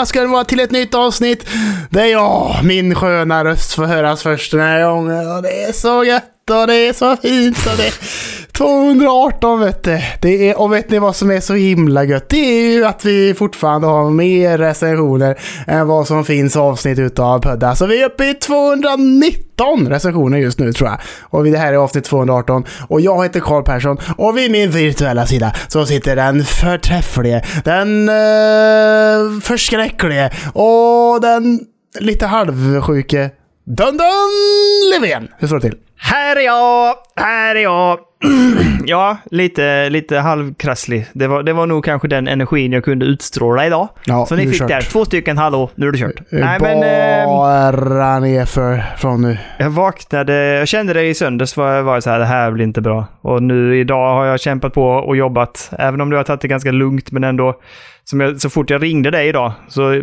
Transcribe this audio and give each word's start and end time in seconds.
välkomna 0.00 0.06
ska 0.06 0.20
ni 0.20 0.26
vara 0.26 0.44
till 0.44 0.60
ett 0.60 0.70
nytt 0.70 0.94
avsnitt. 0.94 1.46
Det 1.90 2.00
är 2.00 2.06
jag, 2.06 2.56
min 2.64 2.94
sköna 2.94 3.44
röst 3.44 3.74
får 3.74 3.84
höras 3.84 4.22
först 4.22 4.52
den 4.52 4.60
här 4.60 4.84
gången. 4.84 5.30
Och 5.36 5.42
det 5.42 5.62
är 5.62 5.72
så 5.72 6.04
gött 6.04 6.50
och 6.50 6.66
det 6.66 6.74
är 6.74 6.92
så 6.92 7.16
fint 7.16 7.58
och 7.66 7.76
det 7.76 7.92
218 8.60 9.60
vet 9.60 9.84
du. 9.84 10.00
Det 10.20 10.50
är, 10.50 10.60
och 10.60 10.72
vet 10.72 10.90
ni 10.90 10.98
vad 10.98 11.16
som 11.16 11.30
är 11.30 11.40
så 11.40 11.54
himla 11.54 12.04
gött? 12.04 12.28
Det 12.28 12.36
är 12.36 12.72
ju 12.72 12.84
att 12.84 13.04
vi 13.04 13.34
fortfarande 13.34 13.86
har 13.86 14.10
mer 14.10 14.58
recensioner 14.58 15.38
än 15.66 15.86
vad 15.86 16.06
som 16.06 16.24
finns 16.24 16.56
avsnitt 16.56 16.98
utav 16.98 17.42
Pudda. 17.42 17.74
Så 17.74 17.86
vi 17.86 18.02
är 18.02 18.06
uppe 18.06 18.24
i 18.24 18.34
219 18.34 19.88
recensioner 19.88 20.38
just 20.38 20.58
nu 20.58 20.72
tror 20.72 20.88
jag. 20.88 20.98
Och 21.22 21.44
det 21.44 21.58
här 21.58 21.72
är 21.72 21.76
avsnitt 21.76 22.04
218. 22.04 22.64
Och 22.88 23.00
jag 23.00 23.22
heter 23.22 23.40
Karl 23.40 23.62
Persson 23.62 23.98
och 24.16 24.36
vid 24.36 24.50
min 24.50 24.70
virtuella 24.70 25.26
sida 25.26 25.52
så 25.68 25.86
sitter 25.86 26.16
den 26.16 26.44
förträfflige, 26.44 27.44
den 27.64 28.08
uh, 28.08 29.40
förskräcklige 29.40 30.30
och 30.54 31.20
den 31.20 31.60
lite 32.00 32.26
halvsjuke 32.26 33.30
Dundun 33.64 34.30
Löfven. 34.92 35.28
Hur 35.38 35.46
står 35.46 35.56
det 35.60 35.70
till? 35.70 35.78
Här 35.96 36.36
är 36.36 36.40
jag! 36.40 36.94
Här 37.16 37.54
är 37.56 37.60
jag! 37.62 37.98
ja, 38.86 39.16
lite, 39.30 39.88
lite 39.90 40.16
halvkrasslig. 40.18 41.06
Det 41.12 41.26
var, 41.26 41.42
det 41.42 41.52
var 41.52 41.66
nog 41.66 41.84
kanske 41.84 42.08
den 42.08 42.28
energin 42.28 42.72
jag 42.72 42.84
kunde 42.84 43.06
utstråla 43.06 43.66
idag. 43.66 43.88
Ja, 44.04 44.26
Så 44.26 44.34
ni 44.36 44.46
fick 44.46 44.58
kört. 44.58 44.68
där. 44.68 44.80
Två 44.80 45.04
stycken 45.04 45.38
hallå, 45.38 45.70
nu 45.74 45.88
är 45.88 45.92
det 45.92 45.98
kört. 45.98 46.20
Nej, 46.30 46.58
men 46.60 46.82
eh, 46.82 47.26
Bara 47.26 48.18
nerför 48.20 48.84
från 48.98 49.22
nu. 49.22 49.38
jag 49.58 49.70
vaknade, 49.70 50.34
jag 50.34 50.68
kände 50.68 50.92
det 50.92 51.02
i 51.02 51.14
söndags 51.14 51.56
var 51.56 51.72
jag 51.72 51.82
var 51.82 52.00
så 52.00 52.10
här, 52.10 52.18
det 52.18 52.24
här 52.26 52.50
blir 52.50 52.64
inte 52.64 52.80
bra. 52.80 53.04
Och 53.20 53.42
nu 53.42 53.80
idag 53.80 54.14
har 54.14 54.24
jag 54.24 54.40
kämpat 54.40 54.72
på 54.72 54.84
och 54.84 55.16
jobbat, 55.16 55.70
även 55.78 56.00
om 56.00 56.10
det 56.10 56.16
har 56.16 56.24
tagit 56.24 56.40
det 56.40 56.48
ganska 56.48 56.70
lugnt, 56.70 57.12
men 57.12 57.24
ändå. 57.24 57.60
Som 58.10 58.20
jag, 58.20 58.40
så 58.40 58.50
fort 58.50 58.70
jag 58.70 58.82
ringde 58.82 59.10
dig 59.10 59.28
idag, 59.28 59.52
så 59.68 60.02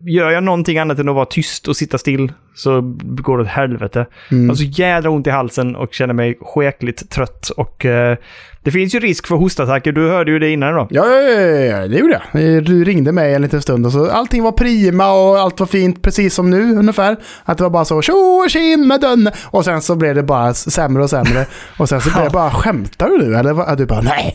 gör 0.00 0.30
jag 0.30 0.44
någonting 0.44 0.78
annat 0.78 0.98
än 0.98 1.08
att 1.08 1.14
vara 1.14 1.26
tyst 1.26 1.68
och 1.68 1.76
sitta 1.76 1.98
still, 1.98 2.32
så 2.54 2.80
går 3.00 3.38
det 3.38 3.42
åt 3.42 3.48
helvete. 3.48 4.06
Mm. 4.30 4.44
Jag 4.44 4.50
har 4.50 4.56
så 4.56 4.64
jädra 4.64 5.10
ont 5.10 5.26
i 5.26 5.30
halsen 5.30 5.76
och 5.76 5.94
känner 5.94 6.14
mig 6.14 6.38
skekligt 6.40 7.10
trött. 7.10 7.50
Och 7.56 7.86
eh, 7.86 8.16
det 8.64 8.70
finns 8.70 8.94
ju 8.94 9.00
risk 9.00 9.26
för 9.26 9.36
hostattacker, 9.36 9.92
du 9.92 10.08
hörde 10.08 10.30
ju 10.30 10.38
det 10.38 10.50
innan 10.50 10.74
då. 10.74 10.86
Ja, 10.90 11.06
ja, 11.06 11.40
ja, 11.40 11.88
det 11.88 11.96
gjorde 11.96 12.20
jag. 12.32 12.64
Du 12.64 12.84
ringde 12.84 13.12
mig 13.12 13.34
en 13.34 13.42
liten 13.42 13.62
stund 13.62 13.86
och 13.86 13.92
så 13.92 14.10
allting 14.10 14.42
var 14.42 14.52
prima 14.52 15.12
och 15.12 15.38
allt 15.38 15.60
var 15.60 15.66
fint 15.66 16.02
precis 16.02 16.34
som 16.34 16.50
nu 16.50 16.76
ungefär. 16.76 17.16
Att 17.44 17.58
det 17.58 17.62
var 17.62 17.70
bara 17.70 17.84
så 17.84 18.02
tjo 18.02 18.46
tjim 18.48 18.88
med 18.88 19.00
dön. 19.00 19.30
Och 19.44 19.64
sen 19.64 19.82
så 19.82 19.96
blev 19.96 20.14
det 20.14 20.22
bara 20.22 20.54
sämre 20.54 21.02
och 21.02 21.10
sämre. 21.10 21.46
Och 21.78 21.88
sen 21.88 22.00
så 22.00 22.10
blev 22.10 22.24
det 22.24 22.30
bara, 22.32 22.50
skämtar 22.50 23.08
du 23.08 23.18
nu? 23.18 23.34
Eller 23.34 23.76
du 23.76 23.86
bara, 23.86 24.00
nej, 24.00 24.34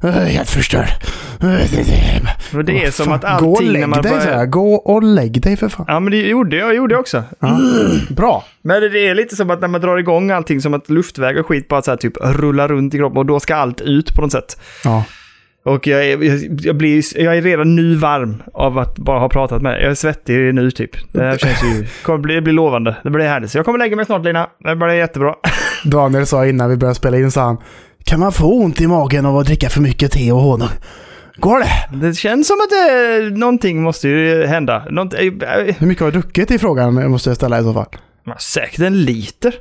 jag 0.00 0.10
är 0.10 0.26
helt 0.26 0.50
förstörd. 0.50 0.88
Och 2.54 2.64
det 2.64 2.84
är 2.84 2.90
som 2.90 3.12
att 3.12 3.22
Gå 3.22 3.28
och 3.28 3.58
allting 3.58 3.72
lägg 3.72 4.02
dig, 4.02 4.12
här. 4.12 4.46
Gå 4.46 4.74
och 4.74 5.02
lägg 5.02 5.42
dig 5.42 5.56
för 5.56 5.68
fan. 5.68 5.84
Ja, 5.88 6.00
men 6.00 6.10
det 6.10 6.16
gjorde 6.16 6.56
jag, 6.56 6.74
gjorde 6.74 6.94
jag 6.94 7.00
också. 7.00 7.24
Ja. 7.40 7.58
Bra. 8.10 8.44
Men 8.62 8.80
det 8.80 9.08
är 9.08 9.14
lite 9.14 9.36
som 9.36 9.50
att 9.50 9.60
när 9.60 9.68
man 9.68 9.80
drar 9.80 9.96
igång 9.96 10.30
allting, 10.30 10.60
som 10.60 10.74
att 10.74 10.88
luftväg 10.88 11.38
och 11.38 11.46
skit 11.46 11.68
bara 11.68 11.82
så 11.82 11.90
här 11.90 11.98
typ 11.98 12.12
rullar 12.20 12.68
runt 12.68 12.94
i 12.94 12.98
kroppen 12.98 13.18
och 13.18 13.26
då 13.26 13.40
ska 13.40 13.56
allt 13.56 13.67
ut 13.80 14.14
på 14.14 14.22
något 14.22 14.32
sätt. 14.32 14.60
Ja. 14.84 15.04
Och 15.64 15.86
jag, 15.86 16.06
är- 16.06 16.66
jag, 16.66 16.76
blir, 16.76 17.20
jag 17.22 17.36
är 17.36 17.42
redan 17.42 17.76
nu 17.76 17.94
varm 17.94 18.42
av 18.54 18.78
att 18.78 18.98
bara 18.98 19.18
ha 19.18 19.28
pratat 19.28 19.62
med 19.62 19.72
dig. 19.72 19.82
Jag 19.82 19.90
är 19.90 19.94
svettig 19.94 20.54
nu 20.54 20.70
typ. 20.70 20.90
Det 21.12 21.22
här 21.22 21.38
känns 21.38 21.62
ju... 21.62 21.86
Kommer 22.02 22.18
bli, 22.18 22.34
det 22.34 22.42
blir 22.42 22.52
lovande. 22.54 22.96
Det 23.04 23.10
blir 23.10 23.24
härligt. 23.26 23.50
Så 23.50 23.58
jag 23.58 23.64
kommer 23.64 23.78
lägga 23.78 23.96
mig 23.96 24.04
snart 24.06 24.24
Lina. 24.24 24.46
Det 24.64 24.76
blir 24.76 24.88
jättebra. 24.88 25.34
Daniel 25.84 26.26
sa 26.26 26.46
innan 26.46 26.70
vi 26.70 26.76
började 26.76 26.94
spela 26.94 27.16
in, 27.16 27.30
sa 27.30 27.42
han, 27.42 27.56
kan 28.04 28.20
man 28.20 28.32
få 28.32 28.52
ont 28.54 28.80
i 28.80 28.86
magen 28.86 29.26
av 29.26 29.36
att 29.36 29.46
dricka 29.46 29.68
för 29.68 29.80
mycket 29.80 30.12
te 30.12 30.32
och 30.32 30.40
honung? 30.40 30.68
Går 31.36 31.58
det? 31.58 32.06
Det 32.06 32.14
känns 32.14 32.46
som 32.46 32.56
att 32.64 32.70
det, 32.70 33.30
någonting 33.38 33.82
måste 33.82 34.08
ju 34.08 34.46
hända. 34.46 34.84
Något, 34.90 35.14
äh, 35.14 35.20
Hur 35.78 35.86
mycket 35.86 36.04
har 36.04 36.10
du 36.12 36.20
druckit 36.20 36.50
i 36.50 36.58
frågan 36.58 37.10
måste 37.10 37.30
jag 37.30 37.36
ställa 37.36 37.60
i 37.60 37.62
så 37.62 37.72
fall. 37.72 37.86
säkert 38.38 38.80
en 38.80 39.04
liter. 39.04 39.54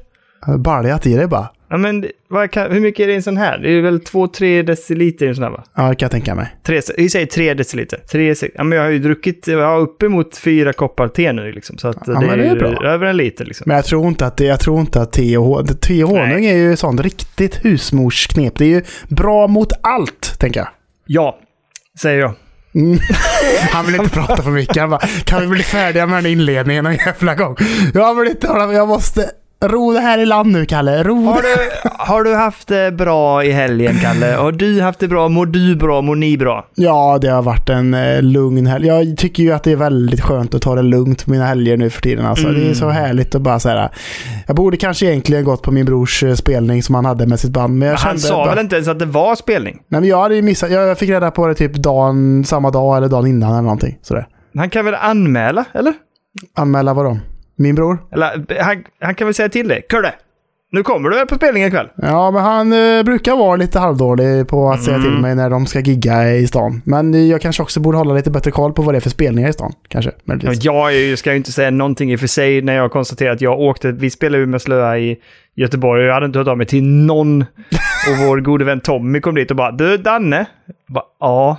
Baljat 0.57 1.05
i 1.07 1.13
dig 1.15 1.27
bara. 1.27 1.47
Ja, 1.69 1.77
men 1.77 2.05
kan, 2.51 2.71
hur 2.71 2.79
mycket 2.79 2.99
är 3.03 3.07
det 3.07 3.13
i 3.13 3.15
en 3.15 3.23
sån 3.23 3.37
här? 3.37 3.57
Det 3.57 3.69
är 3.71 3.81
väl 3.81 3.99
2-3 3.99 4.63
deciliter 4.63 5.25
i 5.25 5.29
en 5.29 5.35
sån 5.35 5.43
här 5.43 5.51
va? 5.51 5.63
Ja, 5.75 5.89
det 5.89 5.95
kan 5.95 6.05
jag 6.05 6.11
tänka 6.11 6.35
mig. 6.35 6.55
Tre, 6.63 6.81
vi 6.97 7.09
säger 7.09 7.25
3 7.25 7.53
deciliter. 7.53 7.99
Tre, 8.11 8.35
ja, 8.55 8.63
men 8.63 8.77
jag 8.77 8.85
har 8.85 8.91
ju 8.91 8.99
druckit 8.99 9.47
har 9.47 9.79
uppemot 9.79 10.37
fyra 10.37 10.73
koppar 10.73 11.07
te 11.07 11.33
nu 11.33 11.51
liksom. 11.51 11.77
Så 11.77 11.87
att 11.87 11.97
Ja, 12.07 12.19
det, 12.19 12.27
är 12.27 12.37
det 12.37 12.45
är 12.45 12.55
bra. 12.55 12.85
över 12.85 13.05
en 13.05 13.17
liter 13.17 13.45
liksom. 13.45 13.63
Men 13.67 13.75
jag 13.75 13.85
tror 13.85 14.07
inte 14.07 14.25
att 14.25 14.37
det, 14.37 14.45
jag 14.45 14.59
tror 14.59 14.79
inte 14.79 15.01
att 15.01 15.11
te 15.11 15.37
och, 15.37 15.45
hon- 15.45 15.67
te 15.67 16.03
och 16.03 16.09
honung 16.09 16.45
är 16.45 16.55
ju 16.57 16.75
sånt 16.75 17.01
riktigt 17.01 17.65
husmorsknep. 17.65 18.55
Det 18.57 18.65
är 18.65 18.69
ju 18.69 18.81
bra 19.09 19.47
mot 19.47 19.71
allt, 19.81 20.39
tänker 20.39 20.59
jag. 20.59 20.69
Ja, 21.05 21.39
säger 22.01 22.19
jag. 22.19 22.33
Mm. 22.75 22.99
Han 23.71 23.85
vill 23.85 23.95
inte 23.95 24.09
prata 24.09 24.41
för 24.43 24.51
mycket. 24.51 24.77
Han 24.77 24.89
bara, 24.89 25.01
kan 25.25 25.41
vi 25.41 25.47
bli 25.47 25.63
färdiga 25.63 26.05
med 26.05 26.23
den 26.23 26.31
inledningen 26.31 26.83
någon 26.83 26.95
jävla 26.95 27.35
gång? 27.35 27.55
Jag 27.93 28.15
vill 28.15 28.27
inte 28.29 28.47
Jag 28.47 28.87
måste 28.87 29.29
ro 29.65 29.93
det 29.93 29.99
här 29.99 30.17
i 30.17 30.25
land 30.25 30.51
nu, 30.51 30.65
Kalle. 30.65 31.03
Ro 31.03 31.25
Har 31.25 31.41
du, 31.41 31.89
har 31.89 32.23
du 32.23 32.35
haft 32.35 32.67
det 32.67 32.91
bra 32.91 33.43
i 33.43 33.51
helgen, 33.51 33.95
Kalle? 34.01 34.25
Har 34.25 34.51
du 34.51 34.81
haft 34.81 34.99
det 34.99 35.07
bra? 35.07 35.29
Mår 35.29 35.45
du 35.45 35.75
bra? 35.75 36.01
Mår 36.01 36.15
ni 36.15 36.37
bra? 36.37 36.67
Ja, 36.75 37.17
det 37.21 37.27
har 37.27 37.41
varit 37.41 37.69
en 37.69 37.93
eh, 37.93 38.21
lugn 38.21 38.67
helg. 38.67 38.87
Jag 38.87 39.17
tycker 39.17 39.43
ju 39.43 39.51
att 39.51 39.63
det 39.63 39.71
är 39.71 39.75
väldigt 39.75 40.21
skönt 40.21 40.55
att 40.55 40.61
ta 40.61 40.75
det 40.75 40.81
lugnt 40.81 41.25
på 41.25 41.31
mina 41.31 41.45
helger 41.45 41.77
nu 41.77 41.89
för 41.89 42.01
tiden. 42.01 42.25
Alltså. 42.25 42.47
Mm. 42.47 42.61
Det 42.61 42.69
är 42.69 42.73
så 42.73 42.89
härligt 42.89 43.35
att 43.35 43.41
bara 43.41 43.59
säga. 43.59 43.89
Jag 44.47 44.55
borde 44.55 44.77
kanske 44.77 45.05
egentligen 45.05 45.43
gått 45.43 45.61
på 45.61 45.71
min 45.71 45.85
brors 45.85 46.23
eh, 46.23 46.33
spelning 46.33 46.83
som 46.83 46.95
han 46.95 47.05
hade 47.05 47.27
med 47.27 47.39
sitt 47.39 47.51
band. 47.51 47.77
Men 47.77 47.87
jag 47.87 47.97
Han 47.97 48.19
sa 48.19 48.35
bara, 48.35 48.55
väl 48.55 48.63
inte 48.63 48.75
ens 48.75 48.87
att 48.87 48.99
det 48.99 49.05
var 49.05 49.35
spelning? 49.35 49.79
Nej, 49.87 50.01
men 50.01 50.09
jag 50.09 50.21
hade 50.21 50.35
ju 50.35 50.41
missat. 50.41 50.71
Jag 50.71 50.97
fick 50.97 51.09
reda 51.09 51.31
på 51.31 51.47
det 51.47 51.53
typ 51.53 51.73
dagen, 51.73 52.43
samma 52.45 52.71
dag 52.71 52.97
eller 52.97 53.07
dagen 53.07 53.27
innan 53.27 53.51
eller 53.51 53.61
någonting. 53.61 53.97
Sådär. 54.01 54.27
Han 54.57 54.69
kan 54.69 54.85
väl 54.85 54.95
anmäla, 54.95 55.65
eller? 55.73 55.93
Anmäla 56.55 56.93
vadå? 56.93 57.17
Min 57.57 57.75
bror? 57.75 57.97
Eller 58.11 58.61
han, 58.63 58.83
han 59.01 59.15
kan 59.15 59.27
väl 59.27 59.33
säga 59.33 59.49
till 59.49 59.67
dig? 59.67 59.81
Kurre! 59.89 60.13
Nu 60.71 60.83
kommer 60.83 61.09
du 61.09 61.25
på 61.25 61.35
spelningen 61.35 61.67
ikväll? 61.67 61.89
Ja, 61.95 62.31
men 62.31 62.43
han 62.43 62.73
eh, 62.73 63.03
brukar 63.03 63.35
vara 63.35 63.55
lite 63.55 63.79
halvdålig 63.79 64.47
på 64.47 64.69
att 64.71 64.83
säga 64.83 64.95
Mm. 64.97 65.07
till 65.09 65.21
mig 65.21 65.35
när 65.35 65.49
de 65.49 65.65
ska 65.65 65.79
gigga 65.79 66.31
i 66.35 66.47
stan. 66.47 66.81
Men 66.85 67.13
eh, 67.13 67.19
jag 67.21 67.41
kanske 67.41 67.63
också 67.63 67.79
borde 67.79 67.97
hålla 67.97 68.13
lite 68.13 68.31
bättre 68.31 68.51
koll 68.51 68.73
på 68.73 68.81
vad 68.81 68.93
det 68.93 68.97
är 68.97 69.01
för 69.01 69.09
spelningar 69.09 69.49
i 69.49 69.53
stan. 69.53 69.73
Kanske. 69.87 70.11
Ja. 70.59 70.91
Jag 70.91 71.19
ska 71.19 71.31
ju 71.31 71.37
inte 71.37 71.51
säga 71.51 71.71
någonting 71.71 72.11
i 72.11 72.15
och 72.15 72.19
för 72.19 72.27
sig 72.27 72.61
när 72.61 72.75
jag 72.75 72.91
konstaterar 72.91 73.31
att 73.31 73.41
jag 73.41 73.59
åkte, 73.59 73.91
vi 73.91 74.09
spelade 74.09 74.39
ju 74.39 74.45
med 74.45 74.61
Slöa 74.61 74.97
i 74.97 75.17
Göteborg 75.55 76.01
och 76.01 76.07
jag 76.09 76.13
hade 76.13 76.25
inte 76.25 76.39
hört 76.39 76.47
av 76.47 76.57
mig 76.57 76.67
till 76.67 76.83
någon. 76.83 77.41
Och 78.09 78.27
vår 78.27 78.37
gode 78.39 78.65
vän 78.65 78.79
Tommy 78.79 79.21
kom 79.21 79.35
dit 79.35 79.51
och 79.51 79.57
bara 79.57 79.71
Du 79.71 79.97
Danne? 79.97 80.45
Jag 80.87 80.93
bara, 80.93 81.05
ja. 81.19 81.57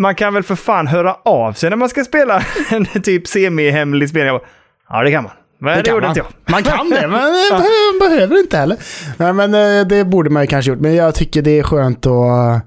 Man 0.00 0.14
kan 0.14 0.34
väl 0.34 0.42
för 0.42 0.54
fan 0.54 0.86
höra 0.86 1.14
av 1.24 1.52
sig 1.52 1.70
när 1.70 1.76
man 1.76 1.88
ska 1.88 2.04
spela 2.04 2.42
en 2.70 2.84
typ 3.02 3.26
semi-hemlig 3.26 4.08
spelning. 4.08 4.26
Jag 4.32 4.40
bara, 4.40 4.48
ja 4.88 5.02
det 5.02 5.10
kan 5.12 5.22
man. 5.24 5.32
Men 5.60 5.76
det, 5.76 5.82
kan 5.82 5.94
gjorde 5.94 6.06
man. 6.06 6.10
inte 6.10 6.20
jag. 6.20 6.52
Man 6.52 6.62
kan 6.62 6.90
det, 6.90 7.08
men 7.08 7.20
det 7.50 8.08
behöver, 8.08 8.40
inte 8.40 8.56
heller. 8.56 8.76
Nej, 9.16 9.32
men 9.32 9.54
eh, 9.54 9.86
det 9.86 10.04
borde 10.04 10.30
man 10.30 10.42
ju 10.42 10.46
kanske 10.46 10.70
gjort. 10.70 10.80
Men 10.80 10.94
jag 10.94 11.14
tycker 11.14 11.42
det 11.42 11.58
är 11.58 11.62
skönt 11.62 12.06
att... 12.06 12.62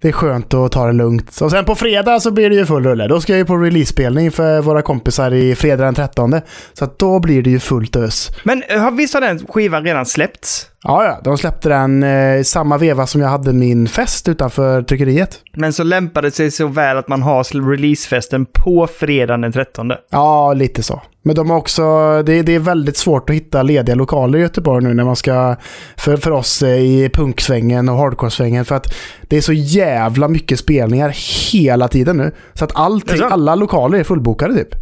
Det 0.00 0.08
är 0.08 0.12
skönt 0.12 0.54
att 0.54 0.72
ta 0.72 0.86
det 0.86 0.92
lugnt. 0.92 1.40
Och 1.42 1.50
sen 1.50 1.64
på 1.64 1.74
fredag 1.74 2.20
så 2.20 2.30
blir 2.30 2.50
det 2.50 2.56
ju 2.56 2.66
full 2.66 2.84
rulle. 2.84 3.08
Då 3.08 3.20
ska 3.20 3.32
jag 3.32 3.38
ju 3.38 3.44
på 3.44 3.56
releasespelning 3.56 4.30
för 4.30 4.60
våra 4.60 4.82
kompisar 4.82 5.34
i 5.34 5.54
fredag 5.54 5.84
den 5.84 5.94
13. 5.94 6.40
Så 6.72 6.88
då 6.98 7.20
blir 7.20 7.42
det 7.42 7.50
ju 7.50 7.60
fullt 7.60 7.96
ös. 7.96 8.30
Men 8.42 8.62
eh, 8.68 8.80
har- 8.80 8.90
visst 8.90 9.14
har 9.14 9.20
den 9.20 9.46
skivan 9.46 9.84
redan 9.84 10.06
släppts? 10.06 10.66
Ja, 10.84 11.04
ja. 11.04 11.20
De 11.24 11.38
släppte 11.38 11.68
den 11.68 12.02
eh, 12.02 12.42
samma 12.42 12.78
veva 12.78 13.06
som 13.06 13.20
jag 13.20 13.28
hade 13.28 13.52
min 13.52 13.88
fest 13.88 14.28
utanför 14.28 14.82
tryckeriet. 14.82 15.40
Men 15.56 15.72
så 15.72 15.82
lämpade 15.82 16.26
det 16.26 16.32
sig 16.32 16.50
så 16.50 16.66
väl 16.66 16.96
att 16.96 17.08
man 17.08 17.22
har 17.22 17.70
releasefesten 17.70 18.46
på 18.46 18.86
fredagen 18.86 19.40
den 19.40 19.52
13. 19.52 19.92
Ja, 20.10 20.52
lite 20.52 20.82
så. 20.82 21.02
Men 21.22 21.36
de 21.36 21.50
har 21.50 21.56
också, 21.56 21.82
det, 22.22 22.42
det 22.42 22.54
är 22.54 22.58
väldigt 22.58 22.96
svårt 22.96 23.30
att 23.30 23.36
hitta 23.36 23.62
lediga 23.62 23.94
lokaler 23.94 24.38
i 24.38 24.42
Göteborg 24.42 24.84
nu 24.84 24.94
när 24.94 25.04
man 25.04 25.16
ska, 25.16 25.56
för, 25.96 26.16
för 26.16 26.30
oss 26.30 26.62
eh, 26.62 26.80
i 26.80 27.10
punksvängen 27.14 27.88
och 27.88 27.96
hardcore-svängen. 27.96 28.64
För 28.64 28.74
att 28.74 28.94
det 29.28 29.36
är 29.36 29.40
så 29.40 29.52
jävla 29.52 30.28
mycket 30.28 30.58
spelningar 30.58 31.14
hela 31.52 31.88
tiden 31.88 32.16
nu. 32.16 32.32
Så 32.54 32.64
att 32.64 32.76
allting, 32.76 33.20
alla 33.22 33.54
lokaler 33.54 33.98
är 33.98 34.04
fullbokade 34.04 34.54
typ. 34.54 34.74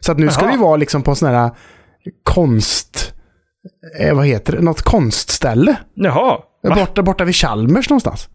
Så 0.00 0.12
att 0.12 0.18
nu 0.18 0.28
ska 0.28 0.42
Jaha. 0.44 0.52
vi 0.52 0.58
vara 0.58 0.76
liksom 0.76 1.02
på 1.02 1.14
sån 1.14 1.28
här 1.28 1.50
konst... 2.22 3.14
Eh, 4.00 4.14
vad 4.14 4.26
heter 4.26 4.52
det? 4.52 4.62
Något 4.62 4.82
konstställe. 4.82 5.76
Jaha. 5.94 6.38
Va? 6.62 6.74
Borta, 6.74 7.02
borta 7.02 7.24
vid 7.24 7.34
Chalmers 7.34 7.90
någonstans. 7.90 8.28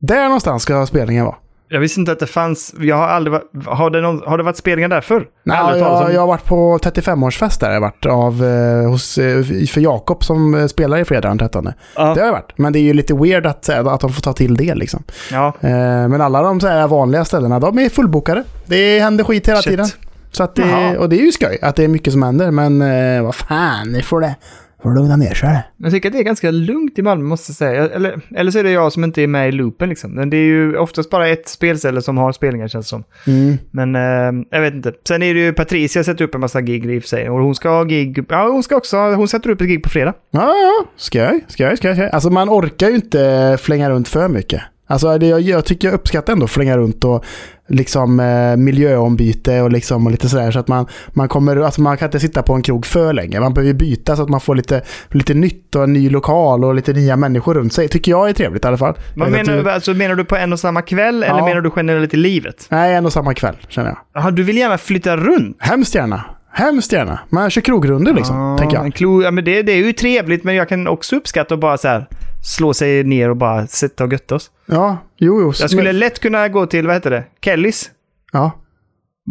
Där 0.00 0.24
någonstans 0.24 0.62
ska 0.62 0.86
spelningen 0.86 1.24
vara. 1.24 1.36
Jag 1.68 1.80
visste 1.80 2.00
inte 2.00 2.12
att 2.12 2.18
det 2.20 2.26
fanns. 2.26 2.74
Jag 2.78 2.96
har 2.96 3.08
aldrig 3.08 3.32
varit, 3.32 3.66
har, 3.66 3.90
det 3.90 4.00
någon, 4.00 4.22
har 4.26 4.38
det 4.38 4.44
varit 4.44 4.56
spelningar 4.56 4.88
där 4.88 5.00
förr? 5.00 5.26
Nej, 5.44 5.78
jag, 5.78 6.02
om- 6.06 6.12
jag 6.12 6.20
har 6.20 6.26
varit 6.26 6.44
på 6.44 6.78
35-årsfest 6.78 7.60
där. 7.60 7.72
Jag 7.72 7.80
varit 7.80 8.06
av, 8.06 8.44
eh, 8.44 8.90
hos, 8.90 9.18
eh, 9.18 9.42
för 9.44 9.80
Jakob 9.80 10.24
som 10.24 10.54
eh, 10.54 10.66
spelar 10.66 10.98
i 10.98 11.04
fredag 11.04 11.28
den 11.28 11.38
13. 11.38 11.64
Det 11.64 11.74
Ja. 11.96 12.02
har 12.02 12.16
jag 12.16 12.32
varit. 12.32 12.52
Men 12.58 12.72
det 12.72 12.78
är 12.78 12.82
ju 12.82 12.92
lite 12.92 13.14
weird 13.14 13.46
att, 13.46 13.68
att 13.68 14.00
de 14.00 14.12
får 14.12 14.22
ta 14.22 14.32
till 14.32 14.54
det 14.56 14.74
liksom. 14.74 15.02
ja. 15.30 15.46
Eh, 15.60 15.70
men 16.08 16.20
alla 16.20 16.42
de 16.42 16.60
så 16.60 16.66
här 16.68 16.88
vanliga 16.88 17.24
ställena, 17.24 17.60
de 17.60 17.78
är 17.78 17.88
fullbokade. 17.88 18.44
Det 18.66 19.00
händer 19.00 19.24
skit 19.24 19.48
hela 19.48 19.62
Shit. 19.62 19.70
tiden. 19.70 19.86
Så 20.32 20.42
att 20.42 20.54
det, 20.54 20.98
och 20.98 21.08
det 21.08 21.16
är 21.16 21.24
ju 21.24 21.32
skoj 21.32 21.58
att 21.62 21.76
det 21.76 21.84
är 21.84 21.88
mycket 21.88 22.12
som 22.12 22.22
händer. 22.22 22.50
Men 22.50 22.82
eh, 22.82 23.22
vad 23.22 23.34
fan, 23.34 23.92
ni 23.92 24.02
får 24.02 24.20
det 24.20 24.34
Får 24.82 24.94
lugna 24.94 25.16
ner 25.16 25.34
sig. 25.34 25.62
Jag 25.76 25.92
tycker 25.92 26.08
att 26.08 26.12
det 26.12 26.18
är 26.18 26.24
ganska 26.24 26.50
lugnt 26.50 26.98
i 26.98 27.02
Malmö 27.02 27.24
måste 27.24 27.50
jag 27.50 27.56
säga. 27.56 27.88
Eller, 27.88 28.20
eller 28.34 28.50
så 28.50 28.58
är 28.58 28.64
det 28.64 28.70
jag 28.70 28.92
som 28.92 29.04
inte 29.04 29.22
är 29.22 29.26
med 29.26 29.48
i 29.48 29.52
loopen 29.52 29.88
liksom. 29.88 30.10
Men 30.10 30.30
det 30.30 30.36
är 30.36 30.44
ju 30.44 30.76
oftast 30.76 31.10
bara 31.10 31.28
ett 31.28 31.48
spelställe 31.48 32.02
som 32.02 32.18
har 32.18 32.32
spelningar 32.32 32.68
känns 32.68 32.86
det 32.86 32.90
som. 32.90 33.04
Mm. 33.26 33.58
Men 33.70 33.94
eh, 33.94 34.44
jag 34.50 34.60
vet 34.60 34.74
inte. 34.74 34.92
Sen 35.08 35.22
är 35.22 35.34
det 35.34 35.40
ju 35.40 35.52
Patricia 35.52 36.04
sätter 36.04 36.24
upp 36.24 36.34
en 36.34 36.40
massa 36.40 36.60
gig 36.60 36.86
i 36.86 36.98
och 36.98 37.02
för 37.02 37.08
sig. 37.08 37.30
Och 37.30 37.38
hon 37.38 37.54
ska 37.54 37.68
ha 37.68 37.84
gig. 37.84 38.24
Ja, 38.28 38.48
hon 38.48 38.62
ska 38.62 38.76
också. 38.76 38.96
Hon 38.96 39.28
sätter 39.28 39.50
upp 39.50 39.60
ett 39.60 39.68
gig 39.68 39.82
på 39.82 39.88
fredag. 39.88 40.14
Ja, 40.30 40.54
ja, 40.54 40.84
skoj, 40.96 41.44
skoj. 41.48 41.76
skoj. 41.76 42.08
Alltså 42.12 42.30
man 42.30 42.50
orkar 42.50 42.88
ju 42.88 42.94
inte 42.94 43.56
flänga 43.60 43.90
runt 43.90 44.08
för 44.08 44.28
mycket. 44.28 44.62
Alltså 44.86 45.18
det, 45.18 45.26
jag, 45.26 45.40
jag 45.40 45.64
tycker 45.64 45.88
jag 45.88 45.94
uppskattar 45.94 46.32
ändå 46.32 46.44
att 46.44 46.50
flänga 46.50 46.76
runt 46.76 47.04
och 47.04 47.24
liksom 47.68 48.20
eh, 48.20 48.56
miljöombyte 48.56 49.60
och 49.62 49.72
liksom 49.72 50.06
och 50.06 50.10
lite 50.12 50.28
sådär 50.28 50.50
så 50.50 50.58
att 50.58 50.68
man, 50.68 50.86
man 51.08 51.28
kommer, 51.28 51.56
alltså 51.56 51.80
man 51.80 51.96
kan 51.96 52.06
inte 52.08 52.20
sitta 52.20 52.42
på 52.42 52.52
en 52.54 52.62
krog 52.62 52.86
för 52.86 53.12
länge. 53.12 53.40
Man 53.40 53.54
behöver 53.54 53.74
byta 53.74 54.16
så 54.16 54.22
att 54.22 54.28
man 54.28 54.40
får 54.40 54.54
lite, 54.54 54.82
lite 55.10 55.34
nytt 55.34 55.74
och 55.74 55.84
en 55.84 55.92
ny 55.92 56.10
lokal 56.10 56.64
och 56.64 56.74
lite 56.74 56.92
nya 56.92 57.16
människor 57.16 57.54
runt 57.54 57.72
sig. 57.72 57.88
Tycker 57.88 58.12
jag 58.12 58.28
är 58.28 58.32
trevligt 58.32 58.64
i 58.64 58.68
alla 58.68 58.76
fall. 58.78 58.94
Vad 59.16 59.30
menar, 59.30 59.62
du, 59.62 59.70
alltså, 59.70 59.94
menar 59.94 60.14
du 60.14 60.24
på 60.24 60.36
en 60.36 60.52
och 60.52 60.60
samma 60.60 60.82
kväll 60.82 61.22
eller 61.22 61.38
Ja. 61.38 61.44
menar 61.44 61.60
du 61.60 61.70
generellt 61.76 62.14
i 62.14 62.16
livet? 62.16 62.66
Nej, 62.68 62.94
en 62.94 63.06
och 63.06 63.12
samma 63.12 63.34
kväll 63.34 63.56
känner 63.68 63.88
jag. 63.88 63.98
Jaha, 64.14 64.30
du 64.30 64.42
vill 64.42 64.56
gärna 64.56 64.78
flytta 64.78 65.16
runt? 65.16 65.56
Hemskt 65.60 65.94
gärna. 65.94 66.24
Hemskt 66.52 66.92
gärna. 66.92 67.18
Man 67.28 67.50
kör 67.50 67.60
krogrunder 67.60 68.12
liksom, 68.14 68.36
Ja, 68.36 68.58
tänker 68.58 68.76
jag. 68.76 68.94
Klo, 68.94 69.22
ja, 69.22 69.30
men 69.30 69.44
det, 69.44 69.62
det 69.62 69.72
är 69.72 69.76
ju 69.76 69.92
trevligt, 69.92 70.44
men 70.44 70.54
jag 70.54 70.68
kan 70.68 70.88
också 70.88 71.16
uppskatta 71.16 71.54
att 71.54 71.60
bara 71.60 71.78
så 71.78 71.88
här 71.88 72.06
slå 72.44 72.74
sig 72.74 73.04
ner 73.04 73.30
och 73.30 73.36
bara 73.36 73.66
sitta 73.66 74.04
och 74.04 74.12
götta 74.12 74.34
oss. 74.34 74.50
Ja, 74.66 74.98
jo, 75.18 75.40
jo. 75.40 75.52
Jag 75.60 75.70
skulle 75.70 75.82
Men- 75.82 75.98
lätt 75.98 76.18
kunna 76.20 76.48
gå 76.48 76.66
till, 76.66 76.86
vad 76.86 76.96
heter 76.96 77.10
det, 77.10 77.24
Kellys. 77.44 77.90
Ja. 78.32 78.50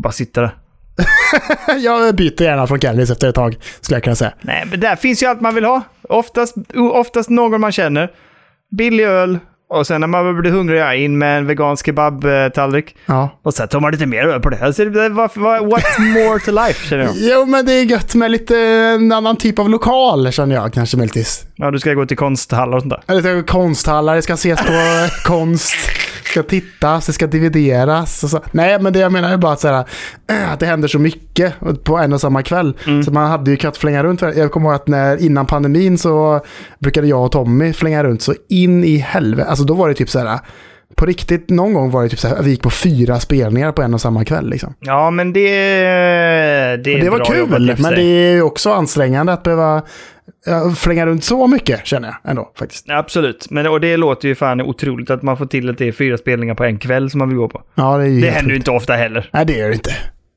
Bara 0.03 0.11
sitta 0.13 0.41
där. 0.41 0.55
Jag 1.79 2.15
byter 2.15 2.41
gärna 2.43 2.67
från 2.67 2.79
Kellys 2.79 3.09
efter 3.09 3.29
ett 3.29 3.35
tag, 3.35 3.57
skulle 3.81 3.95
jag 3.95 4.03
kunna 4.03 4.15
säga. 4.15 4.33
Nej, 4.41 4.67
men 4.71 4.79
där 4.79 4.95
finns 4.95 5.23
ju 5.23 5.27
allt 5.27 5.41
man 5.41 5.55
vill 5.55 5.65
ha. 5.65 5.81
Oftast, 6.01 6.55
oftast 6.75 7.29
någon 7.29 7.61
man 7.61 7.71
känner. 7.71 8.11
Billig 8.77 9.03
öl. 9.03 9.39
Och 9.73 9.88
sen 9.88 10.01
när 10.01 10.07
man 10.07 10.41
blir 10.41 10.51
hungrig, 10.51 10.79
ja, 10.79 10.94
in 10.94 11.18
med 11.18 11.38
en 11.38 11.47
vegansk 11.47 11.85
kebabtallrik. 11.85 12.95
Ja. 13.06 13.39
Och 13.44 13.53
sen 13.53 13.68
tar 13.68 13.79
man 13.79 13.91
lite 13.91 14.06
mer 14.06 14.27
öl 14.27 14.39
på 14.39 14.50
det. 14.50 14.65
Alltså, 14.65 14.83
what's 14.83 16.00
more 16.00 16.39
to 16.39 16.51
life, 16.51 16.88
känner 16.88 17.03
jag. 17.03 17.13
Jo, 17.18 17.45
men 17.45 17.65
det 17.65 17.73
är 17.73 17.83
gött 17.83 18.15
med 18.15 18.31
lite 18.31 18.57
en 18.59 19.12
annan 19.12 19.35
typ 19.35 19.59
av 19.59 19.69
lokal, 19.69 20.31
känner 20.31 20.56
jag 20.56 20.73
kanske 20.73 20.97
möjligtvis. 20.97 21.44
Ja, 21.56 21.71
du 21.71 21.79
ska 21.79 21.94
gå 21.94 22.06
till 22.06 22.18
konsthallar 22.18 22.77
och 22.77 22.81
sånt 22.81 22.94
där. 23.07 23.18
Eller 23.18 23.41
konsthallar, 23.41 24.15
det 24.15 24.21
ska 24.21 24.33
ses 24.33 24.59
på 24.59 24.73
konst, 25.25 25.75
ska 26.31 26.43
tittas, 26.43 27.05
det 27.05 27.13
ska 27.13 27.27
divideras. 27.27 28.35
Nej, 28.51 28.81
men 28.81 28.93
det 28.93 28.99
jag 28.99 29.11
menar 29.11 29.33
är 29.33 29.37
bara 29.37 29.53
att, 29.53 29.63
här, 29.63 29.85
äh, 30.29 30.51
att 30.51 30.59
det 30.59 30.65
händer 30.65 30.87
så 30.87 30.99
mycket 30.99 31.53
på 31.83 31.97
en 31.97 32.13
och 32.13 32.21
samma 32.21 32.43
kväll. 32.43 32.77
Mm. 32.87 33.03
Så 33.03 33.11
man 33.11 33.29
hade 33.29 33.51
ju 33.51 33.57
kunnat 33.57 33.77
flänga 33.77 34.03
runt. 34.03 34.21
Jag 34.21 34.51
kommer 34.51 34.69
ihåg 34.69 34.75
att 34.75 34.87
när, 34.87 35.21
innan 35.21 35.45
pandemin 35.45 35.97
så 35.97 36.41
brukade 36.79 37.07
jag 37.07 37.25
och 37.25 37.31
Tommy 37.31 37.73
flänga 37.73 38.03
runt 38.03 38.21
så 38.21 38.33
in 38.49 38.83
i 38.83 38.97
helvete. 38.97 39.49
Alltså 39.49 39.65
då 39.65 39.73
var 39.73 39.89
det 39.89 39.93
typ 39.93 40.09
så 40.09 40.19
här, 40.19 40.39
på 40.95 41.05
riktigt, 41.05 41.49
någon 41.49 41.73
gång 41.73 41.91
var 41.91 42.03
det 42.03 42.09
typ 42.09 42.19
så 42.19 42.27
här, 42.27 42.43
vi 42.43 42.49
gick 42.49 42.61
på 42.61 42.69
fyra 42.69 43.19
spelningar 43.19 43.71
på 43.71 43.81
en 43.81 43.93
och 43.93 44.01
samma 44.01 44.25
kväll 44.25 44.49
liksom. 44.49 44.73
Ja, 44.79 45.11
men 45.11 45.33
det, 45.33 45.49
det 46.83 46.99
det 47.01 47.09
var 47.09 47.25
kul, 47.25 47.75
men 47.79 47.93
det 47.93 48.01
är 48.01 48.33
ju 48.33 48.41
också 48.41 48.71
ansträngande 48.71 49.33
att 49.33 49.43
behöva 49.43 49.81
flänga 50.77 51.05
runt 51.05 51.23
så 51.23 51.47
mycket, 51.47 51.88
känner 51.88 52.07
jag 52.07 52.31
ändå 52.31 52.51
faktiskt. 52.55 52.89
Absolut, 52.89 53.47
men 53.49 53.67
och 53.67 53.81
det 53.81 53.97
låter 53.97 54.27
ju 54.27 54.35
fan 54.35 54.61
otroligt 54.61 55.09
att 55.09 55.21
man 55.21 55.38
får 55.38 55.45
till 55.45 55.69
att 55.69 55.77
det 55.77 55.88
är 55.88 55.91
fyra 55.91 56.17
spelningar 56.17 56.55
på 56.55 56.63
en 56.63 56.77
kväll 56.77 57.09
som 57.09 57.19
man 57.19 57.29
vill 57.29 57.38
gå 57.38 57.49
på. 57.49 57.61
Ja, 57.75 57.97
det 57.97 58.03
är 58.03 58.07
ju 58.07 58.21
Det 58.21 58.29
händer 58.29 58.51
ju 58.51 58.57
inte 58.57 58.71
ofta 58.71 58.93
heller. 58.93 59.29
Nej, 59.33 59.45
det 59.45 59.53
gör 59.53 59.67
det 59.67 59.73
inte. 59.73 59.91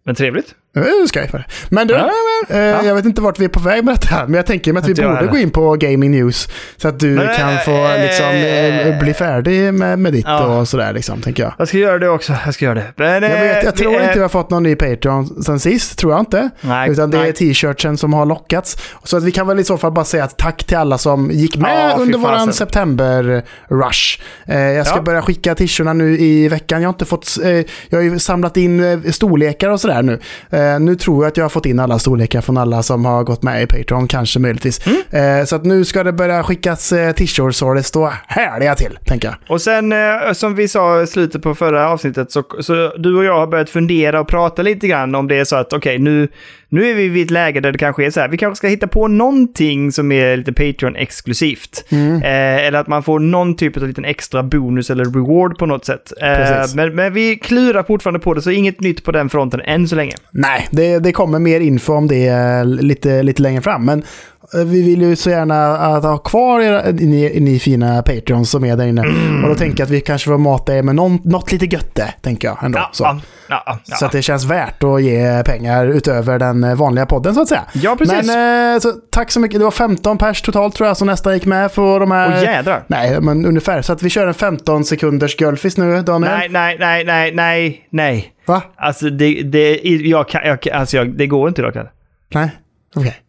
Men 0.05 0.15
trevligt. 0.15 0.55
Är 0.75 1.27
för 1.29 1.39
det. 1.39 1.45
Men 1.69 1.87
du, 1.87 1.95
Ja, 1.95 2.11
eh, 2.49 2.59
ja. 2.59 2.85
jag 2.85 2.95
vet 2.95 3.05
inte 3.05 3.23
vart 3.23 3.39
vi 3.41 3.45
är 3.45 3.49
på 3.49 3.61
väg 3.61 3.85
med 3.85 3.95
detta, 3.95 4.23
men 4.27 4.35
jag 4.35 4.47
tänker 4.47 4.73
mig 4.73 4.81
att 4.81 4.89
vi 4.89 4.95
borde 4.95 5.27
gå 5.27 5.37
in 5.37 5.51
på 5.51 5.73
Gaming 5.77 6.11
News. 6.11 6.49
Så 6.77 6.89
att 6.89 7.01
du 7.01 7.07
Men, 7.11 7.37
kan 7.37 7.59
få 7.65 7.71
eh, 7.71 8.03
liksom, 8.03 8.27
eh, 8.27 8.99
bli 8.99 9.15
färdig 9.15 9.75
med, 9.75 9.99
med 9.99 10.13
ditt 10.13 10.25
Ja. 10.29 10.45
och 10.61 10.69
sådär, 10.69 10.93
liksom, 10.93 11.21
tänker 11.23 11.43
jag. 11.43 11.53
Jag 11.59 11.69
ska 11.69 11.79
göra 11.79 11.99
det 11.99 12.09
också. 12.09 12.33
Jag 12.45 12.55
ska 12.55 12.65
göra 12.65 12.75
det. 12.75 12.93
Men, 12.97 13.23
Jag, 13.23 13.31
vet, 13.31 13.57
jag 13.57 13.67
eh, 13.67 13.71
tror 13.71 13.95
inte 13.95 14.13
vi 14.15 14.21
har 14.21 14.29
fått 14.29 14.51
någon 14.51 14.63
ny 14.63 14.75
Patreon 14.77 15.43
sen 15.43 15.61
sist, 15.61 15.99
tror 15.99 16.13
jag 16.13 16.21
inte. 16.21 16.51
Nej, 16.61 16.91
Utan 16.91 17.11
det 17.11 17.17
är 17.19 17.23
nej. 17.23 17.33
t-shirtsen 17.33 17.97
som 17.97 18.13
har 18.13 18.27
lockats. 18.27 18.77
Så 19.05 19.17
att 19.17 19.23
vi 19.25 19.31
kan 19.31 19.47
väl 19.47 19.59
i 19.61 19.65
så 19.65 19.79
fall 19.79 19.93
bara 19.93 20.05
säga 20.05 20.25
att 20.25 20.39
tack 20.39 20.65
till 20.65 20.77
alla 20.77 20.99
som 20.99 21.31
gick 21.31 21.57
med 21.57 21.95
under 21.99 22.19
våran 22.19 22.53
september-rush. 22.53 24.21
Eh, 24.47 24.59
jag 24.61 24.87
ska 24.87 24.97
Ja. 24.97 25.03
börja 25.03 25.23
skicka 25.23 25.55
t-shirtarna 25.55 25.93
nu 25.93 26.19
i 26.19 26.49
veckan. 26.49 26.83
Jag 26.83 26.89
har 26.89 26.93
inte 26.93 27.05
fått... 27.05 27.39
Eh, 27.45 27.51
jag 27.89 27.99
har 27.99 28.01
ju 28.03 28.19
samlat 28.19 28.57
in 28.57 28.85
eh, 28.85 29.11
storlekar 29.11 29.71
och 29.71 29.81
sådär 29.81 30.03
nu. 30.03 30.19
Eh, 30.65 30.81
nu 30.81 30.97
tror 30.97 31.25
jag 31.25 31.29
att 31.29 31.37
jag 31.37 31.45
har 31.45 31.49
fått 31.49 31.67
in 31.67 31.81
alla 31.81 31.99
storlekar 31.99 32.41
från 32.41 32.57
alla 32.57 32.83
som 32.83 33.05
har 33.05 33.25
gått 33.25 33.43
med 33.43 33.63
i 33.63 33.67
Patreon, 33.67 34.09
kanske 34.09 34.39
möjligtvis. 34.39 34.81
Mm. 34.87 35.41
Eh, 35.41 35.45
så 35.45 35.57
att 35.57 35.65
nu 35.65 35.85
ska 35.85 36.05
det 36.05 36.13
börja 36.13 36.43
skickas 36.43 36.93
eh, 36.93 37.13
t-shirts 37.13 37.63
och 37.63 37.75
det 37.75 37.83
står 37.83 38.13
härliga 38.27 38.75
till, 38.75 38.99
tänker 39.05 39.29
jag. 39.29 39.37
Och 39.49 39.63
sen, 39.63 39.93
eh, 39.93 40.33
som 40.33 40.55
vi 40.55 40.69
sa 40.69 41.03
i 41.03 41.07
slutet 41.07 41.43
på 41.43 41.55
förra 41.55 41.89
avsnittet, 41.89 42.33
så, 42.33 42.43
så 42.61 42.93
du 42.97 43.17
och 43.17 43.25
jag 43.25 43.39
har 43.39 43.47
börjat 43.47 43.71
fundera 43.71 44.21
och 44.21 44.29
prata 44.29 44.63
lite 44.63 44.89
grann 44.89 45.15
om 45.15 45.29
det 45.29 45.37
är 45.37 45.45
så 45.45 45.57
att 45.57 45.73
okej, 45.73 45.99
nu, 45.99 46.29
nu 46.75 46.91
är 46.91 46.95
vi 46.95 47.09
vid 47.09 47.25
ett 47.25 47.31
läge 47.31 47.61
där 47.61 47.73
det 47.73 47.79
kanske 47.79 48.07
är 48.07 48.11
så 48.11 48.21
här, 48.21 48.29
vi 48.29 48.37
kanske 48.37 48.57
ska 48.57 48.69
hitta 48.69 48.87
på 48.87 49.09
någonting 49.09 49.93
som 49.93 50.13
är 50.13 50.37
lite 50.37 50.53
Patreon-exklusivt. 50.53 51.85
Eh, 52.23 52.67
eller 52.67 52.79
att 52.79 52.87
man 52.87 53.03
får 53.03 53.19
någon 53.19 53.57
typ 53.57 53.77
av 53.77 53.89
liten 53.89 54.05
extra 54.05 54.43
bonus 54.43 54.91
eller 54.91 55.05
reward 55.05 55.59
på 55.59 55.67
något 55.67 55.85
sätt. 55.85 56.13
Eh, 56.23 56.29
men, 56.77 56.95
men 56.95 57.13
vi 57.13 57.37
klurar 57.37 57.83
fortfarande 57.83 58.21
på 58.21 58.35
det, 58.35 58.43
så 58.43 58.51
inget 58.51 58.81
nytt 58.81 59.05
på 59.05 59.13
den 59.13 59.31
fronten 59.31 59.61
än 59.61 59.89
så 59.89 59.97
länge. 59.97 60.13
Nej, 60.31 60.69
det, 60.71 60.99
det 60.99 61.13
kommer 61.13 61.39
mer 61.39 61.61
info 61.61 61.93
om 61.93 62.09
det 62.09 62.27
eh, 62.27 62.65
lite, 62.65 63.23
lite 63.23 63.43
längre 63.43 63.63
fram. 63.63 63.85
Men 63.85 64.03
vi 64.53 64.83
vill 64.83 65.03
ju 65.03 65.17
så 65.17 65.31
gärna 65.31 65.77
att 65.77 66.05
ha 66.05 66.19
kvar 66.19 66.61
era, 66.61 66.83
ni, 66.91 67.41
ni 67.41 67.59
fina 67.59 68.03
Patreons 68.03 68.51
som 68.51 68.65
är 68.65 68.77
där 68.77 68.87
inne. 68.87 69.03
Och 69.43 69.49
då 69.49 69.55
tänker 69.55 69.79
jag 69.79 69.87
att 69.87 69.91
vi 69.91 70.01
kanske 70.01 70.31
får 70.31 70.39
mata 70.39 70.77
er 70.77 70.83
med 70.83 70.95
någon, 70.95 71.19
något 71.25 71.53
lite 71.53 71.67
götte, 71.67 72.15
tänker 72.23 72.49
jag 72.49 72.59
ändå. 72.63 72.79
Ja, 72.79 72.91
så. 72.93 73.21
ja, 73.49 73.63
ja, 73.67 73.79
så 73.85 74.07
att 74.07 74.13
det 74.13 74.23
känns 74.23 74.45
värt 74.45 74.83
att 74.83 75.03
ge 75.03 75.43
pengar 75.45 75.87
utöver 75.87 76.39
den 76.39 76.65
eh, 76.65 76.75
vanliga 76.75 77.07
podden 77.07 77.35
så 77.35 77.43
att 77.43 77.49
säga. 77.49 77.65
Ja, 77.73 77.97
precis. 77.97 78.27
Men 78.27 78.75
eh, 78.75 78.81
så, 78.81 78.93
tack 78.93 79.31
så 79.31 79.41
mycket. 79.41 79.59
Det 79.59 79.65
var 79.65 79.71
15 79.71 80.19
pers 80.19 80.43
totalt 80.43 80.75
tror 80.75 80.87
jag 80.87 80.97
som 80.97 81.07
nästan 81.07 81.35
gick 81.35 81.47
med 81.47 81.73
för 81.73 82.01
de 82.01 82.11
här... 82.11 82.29
Åh 82.37 82.43
jädrar. 82.43 82.85
Nej, 82.87 83.21
men 83.21 83.47
ungefär. 83.47 83.83
Så 83.83 83.93
att 83.93 84.03
vi 84.03 84.11
kör 84.11 84.27
en 84.27 84.35
15 84.35 84.85
sekunders 84.85 85.37
Gulfis 85.37 85.77
nu, 85.77 86.03
Daniel. 86.03 86.33
Nej, 86.33 86.49
nej, 86.49 86.77
nej, 86.81 87.05
nej, 87.05 87.33
nej, 87.35 87.87
nej. 87.91 88.33
Va? 88.47 88.63
Alltså, 88.77 89.11
det, 89.11 89.43
det, 89.43 89.81
jag 89.85 90.29
kan, 90.29 90.41
jag, 90.45 90.69
alltså 90.69 90.97
jag, 90.97 91.19
det 91.19 91.27
går 91.27 91.49
inte 91.49 91.61
idag. 91.61 91.89
Nej? 92.35 92.51
Okej. 92.97 93.24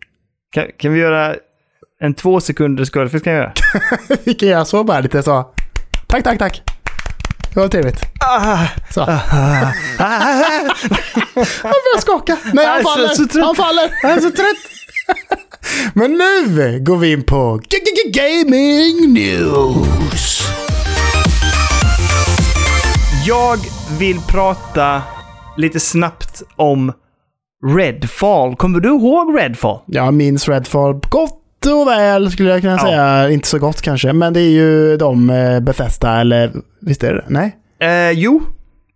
Kan, 0.55 0.65
kan 0.77 0.93
vi 0.93 1.00
göra 1.00 1.35
en 2.01 2.13
två 2.13 2.39
sekunders 2.39 2.89
golfis 2.91 3.21
kan 3.24 3.33
jag 3.33 3.41
göra? 3.41 3.53
Vi 4.24 4.33
kan 4.33 4.50
göra 4.50 4.65
så 4.65 4.83
bara 4.83 5.00
lite 5.00 5.24
så. 5.24 5.50
Tack, 6.07 6.24
tack, 6.24 6.39
tack. 6.39 6.62
Det 7.53 7.59
var 7.59 7.67
trevligt. 7.67 8.00
Ah, 8.19 8.65
Så. 8.91 9.01
Han 9.05 9.21
börjar 11.62 12.01
skaka. 12.01 12.38
Nej, 12.53 12.65
han 12.65 12.81
så- 12.83 12.89
faller. 12.89 13.07
så 13.07 13.27
trött. 13.27 13.45
han 13.45 13.55
faller. 13.55 13.91
Jag 14.01 14.12
är 14.12 14.19
så 14.21 14.31
trött. 14.31 14.57
Men 15.93 16.12
nu 16.12 16.79
går 16.79 16.97
vi 16.97 17.12
in 17.12 17.24
på 17.24 17.62
G- 17.69 17.77
G- 17.85 17.91
G- 18.05 18.19
Gaming 18.21 19.13
News. 19.13 20.41
jag 23.27 23.59
vill 24.00 24.19
prata 24.27 25.01
lite 25.57 25.79
snabbt 25.79 26.43
om 26.55 26.93
Redfall. 27.77 28.55
Kommer 28.55 28.79
du 28.79 28.89
ihåg 28.89 29.39
Redfall? 29.39 29.79
Jag 29.86 30.13
minns 30.13 30.50
Redfall 30.50 30.93
gott 31.10 31.41
och 31.65 31.88
väl 31.88 32.31
skulle 32.31 32.50
jag 32.50 32.62
kunna 32.62 32.74
Ja. 32.74 32.79
säga. 32.88 33.29
Inte 33.29 33.48
så 33.48 33.60
gott 33.60 33.81
kanske, 33.81 34.13
men 34.13 34.34
det 34.34 34.39
är 34.39 34.50
ju 34.50 34.98
de 34.98 35.29
eh, 35.29 35.60
Bethesda 35.60 36.19
eller 36.22 36.51
visst 36.81 37.03
är 37.03 37.13
det? 37.13 37.24
Nej? 37.27 37.55
Eh, 37.79 38.12
jo. 38.12 38.41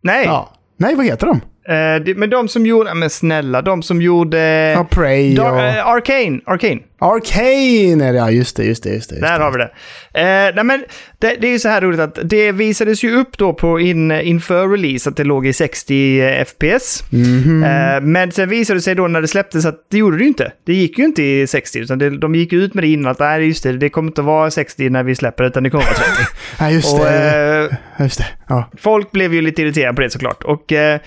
Nej. 0.02 0.26
Ja. 0.26 0.50
Nej, 0.78 0.96
vad 0.96 1.06
heter 1.06 1.28
de? 1.28 1.36
Eh, 1.74 2.04
det, 2.06 2.18
men 2.18 2.30
de 2.30 2.48
som 2.48 2.66
gjorde... 2.66 2.94
Men 2.94 3.10
snälla, 3.10 3.62
de 3.62 3.84
som 3.84 4.02
gjorde... 4.02 4.40
Ja, 4.72 4.84
Prey 4.90 5.40
och... 5.40 5.60
eh, 5.60 5.88
Arcane. 5.88 6.40
Arcane. 6.46 6.80
Arcane 7.00 8.06
är 8.08 8.14
det, 8.14 8.18
ja 8.20 8.32
just 8.32 8.56
det, 8.58 8.64
just 8.64 8.84
det, 8.84 8.90
just 8.90 9.10
det. 9.10 9.16
Just 9.16 9.28
Där 9.28 9.40
har 9.40 9.52
vi 9.52 9.58
det. 9.58 9.72
Eh, 10.14 10.56
nej 10.56 10.64
men, 10.64 10.84
det, 11.20 11.36
det 11.42 11.48
är 11.48 11.52
ju 11.52 11.60
så 11.60 11.70
här 11.70 11.82
roligt 11.82 12.00
att 12.00 12.20
det 12.24 12.52
visades 12.52 13.04
ju 13.04 13.16
upp 13.16 13.38
då 13.38 13.54
på 13.54 13.80
in, 13.80 14.12
inför 14.12 14.68
release 14.68 15.10
att 15.10 15.16
det 15.18 15.24
låg 15.24 15.48
i 15.48 15.54
60 15.54 16.46
FPS. 16.48 17.04
Mhm. 17.12 17.64
Eh, 17.64 18.02
men 18.02 18.32
sen 18.32 18.50
visade 18.50 18.78
det 18.80 18.82
sig 18.82 18.96
då 18.96 19.08
när 19.08 19.22
det 19.22 19.28
släpptes 19.28 19.66
att 19.66 19.76
det 19.92 19.98
gjorde 19.98 20.18
det 20.18 20.22
ju 20.24 20.28
inte. 20.28 20.52
Det 20.66 20.74
gick 20.74 20.98
ju 21.00 21.06
inte 21.06 21.24
i 21.24 21.48
60, 21.48 21.80
utan 21.80 22.00
det, 22.00 22.18
de 22.18 22.36
gick 22.36 22.54
ut 22.54 22.74
med 22.74 22.84
det 22.84 22.88
innan 22.88 23.12
att 23.12 23.20
nej, 23.20 23.46
just 23.48 23.64
det, 23.64 23.72
det 23.78 23.90
kommer 23.90 24.10
inte 24.10 24.22
vara 24.22 24.52
60 24.52 24.90
när 24.90 25.04
vi 25.04 25.16
släpper 25.16 25.44
det, 25.44 25.48
utan 25.50 25.64
det 25.64 25.70
kommer 25.70 25.84
vara 25.86 25.94
30. 25.96 26.10
Ja, 26.60 26.70
just 26.72 26.94
Och 26.94 27.06
det. 27.06 27.70
eh, 27.98 28.04
Just 28.04 28.18
det. 28.18 28.26
Ja. 28.48 28.72
folk 28.78 29.12
blev 29.12 29.34
ju 29.34 29.42
lite 29.42 29.62
irriterade 29.62 29.96
på 29.96 30.02
det 30.02 30.10
såklart. 30.10 30.44
Och 30.44 30.72
eh, 30.74 31.00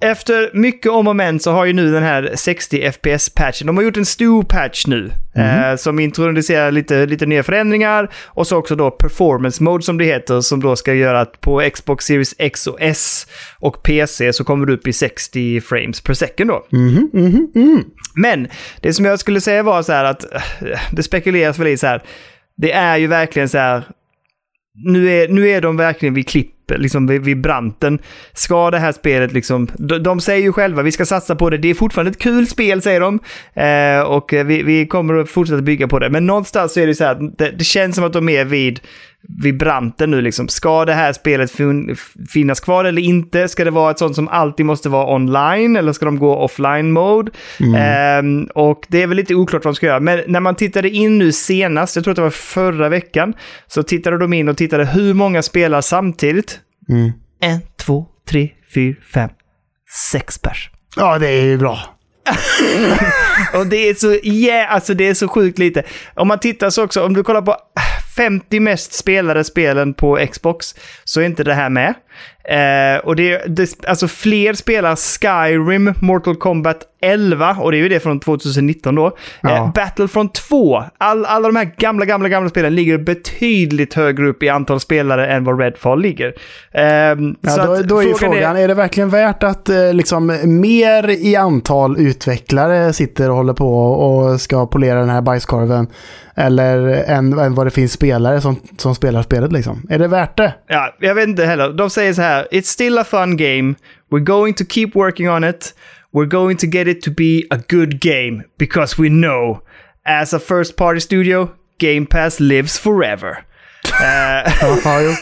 efter 0.00 0.50
mycket 0.54 0.92
om 0.92 1.08
och 1.08 1.16
men 1.16 1.40
så 1.40 1.52
har 1.52 1.64
ju 1.64 1.72
nu 1.72 1.92
den 1.92 2.02
här 2.02 2.30
60 2.34 2.90
FPS-patchen, 2.92 3.66
de 3.66 3.76
har 3.76 3.84
gjort 3.84 3.96
en 3.96 4.04
stor 4.06 4.42
patch 4.42 4.86
nu. 4.86 5.10
Eh, 5.34 5.76
som 5.76 5.98
introducerar 5.98 6.70
lite, 6.70 7.06
lite 7.06 7.26
nya 7.26 7.42
förändringar. 7.42 8.10
Och 8.26 8.46
så 8.46 8.56
också 8.56 8.76
då 8.76 8.90
performance 8.90 9.62
mode 9.62 9.84
som 9.84 9.98
det 9.98 10.04
heter. 10.04 10.40
Som 10.40 10.60
då 10.60 10.76
ska 10.76 10.94
göra 10.94 11.20
att 11.20 11.40
på 11.40 11.70
Xbox 11.74 12.04
Series 12.04 12.34
X 12.38 12.66
och 12.66 12.76
S 12.80 13.26
och 13.58 13.82
PC 13.82 14.32
så 14.32 14.44
kommer 14.44 14.66
du 14.66 14.74
upp 14.74 14.86
i 14.86 14.92
60 14.92 15.60
frames 15.60 16.00
per 16.00 16.14
second 16.14 16.50
då. 16.50 16.66
Mhm, 16.70 17.10
mhm, 17.12 17.48
mhm. 17.54 17.84
Men 18.14 18.48
det 18.80 18.92
som 18.92 19.04
jag 19.04 19.20
skulle 19.20 19.40
säga 19.40 19.62
var 19.62 19.82
så 19.82 19.92
här 19.92 20.04
att 20.04 20.34
eh, 20.34 20.80
det 20.92 21.02
spekuleras 21.02 21.58
väl 21.58 21.68
i 21.68 21.76
så 21.76 21.86
här. 21.86 22.02
Det 22.56 22.72
är 22.72 22.96
ju 22.96 23.06
verkligen 23.06 23.48
så 23.48 23.58
här. 23.58 23.82
Nu 24.74 25.10
är, 25.10 25.28
nu 25.28 25.48
är 25.48 25.60
de 25.60 25.76
verkligen 25.76 26.14
vid 26.14 26.28
klipp, 26.28 26.70
liksom 26.76 27.06
vid, 27.06 27.22
vid 27.22 27.40
branten. 27.40 27.98
Ska 28.32 28.70
det 28.70 28.78
här 28.78 28.92
spelet 28.92 29.32
liksom... 29.32 29.68
De, 29.78 29.98
de 29.98 30.20
säger 30.20 30.42
ju 30.42 30.52
själva 30.52 30.82
vi 30.82 30.92
ska 30.92 31.06
satsa 31.06 31.36
på 31.36 31.50
det. 31.50 31.58
Det 31.58 31.68
är 31.68 31.74
fortfarande 31.74 32.10
ett 32.10 32.18
kul 32.18 32.46
spel 32.46 32.82
säger 32.82 33.00
de. 33.00 33.18
Eh, 33.54 34.02
och 34.02 34.32
vi, 34.32 34.62
vi 34.62 34.86
kommer 34.86 35.14
att 35.14 35.30
fortsätta 35.30 35.62
bygga 35.62 35.88
på 35.88 35.98
det. 35.98 36.10
Men 36.10 36.26
någonstans 36.26 36.72
så 36.72 36.80
är 36.80 36.86
det 36.86 36.94
så 36.94 37.04
här, 37.04 37.36
det, 37.38 37.50
det 37.50 37.64
känns 37.64 37.96
som 37.96 38.04
att 38.04 38.12
de 38.12 38.28
är 38.28 38.44
vid 38.44 38.80
vid 39.42 39.58
branten 39.58 40.10
nu 40.10 40.20
liksom. 40.20 40.48
Ska 40.48 40.84
det 40.84 40.94
här 40.94 41.12
spelet 41.12 41.50
fin 41.50 41.96
finnas 42.32 42.60
kvar 42.60 42.84
eller 42.84 43.02
inte? 43.02 43.48
Ska 43.48 43.64
det 43.64 43.70
vara 43.70 43.90
ett 43.90 43.98
sånt 43.98 44.14
som 44.14 44.28
alltid 44.28 44.66
måste 44.66 44.88
vara 44.88 45.14
online 45.14 45.76
eller 45.76 45.92
ska 45.92 46.04
de 46.04 46.18
gå 46.18 46.36
offline 46.36 46.92
mode? 46.92 47.32
Ehm, 47.76 48.44
och 48.54 48.86
det 48.88 49.02
är 49.02 49.06
väl 49.06 49.16
lite 49.16 49.34
oklart 49.34 49.64
vad 49.64 49.74
de 49.74 49.76
ska 49.76 49.86
göra. 49.86 50.00
Men 50.00 50.22
när 50.26 50.40
man 50.40 50.54
tittade 50.54 50.90
in 50.90 51.18
nu 51.18 51.32
senast, 51.32 51.96
jag 51.96 52.04
tror 52.04 52.12
att 52.12 52.16
det 52.16 52.22
var 52.22 52.30
förra 52.30 52.88
veckan, 52.88 53.34
så 53.66 53.82
tittade 53.82 54.18
de 54.18 54.32
in 54.32 54.48
och 54.48 54.56
tittade 54.56 54.84
hur 54.84 55.14
många 55.14 55.42
spelar 55.42 55.80
samtidigt. 55.80 56.60
Mm. 56.88 57.12
En, 57.40 57.60
två, 57.86 58.06
tre, 58.28 58.50
fyra, 58.74 58.96
fem, 59.14 59.30
sex 60.10 60.38
pers. 60.38 60.70
Ja, 60.96 61.18
det 61.18 61.28
är 61.28 61.44
ju 61.44 61.58
bra. 61.58 61.78
Och 63.54 63.66
det 63.66 63.88
är 63.88 63.94
så, 63.94 64.12
yeah, 64.12 64.74
alltså 64.74 64.94
det 64.94 65.08
är 65.08 65.14
så 65.14 65.28
sjukt 65.28 65.58
lite. 65.58 65.82
Om 66.14 66.28
man 66.28 66.38
tittar 66.38 66.70
så 66.70 66.84
också, 66.84 67.04
om 67.04 67.14
du 67.14 67.22
kollar 67.22 67.42
på 67.42 67.56
50 68.16 68.60
mest 68.60 68.92
spelade 68.92 69.44
spelen 69.44 69.94
på 69.94 70.26
Xbox 70.32 70.74
så 71.04 71.20
är 71.20 71.24
inte 71.24 71.44
det 71.44 71.54
här 71.54 71.70
med. 71.70 71.94
Eh, 72.44 72.98
och 73.04 73.16
det, 73.16 73.42
det, 73.46 73.84
alltså 73.86 74.08
fler 74.08 74.54
spelar 74.54 74.96
Skyrim, 74.96 75.94
Mortal 76.00 76.36
Kombat 76.36 76.78
11, 77.02 77.56
och 77.60 77.70
det 77.70 77.76
är 77.76 77.82
ju 77.82 77.88
det 77.88 78.00
från 78.00 78.20
2019 78.20 78.94
då. 78.94 79.16
Ja. 79.40 79.56
Eh, 79.56 79.72
Battlefront 79.72 80.34
2, 80.34 80.84
all, 80.98 81.24
alla 81.24 81.48
de 81.48 81.56
här 81.56 81.74
gamla, 81.76 82.04
gamla, 82.04 82.28
gamla 82.28 82.50
spelen 82.50 82.74
ligger 82.74 82.98
betydligt 82.98 83.94
högre 83.94 84.28
upp 84.28 84.42
i 84.42 84.48
antal 84.48 84.80
spelare 84.80 85.26
än 85.26 85.44
vad 85.44 85.60
Redfall 85.60 86.02
ligger. 86.02 86.34
Eh, 86.72 86.82
Ja, 87.40 87.50
så 87.50 87.66
då, 87.66 87.82
då 87.82 87.98
är 87.98 88.06
ju 88.06 88.14
frågan, 88.14 88.56
är... 88.56 88.68
det 88.68 88.74
verkligen 88.74 89.10
värt 89.10 89.42
att 89.42 89.68
eh, 89.68 89.94
liksom 89.94 90.38
mer 90.44 91.10
i 91.10 91.36
antal 91.36 91.96
utvecklare 91.98 92.92
sitter 92.92 93.30
och 93.30 93.36
håller 93.36 93.52
på 93.52 93.92
och 93.92 94.40
ska 94.40 94.66
polera 94.66 95.00
den 95.00 95.10
här 95.10 95.22
bajskorven? 95.22 95.86
Eller 96.34 97.04
än, 97.06 97.38
än 97.38 97.54
vad 97.54 97.66
det 97.66 97.70
finns 97.70 97.92
spelare 97.92 98.40
som, 98.40 98.56
som 98.76 98.94
spelar 98.94 99.22
spelet 99.22 99.52
liksom? 99.52 99.86
Är 99.90 99.98
det 99.98 100.08
värt 100.08 100.36
det? 100.36 100.54
Ja, 100.66 100.94
jag 101.00 101.14
vet 101.14 101.28
inte 101.28 101.44
heller. 101.44 101.72
De 101.72 101.90
säger 101.90 102.01
så 102.14 102.22
här, 102.22 102.46
It's 102.50 102.68
still 102.70 102.98
a 102.98 103.04
fun 103.04 103.36
game. 103.36 103.74
We're 104.10 104.24
going 104.24 104.54
to 104.54 104.64
keep 104.64 104.94
working 104.94 105.28
on 105.28 105.44
it. 105.44 105.74
We're 106.12 106.28
going 106.28 106.56
to 106.58 106.66
get 106.66 106.86
it 106.88 107.02
to 107.02 107.10
be 107.10 107.46
a 107.50 107.58
good 107.68 108.00
game 108.00 108.44
because 108.58 109.02
we 109.02 109.08
know 109.08 109.62
as 110.04 110.34
a 110.34 110.38
first 110.38 110.76
party 110.76 111.00
studio, 111.00 111.48
Game 111.78 112.06
Pass 112.06 112.40
lives 112.40 112.78
forever. 112.78 113.44
Eh, 114.00 114.42
Ja, 114.60 114.76
jo. 114.82 115.14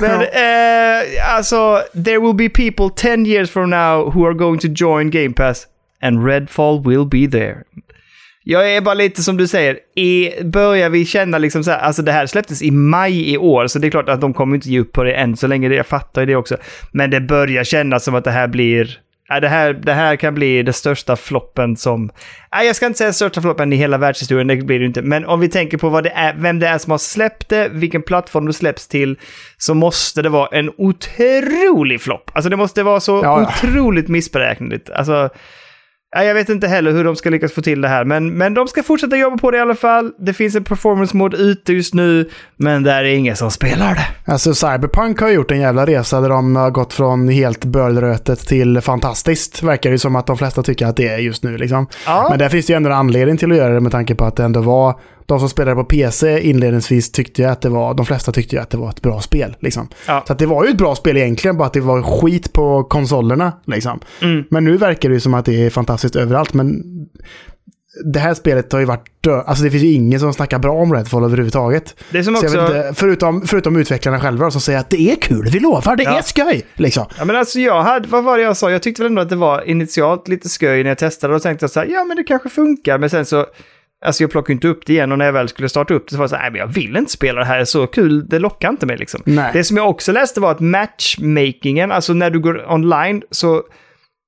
men 0.00 0.22
eh, 0.32 1.90
there 1.94 2.20
will 2.20 2.34
be 2.34 2.48
people 2.48 2.90
10 2.90 3.24
years 3.24 3.50
from 3.50 3.70
now 3.70 4.10
who 4.10 4.24
are 4.24 4.34
going 4.34 4.58
to 4.60 4.68
join 4.68 5.10
Game 5.10 5.32
Pass 5.34 5.66
and 6.00 6.18
Redfall 6.18 6.82
will 6.82 7.04
be 7.04 7.26
there. 7.26 7.64
Jag 8.44 8.74
är 8.74 8.80
bara 8.80 8.94
lite 8.94 9.22
som 9.22 9.36
du 9.36 9.48
säger, 9.48 9.78
i, 9.96 10.42
börjar 10.44 10.90
vi 10.90 11.04
känna 11.04 11.38
liksom 11.38 11.64
så 11.64 11.70
här, 11.70 11.78
alltså 11.78 12.02
det 12.02 12.12
här 12.12 12.26
släpptes 12.26 12.62
i 12.62 12.70
maj 12.70 13.32
i 13.32 13.38
år, 13.38 13.66
så 13.66 13.78
det 13.78 13.86
är 13.86 13.90
klart 13.90 14.08
att 14.08 14.20
de 14.20 14.34
kommer 14.34 14.54
inte 14.54 14.68
ge 14.70 14.80
upp 14.80 14.92
på 14.92 15.04
det 15.04 15.12
än 15.14 15.36
så 15.36 15.46
länge, 15.46 15.68
det, 15.68 15.74
jag 15.74 15.86
fattar 15.86 16.22
ju 16.22 16.26
det 16.26 16.36
också. 16.36 16.56
Men 16.92 17.10
det 17.10 17.20
börjar 17.20 17.64
kännas 17.64 18.04
som 18.04 18.14
att 18.14 18.24
det 18.24 18.30
här 18.30 18.48
blir, 18.48 18.98
ja, 19.28 19.40
det, 19.40 19.48
här, 19.48 19.72
det 19.72 19.92
här 19.92 20.16
kan 20.16 20.34
bli 20.34 20.62
det 20.62 20.72
största 20.72 21.16
floppen 21.16 21.76
som, 21.76 22.10
nej 22.54 22.66
jag 22.66 22.76
ska 22.76 22.86
inte 22.86 22.98
säga 22.98 23.12
största 23.12 23.40
floppen 23.42 23.72
i 23.72 23.76
hela 23.76 23.98
världshistorien, 23.98 24.46
det 24.46 24.56
blir 24.56 24.78
det 24.78 24.86
inte, 24.86 25.02
men 25.02 25.24
om 25.26 25.40
vi 25.40 25.48
tänker 25.48 25.78
på 25.78 25.88
vad 25.88 26.04
det 26.04 26.10
är, 26.10 26.34
vem 26.34 26.58
det 26.58 26.68
är 26.68 26.78
som 26.78 26.90
har 26.90 26.98
släppt 26.98 27.48
det, 27.48 27.68
vilken 27.68 28.02
plattform 28.02 28.46
det 28.46 28.52
släpps 28.52 28.88
till, 28.88 29.16
så 29.58 29.74
måste 29.74 30.22
det 30.22 30.28
vara 30.28 30.48
en 30.58 30.70
otrolig 30.76 32.00
flopp. 32.00 32.30
Alltså 32.34 32.50
det 32.50 32.56
måste 32.56 32.82
vara 32.82 33.00
så 33.00 33.12
Ja, 33.12 33.22
ja. 33.22 33.52
otroligt 33.66 34.08
missberäkneligt. 34.08 34.90
Alltså, 34.90 35.30
jag 36.20 36.34
vet 36.34 36.48
inte 36.48 36.68
heller 36.68 36.92
hur 36.92 37.04
de 37.04 37.16
ska 37.16 37.30
lyckas 37.30 37.52
få 37.52 37.62
till 37.62 37.80
det 37.80 37.88
här, 37.88 38.04
men, 38.04 38.34
men 38.34 38.54
de 38.54 38.68
ska 38.68 38.82
fortsätta 38.82 39.16
jobba 39.16 39.36
på 39.36 39.50
det 39.50 39.56
i 39.56 39.60
alla 39.60 39.74
fall. 39.74 40.12
Det 40.18 40.32
finns 40.32 40.54
en 40.54 40.64
performance 40.64 41.16
mode 41.16 41.36
ute 41.36 41.72
just 41.72 41.94
nu, 41.94 42.30
men 42.56 42.82
där 42.82 43.04
är 43.04 43.14
ingen 43.14 43.36
som 43.36 43.50
spelar 43.50 43.94
det. 43.94 44.32
Alltså 44.32 44.54
Cyberpunk 44.54 45.20
har 45.20 45.28
gjort 45.28 45.50
en 45.50 45.60
jävla 45.60 45.86
resa 45.86 46.20
där 46.20 46.28
de 46.28 46.56
har 46.56 46.70
gått 46.70 46.92
från 46.92 47.28
helt 47.28 47.64
bölrötet 47.64 48.38
till 48.38 48.80
fantastiskt. 48.80 49.62
Verkar 49.62 49.90
det 49.90 49.98
som 49.98 50.16
att 50.16 50.26
de 50.26 50.38
flesta 50.38 50.62
tycker 50.62 50.86
att 50.86 50.96
det 50.96 51.08
är 51.08 51.18
just 51.18 51.42
nu 51.42 51.58
liksom. 51.58 51.86
Ja. 52.06 52.26
Men 52.30 52.38
där 52.38 52.48
finns 52.48 52.66
det 52.66 52.72
ju 52.72 52.76
ändå 52.76 52.90
en 52.90 52.96
anledning 52.96 53.36
till 53.36 53.52
att 53.52 53.58
göra 53.58 53.74
det 53.74 53.80
med 53.80 53.92
tanke 53.92 54.14
på 54.14 54.24
att 54.24 54.36
det 54.36 54.44
ändå 54.44 54.60
var 54.60 55.00
de 55.26 55.38
som 55.40 55.48
spelade 55.48 55.74
på 55.76 55.84
PC 55.84 56.40
inledningsvis 56.40 57.12
tyckte 57.12 57.50
att 57.50 57.60
det 57.60 57.68
var, 57.68 57.94
de 57.94 58.06
flesta 58.06 58.32
tyckte 58.32 58.56
ju 58.56 58.62
att 58.62 58.70
det 58.70 58.76
var 58.78 58.90
ett 58.90 59.02
bra 59.02 59.20
spel. 59.20 59.56
Liksom. 59.60 59.88
Ja. 60.06 60.24
Så 60.26 60.32
att 60.32 60.38
det 60.38 60.46
var 60.46 60.64
ju 60.64 60.70
ett 60.70 60.78
bra 60.78 60.94
spel 60.94 61.16
egentligen, 61.16 61.56
bara 61.56 61.66
att 61.66 61.72
det 61.72 61.80
var 61.80 62.02
skit 62.02 62.52
på 62.52 62.84
konsolerna. 62.84 63.52
Liksom. 63.66 64.00
Mm. 64.22 64.44
Men 64.50 64.64
nu 64.64 64.76
verkar 64.76 65.08
det 65.08 65.14
ju 65.14 65.20
som 65.20 65.34
att 65.34 65.44
det 65.44 65.66
är 65.66 65.70
fantastiskt 65.70 66.16
överallt. 66.16 66.54
Men 66.54 66.82
det 68.04 68.18
här 68.18 68.34
spelet 68.34 68.72
har 68.72 68.80
ju 68.80 68.86
varit 68.86 69.04
dö- 69.20 69.42
Alltså 69.46 69.64
det 69.64 69.70
finns 69.70 69.82
ju 69.82 69.92
ingen 69.92 70.20
som 70.20 70.32
snackar 70.32 70.58
bra 70.58 70.72
om 70.72 70.94
Redfall 70.94 71.24
överhuvudtaget. 71.24 71.94
Det 72.10 72.18
är 72.18 72.22
som 72.22 72.34
också... 72.34 72.46
inte, 72.46 72.92
förutom, 72.96 73.42
förutom 73.46 73.76
utvecklarna 73.76 74.20
själva 74.20 74.50
som 74.50 74.60
säger 74.60 74.78
att 74.78 74.90
det 74.90 75.00
är 75.00 75.16
kul, 75.16 75.48
vi 75.52 75.58
lovar, 75.60 75.96
det 75.96 76.02
Ja. 76.02 76.18
är 76.18 76.22
skoj. 76.22 76.62
Liksom. 76.74 77.06
Ja, 77.18 77.24
men 77.24 77.36
alltså 77.36 77.60
jag 77.60 77.82
hade, 77.82 78.08
vad 78.08 78.24
var 78.24 78.38
det 78.38 78.44
jag 78.44 78.56
sa? 78.56 78.70
Jag 78.70 78.82
tyckte 78.82 79.02
väl 79.02 79.10
ändå 79.12 79.22
att 79.22 79.28
det 79.28 79.36
var 79.36 79.68
initialt 79.68 80.28
lite 80.28 80.48
sköj 80.48 80.82
när 80.82 80.90
jag 80.90 80.98
testade 80.98 81.34
och 81.34 81.42
tänkte 81.42 81.68
så 81.68 81.80
här, 81.80 81.86
ja 81.86 82.04
men 82.04 82.16
det 82.16 82.22
kanske 82.24 82.48
funkar, 82.48 82.98
men 82.98 83.10
sen 83.10 83.24
så, 83.26 83.46
alltså 84.04 84.22
jag 84.22 84.30
plockade 84.30 84.52
inte 84.52 84.68
upp 84.68 84.86
det 84.86 84.92
igen 84.92 85.12
och 85.12 85.18
när 85.18 85.24
jag 85.24 85.32
väl 85.32 85.48
skulle 85.48 85.68
starta 85.68 85.94
upp 85.94 86.04
det 86.06 86.10
så 86.12 86.16
var 86.18 86.24
det 86.24 86.28
så 86.28 86.36
här, 86.36 86.50
men 86.50 86.60
jag 86.60 86.66
vill 86.66 86.96
inte 86.96 87.12
spela 87.12 87.38
det 87.40 87.46
här, 87.46 87.64
så 87.64 87.86
kul, 87.86 88.28
det 88.28 88.38
lockar 88.38 88.68
inte 88.68 88.86
mig 88.86 88.96
liksom. 88.96 89.20
Nej. 89.24 89.50
Det 89.52 89.64
som 89.64 89.76
jag 89.76 89.90
också 89.90 90.12
läste 90.12 90.40
var 90.40 90.50
att 90.50 90.60
matchmakingen, 90.60 91.92
alltså 91.92 92.12
när 92.14 92.30
du 92.30 92.40
går 92.40 92.72
online, 92.72 93.22
så 93.30 93.62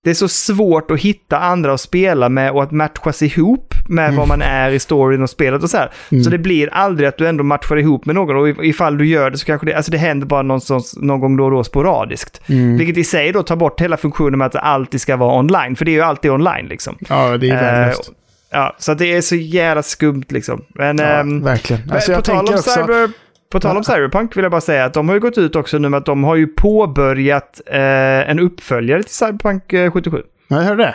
det 0.05 0.11
är 0.11 0.15
så 0.15 0.29
svårt 0.29 0.91
att 0.91 1.01
hitta 1.01 1.39
andra 1.39 1.73
att 1.73 1.81
spela 1.81 2.29
med 2.29 2.51
och 2.53 2.63
att 2.63 2.71
matchas 2.71 3.23
ihop 3.23 3.75
med 3.89 4.15
vad 4.15 4.29
man 4.29 4.43
är 4.43 4.71
i 4.71 4.79
storyn 4.79 5.23
och 5.23 5.31
spelet 5.31 5.63
och 5.63 5.71
så 5.71 5.77
här. 5.77 5.91
Så 6.25 6.31
det 6.31 6.39
blir 6.39 6.69
aldrig 6.73 7.09
att 7.09 7.19
du 7.19 7.29
ändå 7.29 7.45
matchar 7.45 7.77
ihop 7.77 8.07
med 8.07 8.15
någon 8.15 8.37
och 8.37 8.49
if- 8.49 8.63
ifall 8.63 8.99
du 8.99 9.07
gör 9.07 9.31
det 9.31 9.39
så 9.39 9.47
kanske 9.47 9.67
det, 9.67 9.75
alltså 9.75 9.91
det 9.93 9.99
händer 9.99 10.27
bara 10.27 10.43
någonstans, 10.43 10.97
någon 10.97 11.21
gång 11.21 11.37
då 11.37 11.45
och 11.45 11.51
då 11.51 11.65
sporadiskt. 11.65 12.41
Vilket 12.79 12.97
i 12.97 13.05
sig 13.05 13.33
då 13.33 13.43
tar 13.43 13.57
bort 13.57 13.81
hela 13.81 13.97
funktionen 13.97 14.39
med 14.39 14.47
att 14.47 14.53
det 14.53 14.61
alltid 14.61 15.01
ska 15.01 15.17
vara 15.17 15.39
online, 15.39 15.77
för 15.77 15.85
det 15.85 15.91
är 15.91 15.93
ju 15.97 16.01
alltid 16.01 16.31
online 16.31 16.67
liksom. 16.67 16.97
Ja, 17.09 17.37
det 17.37 17.51
är 17.51 17.57
värdelöst. 17.61 18.09
Eh, 18.09 18.15
ja, 18.55 18.75
så 18.79 18.95
det 18.95 19.13
är 19.13 19.21
så 19.21 19.37
jävla 19.37 19.83
skumt 19.83 20.25
liksom. 20.29 20.65
Men, 20.69 20.99
Ja, 20.99 21.05
ehm, 21.05 21.43
verkligen. 21.43 21.91
Alltså, 21.91 22.13
på, 22.13 22.17
jag 22.17 22.25
tal 22.25 22.49
om 22.49 22.55
också... 22.55 22.71
cyber, 22.71 23.11
på 23.55 23.61
tal 23.61 23.77
om 23.77 23.85
Cyberpunk 23.85 24.37
vill 24.37 24.43
jag 24.43 24.51
bara 24.51 24.61
säga 24.61 24.85
att 24.85 24.95
de 24.95 25.09
har 25.09 25.15
ju 25.15 25.21
gått 25.21 25.39
ut 25.39 25.57
också 25.57 25.79
nu 25.79 25.89
med 25.89 25.99
att 25.99 26.07
de 26.07 26.25
har 26.25 26.37
ju 26.37 26.47
påbörjat 26.47 27.61
eh, 27.67 28.31
en 28.31 28.41
uppföljare 28.41 29.03
till 29.03 29.15
Cyberpunk 29.15 29.73
eh, 29.73 29.91
77. 29.91 30.23
Ja, 30.49 30.57
jag 30.57 30.63
hörde 30.63 30.83
det. 30.83 30.95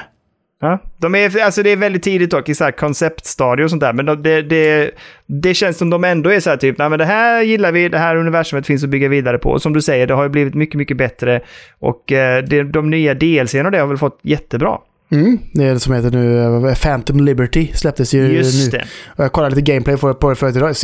Ja, 0.62 0.80
de 0.98 1.16
är, 1.16 1.42
alltså 1.42 1.63
det 1.63 1.70
är 1.70 1.75
väldigt 1.75 2.04
tidigt 2.04 2.32
dock 2.32 2.50
i 2.50 2.56
så 2.56 2.63
här 2.63 2.72
konceptstadier 2.72 3.63
och 3.63 3.70
sånt 3.70 3.82
där, 3.82 3.94
men 3.94 4.06
de, 4.06 4.24
det, 4.24 4.42
det, 4.42 4.92
det 5.25 5.54
känns 5.54 5.78
som 5.78 5.89
de 5.89 6.04
ändå 6.04 6.30
är 6.30 6.39
så 6.39 6.50
här 6.50 6.58
typ, 6.58 6.78
nej 6.78 6.89
men 6.89 7.00
det 7.00 7.06
här 7.06 7.42
gillar 7.42 7.72
vi, 7.72 7.89
det 7.89 7.98
här 7.98 8.16
universumet 8.16 8.68
finns 8.68 8.84
att 8.84 8.89
bygga 8.89 9.08
vidare 9.08 9.38
på. 9.38 9.50
Och 9.50 9.62
som 9.62 9.74
du 9.74 9.82
säger, 9.82 10.08
det 10.08 10.13
har 10.13 10.24
ju 10.24 10.30
blivit 10.30 10.54
mycket, 10.54 10.75
mycket 10.75 10.98
bättre 10.98 11.42
och 11.80 12.12
eh, 12.12 12.44
det, 12.44 12.63
de 12.63 12.89
nya 12.89 13.13
DLCn 13.13 13.66
och 13.66 13.72
det 13.72 13.80
har 13.80 13.88
väl 13.88 13.98
fått 13.98 14.20
jättebra. 14.22 14.78
Mm, 15.12 15.38
det 15.54 15.63
är 15.63 15.74
det 15.74 15.80
som 15.80 15.94
heter 15.94 16.12
nu 16.12 16.44
eh, 16.70 16.75
Phantom 16.75 17.20
Liberty 17.20 17.68
släpptes 17.74 18.13
ju 18.13 18.28
Just 18.28 18.72
nu. 18.72 18.78
det. 18.78 18.86
Och 19.08 19.24
jag 19.24 19.32
kollade 19.32 19.56
lite 19.56 19.72
gameplay 19.72 19.98
på 19.98 20.30
det 20.30 20.36
förut 20.36 20.56
idag. 20.56 20.75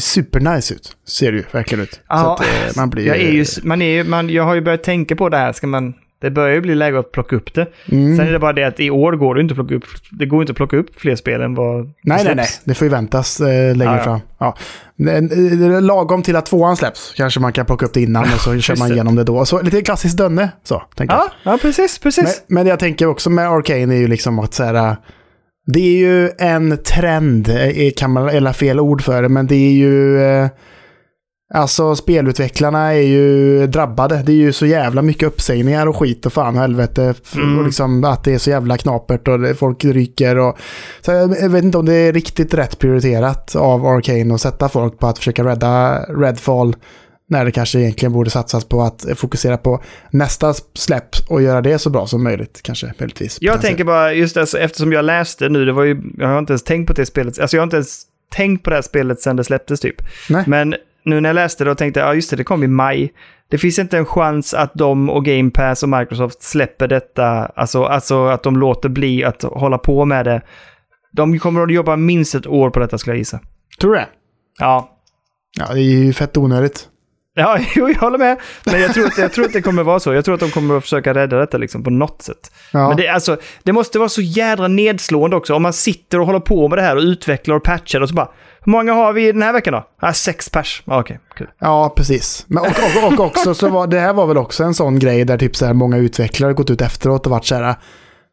Supernice 0.00 0.74
ut. 0.74 0.96
Ser 1.08 1.32
det 1.32 1.38
ju 1.38 1.44
verkligen 1.52 1.82
ut. 1.82 2.00
Ja, 2.08 2.34
att, 2.34 2.40
eh, 2.40 2.76
man 2.76 2.90
blir 2.90 3.06
Jag, 3.06 3.16
är 3.16 3.30
ju, 3.30 3.44
man 3.62 3.82
är 3.82 3.86
ju, 3.94 4.04
man, 4.04 4.30
jag 4.30 4.44
har 4.44 4.54
ju 4.54 4.60
börjat 4.60 4.84
tänka 4.84 5.16
på 5.16 5.28
det 5.28 5.36
här, 5.36 5.52
ska 5.52 5.66
man... 5.66 5.94
Det 6.20 6.30
börjar 6.30 6.54
ju 6.54 6.60
bli 6.60 6.74
läge 6.74 6.98
att 6.98 7.12
plocka 7.12 7.36
upp 7.36 7.54
det. 7.54 7.66
Mm. 7.92 8.16
Sen 8.16 8.26
är 8.28 8.32
det 8.32 8.38
bara 8.38 8.52
det 8.52 8.64
att 8.64 8.80
i 8.80 8.90
år 8.90 9.12
går 9.12 9.34
det 9.34 9.40
inte 9.40 9.52
att 9.52 9.56
plocka 9.56 9.74
upp, 9.74 9.84
det 10.10 10.26
går 10.26 10.40
inte 10.42 10.50
att 10.50 10.56
plocka 10.56 10.76
upp 10.76 10.86
fler 11.00 11.16
spel 11.16 11.40
än 11.40 11.54
vad 11.54 11.84
Nej, 11.84 12.24
nej, 12.24 12.34
nej. 12.34 12.46
Det 12.64 12.74
får 12.74 12.84
ju 12.84 12.90
väntas 12.90 13.40
eh, 13.40 13.76
längre 13.76 13.92
Ja, 13.92 13.96
ja. 13.96 14.04
fram. 14.04 14.20
Ja. 14.38 14.56
Eh, 15.12 15.82
Lagom 15.82 16.22
till 16.22 16.36
att 16.36 16.46
tvåan 16.46 16.76
släpps 16.76 17.14
kanske 17.16 17.40
man 17.40 17.52
kan 17.52 17.66
plocka 17.66 17.86
upp 17.86 17.92
det 17.94 18.00
innan 18.02 18.22
och 18.24 18.40
så 18.40 18.58
kör 18.60 18.76
man 18.76 18.92
igenom 18.92 19.14
det 19.16 19.24
då. 19.24 19.44
Så 19.44 19.62
lite 19.62 19.82
klassiskt 19.82 20.16
dönne, 20.18 20.48
så 20.64 20.82
tänker 20.94 21.14
jag. 21.14 21.24
Ja, 21.24 21.52
ja, 21.52 21.58
precis, 21.62 21.98
precis. 21.98 22.42
Men, 22.48 22.56
men 22.56 22.66
jag 22.66 22.78
tänker 22.78 23.06
också 23.06 23.30
med 23.30 23.48
Arcane 23.48 23.94
är 23.94 23.98
ju 23.98 24.08
liksom 24.08 24.38
att 24.38 24.54
så 24.54 24.64
här, 24.64 24.96
det 25.66 25.80
är 25.80 25.98
ju 25.98 26.30
en 26.38 26.78
trend, 26.84 27.48
eh, 27.48 27.90
kan 27.96 28.10
man, 28.12 28.28
eller 28.28 28.52
fel 28.52 28.80
ord 28.80 29.02
för 29.02 29.22
det, 29.22 29.28
men 29.28 29.46
det 29.46 29.54
är 29.54 29.72
ju... 29.72 30.22
eh, 30.22 30.48
Alltså 31.54 31.96
spelutvecklarna 31.96 32.94
är 32.94 33.02
ju 33.02 33.66
drabbade. 33.66 34.22
Det 34.26 34.32
är 34.32 34.36
ju 34.36 34.52
så 34.52 34.66
jävla 34.66 35.02
mycket 35.02 35.28
uppsägningar 35.28 35.86
och 35.86 35.96
skit 35.96 36.26
och 36.26 36.32
fan 36.32 36.54
och 36.54 36.60
helvete. 36.60 37.14
Mm. 37.34 37.58
Och 37.58 37.64
liksom 37.64 38.04
att 38.04 38.24
det 38.24 38.34
är 38.34 38.38
så 38.38 38.50
jävla 38.50 38.76
knapert 38.76 39.28
och 39.28 39.58
folk 39.58 39.84
ryker 39.84 40.38
och... 40.38 40.58
Så 41.00 41.12
jag, 41.12 41.48
vet 41.48 41.64
inte 41.64 41.78
om 41.78 41.86
det 41.86 41.94
är 41.94 42.12
riktigt 42.12 42.54
rätt 42.54 42.78
prioriterat 42.78 43.56
av 43.56 43.86
Arcane 43.86 44.34
att 44.34 44.40
sätta 44.40 44.68
folk 44.68 44.98
på 44.98 45.06
att 45.06 45.18
försöka 45.18 45.44
rädda 45.44 46.02
Redfall. 46.02 46.76
När 47.28 47.44
det 47.44 47.50
kanske 47.50 47.78
egentligen 47.78 48.12
borde 48.12 48.30
satsas 48.30 48.64
på 48.64 48.82
att 48.82 49.06
fokusera 49.16 49.56
på 49.56 49.82
nästa 50.10 50.54
släpp 50.74 51.16
och 51.28 51.42
göra 51.42 51.60
det 51.60 51.78
så 51.78 51.90
bra 51.90 52.06
som 52.06 52.22
möjligt 52.22 52.60
kanske, 52.62 52.92
möjligtvis. 52.98 53.38
Jag 53.40 53.60
tänker 53.60 53.84
bara, 53.84 54.12
just 54.12 54.36
alltså, 54.36 54.58
eftersom 54.58 54.92
jag 54.92 55.04
läste 55.04 55.48
nu, 55.48 55.64
det 55.64 55.72
var 55.72 55.84
ju, 55.84 56.02
jag 56.18 56.28
har 56.28 56.38
inte 56.38 56.52
ens 56.52 56.62
tänkt 56.62 56.86
på 56.86 56.92
det 56.92 57.06
spelet, 57.06 57.38
alltså 57.38 57.56
jag 57.56 57.60
har 57.60 57.64
inte 57.64 57.76
ens 57.76 58.02
tänkt 58.32 58.62
på 58.62 58.70
det 58.70 58.76
här 58.76 58.82
spelet 58.82 59.20
sedan 59.20 59.36
det 59.36 59.44
släpptes 59.44 59.80
typ. 59.80 59.96
Nej. 60.28 60.44
Men 60.46 60.74
nu 61.04 61.20
när 61.20 61.28
jag 61.28 61.34
läste 61.34 61.64
det 61.64 61.70
och 61.70 61.78
tänkte, 61.78 62.00
ja 62.00 62.14
just 62.14 62.30
det, 62.30 62.36
det 62.36 62.44
kom 62.44 62.64
i 62.64 62.66
maj. 62.66 63.12
Det 63.50 63.58
finns 63.58 63.78
inte 63.78 63.98
en 63.98 64.06
chans 64.06 64.54
att 64.54 64.74
de 64.74 65.10
och 65.10 65.24
Game 65.24 65.50
Pass 65.50 65.82
och 65.82 65.88
Microsoft 65.88 66.42
släpper 66.42 66.88
detta, 66.88 67.46
alltså, 67.46 67.84
alltså 67.84 68.26
att 68.26 68.42
de 68.42 68.56
låter 68.56 68.88
bli 68.88 69.24
att 69.24 69.42
hålla 69.42 69.78
på 69.78 70.04
med 70.04 70.24
det. 70.24 70.42
De 71.12 71.38
kommer 71.38 71.62
att 71.62 71.72
jobba 71.72 71.96
minst 71.96 72.34
ett 72.34 72.46
år 72.46 72.70
på 72.70 72.80
detta 72.80 72.98
skulle 72.98 73.14
jag 73.14 73.18
gissa. 73.18 73.40
Tror 73.80 73.92
du 73.92 73.98
det? 73.98 74.08
Ja. 74.58 74.96
Ja, 75.58 75.74
det 75.74 75.80
är 75.80 76.04
ju 76.04 76.12
fett 76.12 76.36
onödigt. 76.36 76.88
Ja, 77.34 77.58
jo, 77.74 77.88
jag 77.88 78.00
håller 78.00 78.18
med. 78.18 78.40
Men 78.64 78.80
jag 78.80 78.94
tror, 78.94 79.06
att, 79.06 79.18
jag 79.18 79.32
tror 79.32 79.44
att 79.44 79.52
det 79.52 79.62
kommer 79.62 79.82
vara 79.82 80.00
så. 80.00 80.12
Jag 80.14 80.24
tror 80.24 80.34
att 80.34 80.40
de 80.40 80.50
kommer 80.50 80.76
att 80.76 80.82
försöka 80.82 81.14
rädda 81.14 81.38
detta 81.38 81.58
liksom 81.58 81.84
på 81.84 81.90
något 81.90 82.22
sätt. 82.22 82.52
Ja. 82.72 82.88
Men 82.88 82.96
det, 82.96 83.08
alltså, 83.08 83.36
det 83.62 83.72
måste 83.72 83.98
vara 83.98 84.08
så 84.08 84.20
jädra 84.20 84.68
nedslående 84.68 85.36
också. 85.36 85.54
Om 85.54 85.62
man 85.62 85.72
sitter 85.72 86.20
och 86.20 86.26
håller 86.26 86.40
på 86.40 86.68
med 86.68 86.78
det 86.78 86.82
här 86.82 86.96
och 86.96 87.02
utvecklar 87.02 87.56
och 87.56 87.64
patchar 87.64 88.00
och 88.00 88.08
så 88.08 88.14
bara... 88.14 88.28
Hur 88.64 88.70
många 88.72 88.92
har 88.92 89.12
vi 89.12 89.32
den 89.32 89.42
här 89.42 89.52
veckan 89.52 89.72
då? 89.72 89.86
Ah, 90.00 90.12
sex 90.12 90.48
pers. 90.50 90.82
Ah, 90.86 91.00
Okej, 91.00 91.18
kul. 91.36 91.48
Ja, 91.58 91.92
precis. 91.96 92.44
Men, 92.48 92.58
och, 92.62 92.66
och, 93.06 93.12
och 93.12 93.26
också 93.26 93.54
så 93.54 93.68
var 93.68 93.86
det 93.86 94.00
här 94.00 94.12
var 94.12 94.26
väl 94.26 94.38
också 94.38 94.64
en 94.64 94.74
sån 94.74 94.98
grej 94.98 95.24
där 95.24 95.38
typ 95.38 95.56
så 95.56 95.66
här 95.66 95.72
många 95.72 95.96
utvecklare 95.96 96.52
gått 96.52 96.70
ut 96.70 96.80
efteråt 96.80 97.26
och 97.26 97.30
varit 97.32 97.44
så 97.44 97.54
här. 97.54 97.74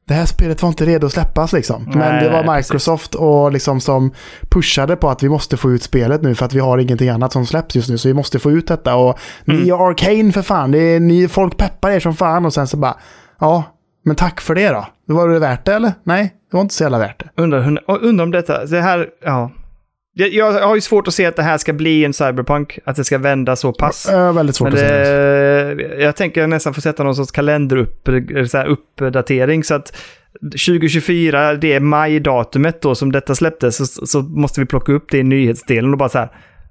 Det 0.08 0.14
här 0.14 0.26
spelet 0.26 0.62
var 0.62 0.70
inte 0.70 0.86
redo 0.86 1.06
att 1.08 1.14
släppas 1.14 1.54
liksom. 1.54 1.84
Men 1.84 1.98
Nej, 2.00 2.24
det 2.24 2.30
var 2.30 2.56
Microsoft 2.56 3.16
och 3.16 3.52
liksom 3.52 3.80
som 3.82 4.12
pushade 4.50 4.96
på 4.96 5.10
att 5.10 5.24
vi 5.24 5.30
måste 5.30 5.58
få 5.58 5.72
ut 5.72 5.84
spelet 5.84 6.22
nu 6.22 6.36
för 6.36 6.46
att 6.46 6.54
vi 6.54 6.60
har 6.60 6.78
ingenting 6.78 7.10
annat 7.10 7.34
som 7.34 7.46
släpps 7.46 7.76
just 7.76 7.90
nu. 7.90 7.98
Så 7.98 8.08
vi 8.08 8.14
måste 8.14 8.40
få 8.40 8.52
ut 8.52 8.68
detta. 8.68 8.96
Och 8.96 9.20
Mm. 9.48 9.62
ni 9.62 9.70
är 9.70 9.90
Arcane 9.90 10.32
för 10.32 10.42
fan. 10.42 10.72
Det 10.72 10.80
är, 10.80 11.00
ni, 11.00 11.28
folk 11.28 11.58
peppar 11.58 11.92
er 11.92 12.00
som 12.00 12.16
fan 12.16 12.46
och 12.46 12.54
sen 12.54 12.68
så 12.68 12.78
bara, 12.78 12.98
ja, 13.40 13.64
men 14.06 14.16
tack 14.16 14.42
för 14.42 14.56
det 14.56 14.70
då. 14.70 14.86
Var 15.06 15.28
det 15.28 15.40
värt 15.40 15.66
det 15.66 15.74
eller? 15.74 15.94
Nej, 16.04 16.34
det 16.52 16.58
var 16.58 16.62
inte 16.62 16.74
så 16.76 16.84
jävla 16.84 16.98
värt 17.00 17.20
det. 17.36 17.42
Undrar, 17.44 17.80
undrar 18.02 18.24
om 18.24 18.32
detta... 18.32 18.66
Det 18.66 18.82
här... 18.82 19.08
Ja. 19.26 19.52
Jag, 20.26 20.52
har 20.52 20.76
ju 20.76 20.82
svårt 20.82 21.08
att 21.08 21.14
se 21.14 21.26
att 21.26 21.36
det 21.36 21.44
här 21.44 21.58
ska 21.58 21.74
bli 21.74 22.06
en 22.06 22.14
cyberpunk. 22.14 22.80
Att 22.86 22.96
det 22.96 23.04
ska 23.04 23.18
vända 23.18 23.56
så 23.56 23.74
pass. 23.74 24.10
Äh, 24.10 24.34
väldigt 24.34 24.56
svårt 24.56 24.66
Men 24.66 24.74
att 24.74 24.80
säga. 24.80 25.76
det, 25.76 26.04
jag 26.04 26.16
tänker 26.16 26.48
nästan 26.48 26.74
få 26.74 26.82
sätta 26.82 27.04
någon 27.04 27.16
sorts 27.16 27.32
kalenderupp, 27.32 28.08
eller 28.08 28.46
så 29.64 29.74
att 29.74 29.94
2024, 30.42 31.54
det 31.54 31.74
är 31.74 31.80
majdatumet 31.80 32.82
då 32.82 32.96
som 32.96 33.12
detta 33.12 33.36
släpptes, 33.36 33.96
så, 33.96 34.06
så 34.06 34.22
måste 34.22 34.60
vi 34.60 34.66
plocka 34.66 34.92
upp 34.92 35.06
det 35.12 35.18
i 35.18 35.24
nyhetsdelen 35.24 35.92
och 35.92 35.98
bara 35.98 36.10
så 36.10 36.18
här, 36.18 36.30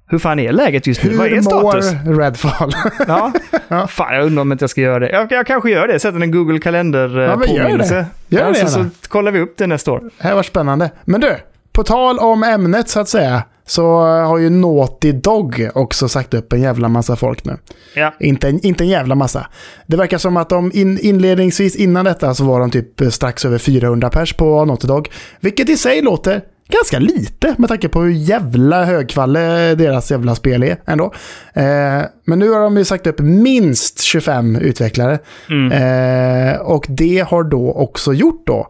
hur 0.09 0.19
fan 0.19 0.39
är 0.39 0.51
läget 0.51 0.87
just 0.87 1.03
nu? 1.03 1.15
Vad 1.15 1.27
är 1.27 1.31
Hur 1.31 1.41
status? 1.41 1.93
mår 2.05 2.13
Redfall? 2.13 2.71
Ja. 3.07 3.31
Ja. 3.67 3.87
Fan, 3.87 4.15
jag 4.15 4.25
undrar 4.25 4.41
om 4.41 4.51
inte 4.51 4.63
jag 4.63 4.69
ska 4.69 4.81
göra 4.81 4.99
det. 4.99 5.09
Jag, 5.09 5.31
jag 5.31 5.47
kanske 5.47 5.71
gör 5.71 5.87
det, 5.87 5.99
sätter 5.99 6.19
en 6.19 6.31
Google 6.31 6.59
kalender 6.59 7.19
Ja, 7.19 7.35
men 7.35 7.55
gör 7.55 7.77
det. 7.77 8.05
Gör 8.27 8.41
ja, 8.41 8.47
det 8.47 8.55
så, 8.55 8.67
så 8.67 9.09
kollar 9.09 9.31
vi 9.31 9.39
upp 9.39 9.57
det 9.57 9.67
nästa 9.67 9.91
år. 9.91 9.99
Det 10.17 10.27
här 10.27 10.35
var 10.35 10.43
spännande. 10.43 10.91
Men 11.05 11.21
du, 11.21 11.35
på 11.77 11.83
tal 11.83 12.19
om 12.19 12.43
ämnet 12.43 12.89
så 12.89 12.99
att 12.99 13.09
säga, 13.09 13.43
så 13.65 13.99
har 14.01 14.37
ju 14.37 14.49
Naughty 14.49 15.11
Dog 15.11 15.69
också 15.73 16.09
sagt 16.09 16.33
upp 16.33 16.53
en 16.53 16.61
jävla 16.61 16.89
massa 16.89 17.15
folk 17.15 17.45
nu. 17.45 17.57
Ja. 17.95 18.13
Inte 18.19 18.49
en, 18.49 18.65
inte 18.65 18.83
en 18.83 18.87
jävla 18.87 19.15
massa. 19.15 19.47
Det 19.87 19.97
verkar 19.97 20.17
som 20.17 20.37
att 20.37 20.49
de 20.49 20.71
in, 20.73 20.99
inledningsvis 20.99 21.75
innan 21.75 22.05
detta 22.05 22.33
så 22.33 22.43
var 22.43 22.59
de 22.59 22.71
typ 22.71 23.13
strax 23.13 23.45
över 23.45 23.57
400 23.57 24.09
pers 24.09 24.33
på 24.33 24.65
Naughty 24.65 24.87
Dog. 24.87 25.09
Vilket 25.39 25.69
i 25.69 25.77
sig 25.77 26.01
låter 26.01 26.41
ganska 26.69 26.99
lite 26.99 27.55
med 27.57 27.69
tanke 27.69 27.89
på 27.89 28.01
hur 28.01 28.11
jävla 28.11 28.85
högkvalle 28.85 29.75
deras 29.75 30.11
jävla 30.11 30.35
spel 30.35 30.63
är 30.63 30.77
ändå. 30.85 31.05
Eh, 31.53 32.01
men 32.25 32.39
nu 32.39 32.49
har 32.49 32.59
de 32.59 32.77
ju 32.77 32.85
sagt 32.85 33.07
upp 33.07 33.19
minst 33.19 34.01
25 34.01 34.55
utvecklare. 34.55 35.19
Mm. 35.49 35.71
Eh, 35.71 36.57
och 36.61 36.85
det 36.89 37.25
har 37.29 37.43
då 37.43 37.71
också 37.71 38.13
gjort 38.13 38.47
då 38.47 38.67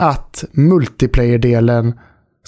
att 0.00 0.44
multiplayer-delen, 0.52 1.94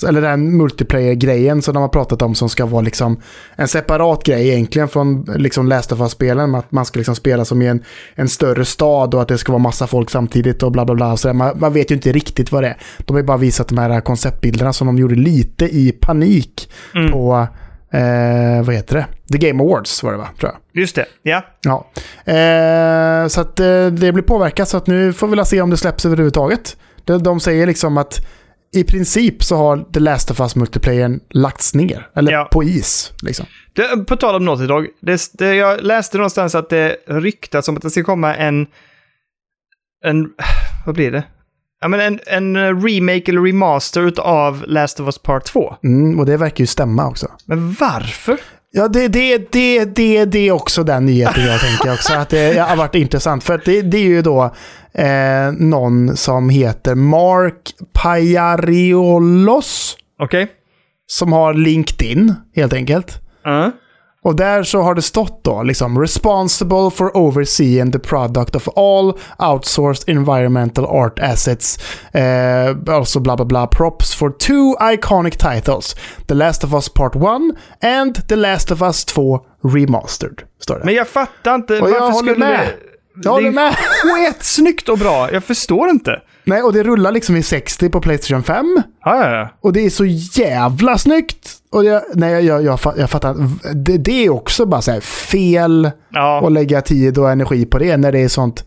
eller 0.08 0.20
den 0.22 0.56
multiplayer-grejen 0.56 1.62
som 1.62 1.74
de 1.74 1.80
har 1.80 1.88
pratat 1.88 2.22
om 2.22 2.34
som 2.34 2.48
ska 2.48 2.66
vara 2.66 2.82
liksom 2.82 3.20
en 3.56 3.68
separat 3.68 4.24
grej 4.24 4.48
egentligen 4.48 4.88
från 4.88 5.22
liksom 5.36 5.68
Last 5.68 5.92
of 5.92 6.00
Us-spelen. 6.00 6.54
Att 6.54 6.72
man 6.72 6.84
ska 6.84 6.98
liksom 6.98 7.14
spela 7.14 7.44
som 7.44 7.62
i 7.62 7.66
en, 7.66 7.84
en 8.14 8.28
större 8.28 8.64
stad 8.64 9.14
och 9.14 9.22
att 9.22 9.28
det 9.28 9.38
ska 9.38 9.52
vara 9.52 9.62
massa 9.62 9.86
folk 9.86 10.10
samtidigt 10.10 10.62
och 10.62 10.72
bla 10.72 10.84
bla 10.84 10.94
bla. 10.94 11.16
Så 11.16 11.32
man, 11.32 11.58
man 11.58 11.72
vet 11.72 11.90
ju 11.90 11.94
inte 11.94 12.12
riktigt 12.12 12.52
vad 12.52 12.62
det 12.62 12.68
är. 12.68 12.76
De 12.98 13.12
har 13.12 13.20
ju 13.20 13.26
bara 13.26 13.36
visat 13.36 13.68
de 13.68 13.78
här 13.78 14.00
konceptbilderna 14.00 14.72
som 14.72 14.86
de 14.86 14.98
gjorde 14.98 15.14
lite 15.14 15.64
i 15.64 15.92
panik 16.00 16.72
Mm. 16.94 17.12
på, 17.12 17.46
eh, 17.92 18.64
vad 18.66 18.74
heter 18.74 18.96
det? 18.96 19.06
The 19.32 19.48
Game 19.48 19.62
Awards 19.62 20.02
var 20.02 20.12
det 20.12 20.18
va, 20.18 20.28
tror 20.40 20.52
jag. 20.52 20.82
Just 20.82 20.96
det, 20.96 21.04
ja. 21.22 21.42
Ja, 21.62 21.86
eh, 22.32 23.26
så 23.28 23.40
att 23.40 23.60
eh, 23.60 23.86
det 23.86 24.12
blir 24.12 24.22
påverkat 24.22 24.68
så 24.68 24.76
att 24.76 24.86
nu 24.86 25.12
får 25.12 25.28
vi 25.28 25.44
se 25.44 25.60
om 25.60 25.70
det 25.70 25.76
släpps 25.76 26.06
överhuvudtaget. 26.06 26.76
De, 27.04 27.22
de 27.22 27.40
säger 27.40 27.66
liksom 27.66 27.98
att 27.98 28.26
i 28.74 28.84
princip 28.84 29.42
så 29.44 29.56
har 29.56 29.76
The 29.92 30.00
Last 30.00 30.30
of 30.30 30.40
Us 30.40 30.56
multiplayern 30.56 31.20
lagts 31.30 31.74
ner, 31.74 32.08
eller 32.16 32.32
Ja. 32.32 32.48
på 32.52 32.62
is. 32.64 33.12
Liksom. 33.22 33.46
Det, 33.72 34.04
på 34.06 34.16
tal 34.16 34.34
om 34.34 34.44
Naughty 34.44 34.66
Dog, 34.66 34.86
det, 35.00 35.20
det, 35.32 35.54
jag 35.54 35.82
läste 35.82 36.16
någonstans 36.16 36.54
att 36.54 36.68
det 36.70 36.96
ryktas 37.06 37.68
om 37.68 37.76
att 37.76 37.82
det 37.82 37.90
ska 37.90 38.04
komma 38.04 38.34
en... 38.36 38.66
En... 40.04 40.28
Vad 40.86 40.94
blir 40.94 41.10
det? 41.10 41.24
Ja, 41.80 41.88
men 41.88 42.00
en, 42.00 42.20
en 42.26 42.56
remake 42.82 43.30
eller 43.30 43.40
remaster 43.42 44.12
av 44.20 44.64
Last 44.66 45.00
of 45.00 45.06
Us 45.06 45.18
Part 45.18 45.44
2. 45.44 45.76
Mm, 45.84 46.18
och 46.18 46.26
det 46.26 46.36
verkar 46.36 46.62
ju 46.62 46.66
stämma 46.66 47.08
också. 47.08 47.26
Men 47.46 47.72
varför? 47.72 48.38
Ja, 48.74 48.88
det, 48.88 49.08
det, 49.08 49.52
det, 49.52 49.84
det, 49.84 50.24
det 50.24 50.48
är 50.48 50.52
också 50.52 50.84
den 50.84 51.06
nyheten 51.06 51.46
jag 51.46 51.60
tänker 51.60 51.92
också. 51.92 52.14
Att 52.14 52.28
det 52.28 52.58
har 52.58 52.76
varit 52.76 52.94
intressant. 52.94 53.44
För 53.44 53.62
det, 53.64 53.82
det 53.82 53.96
är 53.96 54.02
ju 54.02 54.22
då 54.22 54.54
eh, 54.94 55.52
någon 55.58 56.16
som 56.16 56.48
heter 56.48 56.94
Mark 56.94 57.74
Pajariollos 57.92 59.96
Okej. 60.18 60.48
som 61.06 61.32
har 61.32 61.54
LinkedIn 61.54 62.34
helt 62.56 62.72
enkelt. 62.72 63.20
Ja. 63.44 63.72
Och 64.24 64.36
där 64.36 64.62
så 64.62 64.82
har 64.82 64.94
det 64.94 65.02
stått 65.02 65.44
då 65.44 65.62
liksom 65.62 66.00
responsible 66.00 66.90
for 66.90 67.16
overseeing 67.16 67.92
the 67.92 67.98
product 67.98 68.56
of 68.56 68.68
all 68.76 69.18
outsourced 69.38 70.08
environmental 70.16 70.84
art 70.84 71.18
assets. 71.18 71.78
Eh, 72.12 72.76
alltså 72.88 73.20
bla 73.20 73.36
bla 73.36 73.44
bla 73.44 73.66
props 73.66 74.14
for 74.14 74.30
two 74.30 74.92
iconic 74.94 75.36
titles. 75.36 75.96
The 76.26 76.34
Last 76.34 76.64
of 76.64 76.72
Us 76.72 76.88
Part 76.88 77.16
1 77.16 77.22
and 77.82 78.28
The 78.28 78.36
Last 78.36 78.70
of 78.70 78.82
Us 78.82 79.04
2 79.04 79.40
Remastered. 79.64 80.42
Står 80.60 80.78
det. 80.78 80.84
Men 80.84 80.94
jag 80.94 81.08
fattar 81.08 81.54
inte. 81.54 81.80
Och 81.80 81.90
jag 81.90 82.00
varför 82.00 82.12
håller 82.12 82.32
skulle 82.32 82.46
med. 82.46 82.66
det... 82.66 82.91
Håller 83.30 83.50
det 83.52 83.60
är 83.60 84.26
skitsnyggt 84.32 84.88
och 84.88 84.98
bra. 84.98 85.32
Jag 85.32 85.44
förstår 85.44 85.90
inte. 85.90 86.22
Nej, 86.44 86.62
och 86.62 86.72
det 86.72 86.82
rullar 86.82 87.12
liksom 87.12 87.36
i 87.36 87.42
60 87.42 87.88
på 87.88 88.00
Playstation 88.00 88.42
5. 88.42 88.82
Ja, 89.04 89.24
ja, 89.24 89.36
ja. 89.36 89.48
Och 89.60 89.72
det 89.72 89.80
är 89.86 89.90
så 89.90 90.04
jävla 90.40 90.98
snyggt. 90.98 91.48
Och 91.70 91.84
jag, 91.84 92.02
nej, 92.14 92.32
jag, 92.32 92.42
jag, 92.42 92.64
jag, 92.64 92.78
fa- 92.78 92.94
jag 92.98 93.10
fattar. 93.10 93.36
Det, 93.74 93.98
det 93.98 94.24
är 94.24 94.30
också 94.30 94.66
bara 94.66 94.82
så 94.82 94.90
här 94.90 95.00
fel. 95.00 95.90
Ja, 96.12 96.40
och 96.40 96.50
lägga 96.50 96.80
tid 96.82 97.18
och 97.18 97.30
energi 97.30 97.66
på 97.66 97.78
det 97.78 97.96
när 97.96 98.12
det 98.12 98.18
är 98.20 98.28
sånt. 98.28 98.64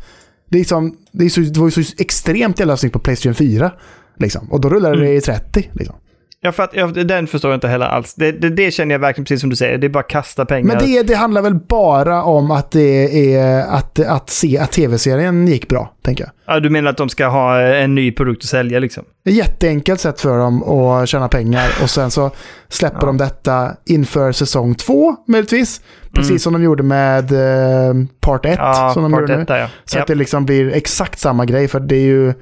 Det, 0.50 0.60
är 0.60 0.64
som, 0.64 0.98
det, 1.12 1.26
är 1.26 1.30
så, 1.30 1.40
det 1.42 1.60
var 1.60 1.68
ju 1.78 1.84
så 1.84 1.94
extremt 1.98 2.60
jävla 2.60 2.78
snyggt 2.78 2.94
på 2.94 3.00
Playstation 3.00 3.36
4. 3.36 3.72
Liksom. 4.20 4.52
Och 4.52 4.62
då 4.62 4.70
rullar 4.70 4.96
det 4.96 5.14
i 5.16 5.22
30. 5.22 5.70
Liksom. 5.74 5.96
Jag 6.46 6.56
fatt, 6.56 6.70
jag, 6.74 7.08
den 7.08 7.28
förstår 7.28 7.52
jag 7.52 7.58
inte 7.58 7.68
heller 7.68 7.86
alls. 7.86 8.14
Det, 8.16 8.32
det, 8.32 8.50
det 8.50 8.72
känner 8.72 8.96
jag 8.96 9.00
verkligen 9.00 9.26
precis 9.26 9.42
som 9.42 9.50
du 9.50 9.56
säger. 9.56 9.78
Det 9.78 9.88
är 9.88 9.90
bara 9.90 10.04
kasta 10.04 10.46
pengar. 10.46 10.68
Men 10.68 10.78
det, 10.86 11.04
det 11.04 11.16
handlar 11.16 11.42
väl 11.42 11.56
bara 11.56 12.24
om 12.24 12.52
att 12.52 12.72
det 12.72 13.34
är 13.36 13.62
att, 13.68 14.00
att 14.00 14.30
se 14.30 14.58
att 14.58 14.72
tv-serien 14.72 15.48
gick 15.48 15.68
bra, 15.70 15.94
tänker 16.04 16.24
jag. 16.24 16.56
Ja, 16.56 16.60
du 16.60 16.70
menar 16.70 16.90
att 16.92 16.98
de 16.98 17.10
ska 17.10 17.28
ha 17.28 17.62
en 17.62 17.96
ny 17.96 18.12
produkt 18.12 18.44
att 18.44 18.50
sälja 18.50 18.80
liksom? 18.80 19.04
Jätteenkelt 19.26 20.00
sätt 20.00 20.22
för 20.22 20.38
dem 20.38 20.64
att 20.64 21.10
tjäna 21.10 21.28
pengar 21.28 21.70
och 21.84 21.90
sen 21.90 22.12
så 22.12 22.32
släpper 22.70 23.00
Ja. 23.02 23.06
de 23.06 23.18
detta 23.18 23.72
inför 23.86 24.32
säsong 24.32 24.76
två 24.76 25.16
möjligtvis. 25.28 25.82
Precis 26.14 26.30
Mm. 26.30 26.40
som 26.40 26.54
de 26.54 26.64
gjorde 26.64 26.84
med 26.84 27.32
eh, 27.32 27.94
Part 28.20 28.46
1. 28.46 28.56
Ja, 28.58 28.92
som 28.94 29.04
de 29.04 29.12
part 29.12 29.22
gjorde 29.22 29.36
nu. 29.36 29.42
ett 29.42 29.48
där 29.48 29.58
ja. 29.60 29.68
Så 29.86 29.98
ja. 29.98 30.02
att 30.02 30.08
det 30.08 30.16
liksom 30.16 30.46
blir 30.46 30.74
exakt 30.74 31.20
samma 31.20 31.46
grej. 31.46 31.68
För 31.68 31.80
det 31.80 31.96
är 31.96 32.00
ju, 32.02 32.34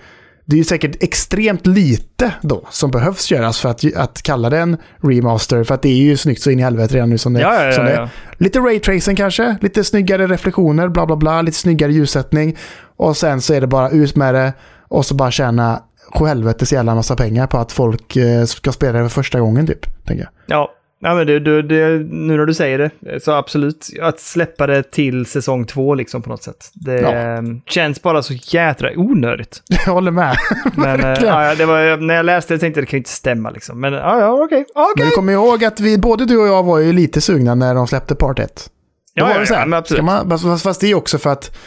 det 0.45 0.59
är 0.59 0.63
säkert 0.63 1.03
extremt 1.03 1.67
lite 1.67 2.33
då 2.41 2.67
som 2.69 2.91
behövs 2.91 3.31
göras 3.31 3.59
för 3.59 3.69
att, 3.69 3.95
att 3.95 4.21
kalla 4.21 4.49
det 4.49 4.59
en 4.59 4.77
remaster. 4.97 5.63
För 5.63 5.75
att 5.75 5.81
det 5.81 5.89
är 5.89 5.95
ju 5.95 6.17
snyggt 6.17 6.41
så 6.41 6.51
in 6.51 6.59
i 6.59 6.61
helvete 6.61 6.95
redan 6.95 7.09
nu 7.09 7.17
som 7.17 7.33
det, 7.33 7.41
Ja, 7.41 7.65
ja, 7.65 7.71
som 7.71 7.85
ja, 7.85 7.91
det 7.91 7.95
är. 7.97 8.09
Lite 8.37 8.59
raytracing 8.59 9.15
kanske, 9.17 9.55
lite 9.61 9.83
snyggare 9.83 10.27
reflektioner, 10.27 10.87
bla 10.87 11.05
bla 11.05 11.15
bla, 11.15 11.41
lite 11.41 11.57
snyggare 11.57 11.93
ljussättning. 11.93 12.57
Och 12.97 13.17
sen 13.17 13.41
så 13.41 13.53
är 13.53 13.61
det 13.61 13.67
bara 13.67 13.89
ut 13.89 14.15
med 14.15 14.33
det 14.33 14.53
och 14.87 15.05
så 15.05 15.15
bara 15.15 15.31
tjäna 15.31 15.83
sjuhelvetes 16.13 16.73
jävla 16.73 16.95
massa 16.95 17.15
pengar 17.15 17.47
på 17.47 17.57
att 17.57 17.71
folk 17.71 18.15
eh, 18.15 18.45
ska 18.45 18.71
spela 18.71 18.99
det 18.99 19.09
för 19.09 19.13
första 19.13 19.39
gången 19.39 19.67
typ. 19.67 20.05
Tänker 20.05 20.23
jag. 20.23 20.57
ja. 20.57 20.71
Ja, 21.03 21.15
men 21.15 21.27
det, 21.27 21.39
det, 21.39 21.61
det, 21.61 21.97
nu 22.09 22.37
när 22.37 22.45
du 22.45 22.53
säger 22.53 22.77
det, 23.01 23.19
så 23.23 23.31
absolut. 23.31 23.89
Att 24.01 24.19
släppa 24.19 24.67
det 24.67 24.91
till 24.91 25.25
säsong 25.25 25.65
två 25.65 25.95
liksom 25.95 26.21
på 26.21 26.29
något 26.29 26.43
sätt. 26.43 26.69
Det 26.73 26.99
Ja. 27.01 27.41
känns 27.69 28.01
bara 28.01 28.23
så 28.23 28.33
jädra 28.33 28.89
onödigt. 28.95 29.61
Jag 29.85 29.93
håller 29.93 30.11
med. 30.11 30.37
Men 30.75 30.99
eh, 30.99 31.17
ja, 31.23 31.55
det 31.55 31.65
var, 31.65 31.97
när 31.97 32.13
jag 32.15 32.25
läste 32.25 32.53
det 32.53 32.59
tänkte 32.59 32.79
jag 32.79 32.87
det 32.87 32.89
kan 32.89 32.97
ju 32.97 32.99
inte 32.99 33.09
stämma 33.09 33.49
liksom. 33.49 33.79
Men 33.81 33.93
ja, 33.93 34.19
ja, 34.19 34.43
okej. 34.43 34.65
Men 34.75 34.83
okej. 34.93 35.05
du 35.05 35.11
kommer 35.11 35.33
ihåg 35.33 35.65
att 35.65 35.79
vi, 35.79 35.97
både 35.97 36.25
du 36.25 36.37
och 36.37 36.47
jag 36.47 36.63
var 36.63 36.79
ju 36.79 36.93
lite 36.93 37.21
sugna 37.21 37.55
när 37.55 37.75
de 37.75 37.87
släppte 37.87 38.15
Part 38.15 38.39
1. 38.39 38.69
Då 39.15 39.21
Ja, 39.25 39.29
ja, 39.39 39.45
ja, 39.49 39.65
men 39.65 39.73
absolut. 39.79 40.03
man, 40.03 40.29
fast, 40.29 40.63
fast 40.63 40.81
det 40.81 40.87
är 40.91 40.95
också 40.95 41.17
för 41.17 41.29
att 41.29 41.57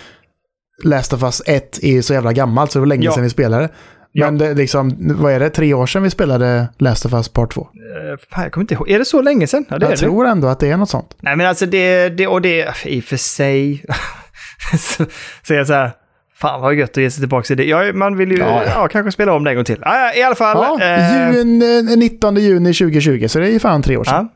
Last 0.84 1.12
of 1.12 1.22
Us 1.22 1.42
1 1.46 1.78
är 1.82 2.02
så 2.02 2.12
jävla 2.14 2.32
gammalt 2.32 2.72
så 2.72 2.78
det 2.78 2.80
var 2.80 2.86
länge 2.86 3.04
Ja. 3.04 3.12
sedan 3.12 3.22
vi 3.22 3.30
spelade. 3.30 3.68
Men 4.24 4.38
det, 4.38 4.54
liksom, 4.54 4.96
vad 5.00 5.32
är 5.32 5.40
det, 5.40 5.50
tre 5.50 5.74
år 5.74 5.86
sedan 5.86 6.02
vi 6.02 6.10
spelade 6.10 6.68
Last 6.78 7.06
of 7.06 7.12
Us 7.12 7.28
Part 7.28 7.52
2? 7.54 7.60
Eh, 7.60 8.18
fan, 8.30 8.42
jag 8.42 8.52
kommer 8.52 8.62
inte 8.62 8.74
ihåg. 8.74 8.90
Är 8.90 8.98
det 8.98 9.04
så 9.04 9.22
länge 9.22 9.46
sedan? 9.46 9.64
Ja, 9.68 9.78
det 9.78 9.86
är 9.86 9.90
Jag 9.90 9.98
det. 9.98 10.00
tror 10.02 10.26
ändå 10.26 10.48
att 10.48 10.60
det 10.60 10.70
är 10.70 10.76
något 10.76 10.90
sånt. 10.90 11.16
Nej, 11.20 11.36
men 11.36 11.46
alltså 11.46 11.66
det, 11.66 12.08
det 12.08 12.26
och 12.26 12.42
det, 12.42 12.74
i 12.84 13.00
och 13.00 13.04
för 13.04 13.16
sig, 13.16 13.84
säger 15.46 15.60
jag 15.60 15.66
så 15.66 15.72
här, 15.72 15.90
fan 16.34 16.60
vad 16.60 16.74
gött 16.74 16.90
att 16.90 16.96
ge 16.96 17.10
sig 17.10 17.20
tillbaka 17.20 17.46
till 17.46 17.56
det. 17.56 17.64
Ja, 17.64 17.92
man 17.92 18.16
vill 18.16 18.30
ju, 18.30 18.38
Ja, 18.38 18.62
ja, 18.66 18.88
kanske 18.88 19.12
spela 19.12 19.32
om 19.32 19.44
det 19.44 19.50
en 19.50 19.56
gång 19.56 19.64
till. 19.64 19.78
Ja, 19.80 20.14
i 20.14 20.22
alla 20.22 20.34
fall. 20.34 20.78
Ja, 20.80 20.86
eh, 20.86 21.34
jun, 21.36 21.62
eh, 21.88 21.96
19 21.96 22.36
juni 22.36 22.74
2020, 22.74 23.28
så 23.28 23.38
det 23.38 23.46
är 23.48 23.50
ju 23.50 23.58
fan 23.58 23.82
tre 23.82 23.96
år 23.96 24.04
sedan. 24.04 24.28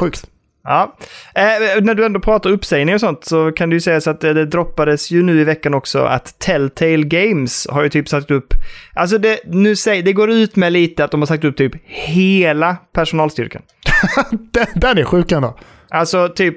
Sjukt. 0.00 0.24
Ja. 0.68 0.96
Eh, 1.34 1.82
när 1.82 1.94
du 1.94 2.04
ändå 2.04 2.20
pratar 2.20 2.50
uppsägning 2.50 2.94
och 2.94 3.00
sånt 3.00 3.24
så 3.24 3.52
kan 3.52 3.70
det 3.70 3.74
ju 3.74 3.80
sägas 3.80 4.06
att 4.06 4.20
det 4.20 4.44
droppades 4.44 5.10
ju 5.10 5.22
nu 5.22 5.40
i 5.40 5.44
veckan 5.44 5.74
också 5.74 5.98
att 5.98 6.38
Telltale 6.38 7.02
Games 7.02 7.66
har 7.70 7.82
ju 7.82 7.88
typ 7.88 8.08
sagt 8.08 8.30
upp, 8.30 8.54
alltså 8.94 9.18
det, 9.18 9.40
nu 9.46 9.76
säger, 9.76 10.02
det 10.02 10.12
går 10.12 10.30
ut 10.30 10.56
med 10.56 10.72
lite 10.72 11.04
att 11.04 11.10
de 11.10 11.20
har 11.20 11.26
sagt 11.26 11.44
upp 11.44 11.56
typ 11.56 11.72
hela 11.84 12.76
personalstyrkan. 12.92 13.62
Den, 14.30 14.66
den 14.74 14.98
är 14.98 15.04
sjuk 15.04 15.32
ändå. 15.32 15.58
Alltså 15.90 16.28
typ 16.28 16.56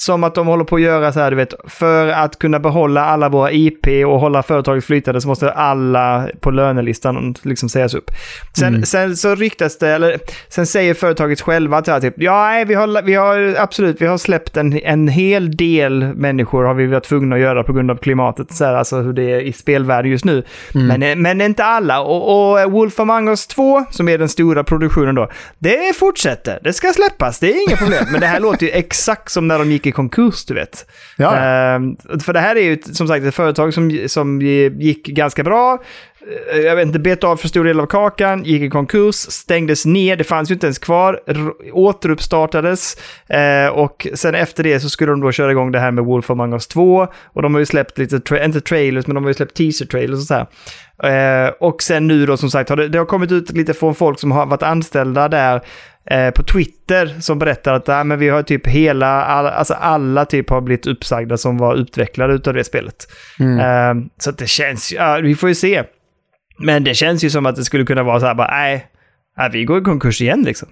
som 0.00 0.24
att 0.24 0.34
de 0.34 0.46
håller 0.46 0.64
på 0.64 0.76
att 0.76 0.82
göra 0.82 1.12
så 1.12 1.20
här, 1.20 1.30
du 1.30 1.36
vet, 1.36 1.54
för 1.64 2.08
att 2.08 2.38
kunna 2.38 2.58
behålla 2.60 3.04
alla 3.04 3.28
våra 3.28 3.52
IP 3.52 3.86
och 4.06 4.20
hålla 4.20 4.42
företaget 4.42 4.84
flytande 4.84 5.20
så 5.20 5.28
måste 5.28 5.52
alla 5.52 6.28
på 6.40 6.50
lönelistan 6.50 7.34
liksom 7.42 7.68
sägas 7.68 7.94
upp. 7.94 8.10
Sen, 8.58 8.86
sen 8.86 9.16
så 9.16 9.34
ryktas 9.34 9.78
det, 9.78 9.88
eller 9.88 10.18
sen 10.48 10.66
säger 10.66 10.94
företaget 10.94 11.40
själva 11.40 11.78
att 11.78 11.86
så 11.86 11.92
här, 11.92 12.00
typ, 12.00 12.14
ja, 12.16 12.46
nej, 12.46 12.64
vi 12.64 12.74
har, 12.74 13.02
vi 13.02 13.14
har 13.14 13.54
absolut, 13.58 14.00
vi 14.00 14.06
har 14.06 14.18
släppt 14.18 14.56
en, 14.56 14.80
en 14.82 15.08
hel 15.08 15.56
del 15.56 16.14
människor 16.14 16.64
har 16.64 16.74
vi 16.74 16.86
varit 16.86 17.04
tvungna 17.04 17.36
att 17.36 17.42
göra 17.42 17.64
på 17.64 17.72
grund 17.72 17.90
av 17.90 17.96
klimatet, 17.96 18.52
så 18.52 18.64
här, 18.64 18.74
alltså 18.74 18.96
hur 18.96 19.12
det 19.12 19.32
är 19.32 19.40
i 19.40 19.52
spelvärlden 19.52 20.10
just 20.10 20.24
nu. 20.24 20.42
Men, 20.72 21.22
men 21.22 21.40
inte 21.40 21.64
alla. 21.64 22.00
Och, 22.00 22.52
och 22.62 22.72
Wolf 22.72 23.00
Among 23.00 23.28
Us 23.28 23.46
2, 23.46 23.84
som 23.90 24.08
är 24.08 24.18
den 24.18 24.28
stora 24.28 24.64
produktionen 24.64 25.14
då, 25.14 25.30
det 25.58 25.96
fortsätter. 25.96 26.58
Det 26.64 26.72
ska 26.72 26.92
släppas, 26.92 27.38
det 27.38 27.52
är 27.52 27.68
inga 27.68 27.76
problem. 27.76 28.04
Men 28.12 28.20
det 28.20 28.26
här 28.26 28.40
låter 28.40 28.66
ju 28.66 28.72
exakt 28.72 29.32
som 29.32 29.48
när 29.48 29.58
de 29.58 29.70
gick 29.70 29.86
i 29.86 29.89
konkurs, 29.92 30.44
du 30.44 30.54
vet. 30.54 30.86
Ja. 31.16 31.36
Ehm, 31.36 31.96
för 32.20 32.32
det 32.32 32.40
här 32.40 32.56
är 32.56 32.60
ju 32.60 32.78
som 32.82 33.08
sagt 33.08 33.24
ett 33.24 33.34
företag 33.34 33.74
som, 33.74 34.08
som 34.08 34.40
gick 34.40 35.06
ganska 35.06 35.42
bra. 35.42 35.82
Eh, 36.52 36.58
Jag 36.60 36.76
vet 36.76 36.86
inte, 36.86 36.98
bet 36.98 37.24
av 37.24 37.36
för 37.36 37.48
stor 37.48 37.64
del 37.64 37.80
av 37.80 37.86
kakan, 37.86 38.44
gick 38.44 38.62
i 38.62 38.68
konkurs, 38.70 39.14
stängdes 39.14 39.86
ner, 39.86 40.16
det 40.16 40.24
fanns 40.24 40.50
ju 40.50 40.54
inte 40.54 40.66
ens 40.66 40.78
kvar, 40.78 41.20
återuppstartades 41.72 42.96
eh, 43.28 43.68
och 43.72 44.06
sen 44.14 44.34
efter 44.34 44.62
det 44.62 44.80
så 44.80 44.88
skulle 44.90 45.10
de 45.12 45.20
då 45.20 45.32
köra 45.32 45.50
igång 45.50 45.72
det 45.72 45.78
här 45.78 45.90
med 45.90 46.04
Wolf 46.04 46.30
Among 46.30 46.52
Us 46.52 46.66
2 46.66 47.06
och 47.24 47.42
de 47.42 47.54
har 47.54 47.58
ju 47.58 47.66
släppt 47.66 47.98
lite, 47.98 48.16
tra- 48.16 48.44
inte 48.44 48.60
trailers, 48.60 49.06
men 49.06 49.14
de 49.14 49.24
har 49.24 49.30
ju 49.30 49.34
släppt 49.34 49.56
teaser-trailers 49.58 50.12
och 50.16 50.18
så 50.22 50.34
här. 50.34 50.46
Eh, 51.46 51.50
och 51.60 51.82
sen 51.82 52.06
nu 52.06 52.26
då 52.26 52.36
som 52.36 52.50
sagt, 52.50 52.68
har 52.70 52.76
det, 52.76 52.88
det 52.88 52.98
har 52.98 53.04
kommit 53.06 53.32
ut 53.32 53.50
lite 53.50 53.74
från 53.74 53.94
folk 53.94 54.20
som 54.20 54.32
har 54.32 54.46
varit 54.46 54.62
anställda 54.62 55.28
där 55.28 55.60
eh, 56.10 56.30
på 56.30 56.42
Twitter 56.42 57.14
som 57.20 57.38
berättar 57.38 57.74
att 57.74 57.88
äh, 57.88 58.04
men 58.04 58.18
vi 58.18 58.28
har 58.28 58.42
typ 58.42 58.66
hela, 58.66 59.24
alla, 59.24 59.50
alltså 59.50 59.74
alla 59.74 60.24
typ 60.24 60.50
har 60.50 60.60
blivit 60.60 60.86
uppsagda 60.86 61.36
som 61.36 61.58
var 61.58 61.74
utvecklare 61.74 62.34
utav 62.34 62.54
det 62.54 62.64
spelet. 62.64 62.96
Eh, 63.60 63.94
så 64.18 64.30
det 64.30 64.48
känns 64.48 64.92
ju, 64.92 64.96
ja, 64.96 65.18
vi 65.22 65.34
får 65.34 65.48
ju 65.48 65.54
se. 65.54 65.82
Men 66.64 66.84
det 66.84 66.94
känns 66.94 67.24
ju 67.24 67.30
som 67.30 67.46
att 67.46 67.56
det 67.56 67.64
skulle 67.64 67.84
kunna 67.84 68.02
vara 68.02 68.20
så 68.20 68.26
här 68.26 68.34
bara, 68.34 68.50
nej, 68.50 68.86
nej 69.36 69.50
vi 69.52 69.64
går 69.64 69.80
i 69.80 69.84
konkurs 69.84 70.20
igen 70.20 70.42
liksom. 70.42 70.68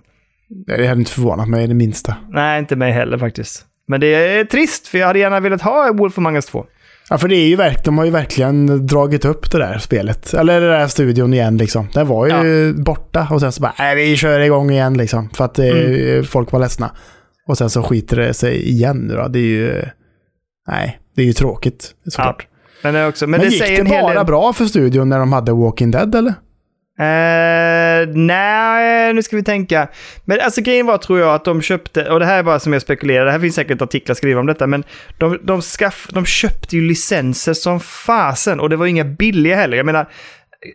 Det 0.66 0.86
hade 0.86 1.00
inte 1.00 1.12
förvånat 1.12 1.48
mig 1.48 1.66
det 1.66 1.74
minsta. 1.74 2.16
Nej, 2.28 2.58
inte 2.58 2.76
mig 2.76 2.92
heller 2.92 3.18
faktiskt. 3.18 3.64
Men 3.88 4.00
det 4.00 4.06
är 4.06 4.44
trist, 4.44 4.88
för 4.88 4.98
jag 4.98 5.06
hade 5.06 5.18
gärna 5.18 5.40
velat 5.40 5.62
ha 5.62 5.92
Wolf 5.92 6.18
Among 6.18 6.34
Us 6.34 6.46
2. 6.46 6.66
Ja, 7.10 7.18
för 7.18 7.28
det 7.28 7.36
är 7.36 7.48
ju 7.48 7.56
verk, 7.56 7.84
de 7.84 7.98
har 7.98 8.04
ju 8.04 8.10
verkligen 8.10 8.86
dragit 8.86 9.24
upp 9.24 9.50
det 9.50 9.58
där 9.58 9.78
spelet. 9.78 10.34
Eller 10.34 10.60
den 10.60 10.70
där 10.70 10.86
studion 10.86 11.34
igen 11.34 11.56
liksom. 11.56 11.88
Den 11.94 12.06
var 12.06 12.26
ju 12.26 12.72
borta 12.74 13.28
och 13.30 13.40
sen 13.40 13.52
så 13.52 13.62
bara, 13.62 13.74
nej 13.78 13.96
vi 13.96 14.16
kör 14.16 14.40
igång 14.40 14.70
igen 14.70 14.96
liksom. 14.96 15.30
För 15.30 15.44
att 15.44 15.58
eh, 15.58 16.22
folk 16.24 16.52
var 16.52 16.60
ledsna. 16.60 16.90
Och 17.46 17.58
sen 17.58 17.70
så 17.70 17.82
skiter 17.82 18.16
det 18.16 18.34
sig 18.34 18.68
igen 18.68 18.96
nu 18.96 19.14
då. 19.14 19.28
Det 19.28 19.38
är 19.38 19.42
ju, 19.42 19.82
nej, 20.68 20.98
det 21.16 21.22
är 21.22 21.26
ju 21.26 21.32
tråkigt 21.32 21.90
såklart. 22.08 22.46
Men 22.82 22.94
det, 22.94 23.00
är 23.00 23.08
också, 23.08 23.26
men 23.26 23.40
Men, 23.40 23.50
det 23.50 23.56
gick 23.56 23.78
det 23.78 23.84
bara 23.84 24.14
del. 24.14 24.26
bra 24.26 24.52
för 24.52 24.64
studion 24.64 25.08
när 25.08 25.18
de 25.18 25.32
hade 25.32 25.52
Walking 25.52 25.90
Dead 25.90 26.14
eller? 26.14 26.34
Eh, 27.00 28.08
nej, 28.14 29.14
nu 29.14 29.22
ska 29.22 29.36
vi 29.36 29.42
tänka. 29.42 29.88
Men 30.24 30.40
alltså 30.40 30.60
grejen 30.60 30.86
var 30.86 30.98
tror 30.98 31.18
jag 31.18 31.34
att 31.34 31.44
de 31.44 31.62
köpte, 31.62 32.10
och 32.10 32.20
det 32.20 32.26
här 32.26 32.38
är 32.38 32.42
bara 32.42 32.60
som 32.60 32.72
jag 32.72 32.82
spekulerar, 32.82 33.24
det 33.24 33.32
här 33.32 33.40
finns 33.40 33.54
säkert 33.54 33.82
artiklar 33.82 34.14
skrivna 34.14 34.40
om 34.40 34.46
detta, 34.46 34.66
men 34.66 34.84
de, 35.18 35.38
de, 35.42 35.62
skaff, 35.62 36.08
de 36.12 36.24
köpte 36.26 36.76
ju 36.76 36.82
licenser 36.82 37.54
som 37.54 37.80
fasen 37.80 38.60
och 38.60 38.70
det 38.70 38.76
var 38.76 38.86
inga 38.86 39.04
billiga 39.04 39.56
heller. 39.56 39.76
Jag 39.76 39.86
menar, 39.86 40.08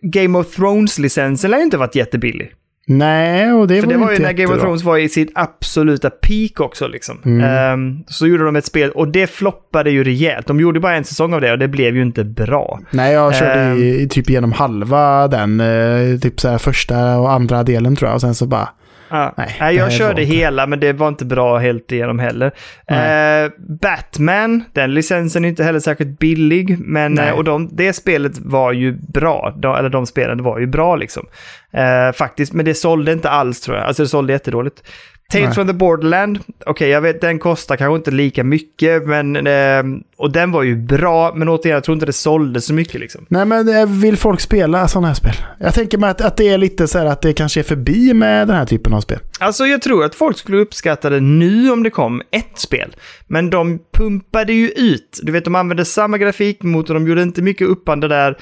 Game 0.02 0.40
of 0.40 0.56
Thrones-licensen 0.56 1.52
lär 1.52 1.58
ju 1.58 1.64
inte 1.64 1.78
varit 1.78 1.96
jättebillig. 1.96 2.52
Nej, 2.86 3.54
och 3.54 3.68
det 3.68 3.76
För 3.82 3.88
var 3.88 3.94
det 3.94 4.00
var 4.00 4.12
ju 4.12 4.20
när 4.20 4.34
Game 4.34 4.54
of. 4.54 4.62
Thrones 4.62 4.84
var 4.84 4.98
i 4.98 5.10
sitt 5.10 5.32
absoluta 5.36 6.10
peak 6.10 6.60
också 6.60 6.88
liksom. 6.88 7.18
Mm. 7.26 7.44
Ehm, 7.44 8.04
så 8.08 8.28
gjorde 8.28 8.44
de 8.46 8.56
ett 8.56 8.66
spel 8.66 8.92
och 8.92 9.08
det 9.08 9.28
floppade 9.28 9.92
ju 9.92 10.04
rejält. 10.04 10.48
De 10.48 10.60
gjorde 10.60 10.80
bara 10.80 10.96
en 10.96 11.04
säsong 11.04 11.34
av 11.34 11.42
det 11.42 11.52
och 11.52 11.60
det 11.60 11.68
blev 11.68 11.96
ju 11.96 12.02
inte 12.02 12.24
bra. 12.24 12.80
Nej, 12.92 13.14
jag 13.14 13.36
körde 13.36 13.54
Ehm. 13.62 13.78
i, 13.78 14.08
typ 14.10 14.30
genom 14.30 14.52
halva 14.52 15.28
den, 15.28 15.60
eh, 15.60 16.20
typ 16.20 16.40
så 16.40 16.60
första 16.60 17.20
och 17.20 17.32
andra 17.32 17.64
delen 17.64 17.96
tror 17.96 18.10
jag. 18.10 18.16
Och 18.16 18.22
sen 18.22 18.36
så 18.36 18.46
bara, 18.46 18.70
Ja. 19.14 19.34
Nej, 19.38 19.76
jag 19.76 19.92
körde 19.92 20.22
inte- 20.22 20.34
hela, 20.36 20.68
men 20.68 20.80
det 20.80 20.94
var 20.94 21.08
inte 21.08 21.26
bra 21.26 21.58
helt 21.58 21.92
igenom 21.92 22.20
heller. 22.20 22.52
Eh, 22.88 23.52
Batman, 23.82 24.64
den 24.74 24.94
licensen 24.94 25.46
är 25.46 25.50
inte 25.50 25.64
heller 25.64 25.80
särskilt 25.80 26.20
billig, 26.20 26.78
men 26.80 27.20
eh, 27.20 27.32
och 27.32 27.44
de, 27.44 27.70
det 27.76 27.94
spelet 27.94 28.32
var 28.40 28.72
ju 28.72 28.98
bra. 29.14 29.54
De, 29.58 29.76
eller 29.76 29.90
de 29.90 30.06
spelen 30.06 30.44
var 30.44 30.60
ju 30.60 30.68
bra 30.68 30.96
liksom. 30.96 31.26
Eh, 31.74 32.12
faktiskt, 32.16 32.54
men 32.54 32.66
det 32.66 32.74
sålde 32.74 33.12
inte 33.12 33.30
alls 33.30 33.62
tror 33.62 33.78
jag. 33.78 33.86
Alltså 33.86 34.04
det 34.04 34.10
sålde 34.10 34.34
jättedåligt. 34.34 34.84
Tales 35.34 35.46
Nej. 35.46 35.54
from 35.56 35.68
the 35.68 35.74
Borderland, 35.74 36.40
okej 36.66 36.90
jag 36.90 37.02
vet 37.02 37.22
den 37.22 37.40
kostar 37.40 37.76
kanske 37.76 37.96
inte 37.96 38.12
lika 38.12 38.44
mycket, 38.44 39.08
men, 39.08 39.48
eh, 39.48 39.84
och 40.18 40.32
den 40.32 40.52
var 40.52 40.64
ju 40.64 40.76
bra, 40.76 41.34
men 41.36 41.50
återigen 41.50 41.74
jag 41.74 41.84
tror 41.84 41.94
inte 41.94 42.06
det 42.06 42.14
sålde 42.14 42.62
så 42.62 42.74
mycket 42.74 43.00
liksom. 43.00 43.26
nej 43.30 43.46
men 43.46 43.78
eh, 43.78 43.86
vill 43.86 44.18
folk 44.18 44.42
spela 44.42 44.88
sådana 44.88 45.08
här 45.08 45.16
spel? 45.16 45.36
Jag 45.60 45.74
tänker 45.74 45.98
mig 45.98 46.10
att, 46.10 46.22
att 46.22 46.38
det 46.38 46.50
är 46.50 46.58
lite 46.58 46.88
så 46.88 47.00
här 47.00 47.06
att 47.06 47.22
det 47.22 47.34
kanske 47.34 47.60
är 47.60 47.64
förbi 47.64 48.14
med 48.14 48.48
den 48.48 48.56
här 48.56 48.66
typen 48.66 48.94
av 48.94 49.02
spel. 49.02 49.20
Alltså 49.40 49.66
jag 49.66 49.82
tror 49.82 50.06
att 50.06 50.16
folk 50.16 50.38
skulle 50.38 50.58
uppskatta 50.58 51.10
det 51.10 51.20
nu 51.20 51.72
om 51.72 51.84
det 51.84 51.90
kom 51.90 52.22
ett 52.32 52.60
spel. 52.60 52.96
Men 53.28 53.50
de 53.50 53.80
pumpade 53.94 54.54
ju 54.54 54.70
ut. 54.70 55.20
Du 55.24 55.32
vet, 55.32 55.46
de 55.46 55.56
använde 55.56 55.86
samma 55.86 56.18
grafikmotor, 56.18 56.94
de 56.94 57.08
gjorde 57.08 57.22
inte 57.22 57.42
mycket 57.42 57.68
uppande 57.68 58.08
där. 58.08 58.38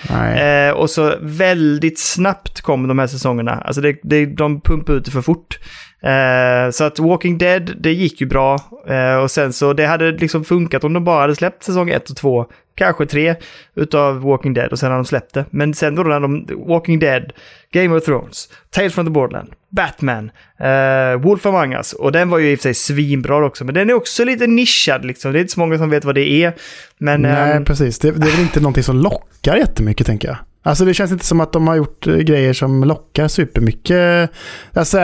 Eh, 0.70 0.74
och 0.74 0.90
så 0.90 1.14
väldigt 1.22 2.00
snabbt 2.00 2.62
kom 2.62 2.88
de 2.88 3.00
här 3.00 3.08
säsongerna. 3.08 3.52
Alltså 3.52 3.82
det, 3.82 4.00
det, 4.04 4.26
de 4.26 4.62
pumpade 4.62 4.98
ut 4.98 5.06
det 5.06 5.12
för 5.12 5.22
fort. 5.22 5.60
Eh, 6.04 6.72
så 6.72 6.84
att 6.84 7.00
Walking 7.00 7.38
Dead, 7.38 7.76
det 7.80 7.94
gick 7.94 8.22
ju 8.22 8.28
bra. 8.28 8.58
Eh, 8.88 9.16
och 9.16 9.32
sen 9.32 9.54
så, 9.54 9.74
det 9.74 9.86
hade 9.86 10.12
liksom 10.12 10.44
funkat 10.44 10.84
om 10.84 10.94
de 10.94 11.04
bara 11.04 11.22
hade 11.22 11.36
släppt 11.36 11.64
säsong 11.64 11.90
1 11.90 12.10
och 12.10 12.16
2, 12.16 12.46
kanske 12.76 13.06
3, 13.06 13.36
utav 13.76 14.22
Walking 14.22 14.54
Dead 14.54 14.72
och 14.72 14.80
sen 14.80 14.92
hade 14.92 15.00
de 15.00 15.06
släppt 15.06 15.34
det. 15.34 15.46
Men 15.50 15.74
sen 15.74 15.96
då 15.96 16.04
när 16.04 16.20
de, 16.20 16.48
Walking 16.68 17.00
Dead, 17.00 17.34
Game 17.74 17.96
of 17.96 18.06
Thrones, 18.06 18.50
Tales 18.70 18.94
from 18.94 19.06
the 19.06 19.12
Borderland, 19.12 19.50
Batman, 19.70 20.32
eh, 20.60 21.22
Wolf 21.22 21.46
Among 21.46 21.74
Us, 21.74 21.94
och 21.94 22.12
den 22.12 22.30
var 22.30 22.38
ju 22.38 22.52
i 22.52 22.56
och 22.56 22.60
för 22.60 22.64
sig 22.64 22.74
svinbra 22.74 23.46
också, 23.46 23.66
men 23.66 23.76
den 23.76 23.90
är 23.90 23.94
också 23.94 24.24
lite 24.24 24.48
nischad 24.48 25.06
liksom. 25.06 25.34
Det 25.34 25.40
är 25.40 25.42
inte 25.42 25.54
så 25.54 25.60
många 25.60 25.78
som 25.78 25.90
vet 25.90 26.06
vad 26.06 26.16
det 26.16 26.30
är. 26.30 26.54
Men, 26.98 27.22
Nej, 27.22 27.52
ehm, 27.52 27.66
precis. 27.66 28.00
Det, 28.00 28.12
det 28.12 28.28
är 28.28 28.32
väl 28.32 28.42
inte 28.42 28.60
någonting 28.60 28.84
som 28.84 28.98
lockar 28.98 29.56
jättemycket, 29.56 30.08
tänker 30.08 30.28
jag. 30.28 30.38
Alltså 30.64 30.86
det 30.86 30.94
känns 30.94 31.12
inte 31.12 31.26
som 31.26 31.40
att 31.42 31.54
de 31.54 31.68
har 31.68 31.76
gjort 31.76 32.08
eh, 32.08 32.16
grejer 32.18 32.54
som 32.54 32.84
lockar 32.84 33.28
supermycket. 33.28 34.30
Alltså, 34.74 34.98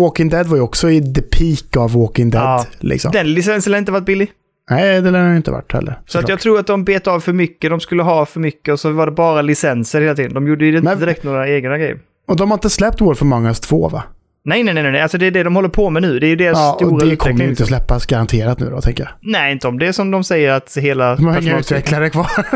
Walking 0.00 0.28
Dead 0.28 0.46
var 0.46 0.56
ju 0.56 0.62
också 0.62 0.90
i 0.90 1.14
the 1.14 1.22
peak 1.22 1.76
av 1.76 1.92
Walking 1.92 2.30
Dead. 2.30 2.42
Ja. 2.44 2.66
Liksom. 2.80 3.12
den 3.12 3.34
licensen 3.34 3.72
har 3.72 3.78
inte 3.78 3.92
varit 3.92 4.04
billig. 4.06 4.30
Nej, 4.70 5.00
det 5.02 5.10
lär 5.10 5.18
den 5.22 5.36
inte 5.36 5.50
varit 5.50 5.72
heller. 5.72 5.98
Så 6.06 6.18
att 6.18 6.28
jag 6.28 6.40
tror 6.40 6.58
att 6.58 6.66
de 6.66 6.84
bet 6.84 7.06
av 7.06 7.20
för 7.20 7.32
mycket, 7.32 7.70
de 7.70 7.80
skulle 7.80 8.02
ha 8.02 8.26
för 8.26 8.40
mycket 8.40 8.72
och 8.72 8.80
så 8.80 8.90
var 8.90 9.06
det 9.06 9.12
bara 9.12 9.42
licenser 9.42 10.00
hela 10.00 10.14
tiden. 10.14 10.34
De 10.34 10.46
gjorde 10.48 10.64
ju 10.66 10.70
inte 10.76 10.84
Men- 10.84 11.00
direkt 11.00 11.24
några 11.24 11.48
egna 11.48 11.78
grejer. 11.78 11.98
Och 12.28 12.36
de 12.36 12.50
har 12.50 12.56
inte 12.58 12.70
släppt 12.70 13.00
Wolf 13.00 13.22
Among 13.22 13.46
Us 13.46 13.60
2 13.60 13.88
va? 13.88 14.02
Nej, 14.44 14.62
nej, 14.62 14.74
nej, 14.74 14.82
nej, 14.92 15.00
alltså 15.00 15.18
det 15.18 15.26
är 15.26 15.30
det 15.30 15.42
de 15.42 15.54
håller 15.56 15.68
på 15.68 15.90
med 15.90 16.02
nu. 16.02 16.18
Det 16.18 16.26
är 16.26 16.28
ju 16.28 16.36
deras 16.36 16.58
Ja, 16.58 16.72
stora 16.76 16.90
och 16.90 16.94
det 16.98 17.00
kommer 17.00 17.12
utveckling. 17.12 17.38
ju 17.38 17.50
inte 17.50 17.66
släppas 17.66 18.06
garanterat 18.06 18.60
nu 18.60 18.70
då, 18.70 18.80
tänker 18.80 19.02
jag. 19.04 19.12
Nej, 19.32 19.52
inte 19.52 19.68
om 19.68 19.78
det 19.78 19.86
är 19.86 19.92
som 19.92 20.10
de 20.10 20.24
säger 20.24 20.50
att 20.52 20.76
hela... 20.76 21.16
De 21.16 21.26
har 21.26 21.42
inga 21.42 21.58
utvecklare 21.58 22.10
kvar. 22.10 22.26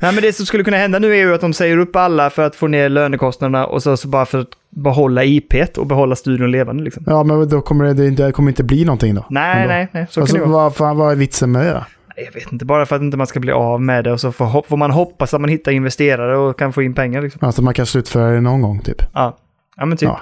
Nej, 0.00 0.14
men 0.14 0.22
det 0.22 0.32
som 0.32 0.46
skulle 0.46 0.64
kunna 0.64 0.76
hända 0.76 0.98
nu 0.98 1.10
är 1.12 1.16
ju 1.16 1.34
att 1.34 1.40
de 1.40 1.52
säger 1.52 1.78
upp 1.78 1.96
alla 1.96 2.30
för 2.30 2.42
att 2.46 2.56
få 2.56 2.66
ner 2.66 2.88
lönekostnaderna 2.88 3.66
och 3.66 3.82
så, 3.82 3.96
så 3.96 4.08
bara 4.08 4.26
för 4.26 4.38
att 4.38 4.48
behålla 4.70 5.24
IP 5.24 5.54
och 5.76 5.86
behålla 5.86 6.16
studion 6.16 6.50
levande 6.50 6.84
liksom. 6.84 7.04
Ja, 7.06 7.22
men 7.22 7.48
då 7.48 7.60
kommer 7.60 7.94
det, 7.94 8.10
det 8.10 8.32
kommer 8.32 8.50
inte 8.50 8.64
bli 8.64 8.84
någonting 8.84 9.14
då. 9.14 9.26
Nej, 9.30 9.56
Ändå. 9.56 9.68
nej, 9.68 9.88
nej. 9.92 10.06
Så 10.10 10.20
Alltså, 10.20 10.36
kan 10.36 10.46
det 10.46 10.52
vad, 10.52 10.76
fan, 10.76 10.96
vad 10.96 11.12
är 11.12 11.16
vitsen 11.16 11.52
med 11.52 11.66
det 11.66 11.72
då? 11.72 11.84
Jag 12.16 12.32
vet 12.32 12.52
inte, 12.52 12.64
bara 12.64 12.86
för 12.86 12.96
att 12.96 13.02
inte 13.02 13.16
man 13.16 13.26
ska 13.26 13.40
bli 13.40 13.52
av 13.52 13.82
med 13.82 14.04
det 14.04 14.12
och 14.12 14.20
så 14.20 14.32
får, 14.32 14.62
får 14.68 14.76
man 14.76 14.90
hoppas 14.90 15.34
att 15.34 15.40
man 15.40 15.50
hittar 15.50 15.72
investerare 15.72 16.36
och 16.38 16.58
kan 16.58 16.72
få 16.72 16.82
in 16.82 16.94
pengar 16.94 17.22
liksom. 17.22 17.46
Alltså 17.46 17.62
man 17.62 17.74
kan 17.74 17.86
slutföra 17.86 18.30
det 18.30 18.40
någon 18.40 18.62
gång 18.62 18.80
typ. 18.80 19.02
Ja, 19.14 19.36
ja 19.76 19.86
men 19.86 19.98
typ. 19.98 20.08
Ja. 20.08 20.20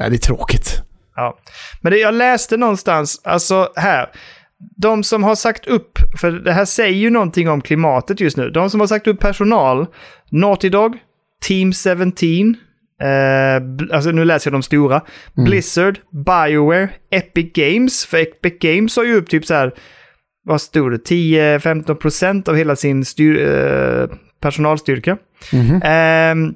Nej, 0.00 0.10
det 0.10 0.16
är 0.16 0.18
tråkigt. 0.18 0.82
Ja. 1.16 1.38
Men 1.80 1.92
det 1.92 1.98
jag 1.98 2.14
läste 2.14 2.56
någonstans, 2.56 3.20
alltså 3.24 3.68
här. 3.76 4.08
De 4.76 5.04
som 5.04 5.24
har 5.24 5.34
sagt 5.34 5.66
upp, 5.66 5.98
för 6.20 6.30
det 6.30 6.52
här 6.52 6.64
säger 6.64 6.98
ju 6.98 7.10
någonting 7.10 7.48
om 7.48 7.60
klimatet 7.60 8.20
just 8.20 8.36
nu. 8.36 8.50
De 8.50 8.70
som 8.70 8.80
har 8.80 8.86
sagt 8.86 9.06
upp 9.06 9.20
personal, 9.20 9.86
Naughty 10.30 10.68
Dog, 10.68 10.96
Team 11.48 11.72
17, 11.72 12.56
eh, 13.02 13.96
alltså 13.96 14.10
nu 14.10 14.24
läser 14.24 14.50
jag 14.50 14.54
de 14.54 14.62
stora, 14.62 15.02
Blizzard, 15.36 15.98
Bioware, 16.10 16.88
Epic 17.10 17.52
Games. 17.52 18.04
För 18.06 18.18
Epic 18.18 18.54
Games 18.60 18.96
har 18.96 19.04
ju 19.04 19.14
upp 19.14 19.28
typ 19.28 19.46
så 19.46 19.54
här, 19.54 19.72
vad 20.44 20.60
stod 20.60 20.92
det, 20.92 20.98
10-15% 20.98 22.48
av 22.48 22.56
hela 22.56 22.76
sin 22.76 23.04
styr, 23.04 23.48
eh, 23.48 24.08
personalstyrka. 24.40 25.16
Mhm. 25.52 25.80
Ehm, 25.84 26.54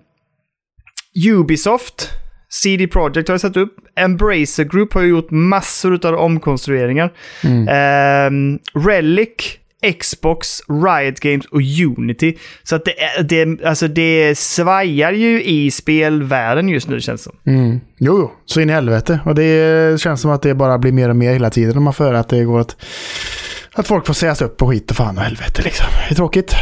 Ubisoft, 1.28 2.10
CD 2.52 2.86
Projekt 2.86 3.28
har 3.28 3.32
jag 3.32 3.40
satt 3.40 3.56
upp. 3.56 3.76
Embracer 3.96 4.64
Group 4.64 4.94
har 4.94 5.02
ju 5.02 5.08
gjort 5.08 5.30
massor 5.30 6.06
av 6.06 6.14
omkonstrueringar. 6.14 7.12
Mm. 7.44 7.68
Ehm, 7.68 8.58
Relic, 8.74 9.58
Xbox, 10.00 10.60
Riot 10.68 11.20
Games 11.20 11.46
och 11.46 11.60
Unity. 11.98 12.36
Så 12.62 12.76
att 12.76 12.84
det, 12.84 13.22
det, 13.28 13.64
alltså 13.64 13.88
det 13.88 14.38
svajar 14.38 15.12
ju 15.12 15.42
i 15.42 15.70
spelvärlden 15.70 16.68
just 16.68 16.88
nu 16.88 17.00
känns 17.00 17.24
det 17.24 17.30
som. 17.30 17.54
Mm. 17.54 17.80
Jo, 17.98 18.18
jo, 18.18 18.32
så 18.46 18.60
in 18.60 18.70
i 18.70 18.72
helvete. 18.72 19.20
Och 19.24 19.34
det 19.34 20.00
känns 20.00 20.20
som 20.20 20.30
att 20.30 20.42
det 20.42 20.54
bara 20.54 20.78
blir 20.78 20.92
mer 20.92 21.08
och 21.08 21.16
mer 21.16 21.32
hela 21.32 21.50
tiden 21.50 21.74
när 21.74 21.80
man 21.80 21.94
får 21.94 22.14
att 22.14 22.28
det 22.28 22.44
går 22.44 22.60
att, 22.60 22.76
att 23.72 23.86
folk 23.86 24.06
får 24.06 24.14
sägas 24.14 24.42
upp 24.42 24.62
och 24.62 24.68
skit 24.68 24.90
och 24.90 24.96
fan 24.96 25.18
och 25.18 25.24
helvete 25.24 25.62
liksom. 25.62 25.86
Det 26.08 26.12
är 26.12 26.16
tråkigt. 26.16 26.54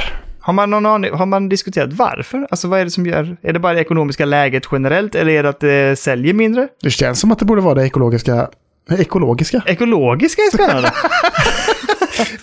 Har 0.51 0.55
man, 0.55 0.71
någon 0.71 0.87
aning, 0.87 1.13
har 1.13 1.27
man 1.27 1.49
diskuterat 1.49 1.93
varför? 1.93 2.47
Alltså 2.51 2.69
vad 2.69 2.81
är 2.81 2.85
det 2.85 2.91
som 2.91 3.07
gör... 3.07 3.37
Är 3.43 3.53
det 3.53 3.59
bara 3.59 3.75
det 3.75 3.81
ekonomiska 3.81 4.25
läget 4.25 4.63
generellt 4.73 5.15
eller 5.15 5.33
är 5.33 5.43
det 5.43 5.49
att 5.49 5.61
det 5.61 5.99
säljer 5.99 6.35
mindre? 6.35 6.69
Det 6.83 6.91
känns 6.91 7.21
som 7.21 7.33
att 7.33 7.39
det 7.39 7.45
borde 7.45 7.61
vara 7.61 7.75
det 7.75 7.87
ekologiska 7.87 8.49
Ekologiska? 8.91 9.63
Ekologiska 9.67 10.43
är 10.43 10.51
spännande. 10.55 10.93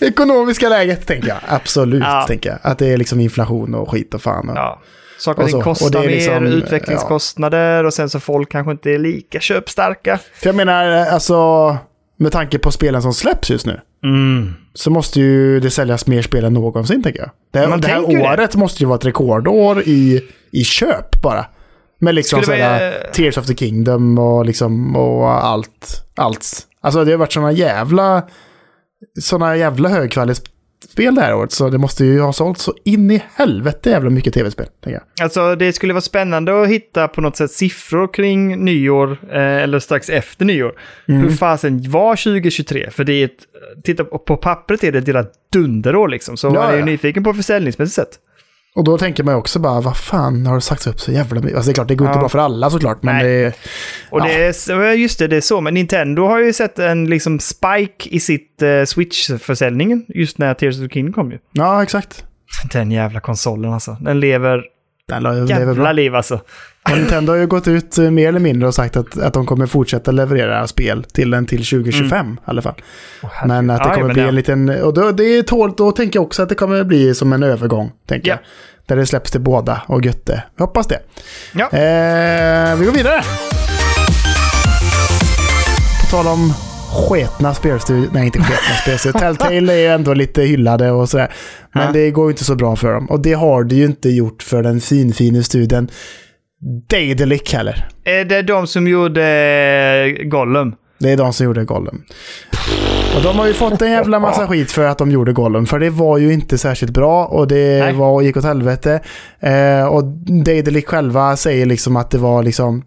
Ekonomiska 0.00 0.68
läget 0.68 1.06
tänker 1.06 1.28
jag. 1.28 1.38
Absolut, 1.48 2.02
Ja. 2.02 2.24
tänker 2.28 2.50
jag. 2.50 2.58
Att 2.62 2.78
det 2.78 2.86
är 2.86 2.96
liksom 2.96 3.20
inflation 3.20 3.74
och 3.74 3.90
skit 3.90 4.14
och 4.14 4.22
fan. 4.22 4.48
Och... 4.48 4.56
ja. 4.56 4.80
Saker 5.18 5.42
och 5.42 5.48
ting 5.48 5.62
kostar 5.62 5.98
Och 5.98 6.04
är 6.04 6.08
liksom, 6.08 6.44
mer, 6.44 6.50
utvecklingskostnader 6.50 7.84
och 7.84 7.94
sen 7.94 8.10
så 8.10 8.20
folk 8.20 8.52
kanske 8.52 8.72
inte 8.72 8.90
är 8.90 8.98
lika 8.98 9.40
köpstarka. 9.40 10.18
För 10.34 10.46
jag 10.48 10.56
menar, 10.56 10.84
alltså, 10.90 11.76
med 12.16 12.32
tanke 12.32 12.58
på 12.58 12.70
spelen 12.70 13.02
som 13.02 13.14
släpps 13.14 13.50
just 13.50 13.66
nu. 13.66 13.80
Mm. 14.04 14.54
Så 14.78 14.90
måste 14.90 15.20
ju 15.20 15.60
det 15.60 15.70
säljas 15.70 16.06
mer 16.06 16.22
spel 16.22 16.44
än 16.44 16.52
någonsin 16.54 17.02
tänker 17.02 17.20
jag. 17.20 17.30
Det, 17.50 17.58
här- 17.58 17.76
det 17.78 17.88
här 17.88 18.00
ju 18.00 18.06
det. 18.18 18.28
året 18.28 18.54
måste 18.56 18.82
ju 18.82 18.86
vara 18.86 18.98
ett 18.98 19.04
rekordår 19.04 19.82
i, 19.86 20.24
i 20.50 20.64
köp 20.64 21.22
bara. 21.22 21.46
Med 22.00 22.14
liksom 22.14 22.42
sådana 22.42 22.78
vi- 22.78 22.92
Tears 23.12 23.38
of 23.38 23.46
the 23.46 23.54
Kingdom 23.54 24.18
och 24.18 24.44
liksom 24.46 24.96
och 24.96 25.30
allt. 25.30 26.04
allt. 26.16 26.60
Alltså 26.80 27.04
det 27.04 27.10
har 27.10 27.18
varit 27.18 27.32
sådana 27.32 27.52
jävla 27.52 28.22
sådana 29.20 29.56
jävla 29.56 29.88
högkvalitetsspel 30.98 31.14
det 31.14 31.20
här 31.20 31.34
året. 31.34 31.52
Så 31.52 31.70
det 31.70 31.78
måste 31.78 32.04
ju 32.04 32.20
ha 32.20 32.32
sålt 32.32 32.58
så 32.58 32.74
in 32.84 33.10
i 33.10 33.22
helvete 33.34 33.90
jävla 33.90 34.10
mycket 34.10 34.34
tv-spel. 34.34 34.66
Jag. 34.84 35.00
Alltså 35.20 35.54
det 35.54 35.72
skulle 35.72 35.92
vara 35.92 36.00
spännande 36.00 36.62
att 36.62 36.68
hitta 36.68 37.08
på 37.08 37.20
något 37.20 37.36
sätt 37.36 37.50
siffror 37.50 38.12
kring 38.12 38.64
nyår, 38.64 39.18
eh, 39.32 39.62
eller 39.62 39.78
strax 39.78 40.10
efter 40.10 40.44
nyår. 40.44 40.72
Mm. 41.08 41.20
Hur 41.20 41.30
fasen 41.30 41.90
var 41.90 42.16
2023? 42.16 42.90
För 42.90 43.04
det 43.04 43.12
är 43.12 43.24
ett, 43.24 43.38
titta 43.84 44.04
på 44.04 44.36
pappret 44.36 44.84
är 44.84 44.92
det 44.92 44.98
ett 44.98 45.08
jävla 45.08 45.26
dunderår 45.52 46.08
liksom. 46.08 46.36
Så 46.36 46.46
Ja, 46.46 46.52
man 46.52 46.68
är 46.70 46.72
ju 46.72 46.78
ja. 46.78 46.84
nyfiken 46.84 47.24
på 47.24 47.34
försäljningsmässigt 47.34 47.94
sett. 47.94 48.18
Och 48.78 48.84
då 48.84 48.98
tänker 48.98 49.24
man 49.24 49.34
ju 49.34 49.38
också 49.38 49.58
bara, 49.58 49.80
vad 49.80 49.96
fan 49.96 50.46
har 50.46 50.54
det 50.54 50.60
sagts 50.60 50.86
upp 50.86 51.00
så 51.00 51.12
jävla 51.12 51.40
mycket? 51.40 51.56
Alltså 51.56 51.68
det 51.68 51.72
är 51.72 51.74
klart, 51.74 51.88
det 51.88 51.94
går 51.94 52.06
inte 52.08 52.16
Ja. 52.16 52.20
bra 52.20 52.28
för 52.28 52.38
alla 52.38 52.70
såklart, 52.70 53.02
men 53.02 53.14
Nej. 53.16 53.24
det 53.24 53.30
är... 53.44 53.52
Och 54.10 54.20
Ja. 54.20 54.24
det 54.24 54.32
är, 54.68 54.92
just 54.92 55.18
det, 55.18 55.26
det 55.26 55.36
är 55.36 55.40
så. 55.40 55.60
Men 55.60 55.74
Nintendo 55.74 56.22
har 56.26 56.38
ju 56.38 56.52
sett 56.52 56.78
en 56.78 57.10
liksom 57.10 57.38
spike 57.40 58.08
i 58.10 58.20
sitt 58.20 58.62
eh, 58.62 58.84
Switch-försäljningen 58.84 60.04
just 60.08 60.38
när 60.38 60.54
Tears 60.54 60.76
of 60.76 60.82
the 60.82 60.88
Kingdom 60.94 61.12
kom 61.12 61.30
ju. 61.32 61.38
Ja, 61.52 61.82
exakt. 61.82 62.24
Den 62.72 62.90
jävla 62.90 63.20
konsolen 63.20 63.72
alltså. 63.72 63.96
Den 64.00 64.20
lever 64.20 64.62
Den 65.08 65.22
lever 65.22 65.46
jävla 65.48 65.74
bra. 65.74 65.92
liv 65.92 66.14
alltså. 66.14 66.40
Och 66.90 66.98
Nintendo 66.98 67.32
har 67.32 67.38
ju 67.38 67.46
gått 67.46 67.68
ut 67.68 67.98
eh, 67.98 68.10
mer 68.10 68.28
eller 68.28 68.40
mindre 68.40 68.68
och 68.68 68.74
sagt 68.74 68.96
att, 68.96 69.18
att 69.18 69.32
de 69.34 69.46
kommer 69.46 69.66
fortsätta 69.66 70.10
leverera 70.10 70.66
spel 70.66 71.04
till 71.12 71.30
den 71.30 71.46
till 71.46 71.58
2025 71.64 72.32
i 72.32 72.38
alla 72.44 72.62
fall. 72.62 72.74
Men 73.46 73.70
att 73.70 73.78
det 73.82 73.90
kommer 73.90 74.04
men 74.06 74.12
bli 74.14 74.22
ja. 74.22 74.28
en 74.28 74.34
liten... 74.34 74.68
Och 74.82 74.94
då, 74.94 75.10
det 75.12 75.24
är 75.24 75.42
tål, 75.42 75.72
då 75.76 75.92
tänker 75.92 76.18
jag 76.18 76.24
också 76.26 76.42
att 76.42 76.48
det 76.48 76.54
kommer 76.54 76.84
bli 76.84 77.14
som 77.14 77.32
en 77.32 77.42
övergång, 77.42 77.90
tänker 78.08 78.28
Ja. 78.28 78.34
jag. 78.34 78.40
Där 78.86 78.96
det 78.96 79.06
släpps 79.06 79.30
till 79.30 79.40
båda 79.40 79.82
och 79.86 80.04
götte. 80.04 80.42
Jag 80.56 80.66
hoppas 80.66 80.86
det. 80.86 80.98
Ja. 81.54 81.64
Eh, 81.64 82.76
vi 82.76 82.84
går 82.86 82.92
vidare. 82.92 83.22
På 86.00 86.06
tal 86.10 86.26
om 86.26 86.52
sketna 87.08 87.54
spelstudior. 87.54 88.08
Nej, 88.12 88.26
inte 88.26 88.38
sketna 88.38 88.74
spelstudior. 88.82 89.18
Telltale 89.20 89.72
är 89.72 89.76
ju 89.78 89.86
ändå 89.86 90.14
lite 90.14 90.42
hyllade 90.42 90.90
och 90.90 91.08
sådär. 91.08 91.32
Men 91.72 91.86
Ja. 91.86 91.92
det 91.92 92.10
går 92.10 92.24
ju 92.26 92.30
inte 92.30 92.44
så 92.44 92.54
bra 92.54 92.76
för 92.76 92.92
dem. 92.92 93.06
Och 93.06 93.20
det 93.20 93.32
har 93.32 93.64
det 93.64 93.74
ju 93.74 93.84
inte 93.84 94.08
gjort 94.08 94.42
för 94.42 94.62
den 94.62 94.80
finfina 94.80 95.42
studien 95.42 95.88
Daedalic 96.60 97.52
heller. 97.52 97.88
Är 98.04 98.24
det 98.24 98.42
de 98.42 98.66
som 98.66 98.88
gjorde 98.88 99.24
eh, 100.18 100.24
Gollum? 100.24 100.74
Det 100.98 101.10
är 101.10 101.16
de 101.16 101.32
som 101.32 101.46
gjorde 101.46 101.64
Gollum. 101.64 102.02
Och 103.16 103.22
de 103.22 103.38
har 103.38 103.46
ju 103.46 103.52
fått 103.52 103.82
en 103.82 103.90
jävla 103.90 104.18
massa 104.18 104.46
skit 104.46 104.70
för 104.70 104.84
att 104.84 104.98
de 104.98 105.10
gjorde 105.10 105.32
Gollum. 105.32 105.66
För 105.66 105.78
det 105.78 105.90
var 105.90 106.18
ju 106.18 106.32
inte 106.32 106.58
särskilt 106.58 106.92
bra 106.92 107.24
och 107.24 107.48
det 107.48 107.78
Nej. 107.78 107.92
var, 107.92 108.22
gick 108.22 108.36
åt 108.36 108.44
helvete. 108.44 109.00
Eh, 109.40 109.86
och 109.86 110.04
Daedalic 110.44 110.86
själva 110.86 111.36
säger 111.36 111.66
liksom 111.66 111.96
att 111.96 112.10
det 112.10 112.18
var 112.18 112.42
liksom 112.42 112.82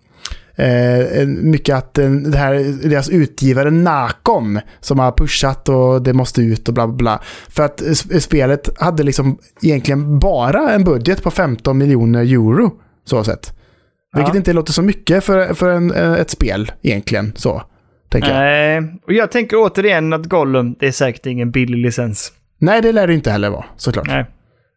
eh, 0.55 1.25
mycket 1.27 1.75
att 1.75 1.93
den, 1.93 2.31
det 2.31 2.38
här, 2.38 2.53
deras 2.89 3.10
utgivare 3.10 3.71
Nacon 3.71 4.60
som 4.79 4.99
har 4.99 5.12
pushat 5.12 5.69
och 5.69 6.01
det 6.01 6.13
måste 6.13 6.41
ut 6.41 6.67
och 6.67 6.73
bla 6.73 6.88
bla 6.88 6.95
bla. 6.95 7.21
För 7.49 7.63
att 7.63 7.81
spelet 8.19 8.69
hade 8.79 9.03
liksom 9.03 9.38
egentligen 9.62 10.19
bara 10.19 10.71
en 10.71 10.84
budget 10.84 11.23
på 11.23 11.31
15 11.31 11.77
miljoner 11.77 12.21
euro. 12.21 12.71
Så 13.05 13.23
sett. 13.23 13.61
Vilket 14.15 14.34
Ja. 14.34 14.38
inte 14.38 14.54
låter 14.54 14.74
så 14.74 14.82
mycket 14.82 15.24
för, 15.24 15.54
för 15.54 15.69
en, 15.69 15.91
ett 15.93 16.30
spel 16.30 16.71
egentligen. 16.82 17.34
Så, 17.36 17.62
tänker 18.10 18.30
jag. 18.30 18.38
Nej, 18.38 19.00
och 19.08 19.13
jag 19.13 19.32
tänker 19.32 19.58
återigen 19.58 20.13
att 20.13 20.26
Gollum, 20.26 20.76
det 20.80 20.88
är 20.88 20.91
säkert 20.91 21.26
ingen 21.26 21.52
billig 21.52 21.78
licens. 21.78 22.32
Nej, 22.60 22.82
det 22.82 22.91
lär 22.91 23.08
det 23.08 23.13
inte 23.13 23.32
heller 23.32 23.50
vara, 23.50 23.65
såklart. 23.78 24.08
Nej. 24.08 24.26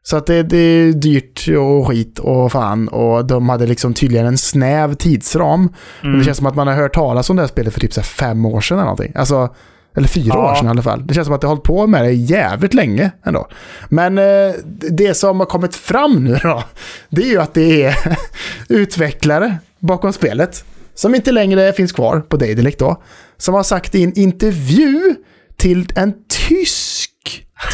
Så 0.02 0.16
att 0.16 0.26
det, 0.26 0.42
det 0.42 0.56
är 0.56 0.92
dyrt 0.92 1.48
och 1.58 1.86
skit 1.88 2.18
och 2.18 2.52
fan. 2.52 2.88
Och 2.88 3.24
de 3.26 3.48
hade 3.48 3.66
liksom 3.66 3.94
tydligen 3.94 4.26
en 4.26 4.38
snäv 4.38 4.94
tidsram. 4.94 5.60
Men 6.00 6.08
Mm. 6.10 6.18
det 6.18 6.24
känns 6.24 6.36
som 6.38 6.46
att 6.46 6.54
man 6.54 6.66
har 6.66 6.74
hört 6.74 6.94
talas 6.94 7.30
om 7.30 7.36
det 7.36 7.42
här 7.42 7.46
spelet 7.48 7.72
för 7.72 7.80
typ 7.80 7.92
så 7.92 8.02
fem 8.02 8.46
år 8.46 8.60
sedan 8.60 8.78
eller 8.78 8.84
någonting. 8.84 9.12
Alltså, 9.14 9.54
eller 9.96 10.08
fyra 10.08 10.24
Ja. 10.34 10.50
år 10.50 10.54
sedan 10.54 10.66
i 10.66 10.70
alla 10.70 10.82
fall. 10.82 11.06
Det 11.06 11.14
känns 11.14 11.26
som 11.26 11.34
att 11.34 11.40
det 11.40 11.46
har 11.46 11.50
hållit 11.54 11.64
på 11.64 11.86
med 11.86 12.04
det 12.04 12.12
jävligt 12.12 12.74
länge 12.74 13.10
ändå. 13.26 13.48
Men 13.88 14.18
eh, 14.18 14.54
det 14.90 15.14
som 15.14 15.38
har 15.40 15.46
kommit 15.46 15.74
fram 15.76 16.24
nu 16.24 16.38
då, 16.42 16.62
det 17.08 17.22
är 17.22 17.26
ju 17.26 17.40
att 17.40 17.54
det 17.54 17.82
är 17.84 17.96
utvecklare 18.68 19.56
bakom 19.78 20.12
spelet. 20.12 20.64
Som 20.94 21.14
inte 21.14 21.32
längre 21.32 21.72
finns 21.72 21.92
kvar 21.92 22.20
på 22.20 22.36
Daedalic 22.36 22.76
då. 22.76 23.02
Som 23.36 23.54
har 23.54 23.62
sagt 23.62 23.94
i 23.94 24.04
en 24.04 24.18
intervju 24.18 25.14
till 25.56 25.88
en 25.96 26.12
tysk 26.48 27.10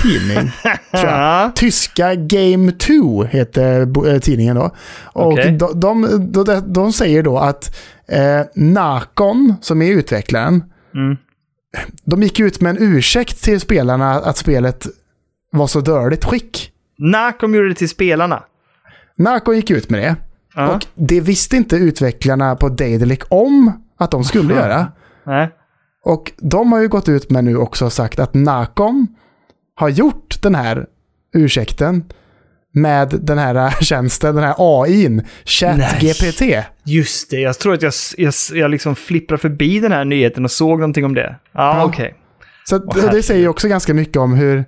tidning. 0.03 0.51
Tyska 1.55 2.15
Game 2.15 2.73
2 2.73 3.25
heter 3.25 4.09
eh, 4.13 4.19
tidningen 4.19 4.57
då. 4.57 4.71
Och 5.03 5.33
Okej. 5.33 5.57
de, 5.59 5.81
de, 5.81 6.27
de, 6.33 6.73
de 6.73 6.93
säger 6.93 7.23
då 7.23 7.39
att 7.39 7.77
eh, 8.09 8.41
Nacon, 8.55 9.55
som 9.61 9.83
är 9.83 9.91
utvecklaren, 9.93 10.63
Mm. 10.95 11.17
De 12.05 12.23
gick 12.23 12.41
ut 12.41 12.61
med 12.61 12.71
en 12.71 12.83
ursäkt 12.83 13.43
till 13.43 13.61
spelarna 13.61 14.11
att 14.11 14.37
spelet 14.37 14.87
var 15.53 15.67
så 15.67 15.81
dåligt 15.81 16.25
skick. 16.25 16.73
Nacom 16.99 17.55
gjorde 17.55 17.69
det 17.69 17.75
till 17.75 17.89
spelarna. 17.89 18.43
Nacon 19.17 19.57
gick 19.57 19.71
ut 19.71 19.91
med 19.91 20.01
det. 20.01 20.17
Ja. 20.55 20.75
Och 20.75 20.87
det 20.95 21.21
visste 21.21 21.57
inte 21.57 21.77
utvecklarna 21.77 22.57
på 22.57 22.69
Daedalic 22.69 23.21
om 23.29 23.73
att 23.99 24.11
de 24.11 24.25
skulle 24.25 24.55
Aha. 24.55 24.63
göra. 24.63 24.93
Nej. 25.27 25.51
Och 26.05 26.33
de 26.39 26.73
har 26.73 26.81
ju 26.81 26.89
gått 26.89 27.09
ut 27.09 27.31
med 27.31 27.45
nu 27.45 27.57
också 27.57 27.85
och 27.85 27.93
sagt 27.93 28.21
att 28.21 28.35
Nacom 28.35 29.07
har 29.75 29.89
gjort 29.89 30.43
den 30.43 30.55
här 30.55 30.87
ursäkten 31.35 32.05
med 32.73 33.09
den 33.23 33.39
här 33.39 33.71
tjänsten, 33.81 34.35
den 34.35 34.45
här 34.45 34.55
AIn, 34.59 35.23
ChatGPT. 35.45 36.43
Just 36.85 37.31
det, 37.31 37.41
jag 37.41 37.59
tror 37.59 37.75
att 37.75 37.83
jag, 37.83 37.93
jag, 38.17 38.35
jag 38.53 38.71
liksom 38.71 38.97
flipprar 38.97 39.37
förbi 39.39 39.81
den 39.81 39.93
här 39.93 40.05
nyheten 40.05 40.45
och 40.45 40.51
såg 40.51 40.79
någonting 40.79 41.05
om 41.05 41.15
det. 41.15 41.37
Ja, 41.53 41.77
Ja. 41.79 41.85
okej. 41.85 42.15
Så 42.69 42.77
att- 42.77 43.13
det 43.13 43.23
säger 43.23 43.41
ju 43.41 43.49
också 43.49 43.69
ganska 43.69 43.95
mycket 43.95 44.17
om 44.17 44.35
hur, 44.35 44.65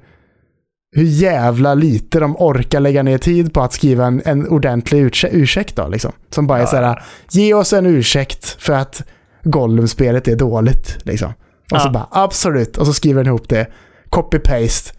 hur 0.97 1.03
jävla 1.05 1.75
lite 1.75 2.21
de 2.21 2.37
orkar 2.37 2.81
lägga 2.81 3.03
ner 3.03 3.19
tid 3.19 3.55
på 3.55 3.61
att 3.62 3.73
skriva 3.73 4.07
en, 4.07 4.23
en 4.25 4.49
ordentlig 4.49 5.01
ursäk- 5.11 5.31
ursäkt 5.33 5.77
då 5.77 5.88
liksom. 5.88 6.12
Som 6.31 6.47
bara 6.47 6.59
är 6.59 6.62
Ja, 6.62 6.67
så 6.67 6.77
här, 6.77 7.03
ge 7.31 7.55
oss 7.55 7.73
en 7.73 7.87
ursäkt 7.87 8.57
för 8.62 8.73
att 8.73 9.03
Gollum-spelet 9.45 10.29
är 10.29 10.37
dåligt 10.37 10.99
liksom. 11.03 11.33
Och 11.73 11.81
så 11.81 11.88
Ja. 11.88 11.93
bara, 11.93 12.09
absolut. 12.11 12.77
Och 12.77 12.87
så 12.87 12.95
skriver 12.95 13.25
den 13.25 13.27
ihop 13.31 13.49
det. 13.49 13.67
Copy-paste. 14.11 14.93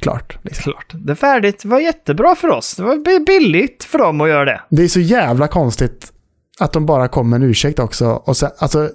Klart. 0.00 0.38
Liksom. 0.42 0.62
Klart. 0.72 0.92
Det 0.94 1.12
är 1.12 1.16
färdigt. 1.16 1.62
Det 1.62 1.68
var 1.68 1.78
jättebra 1.80 2.34
för 2.34 2.48
oss. 2.48 2.76
Det 2.76 2.82
var 2.82 2.96
bi- 2.96 3.24
billigt 3.26 3.84
för 3.84 3.98
dem 3.98 4.20
att 4.20 4.28
göra 4.28 4.44
det. 4.44 4.60
Det 4.70 4.82
är 4.82 4.88
så 4.88 5.00
jävla 5.00 5.48
konstigt 5.48 6.12
att 6.60 6.72
de 6.72 6.86
bara 6.86 7.08
kom 7.08 7.30
med 7.30 7.42
en 7.42 7.48
ursäkt 7.50 7.78
också. 7.78 8.06
Och 8.06 8.36
sen, 8.36 8.50
alltså, 8.58 8.90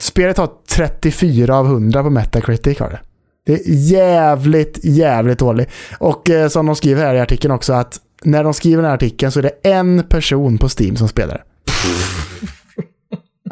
spelet 0.00 0.38
har 0.38 0.48
34 0.76 1.56
av 1.56 1.66
100 1.66 2.02
på 2.02 2.10
Metacritic. 2.10 2.78
Har 2.78 2.90
det. 2.90 3.00
det 3.46 3.52
är 3.52 3.60
jävligt, 3.66 4.78
jävligt 4.84 5.38
dåligt. 5.38 5.68
Och 5.98 6.30
eh, 6.30 6.48
som 6.48 6.66
de 6.66 6.76
skriver 6.76 7.04
här 7.04 7.14
i 7.14 7.20
artikeln 7.20 7.52
också 7.54 7.72
att 7.72 8.00
när 8.22 8.44
de 8.44 8.54
skriver 8.54 8.76
den 8.82 8.88
här 8.88 8.94
artikeln 8.96 9.32
så 9.32 9.38
är 9.38 9.42
det 9.42 9.70
en 9.70 10.02
person 10.08 10.58
på 10.58 10.68
Steam 10.78 10.96
som 10.96 11.08
spelar. 11.08 11.44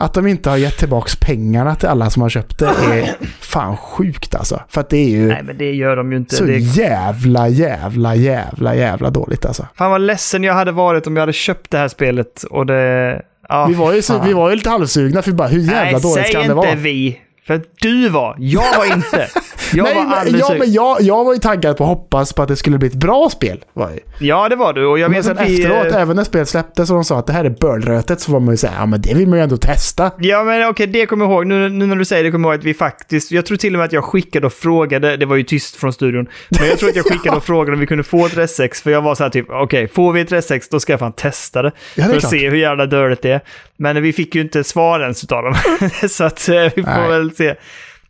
Att 0.00 0.14
de 0.14 0.26
inte 0.26 0.50
har 0.50 0.56
gett 0.56 0.76
tillbaka 0.78 1.10
pengarna 1.20 1.74
till 1.74 1.88
alla 1.88 2.10
som 2.10 2.22
har 2.22 2.28
köpt 2.28 2.58
det 2.58 2.66
är 2.66 3.16
fan 3.40 3.76
sjukt 3.76 4.34
alltså. 4.34 4.62
För 4.68 4.80
att 4.80 4.90
det 4.90 4.96
är 4.96 5.08
ju 5.08 5.26
Nej, 5.28 5.42
men 5.42 5.58
det 5.58 5.72
gör 5.72 5.96
de 5.96 6.12
ju 6.12 6.18
inte. 6.18 6.34
så 6.36 6.44
Det... 6.44 6.58
jävla, 6.58 7.48
jävla, 7.48 8.14
jävla, 8.14 8.74
jävla 8.74 9.10
dåligt 9.10 9.44
alltså. 9.46 9.66
Fan 9.74 9.90
vad 9.90 10.00
ledsen 10.00 10.44
jag 10.44 10.54
hade 10.54 10.72
varit 10.72 11.06
om 11.06 11.16
jag 11.16 11.22
hade 11.22 11.32
köpt 11.32 11.70
det 11.70 11.78
här 11.78 11.88
spelet 11.88 12.42
och 12.42 12.66
det... 12.66 13.22
Ja, 13.48 13.66
Vi 13.66 13.74
var, 13.74 13.92
ju 13.92 14.02
så, 14.02 14.18
vi 14.24 14.32
var 14.32 14.50
ju 14.50 14.56
lite 14.56 14.70
halvsugna 14.70 15.22
för 15.22 15.30
vi 15.30 15.36
bara 15.36 15.48
hur 15.48 15.60
jävla 15.60 15.82
Nej, 15.82 15.92
dåligt 15.92 16.24
säg 16.24 16.32
kan 16.32 16.40
inte 16.40 16.48
det 16.50 16.54
vara? 16.54 16.74
vi. 16.74 17.18
För 17.48 17.62
du 17.80 18.08
var. 18.08 18.36
Jag 18.38 18.76
var 18.78 18.84
inte. 18.84 19.28
Jag 19.72 19.84
Nej, 19.84 19.94
var 19.94 20.02
men, 20.02 20.12
aldrig 20.12 20.40
ja, 20.40 20.54
men 20.58 20.72
jag, 20.72 21.00
jag 21.00 21.24
var 21.24 21.34
ju 21.34 21.38
taggad 21.40 21.76
på 21.76 21.84
att 21.84 21.88
hoppas 21.88 22.32
på 22.32 22.42
att 22.42 22.48
det 22.48 22.56
skulle 22.56 22.78
bli 22.78 22.88
ett 22.88 22.94
bra 22.94 23.28
spel. 23.30 23.64
Var 23.72 23.90
jag. 23.90 24.00
Ja, 24.18 24.48
det 24.48 24.56
var 24.56 24.72
du. 24.72 24.86
Och 24.86 24.98
jag 24.98 25.10
Men 25.10 25.24
sen 25.24 25.38
att 25.38 25.48
vi... 25.48 25.62
efteråt, 25.62 25.92
även 25.92 26.16
när 26.16 26.24
spelet 26.24 26.48
släpptes 26.48 26.90
och 26.90 26.94
de 26.94 27.04
sa 27.04 27.18
att 27.18 27.26
det 27.26 27.32
här 27.32 27.44
är 27.44 27.50
börlrötet 27.50 28.20
så 28.20 28.32
var 28.32 28.40
man 28.40 28.54
ju 28.54 28.56
såhär, 28.56 28.74
ja 28.78 28.86
men 28.86 29.00
det 29.02 29.14
vill 29.14 29.28
man 29.28 29.38
ju 29.38 29.42
ändå 29.42 29.56
testa. 29.56 30.10
Ja, 30.18 30.44
men 30.44 30.68
okej, 30.68 30.86
det 30.86 31.06
kommer 31.06 31.24
jag 31.24 31.32
ihåg. 31.32 31.46
Nu, 31.46 31.68
nu 31.68 31.86
när 31.86 31.96
du 31.96 32.04
säger 32.04 32.24
det 32.24 32.30
kommer 32.30 32.48
jag 32.48 32.54
ihåg 32.54 32.60
att 32.60 32.66
vi 32.66 32.74
faktiskt... 32.74 33.30
Jag 33.30 33.46
tror 33.46 33.56
till 33.56 33.74
och 33.74 33.78
med 33.78 33.84
att 33.84 33.92
jag 33.92 34.04
skickade 34.04 34.46
och 34.46 34.52
frågade. 34.52 35.16
Det 35.16 35.26
var 35.26 35.36
ju 35.36 35.42
tyst 35.42 35.76
från 35.76 35.92
studion. 35.92 36.28
Men 36.48 36.68
jag 36.68 36.78
tror 36.78 36.88
att 36.88 36.96
jag 36.96 37.06
skickade 37.12 37.36
och 37.36 37.44
frågade 37.44 37.72
om 37.72 37.80
vi 37.80 37.86
kunde 37.86 38.04
få 38.04 38.26
ett 38.26 38.32
RS6. 38.32 38.82
För 38.82 38.90
jag 38.90 39.02
var 39.02 39.14
så 39.14 39.22
här 39.22 39.30
typ, 39.30 39.46
okej, 39.50 39.88
får 39.88 40.12
vi 40.12 40.20
ett 40.20 40.30
RS6 40.30 40.68
då 40.70 40.80
ska 40.80 40.92
jag 40.92 41.00
fan 41.00 41.12
testa 41.12 41.62
det. 41.62 41.72
Ja, 41.94 42.02
det 42.02 42.08
för 42.08 42.16
att 42.16 42.20
klart. 42.20 42.32
se 42.32 42.50
hur 42.50 42.56
jävla 42.56 42.86
dörligt 42.86 43.22
det 43.22 43.30
är. 43.30 43.40
Men 43.78 44.02
vi 44.02 44.12
fick 44.12 44.34
ju 44.34 44.40
inte 44.40 44.64
svar 44.64 45.00
ens 45.00 45.24
utav 45.24 45.42
dem. 45.44 45.54
så 46.08 46.24
att 46.24 46.48
eh, 46.48 46.54
vi 46.54 46.82
får 46.82 47.00
Nej. 47.00 47.08
väl 47.08 47.34
se. 47.34 47.54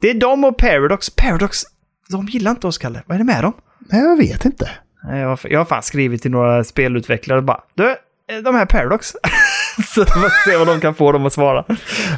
Det 0.00 0.10
är 0.10 0.14
de 0.14 0.44
och 0.44 0.58
Paradox. 0.58 1.10
Paradox, 1.10 1.62
de 2.10 2.26
gillar 2.26 2.50
inte 2.50 2.66
oss, 2.66 2.78
Kalle. 2.78 3.02
Vad 3.06 3.14
är 3.14 3.18
det 3.18 3.24
med 3.24 3.42
dem? 3.42 3.52
Nej, 3.78 4.02
jag 4.02 4.16
vet 4.16 4.44
inte. 4.44 4.70
Jag 5.02 5.28
har, 5.28 5.40
jag 5.42 5.60
har 5.60 5.64
fan 5.64 5.82
skrivit 5.82 6.22
till 6.22 6.30
några 6.30 6.64
spelutvecklare 6.64 7.38
och 7.38 7.44
bara 7.44 7.60
du, 7.74 7.90
eh, 7.90 7.96
de 8.44 8.54
här 8.54 8.66
Paradox. 8.66 9.12
så 9.94 10.04
får 10.04 10.50
se 10.50 10.56
vad 10.56 10.66
de 10.66 10.80
kan 10.80 10.94
få 10.94 11.12
dem 11.12 11.26
att 11.26 11.32
svara. 11.32 11.64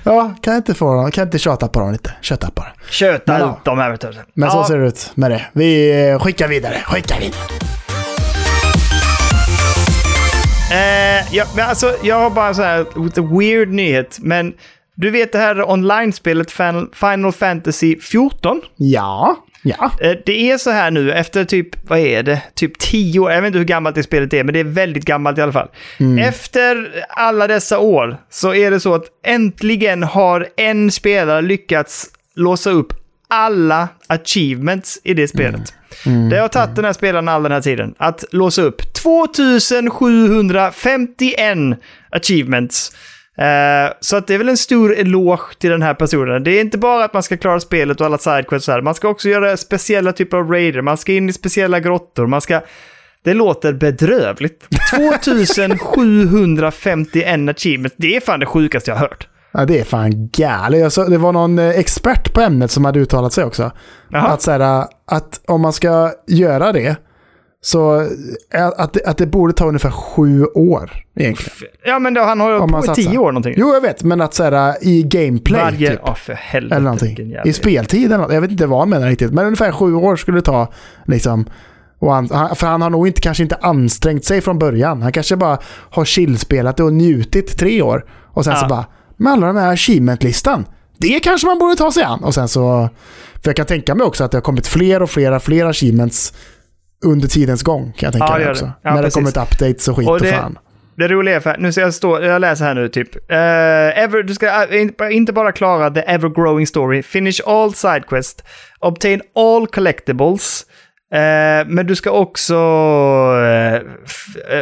Ja, 0.04 0.34
kan 0.42 0.56
inte 0.56 0.74
få 0.74 0.94
dem, 0.94 1.10
kan 1.10 1.24
inte 1.24 1.38
tjata 1.38 1.68
på 1.68 1.80
dem 1.80 1.92
lite? 1.92 2.14
Köta 2.20 2.50
på 2.50 2.62
det. 2.62 2.92
Köta 2.92 3.32
Men 3.32 3.40
ja. 3.40 3.56
ut 3.58 3.64
de 3.64 3.78
här 3.78 3.90
vet 3.90 4.00
du. 4.00 4.12
Men 4.34 4.48
ja, 4.48 4.50
så 4.50 4.64
ser 4.64 4.78
det 4.78 4.86
ut 4.86 5.12
med 5.14 5.30
det. 5.30 5.46
Vi 5.52 6.18
skickar 6.20 6.48
vidare, 6.48 6.76
skickar 6.84 7.20
vidare. 7.20 7.79
Eh, 10.70 11.34
ja, 11.34 11.44
men 11.56 11.68
alltså, 11.68 11.94
jag 12.02 12.16
har 12.20 12.30
bara 12.30 12.54
sån 12.54 12.64
här 12.64 12.86
lite 13.04 13.20
weird 13.20 13.68
nyhet. 13.68 14.18
Men 14.20 14.54
du 14.94 15.10
vet 15.10 15.32
det 15.32 15.38
här 15.38 15.70
online-spelet 15.70 16.50
Final, 16.94 17.32
Fantasy 17.32 17.96
14? 18.00 18.60
Ja, 18.76 19.36
ja. 19.62 19.90
Eh, 20.00 20.12
Det 20.26 20.50
är 20.50 20.58
så 20.58 20.70
här 20.70 20.90
nu 20.90 21.12
efter 21.12 21.44
typ, 21.44 21.88
vad 21.88 21.98
är 21.98 22.22
det, 22.22 22.42
typ 22.54 22.78
10 22.78 23.20
år, 23.20 23.32
jag 23.32 23.40
vet 23.42 23.46
inte 23.46 23.58
hur 23.58 23.64
gammalt 23.64 23.96
det 23.96 24.02
spelet 24.02 24.32
är, 24.32 24.44
men 24.44 24.54
det 24.54 24.60
är 24.60 24.64
väldigt 24.64 25.04
gammalt 25.04 25.38
i 25.38 25.40
alla 25.42 25.52
fall. 25.52 25.68
Efter 26.20 26.88
alla 27.08 27.46
dessa 27.46 27.78
år 27.78 28.16
så 28.30 28.54
är 28.54 28.70
det 28.70 28.80
så 28.80 28.94
att 28.94 29.04
äntligen 29.26 30.02
har 30.02 30.48
en 30.56 30.90
spelare 30.90 31.42
lyckats 31.42 32.06
låsa 32.36 32.70
upp 32.70 32.92
alla 33.30 33.88
achievements 34.06 35.00
i 35.04 35.14
det 35.14 35.28
spelet. 35.28 35.74
Det 36.30 36.36
har 36.38 36.48
tagit 36.48 36.76
den 36.76 36.84
här 36.84 36.92
spelaren 36.92 37.28
all 37.28 37.42
den 37.42 37.52
här 37.52 37.60
tiden 37.60 37.94
att 37.98 38.24
låsa 38.32 38.62
upp 38.62 38.94
2751 38.94 41.78
achievements. 42.10 42.92
Eh, 43.38 43.88
så 44.00 44.16
att 44.16 44.26
det 44.26 44.34
är 44.34 44.38
väl 44.38 44.48
en 44.48 44.56
stor 44.56 44.98
eloge 44.98 45.58
till 45.58 45.70
den 45.70 45.82
här 45.82 45.94
personen. 45.94 46.44
Det 46.44 46.50
är 46.50 46.60
inte 46.60 46.78
bara 46.78 47.04
att 47.04 47.12
man 47.12 47.22
ska 47.22 47.36
klara 47.36 47.60
spelet 47.60 48.00
och 48.00 48.06
alla 48.06 48.18
sidequests 48.18 48.52
och 48.52 48.62
så 48.62 48.72
här. 48.72 48.82
Man 48.82 48.94
ska 48.94 49.08
också 49.08 49.28
göra 49.28 49.56
speciella 49.56 50.12
typer 50.12 50.36
av 50.36 50.50
raider. 50.50 50.82
Man 50.82 50.96
ska 50.96 51.12
in 51.12 51.28
i 51.28 51.32
speciella 51.32 51.80
grottor. 51.80 52.26
Man 52.26 52.40
ska... 52.40 52.60
Det 53.22 53.34
låter 53.34 53.72
bedrövligt. 53.72 54.68
2751 54.90 57.48
achievements. 57.48 57.96
Det 57.98 58.16
är 58.16 58.20
fan 58.20 58.40
det 58.40 58.46
sjukaste 58.46 58.90
jag 58.90 58.96
har 58.96 59.00
hört. 59.00 59.26
Ja, 59.52 59.64
det 59.64 59.80
är 59.80 59.84
fan 59.84 60.28
galet. 60.32 60.80
Jag 60.80 60.92
så, 60.92 61.04
det 61.04 61.18
var 61.18 61.32
någon 61.32 61.58
eh, 61.58 61.68
expert 61.68 62.32
på 62.34 62.40
ämnet 62.40 62.70
som 62.70 62.84
hade 62.84 63.00
uttalat 63.00 63.32
sig 63.32 63.44
också. 63.44 63.70
Att, 64.12 64.42
så 64.42 64.50
här, 64.50 64.84
att 65.06 65.40
om 65.46 65.60
man 65.60 65.72
ska 65.72 66.12
göra 66.26 66.72
det, 66.72 66.96
så 67.62 68.00
eh, 68.54 68.66
att, 68.66 69.02
att 69.06 69.18
det 69.18 69.26
borde 69.26 69.52
ta 69.52 69.66
ungefär 69.66 69.90
sju 69.90 70.44
år 70.44 70.90
egentligen. 71.16 71.52
Ja, 71.84 71.98
men 71.98 72.14
då, 72.14 72.20
han 72.22 72.40
har 72.40 72.52
ju 72.52 72.58
på 72.58 72.82
tio 72.94 73.18
år 73.18 73.32
någonting. 73.32 73.54
Jo, 73.56 73.74
jag 73.74 73.80
vet, 73.80 74.02
men 74.04 74.20
att 74.20 74.34
så 74.34 74.44
här, 74.44 74.74
i 74.84 75.02
gameplay 75.02 75.60
Varje... 75.60 75.90
typ, 75.90 76.00
Ja, 76.04 76.14
för 76.14 76.32
helvete. 76.32 76.74
eller 76.76 76.84
någonting. 76.84 77.34
I 77.44 77.52
speltid 77.52 78.04
eller 78.06 78.18
något. 78.18 78.32
Jag 78.32 78.40
vet 78.40 78.50
inte 78.50 78.66
vad 78.66 78.78
han 78.78 78.90
menar 78.90 79.08
riktigt, 79.08 79.32
men 79.32 79.44
ungefär 79.46 79.72
sju 79.72 79.94
år 79.94 80.16
skulle 80.16 80.38
det 80.38 80.42
ta. 80.42 80.72
Liksom. 81.06 81.44
Han, 82.00 82.28
han- 82.32 82.56
för 82.56 82.66
han 82.66 82.82
har 82.82 82.90
nog 82.90 83.06
inte, 83.06 83.20
kanske 83.20 83.42
inte 83.42 83.56
ansträngt 83.60 84.24
sig 84.24 84.40
från 84.40 84.58
början. 84.58 85.02
Han 85.02 85.12
kanske 85.12 85.36
bara 85.36 85.58
har 85.90 86.04
chillspelat 86.04 86.76
det 86.76 86.82
och 86.82 86.92
njutit 86.92 87.58
tre 87.58 87.82
år. 87.82 88.04
Och 88.32 88.44
sen 88.44 88.52
Ja. 88.52 88.60
så 88.60 88.66
bara, 88.66 88.84
med 89.20 89.32
alla 89.32 89.46
de 89.46 89.56
här 89.56 89.72
achievement-listan. 89.72 90.66
Det 90.98 91.20
kanske 91.20 91.46
man 91.46 91.58
borde 91.58 91.76
ta 91.76 91.92
sig 91.92 92.02
an. 92.02 92.24
Och 92.24 92.34
sen 92.34 92.48
så, 92.48 92.88
för 93.42 93.48
jag 93.48 93.56
kan 93.56 93.66
tänka 93.66 93.94
mig 93.94 94.06
också 94.06 94.24
att 94.24 94.30
det 94.30 94.36
har 94.36 94.42
kommit 94.42 94.66
fler 94.66 95.02
och 95.02 95.10
fler, 95.10 95.38
fler 95.38 95.66
achievements 95.66 96.32
under 97.04 97.28
tidens 97.28 97.62
gång. 97.62 97.92
Kan 97.96 98.06
jag 98.06 98.12
tänka 98.12 98.26
Ja, 98.26 98.38
det 98.38 98.44
mig 98.44 98.50
också. 98.50 98.64
det. 98.64 98.72
Ja, 98.82 98.90
När 98.90 98.96
det 98.96 99.02
precis. 99.02 99.14
kommit 99.14 99.36
updates 99.36 99.88
och 99.88 99.96
skit 99.96 100.08
och, 100.08 100.14
Och 100.14 100.20
det- 100.20 100.32
fan. 100.32 100.58
Det 100.96 101.08
roliga 101.08 101.36
är, 101.36 101.40
för, 101.40 101.56
nu 101.58 101.72
ska 101.72 101.80
jag 101.80 101.94
stå, 101.94 102.22
jag 102.22 102.40
läser 102.40 102.64
här 102.64 102.74
nu 102.74 102.88
typ. 102.88 103.16
Uh, 103.16 103.98
ever, 103.98 104.22
du 104.22 104.34
ska 104.34 104.46
uh, 104.66 104.80
in- 104.80 104.94
inte 105.10 105.32
bara 105.32 105.52
klara 105.52 105.90
the 105.90 106.00
ever-growing 106.00 106.66
story, 106.66 107.02
finish 107.02 107.40
all 107.46 107.74
side 107.74 108.06
quest, 108.08 108.42
obtain 108.80 109.20
all 109.34 109.66
collectibles, 109.66 110.66
eh, 111.14 111.66
men 111.66 111.86
du 111.86 111.96
ska 111.96 112.10
också 112.10 112.54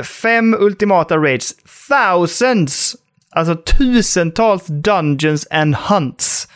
fem 0.04 0.56
ultimata 0.60 1.16
raids, 1.16 1.52
thousands, 1.88 2.96
alltså 3.38 3.56
tusentals 3.78 4.66
dungeons 4.66 5.46
and 5.50 5.76
hunts. 5.76 6.48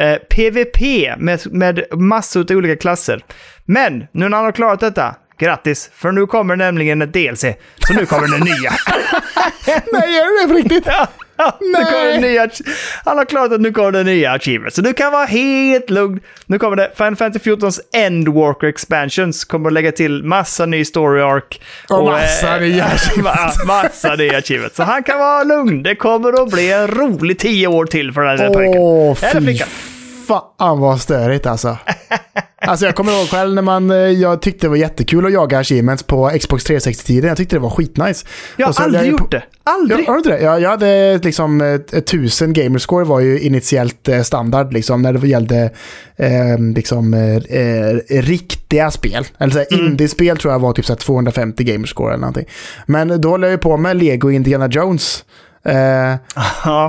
Eh, 0.00 0.16
PVP 0.16 0.80
med, 1.18 1.40
med 1.52 1.84
massor 1.92 2.40
av 2.40 2.56
olika 2.56 2.76
klasser. 2.76 3.24
Men 3.64 3.98
nu 3.98 4.28
när 4.28 4.36
han 4.36 4.44
har 4.44 4.52
klarat 4.52 4.80
detta, 4.80 5.14
grattis, 5.38 5.90
för 5.94 6.12
nu 6.12 6.26
kommer 6.26 6.56
nämligen 6.56 7.02
ett 7.02 7.12
DLC. 7.12 7.44
Så 7.78 7.94
nu 7.94 8.06
kommer 8.06 8.28
den 8.28 8.40
nya. 8.40 8.72
Nej, 9.92 10.14
gör 10.14 10.42
det 10.42 10.48
på 10.48 10.54
riktigt? 10.54 10.88
Nu 11.60 11.74
kommer 11.84 12.04
Nej. 12.04 12.20
nya. 12.20 12.48
Han 13.04 13.18
har 13.18 13.24
klarat 13.24 13.52
att 13.52 13.60
nu 13.60 13.72
kommer 13.72 13.92
den 13.92 14.06
nya 14.06 14.32
achievement. 14.32 14.74
Så 14.74 14.80
du 14.82 14.92
kan 14.92 15.12
vara 15.12 15.24
helt 15.24 15.90
lugn. 15.90 16.20
Nu 16.46 16.58
kommer 16.58 16.76
det 16.76 16.90
Final 16.96 17.16
Fantasy 17.16 17.50
14s 17.50 17.80
Endwalker 17.94 18.66
Expansions. 18.66 19.44
Kommer 19.44 19.66
att 19.66 19.72
lägga 19.72 19.92
till 19.92 20.22
massa 20.24 20.66
ny 20.66 20.84
story 20.84 21.22
arc. 21.22 21.44
Och 21.88 22.04
massa 22.04 22.54
eh, 22.56 22.60
nya 22.60 22.84
ma- 23.16 23.66
Massa 23.66 24.14
nya 24.14 24.38
achievements. 24.38 24.76
Så 24.76 24.82
han 24.82 25.02
kan 25.02 25.18
vara 25.18 25.44
lugn. 25.44 25.82
Det 25.82 25.94
kommer 25.94 26.42
att 26.42 26.50
bli 26.50 26.72
en 26.72 26.86
rolig 26.88 27.38
tio 27.38 27.66
år 27.66 27.84
till 27.86 28.12
för 28.12 28.20
den 28.20 28.38
här 28.38 28.48
pojken. 28.48 28.74
Åh, 28.82 29.16
Eller 29.24 29.40
flickan. 29.40 29.68
Fan 30.58 30.80
vad 30.80 31.00
störigt 31.00 31.46
alltså. 31.46 31.76
Alltså 32.62 32.86
jag 32.86 32.94
kommer 32.94 33.12
ihåg 33.18 33.28
själv 33.28 33.54
när 33.54 33.62
man, 33.62 33.90
eh, 33.90 33.96
jag 33.96 34.42
tyckte 34.42 34.66
det 34.66 34.68
var 34.70 34.76
jättekul 34.76 35.26
att 35.26 35.32
jaga 35.32 35.58
achievements 35.58 36.02
på 36.02 36.30
Xbox 36.40 36.66
360-tiden. 36.66 37.28
Jag 37.28 37.36
tyckte 37.36 37.56
det 37.56 37.60
var 37.60 37.70
skitnice. 37.70 38.26
Jag 38.56 38.66
har 38.66 38.84
aldrig 38.84 39.02
på- 39.02 39.08
gjort 39.22 39.30
det. 39.30 39.42
Aldrig. 39.64 40.06
har 40.06 40.12
du 40.12 40.18
inte 40.18 40.30
det? 40.30 40.40
Jag, 40.42 40.60
jag 40.60 40.70
hade 40.70 41.18
liksom 41.18 41.60
eh, 41.60 41.74
1000 41.98 42.52
gamerscore 42.52 43.04
var 43.04 43.20
ju 43.20 43.40
initiellt 43.40 44.08
eh, 44.08 44.22
standard 44.22 44.72
liksom 44.72 45.02
när 45.02 45.12
det 45.12 45.28
gällde 45.28 45.70
eh, 46.16 46.58
liksom 46.74 47.14
eh, 47.14 47.36
eh, 47.60 47.96
riktiga 48.22 48.90
spel. 48.90 49.26
Eller 49.38 49.52
så 49.52 49.58
här, 49.58 49.66
Mm. 49.72 49.86
indiespel 49.86 50.36
tror 50.36 50.52
jag 50.52 50.60
var 50.60 50.72
typ 50.72 50.84
så 50.86 50.92
här 50.92 50.98
250 50.98 51.64
gamerscore 51.64 52.08
eller 52.12 52.20
någonting. 52.20 52.46
Men 52.86 53.20
då 53.20 53.30
höll 53.30 53.42
jag 53.42 53.50
ju 53.50 53.58
på 53.58 53.76
med 53.76 53.96
Lego 53.96 54.30
Indiana 54.30 54.68
Jones. 54.68 55.24
Eh, 55.64 56.14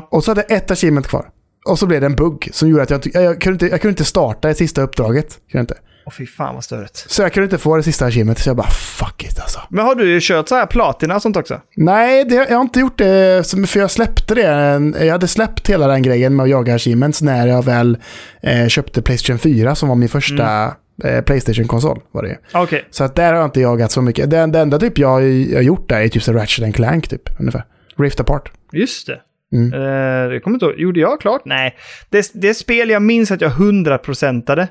och 0.10 0.24
så 0.24 0.32
hade 0.32 0.46
jag 0.50 0.58
ett 0.58 0.72
achievement 0.72 1.08
kvar. 1.08 1.26
Och 1.66 1.80
så 1.80 1.86
blev 1.86 2.02
det 2.02 2.06
en 2.06 2.16
bugg 2.16 2.50
som 2.54 2.70
gjorde 2.70 2.84
att 2.84 2.90
jag, 2.90 3.02
jag, 3.14 3.24
jag, 3.24 3.42
kunde, 3.42 3.54
inte, 3.54 3.66
jag 3.68 3.82
kunde 3.82 3.92
inte 3.92 4.06
starta 4.06 4.48
det 4.48 4.56
sista 4.56 4.82
uppdraget. 4.82 5.40
Kunde 5.52 5.62
inte. 5.62 5.76
Åh 6.06 6.14
fy 6.18 6.26
fan 6.26 6.56
vad 6.56 6.64
störigt. 6.64 7.06
Så 7.12 7.22
jag 7.22 7.34
kunde 7.34 7.46
inte 7.46 7.58
få 7.58 7.78
det 7.78 7.84
sista 7.84 8.06
achievementet 8.06 8.44
så 8.44 8.50
jag 8.50 8.58
bara 8.58 8.70
fuck 8.70 9.24
it 9.24 9.40
alltså. 9.40 9.60
Men 9.70 9.86
har 9.86 9.96
du 9.96 10.20
kört 10.22 10.48
så 10.48 10.56
här 10.56 10.66
platina 10.66 11.16
och 11.16 11.22
sånt 11.22 11.38
också? 11.38 11.62
Nej, 11.76 12.26
det, 12.26 12.36
jag 12.36 12.56
har 12.56 12.62
inte 12.62 12.80
gjort 12.80 12.98
det, 12.98 13.48
för 13.68 13.80
jag 13.80 13.92
släppte 13.92 14.36
det. 14.36 15.06
Jag 15.06 15.12
hade 15.12 15.28
släppt 15.28 15.70
hela 15.70 15.88
den 15.88 16.02
grejen 16.02 16.36
med 16.36 16.44
att 16.44 16.50
jaga 16.50 16.76
achievements 16.76 17.22
när 17.22 17.48
jag 17.48 17.66
väl 17.66 17.98
eh, 18.42 18.68
köpte 18.68 19.02
Playstation 19.02 19.40
4 19.40 19.76
som 19.76 19.90
var 19.90 19.96
min 19.96 20.10
första 20.10 20.74
Eh, 21.04 21.22
Playstation-konsol 21.22 22.00
var 22.12 22.24
det 22.24 22.30
ju. 22.30 22.36
Okej. 22.54 22.88
Så 22.90 23.04
att 23.04 23.16
där 23.16 23.34
har 23.34 23.40
jag 23.40 23.46
inte 23.46 23.62
jagat 23.62 23.92
så 23.92 24.02
mycket. 24.02 24.30
Det, 24.30 24.46
det 24.46 24.60
enda 24.60 24.80
typ 24.80 24.98
jag 24.98 25.10
har 25.10 25.62
gjort 25.62 25.90
där 25.90 26.02
är 26.02 26.08
typ 26.08 26.24
så 26.24 26.34
Ratchet 26.34 26.66
and 26.66 26.76
Clank 26.76 27.08
typ, 27.08 27.40
ungefär. 27.40 27.66
Rift 27.98 28.20
Apart. 28.20 28.52
Just 28.72 29.08
det. 29.08 29.20
Mm. 29.54 29.74
Eh, 29.74 30.30
det 30.30 30.40
kommer 30.40 30.56
inte 30.56 30.66
ihåg. 30.66 30.80
Gjorde 30.80 31.00
jag 31.00 31.22
klart? 31.22 31.42
Nej. 31.46 31.76
Det, 32.10 32.32
det 32.34 32.54
spel 32.54 32.90
jag 32.90 33.02
minns 33.02 33.32
att 33.32 33.42
jag 33.42 33.50
hundraprocentade 33.50 34.68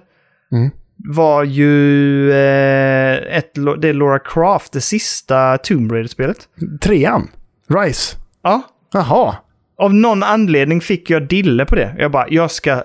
Mm. 0.53 0.71
var 0.97 1.45
ju 1.45 2.31
eh, 2.31 3.37
ett, 3.37 3.51
det 3.79 3.89
är 3.89 3.95
Laura 3.95 4.19
Croft, 4.19 4.73
det 4.73 4.81
sista 4.81 5.59
Tomb 5.59 5.93
Raider-spelet. 5.93 6.37
Trean. 6.83 7.29
Rise. 7.69 8.17
Ja. 8.43 8.63
Jaha. 8.93 9.37
Av 9.79 9.95
någon 9.95 10.23
anledning 10.23 10.81
fick 10.81 11.11
jag 11.11 11.29
dille 11.29 11.65
på 11.65 11.75
det. 11.75 11.95
Jag 11.99 12.11
bara, 12.11 12.27
jag 12.29 12.51
ska 12.51 12.83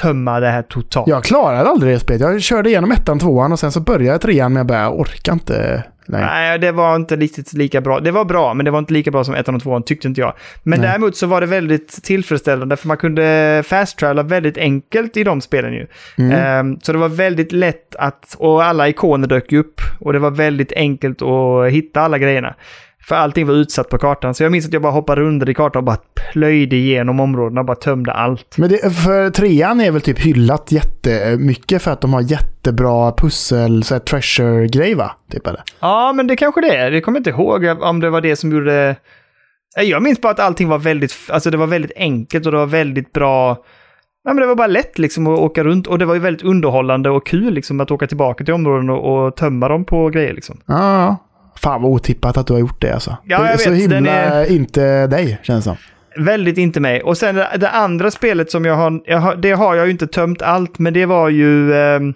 tömma 0.00 0.40
det 0.40 0.48
här 0.48 0.62
totalt. 0.62 1.08
Jag 1.08 1.24
klarade 1.24 1.68
aldrig 1.68 1.94
det 1.94 1.98
spelet. 1.98 2.20
Jag 2.20 2.42
körde 2.42 2.68
igenom 2.68 2.90
ettan, 2.92 3.18
tvåan 3.18 3.52
och 3.52 3.58
sen 3.58 3.72
så 3.72 3.80
började 3.80 4.04
jag 4.04 4.20
trean 4.20 4.52
men 4.52 4.60
jag 4.60 4.66
bara, 4.66 4.78
jag 4.80 5.00
orkar 5.00 5.32
inte 5.32 5.84
längre. 6.08 6.26
Nej, 6.26 6.58
det 6.58 6.72
var 6.72 6.96
inte 6.96 7.16
riktigt 7.16 7.52
lika 7.52 7.80
bra. 7.80 8.00
Det 8.00 8.10
var 8.10 8.24
bra, 8.24 8.54
men 8.54 8.64
det 8.64 8.70
var 8.70 8.78
inte 8.78 8.92
lika 8.92 9.10
bra 9.10 9.24
som 9.24 9.34
ettan 9.34 9.54
och 9.54 9.62
tvåan, 9.62 9.82
tyckte 9.82 10.08
inte 10.08 10.20
jag. 10.20 10.34
Men 10.62 10.80
Nej. 10.80 10.88
däremot 10.88 11.16
så 11.16 11.26
var 11.26 11.40
det 11.40 11.46
väldigt 11.46 12.04
tillfredsställande, 12.04 12.76
för 12.76 12.88
man 12.88 12.96
kunde 12.96 13.62
fast-travela 13.66 14.22
väldigt 14.22 14.58
enkelt 14.58 15.16
i 15.16 15.24
de 15.24 15.40
spelen 15.40 15.72
ju. 15.72 15.86
Mm. 16.18 16.32
Ehm, 16.32 16.80
så 16.80 16.92
det 16.92 16.98
var 16.98 17.08
väldigt 17.08 17.52
lätt 17.52 17.96
att, 17.96 18.36
och 18.38 18.64
alla 18.64 18.88
ikoner 18.88 19.28
dök 19.28 19.52
upp, 19.52 19.80
och 20.00 20.12
det 20.12 20.18
var 20.18 20.30
väldigt 20.30 20.72
enkelt 20.72 21.22
att 21.22 21.70
hitta 21.70 22.00
alla 22.00 22.18
grejerna. 22.18 22.54
För 23.08 23.14
allting 23.14 23.46
var 23.46 23.54
utsatt 23.54 23.88
på 23.88 23.98
kartan, 23.98 24.34
så 24.34 24.42
jag 24.42 24.52
minns 24.52 24.66
att 24.66 24.72
jag 24.72 24.82
bara 24.82 24.92
hoppade 24.92 25.20
runt 25.20 25.48
i 25.48 25.54
kartan 25.54 25.80
och 25.80 25.84
bara 25.84 25.96
plöjde 26.32 26.76
igenom 26.76 27.20
områdena 27.20 27.60
och 27.60 27.66
bara 27.66 27.76
tömde 27.76 28.12
allt. 28.12 28.58
Men 28.58 28.68
det, 28.68 28.94
för 28.94 29.30
trean 29.30 29.80
är 29.80 29.90
väl 29.90 30.00
typ 30.00 30.18
hyllat 30.18 30.72
jättemycket 30.72 31.82
för 31.82 31.90
att 31.90 32.00
de 32.00 32.12
har 32.12 32.20
jättebra 32.20 33.12
pussel, 33.12 33.84
så 33.84 33.94
här 33.94 34.00
treasure-grej 34.00 34.94
va? 34.94 35.10
Typ 35.32 35.46
eller? 35.46 35.62
Ja, 35.80 36.12
men 36.12 36.26
det 36.26 36.36
kanske 36.36 36.60
det 36.60 36.76
är. 36.76 36.90
Det 36.90 37.00
kommer 37.00 37.18
jag 37.18 37.20
inte 37.20 37.30
ihåg 37.30 37.82
om 37.82 38.00
det 38.00 38.10
var 38.10 38.20
det 38.20 38.36
som 38.36 38.52
gjorde... 38.52 38.96
Jag 39.82 40.02
minns 40.02 40.20
bara 40.20 40.32
att 40.32 40.40
allting 40.40 40.68
var 40.68 40.78
väldigt, 40.78 41.14
alltså 41.30 41.50
det 41.50 41.56
var 41.56 41.66
väldigt 41.66 41.92
enkelt 41.96 42.46
och 42.46 42.52
det 42.52 42.58
var 42.58 42.66
väldigt 42.66 43.12
bra... 43.12 43.56
Ja, 44.24 44.32
men 44.32 44.40
det 44.40 44.46
var 44.46 44.54
bara 44.54 44.66
lätt 44.66 44.98
liksom 44.98 45.26
att 45.26 45.38
åka 45.38 45.64
runt 45.64 45.86
och 45.86 45.98
det 45.98 46.04
var 46.04 46.14
ju 46.14 46.20
väldigt 46.20 46.44
underhållande 46.44 47.10
och 47.10 47.26
kul 47.26 47.54
liksom 47.54 47.80
att 47.80 47.90
åka 47.90 48.06
tillbaka 48.06 48.44
till 48.44 48.54
områden 48.54 48.90
och, 48.90 49.26
och 49.26 49.36
tömma 49.36 49.68
dem 49.68 49.84
på 49.84 50.08
grejer 50.08 50.34
liksom. 50.34 50.60
Ja. 50.66 51.16
Fan 51.60 51.82
vad 51.82 51.90
otippat 51.92 52.36
att 52.36 52.46
du 52.46 52.52
har 52.52 52.60
gjort 52.60 52.80
det 52.80 52.92
alltså. 52.92 53.16
Ja, 53.24 53.42
det 53.42 53.48
är 53.48 53.56
så 53.56 53.70
vet, 53.70 53.80
himla 53.80 54.10
är- 54.10 54.50
inte 54.52 55.06
dig, 55.06 55.38
känns 55.42 55.64
det 55.64 55.70
som. 55.70 56.24
Väldigt 56.24 56.58
inte 56.58 56.80
mig. 56.80 57.02
Och 57.02 57.18
sen 57.18 57.34
det, 57.34 57.48
det 57.56 57.68
andra 57.70 58.10
spelet 58.10 58.50
som 58.50 58.64
jag 58.64 58.74
har, 58.74 59.00
jag 59.06 59.18
har, 59.18 59.36
det 59.36 59.52
har 59.52 59.74
jag 59.74 59.86
ju 59.86 59.92
inte 59.92 60.06
tömt 60.06 60.42
allt, 60.42 60.78
men 60.78 60.92
det 60.94 61.06
var 61.06 61.28
ju... 61.28 61.74
ehm, 61.74 62.14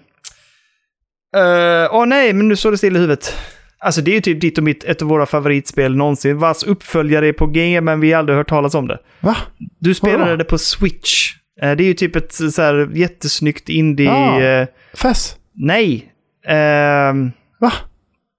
eh, 1.35 1.89
Åh 1.95 2.05
nej, 2.05 2.33
men 2.33 2.47
nu 2.47 2.55
står 2.55 2.71
det 2.71 2.77
still 2.77 2.95
i 2.95 2.99
huvudet. 2.99 3.35
Alltså 3.79 4.01
det 4.01 4.11
är 4.11 4.15
ju 4.15 4.21
typ 4.21 4.41
ditt 4.41 4.57
och 4.57 4.63
mitt, 4.63 4.83
ett 4.83 5.01
av 5.01 5.07
våra 5.07 5.25
favoritspel 5.25 5.95
någonsin, 5.95 6.37
vars 6.37 6.63
uppföljare 6.63 7.27
är 7.27 7.33
på 7.33 7.47
G, 7.47 7.81
men 7.81 7.99
vi 7.99 8.11
har 8.11 8.19
aldrig 8.19 8.37
hört 8.37 8.49
talas 8.49 8.75
om 8.75 8.87
det. 8.87 8.97
Va? 9.19 9.35
Du 9.79 9.93
spelade 9.93 10.23
Vadå? 10.23 10.35
det 10.35 10.43
på 10.43 10.57
Switch. 10.57 11.33
Eh, 11.61 11.71
Det 11.71 11.83
är 11.83 11.87
ju 11.87 11.93
typ 11.93 12.15
ett 12.15 12.33
så 12.33 12.61
här 12.61 12.89
jättesnyggt 12.93 13.69
indie... 13.69 14.05
Ja. 14.09 14.41
eh, 14.41 14.67
Fess? 14.93 15.35
nej. 15.55 16.05
Ehm, 16.47 17.31
Va? 17.59 17.71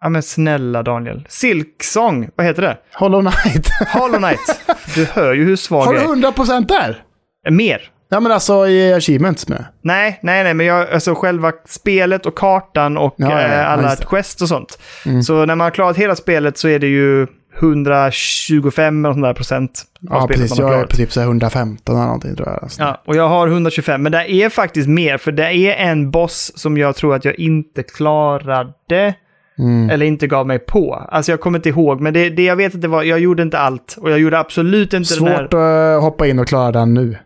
Ja 0.05 0.11
men 0.11 0.23
snälla 0.23 0.83
Daniel. 0.83 1.27
Silksong, 1.29 2.29
vad 2.35 2.47
heter 2.47 2.63
det? 2.63 2.77
Hollow 2.93 3.21
Knight? 3.21 3.69
Hollow 3.93 4.19
Knight. 4.19 4.61
Du 4.95 5.05
hör 5.05 5.35
ju 5.35 5.45
hur 5.45 5.57
svag 5.57 5.85
har 5.85 5.95
jag 5.95 6.19
du 6.19 6.27
är. 6.27 6.33
100% 6.33 6.67
där? 6.67 7.03
Mer. 7.51 7.91
Ja 8.09 8.21
men 8.21 8.33
alltså 8.33 8.69
i 8.69 8.95
achievements 8.95 9.49
med. 9.49 9.65
Nej, 9.83 10.19
nej, 10.23 10.45
nej, 10.45 10.55
men 10.55 10.67
jag, 10.67 10.91
alltså 10.91 11.15
själva 11.15 11.53
spelet 11.67 12.27
och 12.27 12.39
kartan 12.39 12.97
och 12.97 13.15
Ja, 13.17 13.31
ja, 13.31 13.41
ja, 13.41 13.47
eh, 13.47 13.71
alla 13.71 13.97
quest 13.97 14.43
och 14.43 14.49
sånt. 14.49 14.79
Mm. 15.07 15.23
Så 15.23 15.47
när 15.47 15.55
man 15.55 15.61
har 15.61 15.71
klarat 15.71 15.97
hela 15.97 16.17
spelet 16.17 16.59
så 16.59 16.69
är 16.69 16.79
det 16.79 16.87
ju 16.87 17.27
125 17.61 19.05
eller 19.05 19.13
sånt 19.13 19.25
där 19.25 19.35
procent 19.35 19.83
av 20.11 20.21
Ja 20.21 20.27
precis, 20.27 20.59
har 20.59 20.73
jag 20.73 20.81
är 20.81 20.87
på 20.87 20.97
typ 20.97 21.13
så 21.13 21.21
här 21.21 21.27
115 21.27 21.97
eller 21.97 22.07
någonting 22.07 22.37
tror 22.37 22.49
jag. 22.49 22.63
Alltså. 22.63 22.83
Ja, 22.83 23.03
och 23.07 23.17
jag 23.17 23.29
har 23.29 23.49
125, 23.49 24.03
men 24.03 24.13
det 24.13 24.33
är 24.33 24.49
faktiskt 24.49 24.89
mer, 24.89 25.19
för 25.19 25.33
det 25.33 25.53
är 25.53 25.91
en 25.91 26.11
boss 26.11 26.53
som 26.55 26.79
jag 26.79 26.97
tror 26.97 27.15
att 27.15 27.25
jag 27.25 27.39
inte 27.39 27.83
klarade. 27.83 29.15
Mm. 29.59 29.91
Eller 29.91 30.07
inte 30.07 30.27
gav 30.27 30.47
mig 30.47 30.59
på. 30.59 30.95
Alltså 30.95 31.33
jag 31.33 31.41
kommer 31.41 31.59
inte 31.59 31.69
ihåg, 31.69 32.01
men 32.01 32.15
det, 32.15 32.31
det 32.31 32.45
jag 32.45 32.57
vet 32.57 32.75
att 32.75 32.81
det 32.83 32.89
var, 32.89 33.03
jag 33.03 33.21
gjorde 33.21 33.43
inte 33.43 33.59
allt. 33.59 33.97
Och 34.01 34.11
jag 34.11 34.19
gjorde 34.19 34.39
absolut 34.39 34.93
inte 34.93 35.15
den 35.15 35.27
här... 35.29 35.39
Svårt 35.39 35.55
att 35.55 36.03
hoppa 36.03 36.27
in 36.27 36.39
och 36.39 36.49
klara 36.49 36.73
den 36.73 36.95
nu. 36.95 37.17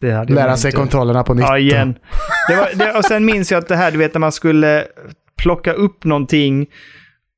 Jag 0.00 0.30
Lära 0.30 0.56
sig 0.56 0.68
inte. 0.68 0.76
kontrollerna 0.76 1.24
på 1.24 1.34
nytt. 1.34 1.44
Ja, 1.48 1.58
igen. 1.58 1.94
Det 2.48 2.56
var, 2.56 2.68
det, 2.74 2.98
och 2.98 3.04
sen 3.04 3.24
minns 3.24 3.52
jag 3.52 3.58
att 3.58 3.68
det 3.68 3.76
här, 3.76 3.90
du 3.90 3.98
vet 3.98 4.14
när 4.14 4.18
man 4.20 4.32
skulle 4.32 4.84
plocka 5.42 5.72
upp 5.72 6.04
någonting 6.04 6.66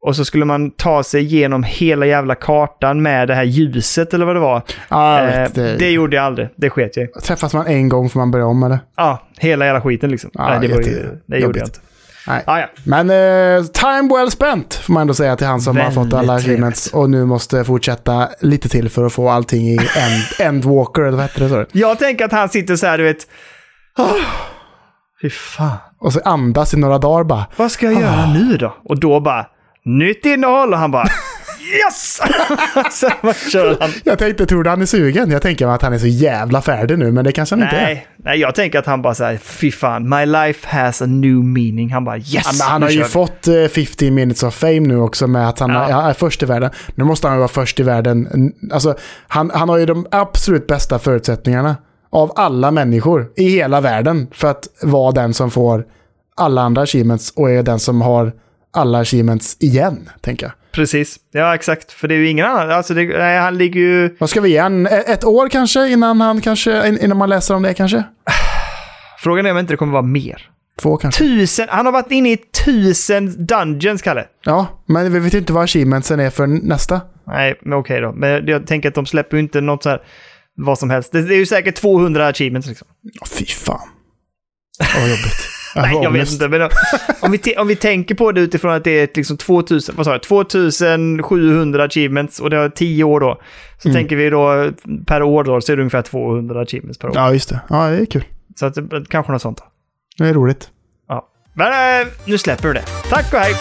och 0.07 0.17
så 0.17 0.25
skulle 0.25 0.45
man 0.45 0.71
ta 0.71 1.03
sig 1.03 1.23
igenom 1.23 1.63
hela 1.63 2.07
jävla 2.07 2.35
kartan 2.35 3.03
med 3.03 3.29
det 3.29 3.35
här 3.35 3.45
ljuset 3.45 4.15
eller 4.15 4.27
vad 4.27 4.37
det 4.37 4.41
var. 4.41 4.63
Jag 4.89 5.43
Eh, 5.43 5.49
det, 5.55 5.77
det 5.79 5.91
gjorde 5.91 6.17
jag 6.17 6.25
aldrig. 6.25 6.49
Det 6.57 6.71
sket 6.71 6.97
jag. 6.97 7.13
Träffas 7.13 7.55
man 7.55 7.67
en 7.67 7.89
gång 7.89 8.09
får 8.11 8.21
man 8.21 8.31
börja 8.31 8.47
om 8.47 8.61
det. 8.61 8.81
Ja, 8.97 9.29
hela 9.39 9.65
jävla 9.65 9.81
skiten 9.81 10.11
liksom. 10.11 10.31
Ja, 10.35 10.49
Nej, 10.49 10.69
det, 10.69 10.75
var 10.75 10.83
det 11.27 11.39
gjorde 11.39 11.59
jag 11.59 11.69
inte. 11.69 11.81
Nej. 12.27 12.45
Ah, 12.47 12.59
ja. 12.59 12.67
Men 12.85 13.11
eh, 13.11 13.65
time 13.65 14.09
well 14.17 14.31
spent 14.31 14.75
får 14.75 14.93
man 14.93 15.01
ändå 15.01 15.15
säga 15.15 15.37
till 15.37 15.47
han 15.47 15.61
som 15.61 15.77
har 15.77 15.91
fått 15.91 16.13
alla 16.13 16.33
Väldigt 16.33 16.45
achievements 16.47 16.87
och 16.93 17.11
nu 17.11 17.25
måste 17.25 17.65
fortsätta 17.65 18.29
lite 18.41 18.69
till 18.69 18.89
för 18.89 19.07
att 19.07 19.13
få 19.13 19.29
allting 19.29 19.69
i 19.69 19.77
end, 19.97 20.49
Endwalker, 20.49 21.03
eller 21.03 21.17
vad 21.17 21.27
heter 21.27 21.41
det? 21.41 21.49
Så? 21.49 21.65
Jag 21.73 21.99
tänker 21.99 22.25
att 22.25 22.33
han 22.33 22.49
sitter 22.49 22.77
så 22.77 22.87
här, 22.87 22.99
du 22.99 23.05
vet. 23.05 23.27
Oh, 23.99 24.17
fy 25.23 25.31
fan. 25.31 25.77
Och 26.01 26.13
så 26.13 26.21
andas 26.25 26.75
i 26.75 26.77
några 26.77 26.99
dagar 26.99 27.25
bara. 27.25 27.47
Vad 27.57 27.71
ska 27.71 27.87
jag 27.91 28.01
göra 28.01 28.27
nu 28.27 28.57
då? 28.57 28.77
Och 28.85 29.01
då 29.01 29.21
bara, 29.21 29.47
nytt 29.85 30.27
innehåll 30.27 30.73
och 30.73 30.79
han 30.79 30.91
bara, 30.91 31.07
yes! 31.71 32.21
Sen 32.91 33.11
bara 33.23 33.35
kör 33.35 33.77
han. 33.81 33.91
Jag 34.05 34.19
tänkte, 34.19 34.47
tror 34.47 34.63
du 34.65 34.71
han 34.71 34.83
är 34.83 34.87
sugen? 34.87 35.31
Jag 35.31 35.43
tänker 35.43 35.67
att 35.67 35.83
han 35.83 35.93
är 35.93 35.99
så 35.99 36.07
jävla 36.07 36.63
färdig 36.63 36.99
nu, 36.99 37.13
men 37.13 37.25
det 37.25 37.33
kanske 37.33 37.55
han 37.57 37.63
inte 37.63 37.77
är. 37.77 37.85
Nej, 37.85 38.07
nej, 38.17 38.39
jag 38.41 38.55
tänker 38.55 38.79
att 38.79 38.87
han 38.87 39.03
bara 39.03 39.15
säger 39.15 39.39
fy 39.39 39.73
fan, 39.73 40.09
my 40.09 40.27
life 40.27 40.69
has 40.77 41.03
a 41.03 41.07
new 41.07 41.35
meaning. 41.45 41.91
Han 41.93 42.05
bara 42.05 42.17
yes! 42.17 42.29
Ja, 42.35 42.43
men 42.59 42.67
han 42.69 42.83
har 42.83 42.91
ju 42.91 42.97
kör 42.99 43.05
vi." 43.05 43.11
fått 43.11 43.49
eh, 43.49 43.67
15 43.87 44.15
minutes 44.15 44.43
of 44.43 44.55
fame 44.55 44.81
nu 44.81 44.97
också 45.01 45.27
med 45.27 45.49
att 45.49 45.59
han 45.59 45.71
Ja. 45.71 45.89
är, 46.05 46.11
är 46.11 46.13
först 46.13 46.43
i 46.43 46.47
världen. 46.47 46.71
Nu 46.95 47.05
måste 47.05 47.27
han 47.29 47.37
ju 47.37 47.39
vara 47.39 47.49
först 47.49 47.81
i 47.81 47.83
världen. 47.83 48.29
Alltså, 48.73 48.95
han, 49.29 49.51
han 49.55 49.69
har 49.69 49.79
ju 49.79 49.87
de 49.87 50.07
absolut 50.11 50.67
bästa 50.67 50.99
förutsättningarna 50.99 51.77
av 52.13 52.33
alla 52.37 52.71
människor 52.71 53.31
i 53.37 53.49
hela 53.51 53.81
världen 53.81 54.27
för 54.33 54.49
att 54.51 54.69
vara 54.83 55.13
den 55.13 55.35
som 55.35 55.51
får 55.51 55.85
alla 56.37 56.63
andra 56.63 56.83
achievements 56.83 57.31
och 57.37 57.51
är 57.51 57.63
den 57.63 57.79
som 57.79 58.01
har 58.01 58.33
alla 58.73 58.99
achievements 58.99 59.57
igen, 59.61 60.09
tänker 60.21 60.47
jag. 60.47 60.53
Precis, 60.73 61.17
ja 61.33 61.55
exakt. 61.55 61.93
För 61.93 62.09
det 62.09 62.15
är 62.15 62.19
ju 62.19 62.29
ingen 62.29 62.47
annan, 62.47 62.71
alltså 62.71 62.95
det, 62.95 63.19
nej, 63.19 63.39
han 63.39 63.59
ligger 63.59 63.81
ju... 63.81 64.17
Vad 64.21 64.31
ska 64.31 64.41
vi 64.41 64.49
ge 64.51 64.59
Ett 65.07 65.25
år 65.25 65.49
kanske 65.49 65.89
innan 65.89 66.21
han 66.21 66.41
kanske, 66.41 66.89
in- 66.89 66.99
innan 66.99 67.17
man 67.19 67.29
läser 67.29 67.55
om 67.55 67.63
det 67.63 67.75
kanske? 67.75 68.05
Frågan 69.19 69.47
är 69.47 69.51
om 69.51 69.59
inte 69.59 69.73
det 69.73 69.77
kommer 69.77 69.93
vara 69.93 70.03
mer. 70.03 70.51
Två 70.81 70.97
kanske. 70.97 71.25
Tusen, 71.25 71.67
han 71.71 71.87
har 71.87 71.93
varit 71.93 72.11
inne 72.11 72.33
i 72.33 72.37
tusen 72.65 73.47
dungeons, 73.47 74.03
Kalle. 74.03 74.25
Ja, 74.45 74.83
men 74.87 75.13
vi 75.13 75.19
vet 75.19 75.35
ju 75.35 75.39
inte 75.39 75.53
vad 75.53 75.65
achievementsen 75.65 76.21
är 76.21 76.31
för 76.31 76.47
nästa. 76.47 77.01
Nej, 77.27 77.59
men 77.63 77.79
okej 77.79 78.01
då. 78.01 78.13
Men 78.13 78.47
jag 78.47 78.67
tänker 78.67 78.89
att 78.89 78.95
de 78.95 79.07
släpper 79.07 79.37
ju 79.37 79.43
inte 79.43 79.61
något 79.61 79.83
så 79.83 79.89
här, 79.89 80.03
vad 80.57 80.79
som 80.79 80.91
helst. 80.91 81.13
Det, 81.13 81.23
det 81.23 81.35
är 81.35 81.39
ju 81.39 81.47
säkert 81.47 81.75
200 81.75 82.27
achievements 82.27 82.69
liksom. 82.69 82.89
Åh, 83.21 83.29
Fy 83.29 83.47
fan. 83.47 83.89
Vad 84.97 85.09
jobbigt. 85.09 85.49
Nej, 85.77 85.99
jag 86.03 86.11
vet 86.11 86.33
inte. 86.33 86.49
Men 86.49 86.69
om 87.21 87.33
vi, 87.33 87.57
om 87.57 87.67
vi 87.69 87.77
tänker 87.77 88.15
på 88.15 88.33
det 88.33 88.41
utifrån 88.41 88.73
att 88.73 88.85
det 88.85 88.91
är 89.01 89.09
liksom 89.15 89.37
2000, 89.37 89.95
vad 89.97 90.07
sa 90.07 90.13
jag, 90.13 90.23
2700 90.23 91.85
achievements 91.85 92.41
och 92.41 92.51
det 92.51 92.57
har 92.57 92.69
10 92.69 93.05
år 93.05 93.21
då. 93.21 93.41
Så 93.79 93.89
Mm. 93.89 93.97
tänker 94.01 94.17
vi 94.17 94.31
då 94.31 94.71
per 95.07 95.23
år 95.23 95.45
då 95.45 95.61
så 95.61 95.73
är 95.73 95.77
det 95.77 95.83
ungefär 95.83 96.03
200 96.03 96.61
achievements 96.61 96.99
per 96.99 97.09
år. 97.09 97.13
Ja, 97.17 97.33
just 97.33 97.49
det. 97.49 97.61
Ja, 97.69 97.89
det 97.89 97.97
är 97.97 98.07
kul. 98.07 98.25
Så 98.57 98.67
att, 98.67 98.75
det- 98.75 99.09
kanske 99.09 99.33
något 99.33 99.43
sånt. 99.43 99.59
Då. 99.59 99.65
Det 100.25 100.31
är 100.31 100.35
roligt. 100.35 100.69
Ja. 101.09 101.29
Men 101.55 102.01
äh, 102.03 102.07
nu 102.25 102.39
släpper 102.39 102.69
vi 102.69 102.75
det. 102.75 102.85
Tack 103.11 103.33
och 103.35 103.39
hej! 103.41 103.55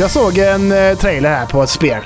Jag 0.00 0.10
såg 0.10 0.38
en 0.38 0.72
eh, 0.72 0.96
trailer 0.98 1.30
här 1.30 1.46
på 1.46 1.62
ett 1.62 1.68
spel. 1.70 2.00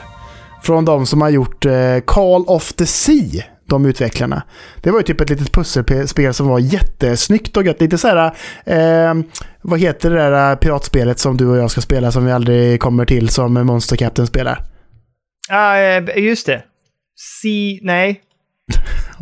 Från 0.63 0.85
de 0.85 1.07
som 1.07 1.21
har 1.23 1.31
gjort 1.31 1.67
eh, 1.67 1.73
Call 2.07 2.45
of 2.47 2.73
the 2.73 2.87
Sea. 2.87 3.43
De 3.67 3.87
utvecklarna. 3.87 4.43
Det 4.81 4.91
var 4.91 4.99
ju 4.99 5.05
typ 5.05 5.21
ett 5.21 5.31
litet 5.31 5.53
pusselspel 5.53 6.35
som 6.35 6.49
var 6.49 6.59
jättesnyggt 6.59 7.57
och 7.57 7.67
gött. 7.67 7.81
Lite 7.81 7.99
så 7.99 8.09
här... 8.09 8.33
Eh, 8.65 9.15
vad 9.63 9.81
heter 9.81 10.11
det 10.11 10.17
där 10.17 10.57
piratspelet 10.57 11.19
som 11.19 11.37
du 11.37 11.47
och 11.47 11.57
jag 11.57 11.71
ska 11.71 11.81
spela 11.81 12.13
som 12.13 12.25
vi 12.27 12.33
aldrig 12.33 12.81
kommer 12.81 13.05
till 13.05 13.29
som 13.29 13.53
Monster 13.55 13.97
Captain 13.97 14.27
spelar? 14.27 14.65
Ja, 15.49 15.79
eh, 15.79 16.25
just 16.25 16.47
det. 16.47 16.63
Si... 17.17 17.81
Nej. 17.83 18.21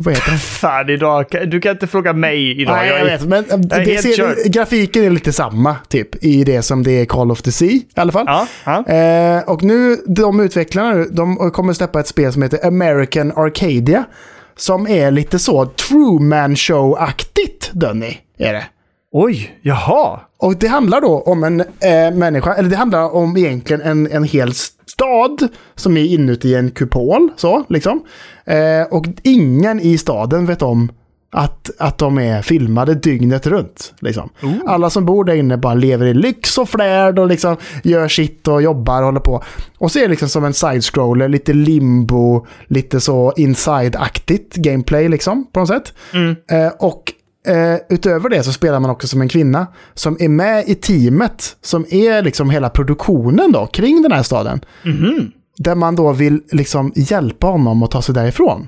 Vad 0.03 0.13
heter 0.13 0.31
det? 0.31 0.37
Fan 0.61 0.89
idag. 0.89 1.25
Du 1.47 1.61
kan 1.61 1.71
inte 1.71 1.87
fråga 1.87 2.13
mig 2.13 2.61
idag. 2.61 2.75
Nej, 2.75 2.89
jag 2.89 2.99
är- 2.99 3.05
vet. 3.05 3.25
Men 3.25 3.45
Jag 3.49 3.81
är 3.81 3.85
det 3.85 3.97
ser, 4.01 4.49
grafiken 4.49 5.03
är 5.03 5.09
lite 5.09 5.33
samma 5.33 5.75
typ 5.89 6.23
i 6.25 6.43
det 6.43 6.61
som 6.61 6.83
det 6.83 6.91
är 6.91 7.05
Call 7.05 7.31
of 7.31 7.41
the 7.41 7.51
Sea 7.51 7.67
i 7.69 7.85
alla 7.95 8.11
fall. 8.11 8.25
Ja, 8.27 8.47
ja. 8.65 8.87
Eh, 8.95 9.43
och 9.49 9.63
nu, 9.63 9.97
de 10.07 10.39
utvecklarna 10.39 11.05
de 11.11 11.51
kommer 11.51 11.73
släppa 11.73 11.99
ett 11.99 12.07
spel 12.07 12.33
som 12.33 12.41
heter 12.41 12.67
American 12.67 13.31
Arcadia. 13.35 14.03
Som 14.55 14.87
är 14.87 15.11
lite 15.11 15.39
så 15.39 15.65
Truman 15.65 16.55
Show-aktigt, 16.55 17.71
Dunny, 17.71 18.17
är 18.37 18.53
det. 18.53 18.63
Oj, 19.11 19.59
jaha. 19.61 20.19
Och 20.39 20.55
det 20.57 20.67
handlar 20.67 21.01
då 21.01 21.19
om 21.21 21.43
en 21.43 21.59
eh, 21.61 22.11
människa, 22.13 22.53
eller 22.53 22.69
det 22.69 22.75
handlar 22.75 23.15
om 23.15 23.37
egentligen 23.37 23.81
en, 23.81 24.11
en 24.11 24.23
hel 24.23 24.53
stad 25.01 25.47
som 25.75 25.97
är 25.97 26.05
inuti 26.05 26.55
en 26.55 26.71
kupol, 26.71 27.29
så 27.35 27.63
liksom. 27.69 28.03
Eh, 28.45 28.87
och 28.91 29.05
ingen 29.23 29.79
i 29.79 29.97
staden 29.97 30.45
vet 30.45 30.61
om 30.61 30.91
att, 31.31 31.69
att 31.79 31.97
de 31.97 32.17
är 32.17 32.41
filmade 32.41 32.95
dygnet 32.95 33.47
runt. 33.47 33.93
Liksom. 33.99 34.29
Alla 34.65 34.89
som 34.89 35.05
bor 35.05 35.23
där 35.23 35.33
inne 35.35 35.57
bara 35.57 35.73
lever 35.73 36.05
i 36.05 36.13
lyx 36.13 36.57
och 36.57 36.69
flärd 36.69 37.19
och 37.19 37.27
liksom 37.27 37.57
gör 37.83 38.07
sitt 38.07 38.47
och 38.47 38.61
jobbar 38.61 38.99
och 38.99 39.05
håller 39.05 39.19
på. 39.19 39.43
Och 39.77 39.91
så 39.91 39.99
är 39.99 40.03
det 40.03 40.09
liksom 40.09 40.29
som 40.29 40.45
en 40.45 40.53
side-scroller, 40.53 41.29
lite 41.29 41.53
limbo, 41.53 42.45
lite 42.67 42.99
så 42.99 43.33
inside-aktigt 43.37 44.55
gameplay 44.55 45.09
liksom 45.09 45.45
på 45.51 45.59
något 45.59 45.69
sätt. 45.69 45.93
Eh, 46.51 46.71
och 46.79 47.13
eh, 47.47 47.75
utöver 47.89 48.29
det 48.29 48.43
så 48.43 48.53
spelar 48.53 48.79
man 48.79 48.89
också 48.89 49.07
som 49.07 49.21
en 49.21 49.29
kvinna 49.29 49.67
som 49.93 50.17
är 50.19 50.29
med 50.29 50.63
i 50.67 50.75
teamet 50.75 51.55
som 51.61 51.85
är 51.89 52.21
liksom 52.21 52.49
hela 52.49 52.69
produktionen 52.69 53.51
då 53.51 53.65
kring 53.65 54.01
den 54.01 54.11
här 54.11 54.23
staden. 54.23 54.61
Där 55.57 55.75
man 55.75 55.95
då 55.95 56.11
vill 56.13 56.41
liksom 56.51 56.91
hjälpa 56.95 57.47
honom 57.47 57.83
att 57.83 57.91
ta 57.91 58.01
sig 58.01 58.15
därifrån. 58.15 58.67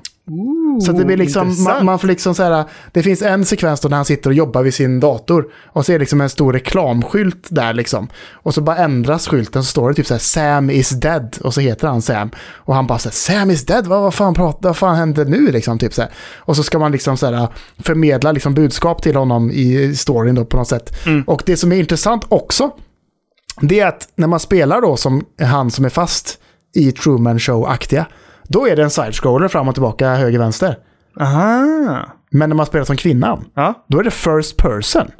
Så 0.80 0.92
det 0.92 1.04
blir 1.04 1.16
liksom, 1.16 1.62
man, 1.64 1.84
man 1.84 1.98
får 1.98 2.08
liksom 2.08 2.34
så 2.34 2.42
här, 2.42 2.64
det 2.92 3.02
finns 3.02 3.22
en 3.22 3.44
sekvens 3.44 3.80
då 3.80 3.88
när 3.88 3.96
han 3.96 4.04
sitter 4.04 4.30
och 4.30 4.34
jobbar 4.34 4.62
vid 4.62 4.74
sin 4.74 5.00
dator. 5.00 5.46
Och 5.66 5.86
så 5.86 5.92
är 5.92 5.94
det 5.94 6.00
liksom 6.00 6.20
en 6.20 6.28
stor 6.28 6.52
reklamskylt 6.52 7.46
där 7.48 7.72
liksom. 7.72 8.08
Och 8.32 8.54
så 8.54 8.60
bara 8.60 8.76
ändras 8.76 9.28
skylten 9.28 9.62
så 9.62 9.68
står 9.68 9.88
det 9.88 9.94
typ 9.94 10.06
så 10.06 10.14
här 10.14 10.18
Sam 10.18 10.70
is 10.70 10.90
dead. 10.90 11.36
Och 11.40 11.54
så 11.54 11.60
heter 11.60 11.88
han 11.88 12.02
Sam. 12.02 12.30
Och 12.54 12.74
han 12.74 12.86
bara 12.86 12.98
så 12.98 13.08
här, 13.08 13.14
Sam 13.14 13.50
is 13.50 13.66
dead? 13.66 13.86
Vad, 13.86 14.02
vad, 14.02 14.14
fan, 14.14 14.34
pratar, 14.34 14.68
vad 14.68 14.76
fan 14.76 14.96
hände 14.96 15.24
nu 15.24 15.50
liksom? 15.52 15.78
Typ 15.78 15.94
så 15.94 16.02
här. 16.02 16.10
Och 16.36 16.56
så 16.56 16.62
ska 16.62 16.78
man 16.78 16.92
liksom 16.92 17.16
så 17.16 17.26
här, 17.26 17.48
förmedla 17.78 18.32
liksom 18.32 18.54
budskap 18.54 19.02
till 19.02 19.16
honom 19.16 19.50
i 19.50 19.96
storyn 19.96 20.34
då 20.34 20.44
på 20.44 20.56
något 20.56 20.68
sätt. 20.68 20.96
Och 21.26 21.42
det 21.46 21.56
som 21.56 21.72
är 21.72 21.76
intressant 21.76 22.24
också, 22.28 22.70
det 23.60 23.80
är 23.80 23.86
att 23.86 24.08
när 24.16 24.26
man 24.26 24.40
spelar 24.40 24.80
då 24.80 24.96
som 24.96 25.24
han 25.40 25.70
som 25.70 25.84
är 25.84 25.88
fast 25.88 26.38
i 26.74 26.92
Truman 26.92 27.38
Show-aktiga, 27.38 28.06
då 28.48 28.68
är 28.68 28.76
det 28.76 28.82
en 28.82 28.90
side-scroller 28.90 29.48
fram 29.48 29.68
och 29.68 29.74
tillbaka, 29.74 30.14
höger, 30.14 30.38
vänster. 30.38 30.78
Aha. 31.20 32.06
Men 32.30 32.48
när 32.48 32.56
man 32.56 32.66
spelar 32.66 32.84
som 32.84 32.96
kvinnan, 32.96 33.44
Ja, 33.54 33.84
då 33.88 33.98
är 33.98 34.02
det 34.04 34.10
first 34.10 34.56
person. 34.56 35.10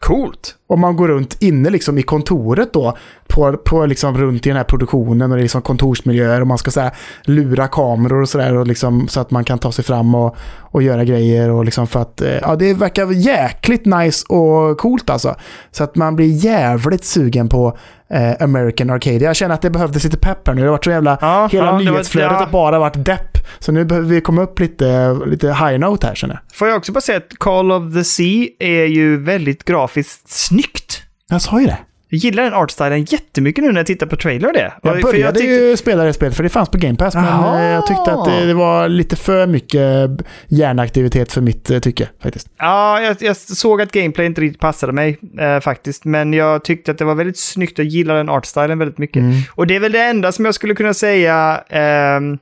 coolt. 0.00 0.54
Och 0.66 0.78
man 0.78 0.96
går 0.96 1.08
runt 1.08 1.42
inne 1.42 1.70
liksom 1.70 1.98
i 1.98 2.02
kontoret 2.02 2.72
då, 2.72 2.96
på, 3.34 3.56
på 3.56 3.86
liksom 3.86 4.18
runt 4.18 4.46
i 4.46 4.48
den 4.48 4.56
här 4.56 4.64
produktionen 4.64 5.30
och 5.30 5.36
det 5.36 5.40
är 5.40 5.42
liksom 5.42 5.62
kontorsmiljöer 5.62 6.40
och 6.40 6.46
man 6.46 6.58
ska 6.58 6.70
så 6.70 6.80
här, 6.80 6.92
lura 7.24 7.68
kameror 7.68 8.22
och 8.22 8.28
sådär 8.28 8.64
liksom, 8.64 9.08
så 9.08 9.20
att 9.20 9.30
man 9.30 9.44
kan 9.44 9.58
ta 9.58 9.72
sig 9.72 9.84
fram 9.84 10.14
och, 10.14 10.36
och 10.60 10.82
göra 10.82 11.04
grejer 11.04 11.50
och 11.50 11.64
liksom 11.64 11.86
för 11.86 12.00
att, 12.00 12.20
eh, 12.20 12.32
ja 12.32 12.56
det 12.56 12.74
verkar 12.74 13.12
jäkligt 13.12 13.86
nice 13.86 14.26
och 14.28 14.78
coolt 14.78 15.10
alltså. 15.10 15.34
Så 15.70 15.84
att 15.84 15.96
man 15.96 16.16
blir 16.16 16.26
jävligt 16.26 17.04
sugen 17.04 17.48
på 17.48 17.78
eh, 18.10 18.32
American 18.40 18.90
Arcadia. 18.90 19.28
Jag 19.28 19.36
känner 19.36 19.54
att 19.54 19.62
det 19.62 19.70
behövdes 19.70 20.04
lite 20.04 20.16
pepp 20.16 20.46
här 20.46 20.54
nu. 20.54 20.60
Det 20.60 20.66
har 20.66 20.72
varit 20.72 20.84
så 20.84 20.90
jävla, 20.90 21.18
Ja, 21.20 21.48
hela 21.52 21.66
ja, 21.66 21.78
nyhetsflödet 21.78 22.32
ja. 22.32 22.38
har 22.38 22.50
bara 22.50 22.78
varit 22.78 23.04
depp. 23.04 23.38
Så 23.58 23.72
nu 23.72 23.84
behöver 23.84 24.08
vi 24.08 24.20
komma 24.20 24.42
upp 24.42 24.60
lite, 24.60 25.14
lite 25.26 25.46
high 25.48 25.78
note 25.78 26.06
här 26.06 26.14
känner 26.14 26.34
jag. 26.34 26.56
Får 26.56 26.68
jag 26.68 26.76
också 26.76 26.92
bara 26.92 27.00
säga 27.00 27.18
att 27.18 27.38
Call 27.38 27.72
of 27.72 27.94
the 27.94 28.04
Sea 28.04 28.46
är 28.58 28.84
ju 28.84 29.22
väldigt 29.22 29.64
grafiskt 29.64 30.30
snyggt. 30.30 31.02
Jag 31.30 31.42
sa 31.42 31.60
ju 31.60 31.66
det. 31.66 31.78
Jag 32.14 32.18
gillar 32.18 32.42
den 32.42 32.54
artstylen 32.54 33.04
jättemycket 33.04 33.64
nu 33.64 33.72
när 33.72 33.80
jag 33.80 33.86
tittar 33.86 34.06
på 34.06 34.16
trailer 34.16 34.48
och 34.48 34.54
det. 34.54 34.72
Jag 34.82 35.02
började 35.02 35.38
tyckte- 35.38 35.52
ju 35.54 35.76
spela 35.76 36.04
det 36.04 36.12
spelet 36.12 36.36
för 36.36 36.42
det 36.42 36.48
fanns 36.48 36.68
på 36.68 36.78
Game 36.78 36.96
Pass, 36.96 37.14
men 37.14 37.24
Jaha. 37.24 37.60
eh, 37.60 37.66
jag 37.66 37.86
tyckte 37.86 38.12
att 38.12 38.24
det, 38.24 38.46
det 38.46 38.54
var 38.54 38.88
lite 38.88 39.16
för 39.16 39.46
mycket 39.46 40.10
hjärnaktivitet 40.48 41.32
för 41.32 41.40
mitt 41.40 41.70
eh, 41.70 41.78
tycke 41.78 42.08
faktiskt. 42.22 42.48
Ja, 42.58 43.00
jag, 43.00 43.16
jag 43.20 43.36
såg 43.36 43.82
att 43.82 43.92
gameplay 43.92 44.26
inte 44.26 44.40
riktigt 44.40 44.60
passade 44.60 44.92
mig 44.92 45.18
eh, 45.40 45.60
faktiskt. 45.60 46.04
Men 46.04 46.32
jag 46.32 46.64
tyckte 46.64 46.90
att 46.90 46.98
det 46.98 47.04
var 47.04 47.14
väldigt 47.14 47.38
snyggt. 47.38 47.78
Jag 47.78 47.86
gillar 47.86 48.14
den 48.14 48.28
artstylen 48.28 48.78
väldigt 48.78 48.98
mycket. 48.98 49.16
Mm. 49.22 49.40
Och 49.50 49.66
det 49.66 49.76
är 49.76 49.80
väl 49.80 49.92
det 49.92 50.02
enda 50.04 50.32
som 50.32 50.44
jag 50.44 50.54
skulle 50.54 50.74
kunna 50.74 50.94
säga 50.94 51.64
ehm, 51.68 52.38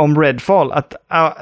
om 0.00 0.20
Redfall. 0.22 0.72
Att 0.72 0.94
ah, 1.08 1.32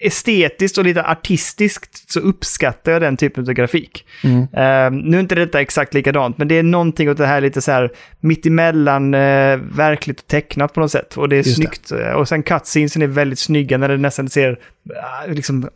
estetiskt 0.00 0.78
och 0.78 0.84
lite 0.84 1.02
artistiskt 1.02 2.10
så 2.10 2.20
uppskattar 2.20 2.92
jag 2.92 3.02
den 3.02 3.16
typen 3.16 3.48
av 3.48 3.52
grafik. 3.52 4.06
Mm. 4.24 4.46
Ehm, 4.52 4.98
nu 4.98 5.16
är 5.16 5.20
inte 5.20 5.34
detta 5.34 5.60
exakt 5.60 5.94
likadant, 5.94 6.38
men 6.38 6.48
det 6.48 6.54
är 6.58 6.62
någonting 6.62 7.10
åt 7.10 7.16
det 7.16 7.26
här 7.26 7.40
lite 7.40 7.60
så 7.60 7.72
här 7.72 7.90
mittemellan 8.20 9.14
uh, 9.14 9.60
verkligt 9.72 10.20
och 10.20 10.26
tecknat 10.26 10.74
på 10.74 10.80
något 10.80 10.90
sätt. 10.90 11.16
Och 11.16 11.28
det 11.28 11.36
är 11.36 11.36
Just 11.36 11.48
det. 11.48 11.54
snyggt. 11.54 11.92
Eh, 11.92 12.12
Och 12.12 12.28
sen 12.28 12.42
cutscenesen 12.42 13.02
är 13.02 13.06
väldigt 13.06 13.38
snygga 13.38 13.78
när 13.78 13.88
det 13.88 13.96
nästan 13.96 14.28
ser 14.28 14.58
ah, 15.02 15.26
liksom, 15.26 15.68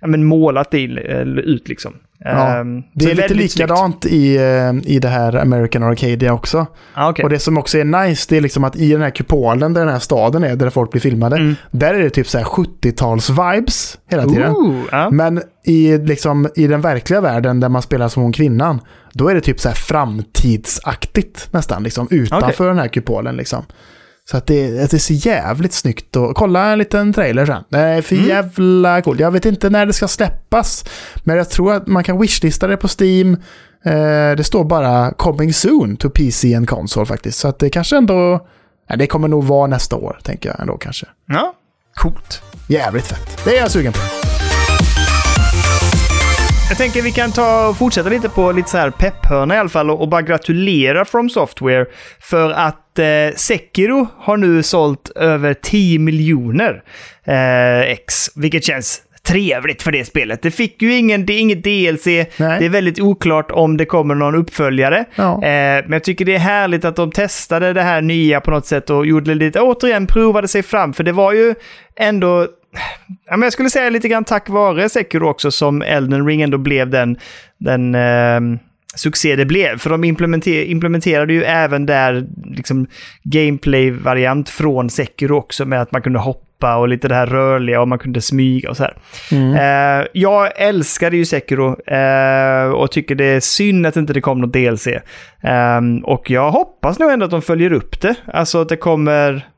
ja, 0.00 0.06
men 0.06 0.24
målat 0.24 0.74
i, 0.74 0.84
eh, 0.84 1.20
ut 1.22 1.68
liksom. 1.68 1.94
Ja, 2.24 2.56
Ehm, 2.60 2.82
Det 2.92 3.04
är 3.10 3.14
lite 3.14 3.28
snyggt. 3.28 3.56
likadant 3.56 4.06
i, 4.06 4.36
eh, 4.36 4.72
i 4.92 4.98
det 4.98 5.08
här 5.08 5.36
American 5.36 5.82
Arcadia 5.82 6.32
också. 6.32 6.66
Ah, 6.94 7.10
okej. 7.10 7.22
Och 7.22 7.30
det 7.30 7.38
som 7.38 7.58
också 7.58 7.78
är 7.78 7.84
nice, 7.84 8.26
det 8.28 8.36
är 8.36 8.40
liksom 8.40 8.64
att 8.64 8.76
i 8.76 8.92
den 8.92 9.02
här 9.02 9.10
kupolen 9.10 9.72
där 9.72 9.80
den 9.80 9.92
här 9.92 9.98
staden 9.98 10.44
är, 10.44 10.56
där 10.56 10.70
folk 10.70 10.90
blir 10.90 11.00
filmade, 11.00 11.36
Mm. 11.36 11.54
där 11.70 11.94
är 11.94 11.98
det 12.02 12.10
typ 12.10 12.28
så 12.28 12.38
här 12.38 12.44
70-tals-vibes 12.44 13.98
hela 14.10 14.26
tiden. 14.26 14.50
Ooh, 14.52 14.82
ja. 14.92 15.10
Men 15.10 15.42
i, 15.64 15.98
liksom, 15.98 16.48
i 16.56 16.66
den 16.66 16.80
verkliga 16.80 17.20
världen 17.20 17.60
där 17.60 17.68
man 17.68 17.82
spelar 17.82 18.08
som 18.08 18.22
hon 18.22 18.32
kvinnan, 18.32 18.80
då 19.12 19.28
är 19.28 19.34
det 19.34 19.40
typ 19.40 19.60
så 19.60 19.68
här 19.68 19.76
framtidsaktigt 19.76 21.48
nästan, 21.50 21.82
liksom, 21.82 22.08
utanför 22.10 22.48
Okej. 22.48 22.66
den 22.66 22.78
här 22.78 22.88
kupolen. 22.88 23.36
Liksom. 23.36 23.64
Så 24.30 24.36
att 24.36 24.46
det, 24.46 24.84
att 24.84 24.90
det 24.90 24.98
ser 24.98 25.26
jävligt 25.26 25.72
snyggt 25.72 26.16
och 26.16 26.36
kolla 26.36 26.72
en 26.72 26.78
liten 26.78 27.12
trailer 27.12 27.46
sen. 27.46 27.62
Det 27.68 27.78
är 27.78 28.02
för 28.02 28.14
Mm. 28.16 28.28
jävla 28.28 29.02
coolt. 29.02 29.20
Jag 29.20 29.30
vet 29.30 29.44
inte 29.44 29.70
när 29.70 29.86
det 29.86 29.92
ska 29.92 30.08
släppas, 30.08 30.84
men 31.24 31.36
jag 31.36 31.50
tror 31.50 31.72
att 31.74 31.86
man 31.86 32.04
kan 32.04 32.20
wishlista 32.20 32.66
det 32.66 32.76
på 32.76 32.88
Steam. 33.00 33.32
Eh, 33.84 34.36
det 34.36 34.44
står 34.44 34.64
bara 34.64 35.12
coming 35.12 35.52
soon 35.52 35.96
to 35.96 36.10
PC 36.10 36.54
and 36.54 36.68
console 36.68 37.06
faktiskt. 37.06 37.38
Så 37.38 37.48
att 37.48 37.58
det 37.58 37.70
kanske 37.70 37.96
ändå... 37.96 38.46
Nej, 38.88 38.98
det 38.98 39.06
kommer 39.06 39.28
nog 39.28 39.44
vara 39.44 39.66
nästa 39.66 39.96
år, 39.96 40.18
tänker 40.22 40.48
jag 40.48 40.60
ändå 40.60 40.78
kanske. 40.78 41.06
ja, 41.28 41.54
coolt. 41.94 42.42
Jävligt 42.68 43.06
fett. 43.06 43.44
Det 43.44 43.56
är 43.56 43.60
jag 43.60 43.70
sugen 43.70 43.92
på. 43.92 44.19
Jag 46.70 46.78
tänker 46.78 47.02
vi 47.02 47.12
kan 47.12 47.32
ta 47.32 47.68
och 47.68 47.76
fortsätta 47.76 48.08
lite 48.08 48.28
på 48.28 48.52
lite 48.52 48.70
så 48.70 48.78
här 48.78 48.90
pepphörna 48.90 49.54
i 49.54 49.58
alla 49.58 49.68
fall 49.68 49.90
och, 49.90 50.00
och 50.00 50.08
bara 50.08 50.22
gratulera 50.22 51.04
From 51.04 51.30
Software 51.30 51.86
för 52.20 52.50
att 52.50 52.98
eh, 52.98 53.06
Sekiro 53.36 54.08
har 54.18 54.36
nu 54.36 54.62
sålt 54.62 55.10
över 55.16 55.54
10 55.54 55.98
miljoner 55.98 56.82
eh, 57.24 57.80
ex, 57.80 58.36
vilket 58.36 58.64
känns 58.64 59.02
trevligt 59.22 59.82
för 59.82 59.92
det 59.92 60.04
spelet. 60.04 60.42
Det 60.42 60.50
fick 60.50 60.82
ju 60.82 60.94
ingen, 60.94 61.26
det 61.26 61.32
är 61.32 61.40
inget 61.40 61.64
DLC, 61.64 62.04
det 62.04 62.64
är 62.64 62.68
väldigt 62.68 63.00
oklart 63.00 63.50
om 63.50 63.76
det 63.76 63.84
kommer 63.84 64.14
någon 64.14 64.34
uppföljare. 64.34 65.04
Ja. 65.14 65.34
Eh, 65.34 65.82
men 65.82 65.92
jag 65.92 66.04
tycker 66.04 66.24
det 66.24 66.34
är 66.34 66.38
härligt 66.38 66.84
att 66.84 66.96
de 66.96 67.10
testade 67.10 67.72
det 67.72 67.82
här 67.82 68.02
nya 68.02 68.40
på 68.40 68.50
något 68.50 68.66
sätt 68.66 68.90
och 68.90 69.06
gjorde 69.06 69.34
lite, 69.34 69.60
återigen 69.60 70.06
provade 70.06 70.48
sig 70.48 70.62
fram, 70.62 70.92
för 70.92 71.04
det 71.04 71.12
var 71.12 71.32
ju 71.32 71.54
ändå 71.96 72.46
Ja, 73.26 73.36
men 73.36 73.42
jag 73.42 73.52
skulle 73.52 73.70
säga 73.70 73.90
lite 73.90 74.08
grann 74.08 74.24
tack 74.24 74.48
vare 74.48 74.88
Sekiro 74.88 75.28
också 75.28 75.50
som 75.50 75.82
Elden 75.82 76.26
Ring 76.26 76.42
ändå 76.42 76.58
blev 76.58 76.90
den, 76.90 77.16
den 77.58 77.94
eh, 77.94 78.60
succé 78.94 79.36
det 79.36 79.44
blev. 79.44 79.78
För 79.78 79.90
de 79.90 80.04
implementer, 80.04 80.64
implementerade 80.64 81.32
ju 81.32 81.44
även 81.44 81.86
där 81.86 82.26
liksom 82.44 82.86
gameplay-variant 83.22 84.48
från 84.48 84.90
Sekiro 84.90 85.36
också 85.36 85.64
med 85.64 85.82
att 85.82 85.92
man 85.92 86.02
kunde 86.02 86.18
hoppa 86.18 86.76
och 86.76 86.88
lite 86.88 87.08
det 87.08 87.14
här 87.14 87.26
rörliga 87.26 87.80
och 87.80 87.88
man 87.88 87.98
kunde 87.98 88.20
smyga 88.20 88.70
och 88.70 88.76
så 88.76 88.82
här. 88.82 88.96
Eh, 89.32 90.06
jag 90.12 90.60
älskade 90.60 91.16
ju 91.16 91.24
Sekiro 91.24 91.90
eh, 91.90 92.70
och 92.70 92.90
tycker 92.90 93.14
det 93.14 93.24
är 93.24 93.40
synd 93.40 93.86
att 93.86 93.96
inte 93.96 94.12
det 94.12 94.20
kom 94.20 94.40
något 94.40 94.52
DLC. 94.52 94.86
Eh, 94.86 95.80
och 96.02 96.30
jag 96.30 96.50
hoppas 96.50 96.98
nu 96.98 97.10
ändå 97.10 97.24
att 97.24 97.30
de 97.30 97.42
följer 97.42 97.72
upp 97.72 98.00
det. 98.00 98.14
Alltså 98.26 98.60
att 98.60 98.68
det 98.68 98.76
kommer 98.76 99.49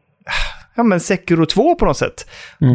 ja, 0.75 0.83
men 0.83 1.01
Sekiro 1.01 1.47
2 1.47 1.75
på 1.75 1.85
något 1.85 1.97
sätt. 1.97 2.27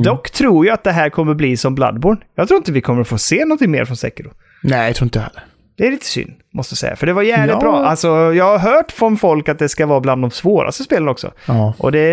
Dock 0.04 0.32
tror 0.32 0.66
jag 0.66 0.74
att 0.74 0.84
det 0.84 0.92
här 0.92 1.10
kommer 1.10 1.34
bli 1.34 1.58
som 1.58 1.76
Bloodborne. 1.76 2.22
Jag 2.36 2.48
tror 2.48 2.58
inte 2.58 2.72
vi 2.72 2.82
kommer 2.82 3.04
få 3.04 3.18
se 3.18 3.46
något 3.46 3.62
mer 3.62 3.86
från 3.86 3.98
Sekiro. 3.98 4.30
Nej, 4.64 4.88
jag 4.88 4.96
tror 4.96 5.06
inte 5.06 5.20
heller. 5.20 5.44
Det 5.78 5.88
är 5.88 5.92
lite 5.92 6.06
synd, 6.06 6.32
måste 6.54 6.74
jag 6.74 6.78
säga. 6.78 6.96
För 6.96 7.08
det 7.08 7.14
var 7.14 7.22
jävligt 7.22 7.54
Ja. 7.56 7.60
bra. 7.60 7.86
Alltså, 7.86 8.08
jag 8.34 8.46
har 8.46 8.58
hört 8.60 8.92
från 8.92 9.18
folk 9.18 9.50
att 9.50 9.60
det 9.60 9.70
ska 9.70 9.86
vara 9.86 10.00
bland 10.00 10.22
de 10.22 10.32
svåraste 10.32 10.84
spelen 10.84 11.08
också. 11.08 11.32
Ja. 11.48 11.74
Och 11.78 11.92
det 11.92 12.08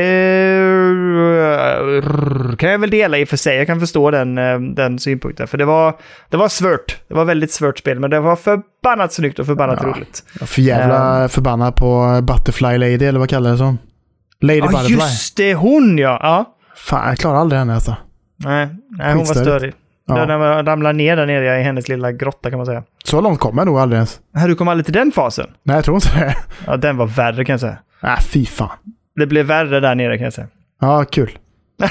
kan 2.58 2.70
jag 2.70 2.78
väl 2.78 2.90
dela 2.90 3.18
i 3.18 3.24
och 3.24 3.28
för 3.28 3.36
sig. 3.36 3.56
Jag 3.56 3.66
kan 3.66 3.80
förstå 3.80 4.10
den, 4.10 4.38
eh, 4.38 4.58
den 4.60 4.98
synpunkten. 4.98 5.46
För 5.46 5.58
det 5.58 5.64
var, 5.64 5.94
det 6.30 6.36
var 6.36 6.48
svårt. 6.48 6.98
Det 7.08 7.14
var 7.14 7.24
väldigt 7.24 7.52
svårt 7.52 7.78
spel, 7.78 8.00
men 8.00 8.10
det 8.10 8.20
var 8.20 8.36
förbannat 8.36 9.12
snyggt 9.12 9.38
och 9.38 9.46
förbannat 9.46 9.78
Ja. 9.82 9.88
roligt. 9.88 10.22
För 10.46 10.62
jävla 10.62 11.28
förbannad 11.28 11.76
på 11.76 12.20
Butterfly 12.22 12.78
Lady, 12.78 13.06
eller 13.06 13.18
vad 13.18 13.28
kallar 13.30 13.50
det 13.50 13.58
som? 13.58 13.78
Lady 14.46 14.58
Ja, 14.58 14.66
Butterfly. 14.66 14.94
just 14.94 15.36
det! 15.36 15.54
Hon 15.54 15.98
ja! 15.98 16.18
ja. 16.22 16.44
Fan, 16.76 17.08
jag 17.08 17.18
klarar 17.18 17.36
aldrig 17.38 17.58
henne 17.58 17.74
alltså. 17.74 17.96
Nej, 18.36 18.68
nej 18.98 19.08
hon 19.14 19.18
var 19.18 19.34
störig. 19.34 19.74
Ja. 20.06 20.26
Den 20.26 20.66
ramlade 20.66 20.92
ner 20.92 21.16
där 21.16 21.26
nere 21.26 21.60
i 21.60 21.62
hennes 21.62 21.88
lilla 21.88 22.12
grotta 22.12 22.50
kan 22.50 22.56
man 22.56 22.66
säga. 22.66 22.82
Så 23.04 23.20
långt 23.20 23.40
kommer 23.40 23.60
jag 23.62 23.66
nog 23.66 23.78
aldrig 23.78 23.96
ens. 23.96 24.20
Här, 24.34 24.48
du 24.48 24.54
kom 24.54 24.68
aldrig 24.68 24.84
till 24.84 24.94
den 24.94 25.12
fasen? 25.12 25.46
Nej, 25.62 25.76
jag 25.76 25.84
tror 25.84 25.94
inte 25.96 26.18
det. 26.18 26.36
Ja, 26.66 26.76
den 26.76 26.96
var 26.96 27.06
värre 27.06 27.44
kan 27.44 27.52
jag 27.52 27.60
säga. 27.60 27.78
Nej, 28.02 28.16
fy 28.20 28.46
fan. 28.46 28.76
Det 29.16 29.26
blev 29.26 29.46
värre 29.46 29.80
där 29.80 29.94
nere 29.94 30.16
kan 30.18 30.24
jag 30.24 30.32
säga. 30.32 30.46
Ja, 30.80 31.04
kul. 31.04 31.38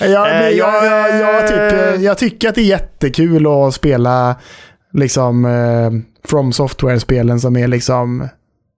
jag, 0.00 0.28
Eh, 0.28 0.40
men 0.40 0.56
jag, 0.56 0.84
jag, 0.86 1.20
jag, 1.20 1.48
typ, 1.48 1.72
eh, 1.72 1.94
jag 2.04 2.18
tycker 2.18 2.48
att 2.48 2.54
det 2.54 2.60
är 2.60 2.64
jättekul 2.64 3.46
att 3.46 3.74
spela 3.74 4.36
liksom 4.92 5.44
eh, 5.44 5.90
From 6.28 6.52
Software-spelen 6.52 7.40
som 7.40 7.56
är 7.56 7.68
liksom 7.68 8.28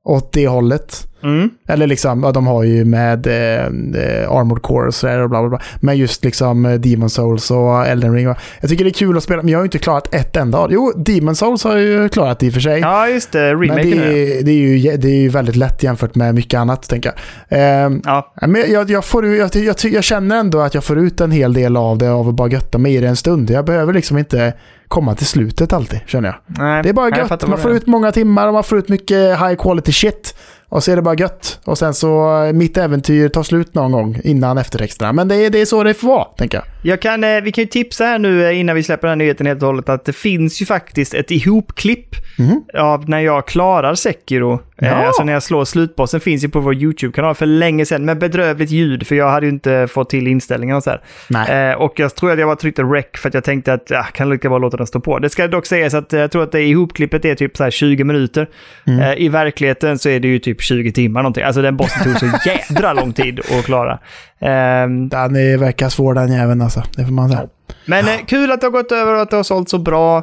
åt 0.05 0.33
det 0.33 0.49
hållet. 0.49 1.07
Mm. 1.23 1.51
Eller 1.69 1.87
liksom, 1.87 2.23
ja, 2.23 2.33
de 2.33 2.47
har 2.47 2.63
ju 2.65 2.85
med 2.85 3.27
eh, 3.27 3.65
eh, 4.03 4.31
Armored 4.31 4.63
Core 4.63 4.87
och 4.87 4.95
sådär 4.95 5.19
och 5.19 5.31
bla 5.31 5.41
bla 5.41 5.49
bla. 5.49 5.61
Men 5.81 5.97
just 5.97 6.25
liksom 6.25 6.67
eh, 6.67 6.73
Demon 6.75 7.11
Souls 7.11 7.51
och 7.51 7.87
Elden 7.87 8.15
Ring. 8.15 8.29
och- 8.29 8.37
Jag 8.61 8.71
tycker 8.71 8.85
det 8.85 8.91
är 8.91 8.93
kul 8.95 9.17
att 9.17 9.23
spela, 9.23 9.43
men 9.43 9.51
jag 9.53 9.59
har 9.59 9.63
ju 9.63 9.67
inte 9.67 9.79
klarat 9.79 10.15
ett 10.15 10.37
enda 10.37 10.59
av 10.59 10.73
Jo, 10.73 10.93
Demon 10.97 11.37
Souls 11.37 11.65
har 11.65 11.73
jag 11.77 11.83
ju 11.83 12.09
klarat 12.09 12.43
i 12.43 12.49
och 12.49 12.53
för 12.53 12.61
sig. 12.61 12.81
Ja, 12.81 13.09
just 13.09 13.33
det. 13.33 13.39
men 13.57 13.61
Remaken 13.69 13.91
det 13.91 13.97
nu. 13.97 14.23
är, 14.23 14.43
det, 14.43 14.51
är 14.51 14.55
ju, 14.55 14.97
det 14.97 15.09
är 15.09 15.21
ju 15.21 15.29
väldigt 15.29 15.57
lätt 15.57 15.83
jämfört 15.83 16.15
med 16.15 16.35
mycket 16.35 16.61
annat, 16.61 16.89
tänker 16.89 17.13
jag. 17.49 17.59
Ehm, 17.61 18.01
Ja. 18.05 18.33
Men 18.47 18.65
jag, 18.73 18.91
jag, 18.91 19.05
får, 19.05 19.27
jag, 19.27 19.51
jag, 19.57 19.77
jag 19.85 20.05
känner 20.05 20.37
ändå 20.37 20.61
att 20.61 20.75
jag 20.75 20.85
får 20.85 20.99
ut 20.99 21.21
en 21.21 21.31
hel 21.31 21.53
del 21.53 21.77
av 21.77 21.99
det 21.99 22.11
av 22.11 22.29
att 22.29 22.35
bara 22.35 22.49
götta 22.49 22.79
mig 22.79 22.95
i 22.95 23.01
det 23.01 23.09
en 23.09 23.17
stund. 23.17 23.51
Jag 23.51 23.65
behöver 23.65 23.93
liksom 23.93 24.19
inte 24.19 24.55
komma 24.89 25.15
till 25.15 25.27
slutet 25.27 25.73
alltid, 25.73 26.01
känner 26.07 26.29
jag. 26.29 26.37
Nej, 26.47 26.83
Det 26.83 26.89
är 26.89 26.93
bara 26.93 27.17
gött. 27.19 27.49
Man 27.49 27.59
får 27.59 27.71
ut 27.73 27.87
många 27.87 28.13
timmar 28.13 28.47
och 28.49 28.55
man 28.55 28.65
får 28.65 28.79
ut 28.79 28.89
mycket 28.89 29.39
high 29.41 29.55
quality 29.55 29.93
shit. 29.93 30.37
Och 30.75 30.83
så 30.85 30.93
är 30.93 30.97
det 30.97 31.03
bara 31.03 31.15
gött. 31.15 31.61
Och 31.65 31.79
sen 31.79 31.95
så, 31.95 32.43
eh, 32.45 32.53
mitt 32.53 32.77
äventyr 32.77 33.29
tar 33.29 33.43
slut 33.43 33.75
någon 33.75 33.93
gång 33.93 34.21
innan 34.25 34.59
eftertexterna. 34.59 35.13
Men 35.13 35.29
det 35.29 35.35
är, 35.47 35.51
det 35.51 35.61
är 35.61 35.65
så 35.65 35.83
det 35.85 35.95
får 35.95 36.09
vara, 36.09 36.25
tänker 36.25 36.59
jag. 36.59 36.65
Jag 36.83 37.01
kan, 37.03 37.25
eh, 37.25 37.41
vi 37.43 37.53
kan 37.53 37.63
ju 37.65 37.69
tipsa 37.69 38.05
här 38.05 38.19
nu 38.19 38.45
eh, 38.47 38.61
innan 38.61 38.77
vi 38.77 38.83
släpper 38.83 39.09
den 39.09 39.21
här 39.21 39.25
nyheten 39.25 39.47
helt 39.47 39.63
och 39.63 39.67
hållet 39.67 39.89
att 39.89 40.05
det 40.05 40.13
finns 40.13 40.63
ju 40.63 40.67
faktiskt 40.67 41.15
ett 41.15 41.31
ihopklipp 41.31 42.09
Mhm. 42.39 42.65
av 42.79 43.09
när 43.09 43.21
jag 43.21 43.47
klarar 43.47 43.95
Sekiro. 43.95 44.61
Ja. 44.77 44.91
alltså 44.95 45.25
när 45.25 45.33
jag 45.33 45.43
slår 45.43 45.65
slutbossen 45.65 46.21
finns 46.21 46.45
ju 46.45 46.49
på 46.49 46.61
vår 46.61 46.75
YouTube-kanal 46.75 47.35
för 47.35 47.47
länge 47.47 47.87
sedan 47.87 48.05
med 48.05 48.19
bedrövligt 48.19 48.71
ljud 48.71 49.07
för 49.07 49.15
jag 49.15 49.31
hade 49.31 49.47
ju 49.47 49.53
inte 49.53 49.87
fått 49.91 50.11
till 50.11 50.27
inställningarna 50.27 50.77
och 50.77 50.83
så 50.83 50.91
här. 50.91 51.01
Nej. 51.29 51.75
Och 51.77 51.93
jag 51.97 52.15
tror 52.15 52.33
att 52.33 52.39
jag 52.39 52.49
bara 52.49 52.57
tryckte 52.57 52.83
rec 52.83 53.05
för 53.17 53.29
att 53.29 53.35
jag 53.35 53.45
tänkte 53.45 53.73
att 53.73 53.91
jag 53.91 54.07
kan 54.07 54.31
lika 54.31 54.49
bra 54.49 54.59
låta 54.59 54.77
den 54.77 54.87
stå 54.87 55.01
på. 55.01 55.19
Det 55.19 55.29
ska 55.31 55.47
dock 55.49 55.67
sägas 55.67 55.95
att 55.95 56.13
jag 56.13 56.31
tror 56.31 56.43
att 56.43 56.53
det 56.53 56.63
ihopklippet 56.63 57.25
är 57.25 57.35
typ 57.35 57.57
så 57.57 57.65
här 57.65 57.71
20 57.71 58.05
minuter. 58.05 58.49
Mm. 58.87 59.19
I 59.19 59.29
verkligheten 59.29 59.99
så 59.99 60.09
är 60.09 60.21
det 60.21 60.29
ju 60.29 60.39
typ 60.39 60.63
20 60.65 60.93
timmar 60.93 61.23
någonting. 61.23 61.45
Alltså 61.45 61.63
den 61.63 61.77
bossen 61.77 62.05
tog 62.05 62.19
så 62.19 62.27
jädra 62.71 62.93
lång 62.93 63.13
tid 63.13 63.41
att 63.41 63.65
klara. 63.65 63.99
Ehm, 64.41 65.09
Den 65.09 65.37
är, 65.37 65.57
verkar 65.59 65.89
svår 65.89 66.15
den 66.15 66.33
jäveln 66.33 66.63
alltså. 66.63 66.83
Det 66.97 67.05
får 67.05 67.13
man 67.13 67.29
säga. 67.31 67.47
men 67.87 68.09
eh, 68.09 68.15
kul 68.27 68.53
att 68.53 68.61
det 68.61 68.67
har 68.67 68.73
gått 68.73 68.93
över 68.93 69.15
och 69.15 69.21
att 69.23 69.31
det 69.31 69.37
har 69.37 69.43
sålt 69.43 69.69
så 69.69 69.79
bra. 69.79 70.23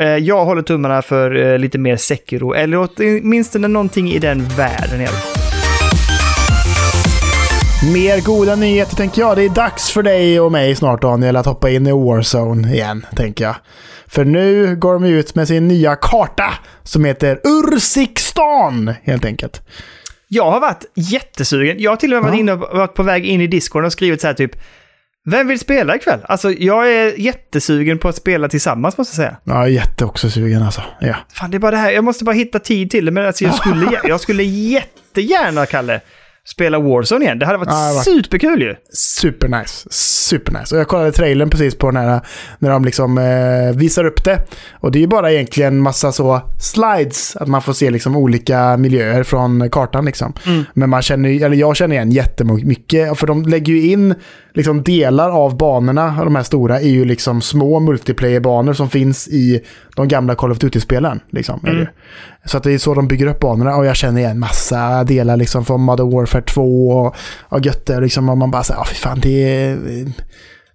Eh, 0.00 0.06
jag 0.06 0.44
håller 0.44 0.62
tummarna 0.62 1.02
för 1.02 1.52
eh, 1.52 1.58
lite 1.58 1.78
mer 1.78 1.96
Sekiro, 1.96 2.54
eller 2.54 2.88
åtminstone 2.98 3.68
någonting 3.68 4.10
i 4.10 4.18
den 4.18 4.48
världen 4.48 5.00
i 5.00 5.06
alla 5.06 5.16
fall. 5.16 5.42
Mer 7.92 8.20
goda 8.20 8.56
nyheter 8.56 8.96
tänker 8.96 9.22
jag. 9.22 9.36
Det 9.36 9.44
är 9.44 9.48
dags 9.48 9.92
för 9.92 10.02
dig 10.02 10.40
och 10.40 10.52
mig 10.52 10.74
snart 10.74 11.02
Daniel 11.02 11.36
att 11.36 11.46
hoppa 11.46 11.70
in 11.70 11.86
i 11.86 11.92
Warzone 11.92 12.74
igen, 12.74 13.06
tänker 13.16 13.44
jag. 13.44 13.54
För 14.06 14.24
nu 14.24 14.76
går 14.76 14.92
de 14.92 15.04
ut 15.04 15.34
med 15.34 15.48
sin 15.48 15.68
nya 15.68 15.96
karta 15.96 16.54
som 16.82 17.04
heter 17.04 17.40
Ursikstan, 18.36 18.94
helt 19.04 19.24
enkelt. 19.24 19.62
Jag 20.28 20.50
har 20.50 20.60
varit 20.60 20.84
jättesugen. 20.94 21.76
Jag 21.78 21.90
har 21.90 21.96
till 21.96 22.14
och 22.14 22.22
med 22.22 22.30
varit, 22.30 22.34
Ja. 22.34 22.40
inne 22.40 22.52
och 22.52 22.78
varit 22.78 22.94
på 22.94 23.02
väg 23.02 23.26
in 23.26 23.40
i 23.40 23.46
Discord 23.46 23.84
och 23.84 23.92
skrivit 23.92 24.20
så 24.20 24.26
här 24.26 24.34
typ 24.34 24.56
vem 25.24 25.48
vill 25.48 25.58
spela 25.58 25.96
ikväll? 25.96 26.20
Alltså, 26.24 26.50
jag 26.52 26.92
är 26.92 27.20
jättesugen 27.20 27.98
på 27.98 28.08
att 28.08 28.16
spela 28.16 28.48
tillsammans, 28.48 28.98
måste 28.98 29.22
jag 29.22 29.28
säga. 29.44 29.56
Är 29.58 29.66
jätte 29.66 30.04
också 30.04 30.30
sugen 30.30 30.62
alltså. 30.62 30.82
Ja. 31.00 31.16
Fan, 31.34 31.50
det 31.50 31.56
är 31.56 31.58
bara 31.58 31.70
det 31.70 31.76
här. 31.76 31.90
Jag 31.90 32.04
måste 32.04 32.24
bara 32.24 32.32
hitta 32.32 32.58
tid 32.58 32.90
till 32.90 33.04
det. 33.04 33.10
Men 33.10 33.26
alltså, 33.26 33.44
jag, 33.44 33.54
skulle, 33.54 34.00
jag 34.04 34.20
skulle 34.20 34.42
jättegärna, 34.42 35.66
Kalle, 35.66 36.00
spela 36.46 36.78
Warzone 36.78 37.24
igen. 37.24 37.38
Det 37.38 37.46
hade 37.46 37.58
varit 37.58 37.68
Ja, 37.70 37.92
varit- 37.94 38.04
superkul 38.04 38.62
ju. 38.62 38.74
Supernice. 38.92 39.86
Supernice. 39.90 40.74
Och 40.74 40.80
jag 40.80 40.88
kollade 40.88 41.12
trailern 41.12 41.50
precis 41.50 41.74
på 41.74 41.90
den 41.90 41.96
här 42.04 42.20
när 42.58 42.70
de 42.70 42.84
liksom 42.84 43.18
eh, 43.18 43.76
visar 43.78 44.04
upp 44.04 44.24
det. 44.24 44.38
Och 44.80 44.92
det 44.92 44.98
är 44.98 45.00
ju 45.00 45.06
bara 45.06 45.32
egentligen 45.32 45.78
massa 45.78 46.12
så 46.12 46.40
slides. 46.60 47.36
Att 47.36 47.48
man 47.48 47.62
får 47.62 47.72
se 47.72 47.90
liksom 47.90 48.16
olika 48.16 48.76
miljöer 48.76 49.22
från 49.22 49.70
kartan 49.70 50.04
liksom. 50.04 50.32
Mm. 50.46 50.64
Men 50.74 50.90
man 50.90 51.02
känner 51.02 51.44
eller 51.44 51.56
jag 51.56 51.76
känner 51.76 51.94
igen 51.96 52.10
jättemycket. 52.12 53.18
För 53.18 53.26
de 53.26 53.42
lägger 53.42 53.72
ju 53.72 53.82
in 53.90 54.14
liksom 54.54 54.82
delar 54.82 55.30
av 55.30 55.56
banorna, 55.56 56.24
de 56.24 56.36
här 56.36 56.42
stora, 56.42 56.80
är 56.80 56.88
ju 56.88 57.04
liksom 57.04 57.42
små 57.42 57.80
multiplayer-banor 57.80 58.72
som 58.72 58.90
finns 58.90 59.28
i 59.28 59.60
de 59.96 60.08
gamla 60.08 60.34
Call 60.34 60.50
of 60.50 60.58
Duty-spelen. 60.58 61.20
Liksom. 61.30 61.60
Mm. 61.66 61.86
Så 62.44 62.56
att 62.56 62.62
det 62.62 62.72
är 62.72 62.78
så 62.78 62.94
de 62.94 63.08
bygger 63.08 63.26
upp 63.26 63.40
banorna 63.40 63.76
och 63.76 63.86
jag 63.86 63.96
känner 63.96 64.20
igen 64.20 64.38
massa 64.38 65.04
delar 65.04 65.36
liksom 65.36 65.64
från 65.64 65.80
Modern 65.80 66.10
Warfare 66.10 66.42
2 66.42 66.88
och, 66.88 67.16
och 67.40 67.60
Götte. 67.60 68.00
Liksom, 68.00 68.28
och 68.28 68.38
man 68.38 68.50
bara 68.50 68.62
säger, 68.62 68.80
ah, 68.80 68.84
fy 68.84 68.94
fan, 68.94 69.20
det 69.20 69.44
är, 69.44 69.78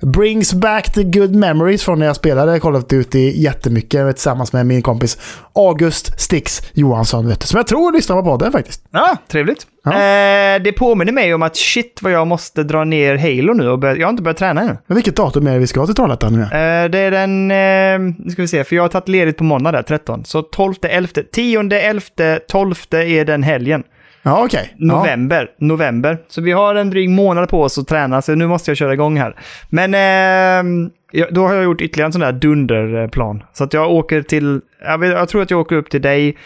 brings 0.01 0.53
back 0.53 0.93
the 0.93 1.03
good 1.03 1.35
memories 1.35 1.83
från 1.83 1.99
när 1.99 2.05
jag 2.05 2.15
spelade 2.15 2.59
Call 2.59 2.75
of 2.75 2.87
Duty 2.87 3.31
jättemycket 3.41 4.15
tillsammans 4.15 4.53
med 4.53 4.65
min 4.65 4.81
kompis 4.81 5.17
August 5.53 6.19
Stix 6.19 6.61
Johansson, 6.73 7.27
vet 7.27 7.43
som 7.43 7.57
jag 7.57 7.67
tror 7.67 7.91
lyssnar 7.91 8.15
på 8.15 8.23
podden 8.23 8.51
faktiskt. 8.51 8.83
Ja, 8.91 9.17
trevligt. 9.27 9.67
Ja. 9.83 9.91
Eh, 9.91 10.61
det 10.61 10.71
påminner 10.71 11.11
mig 11.11 11.33
om 11.33 11.41
att 11.43 11.55
shit 11.55 11.99
vad 12.01 12.11
jag 12.11 12.27
måste 12.27 12.63
dra 12.63 12.83
ner 12.83 13.17
Halo 13.17 13.53
nu 13.53 13.69
och 13.69 13.83
jag 13.83 14.07
har 14.07 14.09
inte 14.09 14.23
börjat 14.23 14.37
träna 14.37 14.61
ännu. 14.61 14.77
Men 14.87 14.95
vilket 14.95 15.15
datum 15.15 15.47
är 15.47 15.53
det 15.53 15.59
vi 15.59 15.67
ska 15.67 15.85
till 15.85 15.95
Trollhättan 15.95 16.33
nu? 16.33 16.41
Eh, 16.41 16.89
det 16.89 16.99
är 16.99 17.11
den, 17.11 17.51
eh, 17.51 18.15
nu 18.25 18.31
ska 18.31 18.41
vi 18.41 18.47
se, 18.47 18.63
för 18.63 18.75
jag 18.75 18.83
har 18.83 18.89
tagit 18.89 19.07
ledigt 19.07 19.37
på 19.37 19.43
måndag 19.43 19.71
där, 19.71 19.81
13. 19.81 20.25
Så 20.25 20.41
12, 20.41 20.73
11, 20.81 21.09
10, 21.31 21.59
11, 21.71 22.01
12 22.49 22.75
är 22.91 23.25
den 23.25 23.43
helgen. 23.43 23.83
Ja, 24.27 24.43
okej. 24.45 24.73
Ja. 24.77 24.85
November, 24.97 25.49
november. 25.59 26.17
Så 26.27 26.41
vi 26.41 26.51
har 26.51 26.75
en 26.75 26.89
dryg 26.89 27.09
månad 27.09 27.49
på 27.49 27.61
oss 27.63 27.77
att 27.77 27.87
träna, 27.87 28.21
så 28.21 28.35
nu 28.35 28.47
måste 28.47 28.71
jag 28.71 28.77
köra 28.77 28.93
igång 28.93 29.17
här. 29.17 29.35
Men 29.69 29.93
eh, 29.93 30.89
ja, 31.11 31.25
då 31.31 31.47
har 31.47 31.53
jag 31.53 31.63
gjort 31.63 31.81
ytterligare 31.81 32.05
en 32.07 32.11
sån 32.13 32.21
där 32.21 32.31
dunderplan. 32.31 33.43
Så 33.53 33.63
att 33.63 33.73
jag 33.73 33.91
åker 33.91 34.21
till, 34.21 34.61
jag, 34.85 34.97
vet, 34.97 35.11
jag 35.11 35.29
tror 35.29 35.41
att 35.41 35.51
jag 35.51 35.59
åker 35.59 35.75
upp 35.75 35.89
till 35.89 36.01
dig 36.01 36.37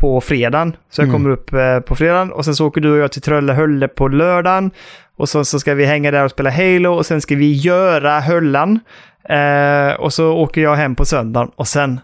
på 0.00 0.20
fredagen. 0.20 0.76
Så 0.90 1.00
jag 1.02 1.08
Mm. 1.08 1.12
kommer 1.20 1.30
upp 1.30 1.52
eh, 1.52 1.80
på 1.80 1.94
fredagen 1.94 2.32
och 2.32 2.44
sen 2.44 2.54
så 2.54 2.66
åker 2.66 2.80
du 2.80 2.90
och 2.92 2.98
jag 2.98 3.12
till 3.12 3.22
Tröllehölle 3.22 3.88
på 3.88 4.08
lördagen. 4.08 4.70
Och 5.16 5.28
så, 5.28 5.44
så 5.44 5.58
ska 5.58 5.74
vi 5.74 5.84
hänga 5.84 6.10
där 6.10 6.24
och 6.24 6.30
spela 6.30 6.50
Halo 6.50 6.92
och 6.94 7.06
sen 7.06 7.20
ska 7.20 7.34
vi 7.34 7.52
göra 7.52 8.20
höllan. 8.20 8.80
Eh, 9.28 9.94
och 10.00 10.12
så 10.12 10.32
åker 10.32 10.60
jag 10.60 10.74
hem 10.76 10.94
på 10.94 11.04
söndagen 11.04 11.50
och 11.56 11.66
sen 11.68 12.00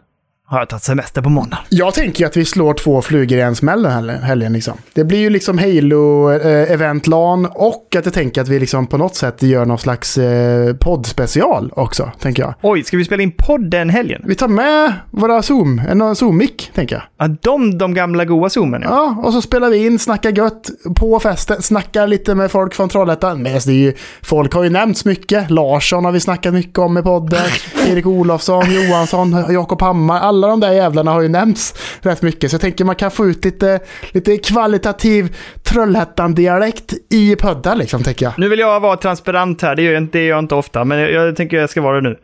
har 0.50 0.58
jag 0.58 0.68
tagit 0.68 0.82
semester 0.82 1.22
på 1.22 1.28
måndag. 1.28 1.58
Jag 1.68 1.94
tänker 1.94 2.26
att 2.26 2.36
vi 2.36 2.44
slår 2.44 2.74
två 2.74 3.02
flugor 3.02 3.38
i 3.38 3.42
en 3.42 3.54
smäll 3.56 3.82
den 3.82 3.92
här 3.92 4.20
helgen. 4.20 4.52
Liksom. 4.52 4.74
Det 4.94 5.04
blir 5.04 5.18
ju 5.18 5.30
liksom 5.30 5.58
Halo-event-LAN 5.58 7.46
och 7.46 7.96
att 7.98 8.04
jag 8.04 8.14
tänker 8.14 8.40
att 8.40 8.48
vi 8.48 8.58
liksom 8.60 8.86
på 8.86 8.98
något 8.98 9.14
sätt 9.14 9.42
gör 9.42 9.64
någon 9.64 9.78
slags 9.78 10.18
eh, 10.18 10.74
poddspecial 10.74 11.72
också, 11.76 12.12
tänker 12.20 12.42
jag. 12.42 12.54
Oj, 12.62 12.84
ska 12.84 12.96
vi 12.96 13.04
spela 13.04 13.22
in 13.22 13.32
podd 13.32 13.70
den 13.70 13.90
helgen? 13.90 14.22
Vi 14.24 14.34
tar 14.34 14.48
med 14.48 14.92
våra 15.10 15.42
Zoom, 15.42 15.82
en 15.88 16.16
Zoom-mick, 16.16 16.70
tänker 16.74 16.96
jag. 16.96 17.02
Ja, 17.18 17.36
de, 17.42 17.78
de 17.78 17.94
gamla 17.94 18.24
goa 18.24 18.50
zoomen 18.50 18.82
ja. 18.82 18.88
Ja, 18.90 19.22
och 19.24 19.32
så 19.32 19.42
spelar 19.42 19.70
vi 19.70 19.86
in, 19.86 19.98
snackar 19.98 20.30
gött 20.30 20.70
på 20.96 21.20
festen, 21.20 21.62
snackar 21.62 22.06
lite 22.06 22.34
med 22.34 22.50
folk 22.50 22.74
från 22.74 22.88
Trollhättan. 22.88 23.42
Men 23.42 23.52
det 23.52 23.68
är 23.68 23.72
ju, 23.72 23.92
folk 24.22 24.54
har 24.54 24.64
ju 24.64 24.70
nämnts 24.70 25.04
mycket. 25.04 25.50
Larsson 25.50 26.04
har 26.04 26.12
vi 26.12 26.20
snackat 26.20 26.54
mycket 26.54 26.78
om 26.78 26.98
i 26.98 27.02
podden. 27.02 27.44
Erik 27.88 28.06
Olofsson, 28.06 28.72
Johansson, 28.72 29.44
Jakob 29.48 29.82
Hammar. 29.82 30.20
Alla 30.20 30.37
alla 30.38 30.48
de 30.48 30.60
där 30.60 30.72
jävlarna 30.72 31.10
har 31.10 31.22
ju 31.22 31.28
nämnts 31.28 31.74
rätt 32.02 32.22
mycket. 32.22 32.50
Så 32.50 32.54
jag 32.54 32.60
tänker 32.60 32.84
man 32.84 32.96
kan 32.96 33.10
få 33.10 33.26
ut 33.26 33.44
lite, 33.44 33.80
lite 34.12 34.36
kvalitativ 34.36 35.36
Trollhättan-dialekt 35.62 36.92
i 37.10 37.36
poddar 37.36 37.76
liksom, 37.76 38.02
tänker 38.02 38.26
jag. 38.26 38.32
Nu 38.38 38.48
vill 38.48 38.58
jag 38.58 38.80
vara 38.80 38.96
transparent 38.96 39.62
här, 39.62 39.76
det 39.76 39.82
gör 39.82 39.92
jag 39.92 40.02
inte, 40.02 40.18
det 40.18 40.24
gör 40.24 40.30
jag 40.30 40.38
inte 40.38 40.54
ofta, 40.54 40.84
men 40.84 40.98
jag, 40.98 41.12
jag 41.12 41.36
tänker 41.36 41.56
jag 41.56 41.70
ska 41.70 41.82
vara 41.82 42.00
det 42.00 42.08
nu. 42.08 42.16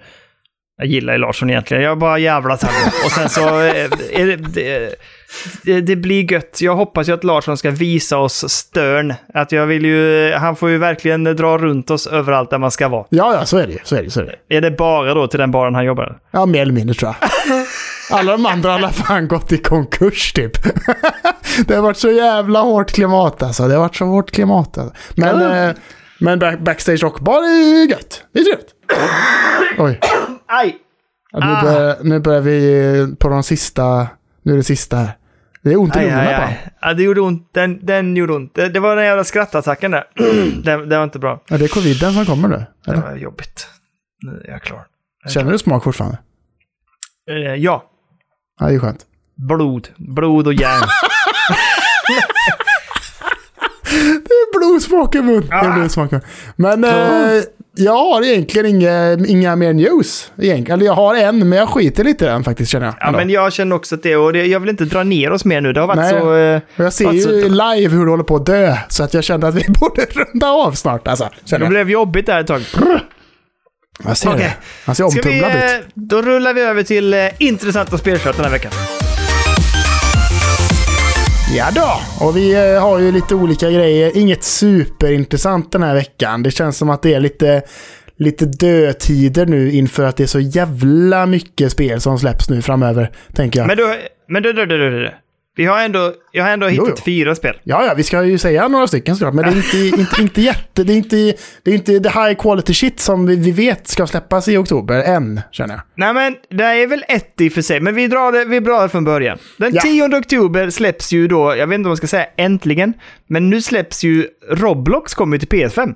Jag 0.76 0.86
gillar 0.86 1.12
ju 1.12 1.18
Larsson 1.18 1.50
egentligen, 1.50 1.82
jag 1.82 1.98
bara 1.98 2.18
jävlas 2.18 2.62
här 2.62 2.72
nu. 2.84 2.90
Och 3.04 3.12
sen 3.12 3.28
så 3.28 3.60
eh, 3.60 4.20
är 4.20 4.26
det, 4.26 4.36
det, 4.36 4.94
det, 5.62 5.80
det 5.80 5.96
blir 5.96 6.32
gött. 6.32 6.58
Jag 6.60 6.76
hoppas 6.76 7.08
ju 7.08 7.12
att 7.14 7.24
Larsson 7.24 7.56
ska 7.56 7.70
visa 7.70 8.18
oss 8.18 8.50
störn. 8.52 9.14
Att 9.34 9.52
jag 9.52 9.66
vill 9.66 9.84
ju, 9.84 10.32
han 10.32 10.56
får 10.56 10.70
ju 10.70 10.78
verkligen 10.78 11.24
dra 11.24 11.58
runt 11.58 11.90
oss 11.90 12.06
överallt 12.06 12.50
där 12.50 12.58
man 12.58 12.70
ska 12.70 12.88
vara. 12.88 13.06
Ja, 13.08 13.34
ja, 13.34 13.44
så 13.46 13.58
är 13.58 13.66
det. 13.66 13.78
Så 13.84 13.96
är 13.96 14.02
det, 14.02 14.10
så 14.10 14.20
är 14.20 14.24
det. 14.48 14.56
Är 14.56 14.60
det 14.60 14.70
bara 14.70 15.14
då 15.14 15.26
till 15.26 15.40
den 15.40 15.50
baren 15.50 15.74
han 15.74 15.84
jobbar? 15.84 16.18
Ja, 16.30 16.46
mer 16.46 16.62
eller 16.62 16.72
mindre 16.72 16.94
tror 16.94 17.14
jag. 17.20 17.30
Alla 18.18 18.32
de 18.32 18.46
andra 18.46 18.72
har 18.72 18.88
fan 18.88 19.28
gått 19.28 19.52
i 19.52 19.58
konkurs 19.58 20.32
typ. 20.32 20.52
det 21.66 21.74
har 21.74 21.82
varit 21.82 21.96
så 21.96 22.10
jävla 22.10 22.60
hårt 22.60 22.90
klimat 22.92 23.42
alltså. 23.42 23.68
Det 23.68 23.74
har 23.74 23.80
varit 23.80 23.96
så 23.96 24.04
hårt 24.04 24.30
klimat. 24.30 24.78
Alltså. 24.78 24.94
Men, 25.16 25.40
Ja. 25.40 25.56
eh, 25.68 25.74
men 26.20 26.38
back, 26.38 26.58
backstage 26.60 27.02
rockbar 27.02 27.38
är 27.42 27.90
gött. 27.90 28.22
Det 28.32 28.40
är 28.40 28.44
trevligt. 28.44 28.68
Oj. 29.78 30.00
Aj! 30.48 30.76
Ja, 31.32 31.38
nu, 31.40 31.46
Ah. 31.52 31.62
börjar, 31.62 31.96
nu 32.02 32.20
börjar 32.20 32.40
vi 32.40 33.14
på 33.18 33.28
de 33.28 33.42
sista. 33.42 34.06
Nu 34.42 34.52
är 34.52 34.56
det 34.56 34.62
sista 34.62 34.96
här. 34.96 35.16
Det 35.64 35.72
är 35.72 35.76
ont 35.76 35.96
i 35.96 36.00
lungorna 36.00 36.46
på. 36.46 36.70
Ja, 36.80 36.94
det 36.94 37.02
gjorde 37.02 37.20
ont. 37.20 37.48
Den, 37.52 37.86
den 37.86 38.16
gjorde 38.16 38.32
ont. 38.32 38.54
Det, 38.54 38.68
det 38.68 38.80
var 38.80 38.96
den 38.96 39.04
jävla 39.04 39.24
skrattattacken 39.24 39.90
där. 39.90 40.04
den, 40.62 40.88
den 40.88 40.98
var 40.98 41.04
inte 41.04 41.18
bra. 41.18 41.42
Ja, 41.48 41.58
det 41.58 41.64
är 41.64 41.68
coviden 41.68 42.12
som 42.12 42.26
kommer 42.26 42.48
nu. 42.48 42.64
Det 42.84 42.90
Eller? 42.92 43.02
var 43.02 43.16
jobbigt. 43.16 43.68
Nu 44.22 44.44
är 44.48 44.50
jag 44.50 44.62
klar. 44.62 44.86
Känner 45.28 45.52
du 45.52 45.58
smak 45.58 45.84
fortfarande? 45.84 46.18
Eh, 47.30 47.54
ja. 47.54 47.84
Ja, 48.60 48.66
det 48.66 48.74
är 48.74 48.78
skönt. 48.78 49.06
Blod. 49.36 49.88
Blod 49.96 50.46
och 50.46 50.54
järn. 50.54 50.88
Det 54.24 54.34
är 54.34 54.58
blodsmak 54.58 55.14
i 55.14 55.22
mun. 55.22 55.46
Det 55.48 55.54
är 55.54 55.72
blodsmak. 55.72 56.10
Men 56.56 56.84
eh, 56.84 57.42
jag 57.76 57.92
har 57.92 58.22
egentligen 58.22 58.66
inga, 58.66 59.12
inga 59.26 59.56
mer 59.56 59.72
news. 59.72 60.32
Egentligen. 60.38 60.78
Eller 60.80 60.86
jag 60.86 60.94
har 60.94 61.14
en, 61.14 61.48
men 61.48 61.58
jag 61.58 61.68
skiter 61.68 62.04
lite 62.04 62.24
i 62.24 62.28
den 62.28 62.44
faktiskt 62.44 62.70
känner 62.72 62.86
jag. 62.86 62.94
Ja, 63.00 63.06
ändå. 63.06 63.18
men 63.18 63.30
jag 63.30 63.52
känner 63.52 63.76
också 63.76 63.94
att 63.94 64.02
det, 64.02 64.16
och 64.16 64.32
det, 64.32 64.46
jag 64.46 64.60
vill 64.60 64.70
inte 64.70 64.84
dra 64.84 65.02
ner 65.02 65.30
oss 65.32 65.44
mer 65.44 65.60
nu. 65.60 65.72
Det 65.72 65.80
har 65.80 65.86
varit 65.86 65.96
Nej. 65.96 66.10
så... 66.20 66.34
eh, 66.36 66.60
jag 66.76 66.92
ser 66.92 67.04
varit 67.04 67.22
så- 67.22 67.30
ju 67.30 67.48
live 67.48 67.88
hur 67.96 68.04
du 68.04 68.10
håller 68.10 68.24
på 68.24 68.36
att 68.36 68.46
dö. 68.46 68.76
Så 68.88 69.04
att 69.04 69.14
jag 69.14 69.24
kände 69.24 69.48
att 69.48 69.54
vi 69.54 69.64
borde 69.80 70.02
runda 70.02 70.48
av 70.50 70.72
snart. 70.72 71.08
Alltså, 71.08 71.28
Det 71.50 71.56
jag. 71.58 71.68
blev 71.68 71.90
jobbigt 71.90 72.26
där 72.26 72.40
ett 72.40 72.46
tag. 72.46 72.62
jag 74.04 74.16
ser 74.16 74.28
Okej. 74.28 74.38
det. 74.40 74.54
Han 74.86 74.94
ser 74.94 75.04
vi, 75.04 75.08
omtumlad 75.10 75.50
eh, 75.50 75.76
ut. 75.78 75.86
då 75.94 76.22
rullar 76.22 76.54
vi 76.54 76.60
över 76.60 76.82
till 76.82 77.14
eh, 77.14 77.20
intressanta 77.38 77.98
spelkött 77.98 78.36
den 78.36 78.44
här 78.44 78.52
veckan. 78.52 78.72
Ja 81.52 81.70
då, 81.74 82.24
och 82.26 82.36
vi 82.36 82.54
eh, 82.54 82.82
har 82.82 82.98
ju 82.98 83.12
lite 83.12 83.34
olika 83.34 83.70
grejer. 83.70 84.16
Inget 84.16 84.44
superintressant 84.44 85.72
den 85.72 85.82
här 85.82 85.94
veckan. 85.94 86.42
Det 86.42 86.50
känns 86.50 86.78
som 86.78 86.90
att 86.90 87.02
det 87.02 87.14
är 87.14 87.20
lite, 87.20 87.62
lite 88.16 88.44
dödtider 88.44 89.46
nu 89.46 89.72
inför 89.72 90.04
att 90.04 90.16
det 90.16 90.22
är 90.22 90.26
så 90.26 90.40
jävla 90.40 91.26
mycket 91.26 91.72
spel 91.72 92.00
som 92.00 92.18
släpps 92.18 92.50
nu 92.50 92.62
framöver, 92.62 93.10
tänker 93.34 93.60
jag. 93.60 93.66
Men 93.66 93.76
du, 93.76 93.94
men 94.28 94.42
du, 94.42 94.52
du, 94.52 94.66
du, 94.66 94.78
du, 94.78 94.90
du. 95.02 95.10
Vi 95.56 95.64
har 95.64 95.80
ändå, 95.80 96.12
jag 96.32 96.44
har 96.44 96.50
ändå 96.50 96.66
Jo, 96.66 96.72
hittat 96.84 96.98
jo. 96.98 97.02
fyra 97.04 97.34
spel. 97.34 97.56
Ja, 97.64 97.86
ja, 97.86 97.94
vi 97.94 98.02
ska 98.02 98.24
ju 98.24 98.38
säga 98.38 98.68
några 98.68 98.86
stycken 98.86 99.16
såklart, 99.16 99.34
men 99.34 99.44
det 99.44 99.50
är 99.50 99.86
inte, 99.86 100.00
inte, 100.00 100.22
inte 100.22 100.40
jätte... 100.42 100.84
Det 100.84 100.92
är 100.92 100.96
inte, 100.96 101.16
det 101.62 101.70
är 101.70 101.74
inte 101.74 102.00
the 102.00 102.08
high 102.08 102.34
quality 102.34 102.74
shit 102.74 103.00
som 103.00 103.26
vi, 103.26 103.36
vi 103.36 103.50
vet 103.50 103.88
ska 103.88 104.06
släppas 104.06 104.48
i 104.48 104.56
oktober 104.56 105.02
än, 105.02 105.40
känner 105.50 105.74
jag. 105.74 105.82
Nej 105.94 106.14
men, 106.14 106.36
det 106.58 106.64
är 106.64 106.86
väl 106.86 107.04
ett 107.08 107.40
i 107.40 107.48
och 107.48 107.52
för 107.52 107.62
sig, 107.62 107.80
men 107.80 107.94
vi 107.94 108.06
drar 108.08 108.32
det, 108.32 108.44
vi 108.44 108.60
drar 108.60 108.82
det 108.82 108.88
från 108.88 109.04
början. 109.04 109.38
Den 109.56 109.74
Ja. 109.74 109.82
10 109.82 110.18
oktober 110.18 110.70
släpps 110.70 111.12
ju 111.12 111.28
då, 111.28 111.56
jag 111.56 111.66
vet 111.66 111.74
inte 111.74 111.86
om 111.86 111.90
man 111.90 111.96
ska 111.96 112.06
säga 112.06 112.26
äntligen, 112.36 112.92
men 113.26 113.50
nu 113.50 113.62
släpps 113.62 114.04
ju 114.04 114.26
Roblox 114.50 115.14
kommer 115.14 115.38
till 115.38 115.48
PS5. 115.48 115.94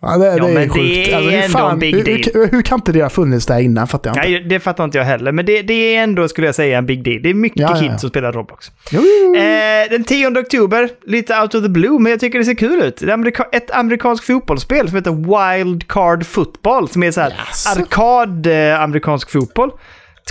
Ja, 0.00 0.16
det, 0.18 0.26
Ja, 0.26 0.32
det 0.46 0.62
är 0.62 0.68
sjukt. 0.68 0.74
det 0.74 1.12
är 1.12 1.20
hur 1.20 1.32
ändå 1.32 1.58
en 1.68 1.78
big 1.78 1.94
hur, 1.94 2.04
deal. 2.04 2.22
hur, 2.34 2.46
hur 2.50 2.62
kan 2.62 2.78
inte 2.78 2.92
det 2.92 3.02
ha 3.02 3.10
funnits 3.10 3.46
där 3.46 3.58
innan, 3.60 3.88
fattar 3.88 4.10
jag 4.10 4.16
inte. 4.16 4.28
Nej, 4.40 4.48
det 4.48 4.60
fattar 4.60 4.84
inte 4.84 4.98
jag 4.98 5.04
heller, 5.04 5.32
men 5.32 5.46
det, 5.46 5.62
det 5.62 5.72
är 5.96 6.02
ändå, 6.02 6.28
skulle 6.28 6.46
jag 6.46 6.54
säga, 6.54 6.78
en 6.78 6.86
big 6.86 7.04
deal. 7.04 7.22
Det 7.22 7.30
är 7.30 7.34
mycket 7.34 7.60
Ja, 7.60 7.68
ja, 7.76 7.82
ja. 7.82 7.88
kids 7.90 8.00
som 8.00 8.10
spelar 8.10 8.32
Roblox. 8.32 8.66
Jo, 8.90 9.00
jo, 9.02 9.34
jo. 9.34 9.40
Eh, 9.40 9.90
den 9.90 10.04
10 10.04 10.26
oktober, 10.40 10.88
lite 11.06 11.40
out 11.40 11.54
of 11.54 11.62
the 11.62 11.68
blue, 11.68 11.98
men 11.98 12.10
jag 12.10 12.20
tycker 12.20 12.38
det 12.38 12.44
ser 12.44 12.54
kul 12.54 12.82
ut. 12.82 13.02
Amerika- 13.02 13.48
ett 13.52 13.70
amerikanskt 13.70 14.26
fotbollsspel 14.26 14.88
som 14.88 14.96
heter 14.96 15.10
Wild 15.58 15.88
Card 15.88 16.26
Football, 16.26 16.88
som 16.88 17.02
är 17.02 17.10
så 17.10 17.20
här 17.20 17.34
Jaså? 17.38 17.80
arkad 17.80 18.46
eh, 18.46 18.80
amerikansk 18.82 19.30
fotboll. 19.30 19.70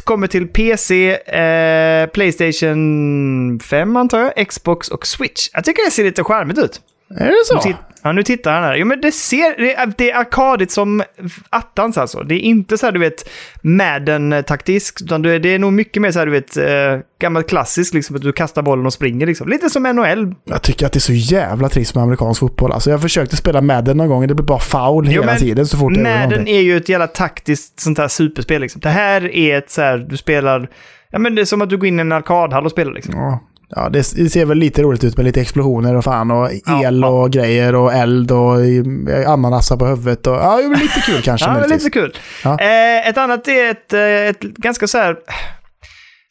Kommer 0.03 0.27
till 0.27 0.47
PC, 0.47 1.11
eh, 1.13 2.07
Playstation 2.09 3.59
5 3.59 3.97
antar 3.97 4.19
jag, 4.35 4.47
Xbox 4.47 4.87
och 4.89 5.07
Switch. 5.07 5.49
Jag 5.53 5.63
tycker 5.63 5.85
det 5.85 5.91
ser 5.91 6.03
lite 6.03 6.23
charmigt 6.23 6.57
ut. 6.57 6.81
Är 7.09 7.25
det 7.25 7.45
så? 7.45 7.59
Titt- 7.61 7.75
Ja, 8.03 8.11
nu 8.11 8.23
tittar 8.23 8.53
han 8.53 8.63
här. 8.63 8.75
Jo, 8.75 8.85
men 8.85 9.01
det 9.01 9.11
ser... 9.11 9.57
Det 9.57 9.75
är, 9.75 9.93
det 9.97 10.11
är 10.11 10.15
arkadigt 10.19 10.71
som 10.71 11.03
attans 11.49 11.97
alltså. 11.97 12.23
Det 12.23 12.35
är 12.35 12.39
inte 12.39 12.77
så 12.77 12.85
här, 12.85 12.93
du 12.93 12.99
vet, 12.99 13.29
Madden-taktiskt, 13.61 15.01
utan 15.01 15.21
det 15.21 15.31
är, 15.31 15.39
det 15.39 15.49
är 15.53 15.59
nog 15.59 15.73
mycket 15.73 16.01
mer 16.01 16.11
så 16.11 16.19
här, 16.19 16.25
du 16.25 16.31
vet, 16.31 16.57
eh, 16.57 16.99
gammalt 17.21 17.49
klassiskt, 17.49 17.93
liksom 17.93 18.15
att 18.15 18.21
du 18.21 18.31
kastar 18.31 18.61
bollen 18.61 18.85
och 18.85 18.93
springer 18.93 19.27
liksom. 19.27 19.49
Lite 19.49 19.69
som 19.69 19.83
NHL. 19.83 20.35
Jag 20.43 20.61
tycker 20.61 20.85
att 20.85 20.91
det 20.91 20.97
är 20.97 21.01
så 21.01 21.13
jävla 21.13 21.69
trist 21.69 21.95
med 21.95 22.03
amerikansk 22.03 22.39
fotboll. 22.39 22.71
Alltså 22.71 22.89
jag 22.89 23.01
försökte 23.01 23.35
spela 23.35 23.61
Madden 23.61 23.97
någon 23.97 24.07
gång 24.09 24.21
och 24.21 24.27
det 24.27 24.35
blev 24.35 24.45
bara 24.45 24.59
foul 24.59 25.05
Jo, 25.05 25.11
hela 25.11 25.25
men 25.25 25.37
tiden 25.37 25.67
så 25.67 25.77
fort 25.77 25.93
jag 25.95 26.03
Madden 26.03 26.47
är 26.47 26.61
ju 26.61 26.77
ett 26.77 26.89
jävla 26.89 27.07
taktiskt 27.07 27.79
sånt 27.79 27.97
här 27.97 28.07
superspel 28.07 28.61
liksom. 28.61 28.81
Det 28.81 28.89
här 28.89 29.35
är 29.35 29.57
ett 29.57 29.71
så 29.71 29.81
här, 29.81 29.97
du 29.97 30.17
spelar... 30.17 30.69
Ja, 31.09 31.19
men 31.19 31.35
det 31.35 31.41
är 31.41 31.45
som 31.45 31.61
att 31.61 31.69
du 31.69 31.77
går 31.77 31.87
in 31.87 31.99
i 31.99 32.01
en 32.01 32.11
arkadhall 32.11 32.65
och 32.65 32.71
spelar 32.71 32.91
liksom. 32.93 33.13
Ja, 33.15 33.39
ja 33.69 33.89
det, 33.89 34.03
ser 34.03 34.45
väl 34.45 34.57
lite 34.57 34.81
roligt 34.81 35.03
ut 35.03 35.17
med 35.17 35.25
lite 35.25 35.41
explosioner 35.41 35.95
och 35.95 36.03
fan 36.03 36.31
och 36.31 36.51
el 36.51 36.99
ja. 37.01 37.07
och 37.07 37.31
grejer 37.31 37.75
och 37.75 37.93
eld 37.93 38.31
och 38.31 38.61
eh, 38.61 39.29
ananassar 39.31 39.77
på 39.77 39.85
huvudet. 39.85 40.27
Och, 40.27 40.35
ja, 40.35 40.57
det 40.61 40.69
väl 40.69 40.79
lite 40.79 41.01
kul 41.01 41.21
kanske 41.21 41.47
Ja, 41.49 41.65
lite 41.65 41.89
kul. 41.89 42.17
Ja. 42.43 42.59
Eh, 42.59 43.07
ett 43.07 43.17
annat 43.17 43.47
är 43.47 43.71
ett, 43.71 43.93
eh, 43.93 44.01
ett 44.01 44.41
ganska 44.41 44.87
så 44.87 44.97
här... 44.97 45.17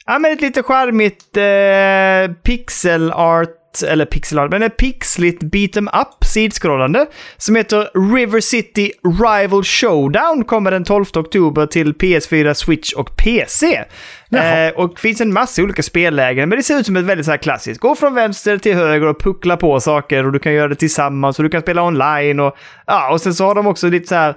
Ja, 0.07 0.18
men 0.18 0.32
ett 0.32 0.41
lite 0.41 0.62
charmigt 0.62 1.37
eh, 1.37 2.37
pixel 2.43 3.12
art, 3.12 3.66
eller 3.83 4.05
pixel 4.05 4.39
art, 4.39 4.51
men 4.51 4.62
ett 4.62 4.77
pixligt 4.77 5.43
beat 5.43 5.77
em 5.77 5.89
up 5.89 6.24
sidskrollande 6.24 7.07
som 7.37 7.57
heter 7.57 8.14
River 8.16 8.41
City 8.41 8.93
Rival 9.03 9.64
Showdown 9.64 10.45
kommer 10.45 10.70
den 10.70 10.85
12 10.85 11.05
oktober 11.14 11.66
till 11.66 11.93
PS4, 11.93 12.55
Switch 12.55 12.93
och 12.93 13.16
PC. 13.16 13.85
Eh, 14.33 14.74
och 14.77 14.99
finns 14.99 15.20
en 15.20 15.33
massa 15.33 15.62
olika 15.62 15.83
spellägen, 15.83 16.49
men 16.49 16.59
det 16.59 16.62
ser 16.62 16.79
ut 16.79 16.87
som 16.87 16.97
ett 16.97 17.05
väldigt 17.05 17.27
så 17.27 17.33
här 17.33 17.39
klassiskt. 17.39 17.81
Gå 17.81 17.95
från 17.95 18.14
vänster 18.14 18.59
till 18.59 18.74
höger 18.74 19.07
och 19.07 19.20
puckla 19.20 19.57
på 19.57 19.81
saker 19.81 20.27
och 20.27 20.33
du 20.33 20.39
kan 20.39 20.53
göra 20.53 20.68
det 20.68 20.74
tillsammans 20.74 21.39
och 21.39 21.43
du 21.43 21.49
kan 21.49 21.62
spela 21.62 21.83
online 21.83 22.41
och 22.41 22.57
ja, 22.87 23.12
och 23.12 23.20
sen 23.20 23.35
så 23.35 23.45
har 23.45 23.55
de 23.55 23.66
också 23.66 23.89
lite 23.89 24.07
så 24.07 24.14
här 24.14 24.35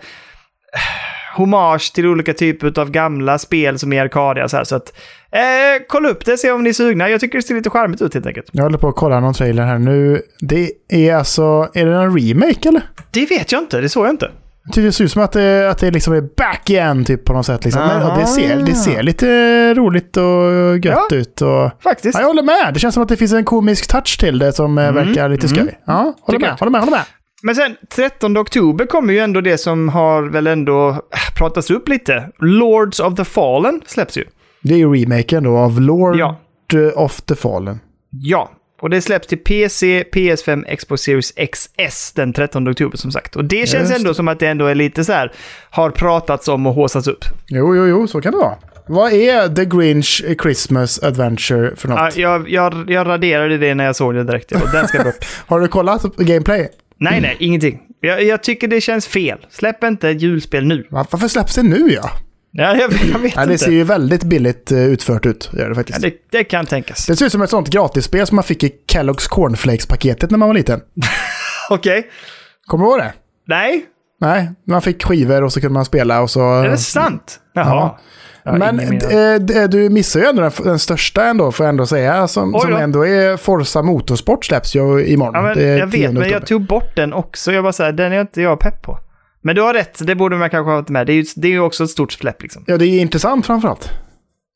hommage 1.35 1.93
till 1.93 2.05
olika 2.07 2.33
typer 2.33 2.79
av 2.79 2.91
gamla 2.91 3.37
spel 3.37 3.79
som 3.79 3.93
är 3.93 4.01
arkadiga. 4.01 4.47
Så, 4.47 4.57
här, 4.57 4.63
så 4.63 4.75
att, 4.75 4.93
eh, 5.31 5.41
kolla 5.87 6.09
upp 6.09 6.25
det, 6.25 6.37
se 6.37 6.51
om 6.51 6.63
ni 6.63 6.69
är 6.69 6.73
sugna. 6.73 7.09
Jag 7.09 7.19
tycker 7.19 7.37
det 7.37 7.41
ser 7.41 7.55
lite 7.55 7.69
charmigt 7.69 8.01
ut 8.01 8.13
helt 8.13 8.25
enkelt. 8.25 8.47
Jag 8.51 8.63
håller 8.63 8.77
på 8.77 8.87
att 8.87 8.95
kolla 8.95 9.19
någon 9.19 9.33
trailer 9.33 9.63
här 9.63 9.79
nu. 9.79 10.21
Det 10.39 10.71
är 10.89 11.15
alltså, 11.15 11.69
är 11.73 11.85
det 11.85 11.95
en 11.95 12.19
remake 12.19 12.69
eller? 12.69 12.81
Det 13.11 13.25
vet 13.25 13.51
jag 13.51 13.61
inte, 13.61 13.81
det 13.81 13.89
såg 13.89 14.05
jag 14.05 14.13
inte. 14.13 14.31
Tycker 14.71 14.81
det 14.85 14.91
ser 14.91 15.03
ut 15.03 15.11
som 15.11 15.21
att 15.23 15.31
det, 15.31 15.69
att 15.69 15.77
det 15.77 15.91
liksom 15.91 16.13
är 16.13 16.21
back 16.21 16.69
igen 16.69 17.05
typ 17.05 17.25
på 17.25 17.33
något 17.33 17.45
sätt. 17.45 17.65
Liksom. 17.65 17.81
Men, 17.87 18.19
det, 18.19 18.25
ser, 18.25 18.55
det 18.57 18.75
ser 18.75 19.03
lite 19.03 19.27
roligt 19.73 20.17
och 20.17 20.77
gött 20.85 21.07
Ja. 21.09 21.15
ut. 21.15 21.41
Och, 21.41 21.71
Faktiskt. 21.83 22.15
ja, 22.15 22.21
jag 22.21 22.27
håller 22.27 22.43
med. 22.43 22.73
Det 22.73 22.79
känns 22.79 22.93
som 22.93 23.03
att 23.03 23.09
det 23.09 23.17
finns 23.17 23.33
en 23.33 23.45
komisk 23.45 23.87
touch 23.87 24.19
till 24.19 24.39
det 24.39 24.53
som 24.53 24.77
eh, 24.77 24.91
verkar 24.91 25.29
lite 25.29 25.47
skoj. 25.47 25.79
Ja, 25.85 26.13
håller 26.21 26.39
med, 26.39 26.49
håller 26.59 26.71
med, 26.71 26.81
håller 26.81 26.91
med. 26.91 27.01
Men 27.43 27.55
sen 27.55 27.75
13 27.95 28.37
oktober 28.37 28.85
kommer 28.85 29.13
ju 29.13 29.19
ändå 29.19 29.41
det 29.41 29.57
som 29.57 29.89
har 29.89 30.23
väl 30.23 30.47
ändå 30.47 30.89
äh, 30.89 30.97
pratats 31.37 31.71
upp 31.71 31.87
lite. 31.89 32.29
Lords 32.39 32.99
of 32.99 33.15
the 33.15 33.25
Fallen 33.25 33.81
släpps 33.87 34.17
ju. 34.17 34.23
Det 34.63 34.73
är 34.73 34.77
ju 34.77 34.93
remaken 34.93 35.43
då 35.43 35.57
av 35.57 35.81
Lord 35.81 36.15
Ja. 36.15 36.39
of 36.95 37.21
the 37.21 37.35
Fallen. 37.35 37.79
Ja, 38.11 38.51
och 38.81 38.89
det 38.89 39.01
släpps 39.01 39.27
till 39.27 39.37
PC, 39.37 40.03
PS5, 40.13 40.75
Xbox 40.75 41.01
Series 41.01 41.31
XS 41.51 42.11
den 42.13 42.33
13 42.33 42.67
oktober 42.69 42.97
som 42.97 43.11
sagt. 43.11 43.35
Och 43.35 43.45
det 43.45 43.69
känns 43.69 43.89
Just 43.89 43.99
ändå 43.99 44.13
som 44.13 44.27
att 44.27 44.39
det 44.39 44.47
ändå 44.47 44.65
är 44.65 44.75
lite 44.75 45.03
så 45.03 45.13
här, 45.13 45.31
har 45.69 45.89
pratats 45.89 46.47
om 46.47 46.67
och 46.67 46.73
håsats 46.73 47.07
upp. 47.07 47.25
Jo, 47.47 47.75
jo, 47.75 47.87
jo, 47.87 48.07
så 48.07 48.21
kan 48.21 48.31
det 48.31 48.37
vara. 48.37 48.55
Vad 48.87 49.13
är 49.13 49.47
The 49.55 49.65
Grinch 49.65 50.23
Christmas 50.41 51.03
Adventure 51.03 51.75
för 51.75 51.87
något? 51.87 51.97
Ja, 51.99 52.11
jag, 52.15 52.49
jag, 52.49 52.89
jag 52.91 53.07
raderade 53.07 53.57
det 53.57 53.75
när 53.75 53.85
jag 53.85 53.95
såg 53.95 54.13
det 54.15 54.23
direkt. 54.23 54.49
Den 54.71 54.87
ska 54.87 55.03
bort. 55.03 55.25
Har 55.47 55.59
du 55.59 55.67
kollat 55.67 56.03
gameplay? 56.17 56.69
Nej, 56.99 57.21
nej, 57.21 57.37
ingenting. 57.39 57.79
Jag, 58.01 58.23
jag 58.23 58.43
tycker 58.43 58.67
det 58.67 58.81
känns 58.81 59.07
fel. 59.07 59.45
Släpp 59.49 59.83
inte 59.83 60.07
julspel 60.09 60.65
nu. 60.65 60.87
Va- 60.89 61.05
Varför 61.11 61.27
släpps 61.27 61.55
det 61.55 61.63
nu 61.63 61.91
ja? 61.93 62.09
Ja, 62.51 62.75
jag, 62.75 62.91
jag 63.13 63.19
vet 63.19 63.33
ja 63.35 63.45
det 63.45 63.51
inte. 63.53 63.65
ser 63.65 63.71
ju 63.71 63.83
väldigt 63.83 64.23
billigt 64.23 64.71
eh, 64.71 64.83
utfört 64.85 65.25
ut, 65.25 65.49
gör 65.53 65.69
det 65.69 65.75
faktiskt. 65.75 66.03
Ja, 66.03 66.09
det, 66.09 66.37
det 66.37 66.43
kan 66.43 66.65
tänkas. 66.65 67.05
Det 67.05 67.15
ser 67.15 67.25
ut 67.25 67.31
som 67.31 67.41
ett 67.41 67.49
sånt 67.49 67.69
gratisspel 67.69 68.27
som 68.27 68.35
man 68.35 68.43
fick 68.43 68.63
i 68.63 68.71
Kellogg's 68.93 69.29
Cornflakes-paketet 69.29 70.31
när 70.31 70.37
man 70.37 70.49
var 70.49 70.53
liten. 70.55 70.81
Okej. 71.69 72.07
Kommer 72.65 72.85
du 72.85 72.91
ihåg 72.91 72.99
det? 72.99 73.13
Nej, 73.47 73.85
Nej, 74.21 74.51
man 74.67 74.81
fick 74.81 75.03
skivor 75.03 75.43
och 75.43 75.53
så 75.53 75.61
kunde 75.61 75.73
man 75.73 75.85
spela 75.85 76.21
och 76.21 76.29
så... 76.29 76.61
är 76.61 76.69
det 76.69 76.77
sant? 76.77 77.39
Jaha. 77.53 77.65
Ja. 77.65 77.99
Men 78.57 78.79
eh, 78.79 79.39
d- 79.39 79.67
du 79.67 79.89
missar 79.89 80.19
ju 80.19 80.25
ändå 80.25 80.41
den, 80.41 80.51
den 80.63 80.79
största 80.79 81.25
ändå, 81.25 81.51
får 81.51 81.65
jag 81.65 81.69
ändå 81.69 81.85
säga. 81.85 82.27
Som, 82.27 82.53
som 82.53 82.71
då. 82.71 82.77
ändå 82.77 83.05
är 83.07 83.37
Forza 83.37 83.81
Motorsport 83.81 84.45
släpps 84.45 84.75
ju 84.75 85.05
imorgon. 85.05 85.33
Ja, 85.35 85.41
men, 85.55 85.77
jag 85.77 85.91
10 85.91 86.07
vet, 86.07 86.13
men 86.13 86.29
jag 86.29 86.45
tog 86.45 86.61
bort 86.67 86.95
den 86.95 87.13
också. 87.13 87.51
Jag 87.51 87.63
bara 87.63 87.73
så 87.73 87.83
här, 87.83 87.91
den 87.91 88.13
är 88.13 88.21
inte 88.21 88.41
jag 88.41 88.59
pepp 88.59 88.81
på. 88.81 88.97
Men 89.41 89.55
du 89.55 89.61
har 89.61 89.73
rätt, 89.73 89.99
det 90.07 90.15
borde 90.15 90.35
man 90.35 90.49
kanske 90.49 90.69
ha 90.71 90.77
haft 90.77 90.89
med. 90.89 91.07
Det 91.07 91.13
är 91.13 91.15
ju, 91.15 91.25
det 91.35 91.47
är 91.47 91.51
ju 91.51 91.59
också 91.59 91.83
ett 91.83 91.89
stort 91.89 92.11
släpp 92.11 92.41
liksom. 92.41 92.63
Ja, 92.67 92.77
det 92.77 92.85
är 92.85 92.99
intressant 93.01 93.45
framförallt. 93.45 93.89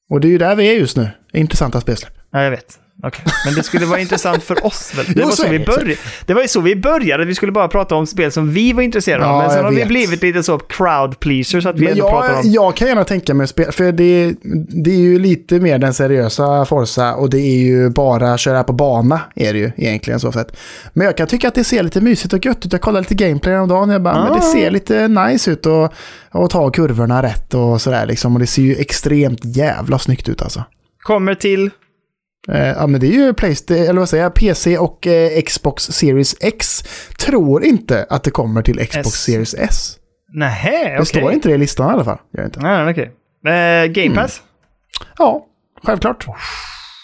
Och 0.09 0.21
det 0.21 0.27
är 0.27 0.29
ju 0.29 0.37
där 0.37 0.55
vi 0.55 0.69
är 0.69 0.73
just 0.73 0.97
nu. 0.97 1.09
Intressanta 1.33 1.81
spelsläpp. 1.81 2.13
Ja, 2.31 2.43
jag 2.43 2.51
vet. 2.51 2.79
Okej. 3.05 3.25
Men 3.45 3.53
det 3.55 3.63
skulle 3.63 3.85
vara 3.85 3.99
intressant 3.99 4.43
för 4.43 4.65
oss 4.65 4.93
väl? 4.97 5.05
Det 5.05 5.13
Jo, 5.15 5.25
var 5.25 5.31
så 5.31 5.47
vi 5.47 5.59
började. 5.59 5.95
Det 6.25 6.33
var 6.33 6.41
ju 6.41 6.47
så 6.47 6.61
vi 6.61 6.75
började. 6.75 7.25
Vi 7.25 7.35
skulle 7.35 7.51
bara 7.51 7.67
prata 7.67 7.95
om 7.95 8.07
spel 8.07 8.31
som 8.31 8.51
vi 8.53 8.73
var 8.73 8.81
intresserade 8.83 9.25
av. 9.25 9.31
Ja, 9.35 9.39
Men 9.41 9.49
sen 9.49 9.57
jag 9.57 9.63
har 9.63 9.71
vi 9.71 9.77
vet. 9.77 9.87
blivit 9.87 10.21
lite 10.21 10.43
så 10.43 10.59
crowd 10.59 11.19
pleaser 11.19 11.61
så 11.61 11.69
att 11.69 11.75
vi 11.75 11.83
Men 11.83 11.91
ändå 11.93 12.09
pratar 12.09 12.29
jag, 12.29 12.39
om... 12.45 12.51
jag 12.51 12.75
kan 12.75 12.87
gärna 12.87 13.03
tänka 13.03 13.33
mig 13.33 13.47
spel, 13.47 13.71
för 13.71 13.91
det, 13.91 14.33
det 14.83 14.91
är 14.91 14.99
ju 14.99 15.19
lite 15.19 15.59
mer 15.59 15.77
den 15.77 15.93
seriösa 15.93 16.65
Forza 16.65 17.13
och 17.15 17.29
det 17.29 17.39
är 17.39 17.57
ju 17.65 17.89
bara 17.89 18.37
köra 18.37 18.63
på 18.63 18.73
bana 18.73 19.21
är 19.35 19.53
det 19.53 19.59
ju 19.59 19.71
egentligen 19.77 20.19
så 20.19 20.31
fett. 20.31 20.57
Men 20.93 21.05
jag 21.05 21.17
kan 21.17 21.27
tycka 21.27 21.47
att 21.47 21.55
det 21.55 21.63
ser 21.63 21.83
lite 21.83 22.01
mysigt 22.01 22.33
och 22.33 22.45
gött 22.45 22.65
ut. 22.65 22.71
Jag 22.71 22.81
kollade 22.81 23.01
lite 23.09 23.25
gameplay 23.27 23.55
om 23.57 23.67
dagen 23.67 23.89
och 23.89 23.95
jag 23.95 24.03
bara, 24.03 24.23
men 24.23 24.33
det 24.33 24.39
Ah. 24.39 24.53
ser 24.53 24.71
lite 24.71 25.07
nice 25.07 25.51
ut 25.51 25.65
och, 25.65 25.93
och 26.31 26.49
ta 26.49 26.69
kurvorna 26.71 27.23
rätt 27.23 27.53
och 27.53 27.81
sådär 27.81 28.05
liksom. 28.05 28.33
Och 28.33 28.39
det 28.39 28.47
ser 28.47 28.61
ju 28.61 28.75
extremt 28.75 29.39
jävla 29.45 29.99
snyggt 29.99 30.29
ut 30.29 30.41
alltså. 30.41 30.63
Kommer 31.01 31.35
till... 31.35 31.69
Eh, 32.51 32.67
ja 32.67 32.87
men 32.87 33.01
det 33.01 33.07
är 33.07 33.11
ju 33.11 33.33
Playstation, 33.33 33.83
eller 33.83 33.99
vad 33.99 34.09
säger 34.09 34.23
jag, 34.23 34.33
PC 34.33 34.77
och 34.77 35.07
eh, 35.07 35.41
Xbox 35.41 35.83
Series 35.83 36.35
X. 36.41 36.83
Tror 37.19 37.63
inte 37.63 38.05
att 38.09 38.23
det 38.23 38.31
kommer 38.31 38.61
till 38.61 38.87
Xbox 38.87 39.07
S. 39.07 39.23
Series 39.23 39.53
S. 39.53 39.95
Nähä, 40.33 40.69
okej. 40.83 40.95
Det 40.99 41.05
står 41.05 41.31
inte 41.31 41.49
det 41.49 41.55
i 41.55 41.57
listan 41.57 41.89
i 41.89 41.93
alla 41.93 42.03
fall. 42.03 42.17
Gör 42.37 42.45
inte. 42.45 42.59
Nej, 42.59 42.91
okej. 42.91 43.11
Eh, 43.53 43.85
Game 43.85 44.15
Pass? 44.15 44.41
Ja, 45.17 45.45
självklart. 45.83 46.25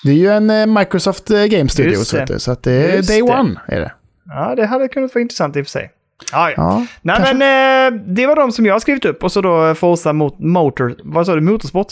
Det 0.04 0.10
är 0.12 0.16
ju 0.16 0.30
en 0.30 0.50
eh, 0.50 0.66
Microsoft 0.66 1.28
Game 1.28 1.68
vet 1.78 2.28
du, 2.28 2.40
så 2.40 2.52
att 2.52 2.64
det 2.64 2.72
är 2.72 2.96
Just 2.96 3.10
Day 3.10 3.22
det. 3.22 3.34
One. 3.34 3.60
Är 3.68 3.80
det. 3.80 3.92
Ja, 4.26 4.56
det 4.56 4.66
hade 4.66 4.88
kunnat 4.88 5.16
vara 5.16 5.22
intressant 5.22 5.56
i 5.56 5.62
och 5.62 5.66
för 5.66 5.72
sig. 5.72 5.92
Ja, 6.32 6.50
ja. 6.50 6.56
Ja, 6.58 6.86
Nej, 7.02 7.16
kanske. 7.16 7.34
men 7.36 7.94
eh, 7.94 8.02
det 8.16 8.28
var 8.28 8.36
de 8.36 8.52
som 8.52 8.66
jag 8.66 8.74
har 8.74 8.80
skrivit 8.80 9.06
upp. 9.06 9.24
Och 9.24 9.32
så 9.32 9.42
då 9.42 9.76
Forza 9.76 10.14
mot 10.14 10.40
Motor... 10.40 10.96
Vad 11.04 11.26
sa 11.26 11.36
du? 11.36 11.42
Motorsport? 11.42 11.88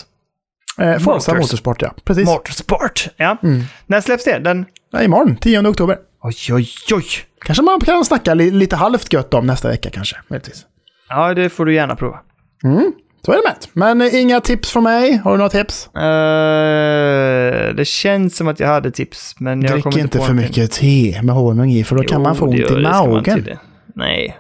Eh, 0.80 0.98
Forza 1.00 1.32
Motors. 1.32 1.34
Motorsport, 1.44 1.82
ja. 1.82 1.94
Precis. 2.04 2.26
Motorsport, 2.26 3.08
ja. 3.18 3.38
Mm. 3.44 3.64
När 3.86 4.02
släpps 4.02 4.24
det? 4.24 4.40
Den... 4.40 4.66
Ja, 4.92 5.04
imorgon, 5.04 5.36
10 5.36 5.68
oktober. 5.68 5.98
Oj, 6.22 6.36
oj, 6.54 6.68
oj. 6.94 7.06
Kanske 7.46 7.64
man 7.64 7.80
kan 7.80 8.06
snacka 8.06 8.34
li 8.34 8.52
lite 8.52 8.76
halvt 8.76 9.14
gött 9.14 9.34
om 9.34 9.46
nästa 9.48 9.68
vecka 9.70 9.90
kanske. 9.90 10.16
Möjligtvis. 10.28 10.66
Ja, 11.10 11.34
det 11.34 11.50
får 11.50 11.66
du 11.66 11.74
gärna 11.74 11.96
prova. 11.96 12.20
Mm. 12.64 12.92
Så 13.26 13.32
är 13.32 13.36
det 13.36 13.42
med. 13.46 13.56
Men 13.74 14.02
eh, 14.14 14.22
inga 14.22 14.42
tips 14.42 14.72
från 14.72 14.84
mig. 14.84 15.18
Har 15.24 15.32
du 15.32 15.38
några 15.38 15.50
tips? 15.50 15.88
Eh, 15.96 17.74
det 17.76 17.86
känns 17.88 18.38
som 18.38 18.48
att 18.48 18.60
jag 18.60 18.68
hade 18.68 18.92
tips, 18.92 19.36
men 19.40 19.62
jag 19.62 19.72
Drick 19.72 19.98
inte 19.98 20.18
på 20.18 20.24
för 20.24 20.34
mycket 20.34 20.72
te 20.72 21.22
med 21.24 21.36
honung 21.36 21.72
i, 21.72 21.84
för 21.84 21.96
då 21.96 22.04
kan 22.04 22.20
Jo, 22.20 22.24
man 22.24 22.36
få 22.36 22.46
ont 22.46 22.58
gör- 22.58 22.80
i 22.80 22.84
magen. 22.84 23.48
Nej, 23.96 24.38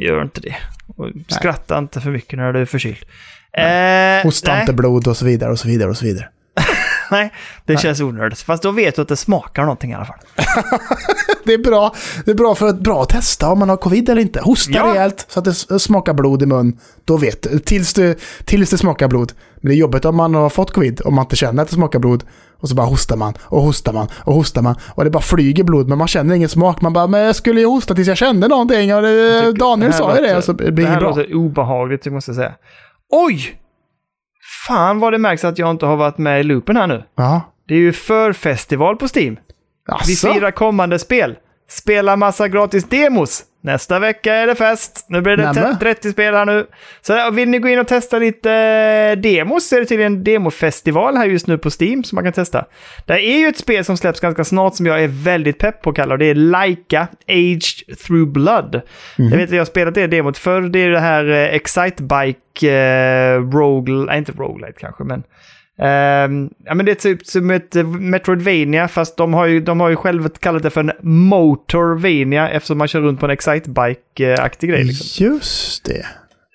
gör 0.00 0.22
inte 0.22 0.40
det. 0.40 0.56
Och 0.96 1.06
skratta 1.28 1.78
inte 1.78 2.00
för 2.00 2.10
mycket 2.10 2.38
när 2.38 2.52
du 2.52 2.60
är 2.60 2.64
förkyld. 2.64 2.98
Eh, 3.58 4.32
nej, 4.46 4.66
blod 4.72 5.08
och 5.08 5.16
så 5.16 5.24
vidare 5.24 5.50
och 5.50 5.58
så 5.58 5.68
vidare 5.68 5.90
och 5.90 5.96
så 5.96 6.04
vidare. 6.04 6.28
nej, 7.10 7.32
det 7.64 7.76
känns 7.76 8.00
onödigt. 8.00 8.38
Fast 8.40 8.62
då 8.62 8.70
vet 8.70 8.96
du 8.96 9.02
att 9.02 9.08
det 9.08 9.16
smakar 9.16 9.62
någonting 9.62 9.90
i 9.90 9.94
alla 9.94 10.04
fall. 10.04 10.16
Det 11.44 11.54
är 11.54 11.58
bra, 11.58 11.94
det 12.24 12.30
är 12.30 12.34
bra 12.34 12.54
för 12.54 12.68
att 12.68 12.80
bra 12.80 13.02
att 13.02 13.08
testa 13.08 13.48
om 13.50 13.58
man 13.58 13.68
har 13.68 13.76
covid 13.76 14.08
eller 14.08 14.22
inte. 14.22 14.40
Hosta 14.40 14.72
Ja. 14.72 14.86
rejält 14.92 15.26
så 15.28 15.38
att 15.38 15.44
det 15.44 15.78
smakar 15.80 16.12
blod 16.14 16.42
i 16.42 16.46
mun. 16.46 16.78
Då 17.04 17.16
vet 17.16 17.42
du. 17.42 17.58
Tills 17.58 17.94
det, 17.94 18.18
tills 18.44 18.70
det 18.70 18.78
smakar 18.78 19.08
blod. 19.08 19.32
Men 19.56 19.68
det 19.68 19.74
är 19.74 19.78
jobbigt 19.78 20.04
om 20.04 20.16
man 20.16 20.34
har 20.34 20.48
fått 20.50 20.70
covid, 20.72 21.00
om 21.04 21.14
man 21.14 21.24
inte 21.24 21.36
känner 21.36 21.62
att 21.62 21.68
det 21.68 21.74
smakar 21.74 21.98
blod. 21.98 22.24
Och 22.60 22.68
så 22.68 22.74
bara 22.74 22.86
hostar 22.86 23.16
man 23.16 23.34
och 23.40 23.62
hostar 23.62 23.92
man 23.92 24.08
och 24.14 24.34
hostar 24.34 24.62
man. 24.62 24.74
Och 24.88 25.04
det 25.04 25.10
bara 25.10 25.22
flyger 25.22 25.64
blod 25.64 25.88
men 25.88 25.98
man 25.98 26.08
känner 26.08 26.34
ingen 26.34 26.48
smak. 26.48 26.80
Man 26.80 26.92
bara, 26.92 27.06
men 27.06 27.20
jag 27.20 27.36
skulle 27.36 27.60
ju 27.60 27.66
hosta 27.66 27.94
tills 27.94 28.08
jag 28.08 28.16
kände 28.16 28.48
någonting. 28.48 28.94
Och 28.94 29.02
det, 29.02 29.52
Daniel 29.52 29.92
sa 29.92 30.10
ju 30.10 30.14
det 30.16 30.22
låter- 30.22 30.36
och 30.36 30.44
så 30.44 30.52
blir 30.52 30.70
det 30.70 30.82
Det 30.82 30.88
här 30.88 31.00
bra. 31.00 31.08
låter 31.08 31.34
obehagligt, 31.34 32.02
det 32.02 32.10
måste 32.10 32.30
jag 32.30 32.36
säga. 32.36 32.52
Oj! 33.10 33.60
Fan 34.66 34.98
vad 34.98 35.12
det 35.12 35.18
märks 35.18 35.44
att 35.44 35.58
jag 35.58 35.70
inte 35.70 35.86
har 35.86 35.96
varit 35.96 36.18
med 36.18 36.40
i 36.40 36.42
loopen 36.42 36.76
här 36.76 36.86
nu. 36.86 37.04
Ja. 37.14 37.42
Det 37.68 37.74
är 37.74 37.78
ju 37.78 37.92
förfestival 37.92 38.96
på 38.96 39.06
Steam. 39.14 39.36
Vi 40.06 40.12
Asså? 40.12 40.32
firar 40.32 40.50
kommande 40.50 40.98
spel. 40.98 41.36
Spela 41.68 42.16
massa 42.16 42.48
gratis 42.48 42.84
demos. 42.84 43.44
Nästa 43.60 43.98
vecka 43.98 44.34
är 44.34 44.46
det 44.46 44.54
fest. 44.54 45.06
Nu 45.08 45.20
blir 45.20 45.36
det 45.36 45.52
Nämen. 45.52 45.78
30 45.78 46.12
spel 46.12 46.34
här 46.34 46.44
nu. 46.44 46.66
Så 47.00 47.12
ja, 47.12 47.30
vill 47.30 47.48
ni 47.48 47.58
gå 47.58 47.68
in 47.68 47.78
och 47.78 47.88
testa 47.88 48.18
lite 48.18 48.52
eh, 48.52 49.20
demos 49.20 49.68
så 49.68 49.76
är 49.76 49.80
det 49.80 49.86
tydligen 49.86 50.12
en 50.12 50.24
demofestival 50.24 51.16
här 51.16 51.26
just 51.26 51.46
nu 51.46 51.58
på 51.58 51.70
Steam 51.80 52.04
som 52.04 52.16
man 52.16 52.24
kan 52.24 52.32
testa. 52.32 52.64
Det 53.06 53.12
är 53.12 53.38
ju 53.38 53.46
ett 53.46 53.56
spel 53.56 53.84
som 53.84 53.96
släpps 53.96 54.20
ganska 54.20 54.44
snart 54.44 54.74
som 54.74 54.86
jag 54.86 55.02
är 55.02 55.08
väldigt 55.08 55.58
pepp 55.58 55.82
på 55.82 55.90
att 55.90 55.96
kalla 55.96 56.14
och 56.14 56.18
det 56.18 56.26
är 56.26 56.34
Laika 56.34 57.08
Aged 57.28 57.98
Through 58.06 58.32
Blood. 58.32 58.80
Mhm. 59.18 59.28
Jag 59.28 59.36
vet 59.36 59.48
att 59.48 59.54
jag 59.54 59.60
har 59.60 59.64
spelat 59.64 59.94
det 59.94 60.06
demot 60.06 60.38
förr. 60.38 60.62
Det 60.62 60.78
är 60.78 60.90
det 60.90 61.00
här 61.00 61.30
eh, 61.30 61.54
Excitebike 61.54 62.72
eh, 62.72 63.40
Rogue... 63.40 63.94
Nej, 63.94 64.18
inte 64.18 64.32
Roguelite 64.32 64.80
kanske, 64.80 65.04
men... 65.04 65.22
Ehm, 65.82 66.50
ja, 66.64 66.74
men 66.74 66.86
det 66.86 66.92
är 66.92 66.94
typ 66.94 67.26
som 67.26 67.50
ett 67.50 67.76
eh, 67.76 67.86
Metroidvania, 67.86 68.88
fast 68.88 69.16
de 69.16 69.34
har 69.34 69.46
ju, 69.46 69.60
de 69.60 69.80
har 69.80 69.88
ju 69.88 69.96
själva 69.96 70.28
kallat 70.28 70.62
det 70.62 70.70
för 70.70 70.80
en 70.80 70.92
Motorvania 71.02 72.48
eftersom 72.50 72.78
man 72.78 72.88
kör 72.88 73.00
runt 73.00 73.20
på 73.20 73.26
en 73.26 73.32
Excitebike-aktig 73.32 74.66
grej. 74.68 74.84
Liksom. 74.84 75.24
Just 75.26 75.84
det. 75.84 76.06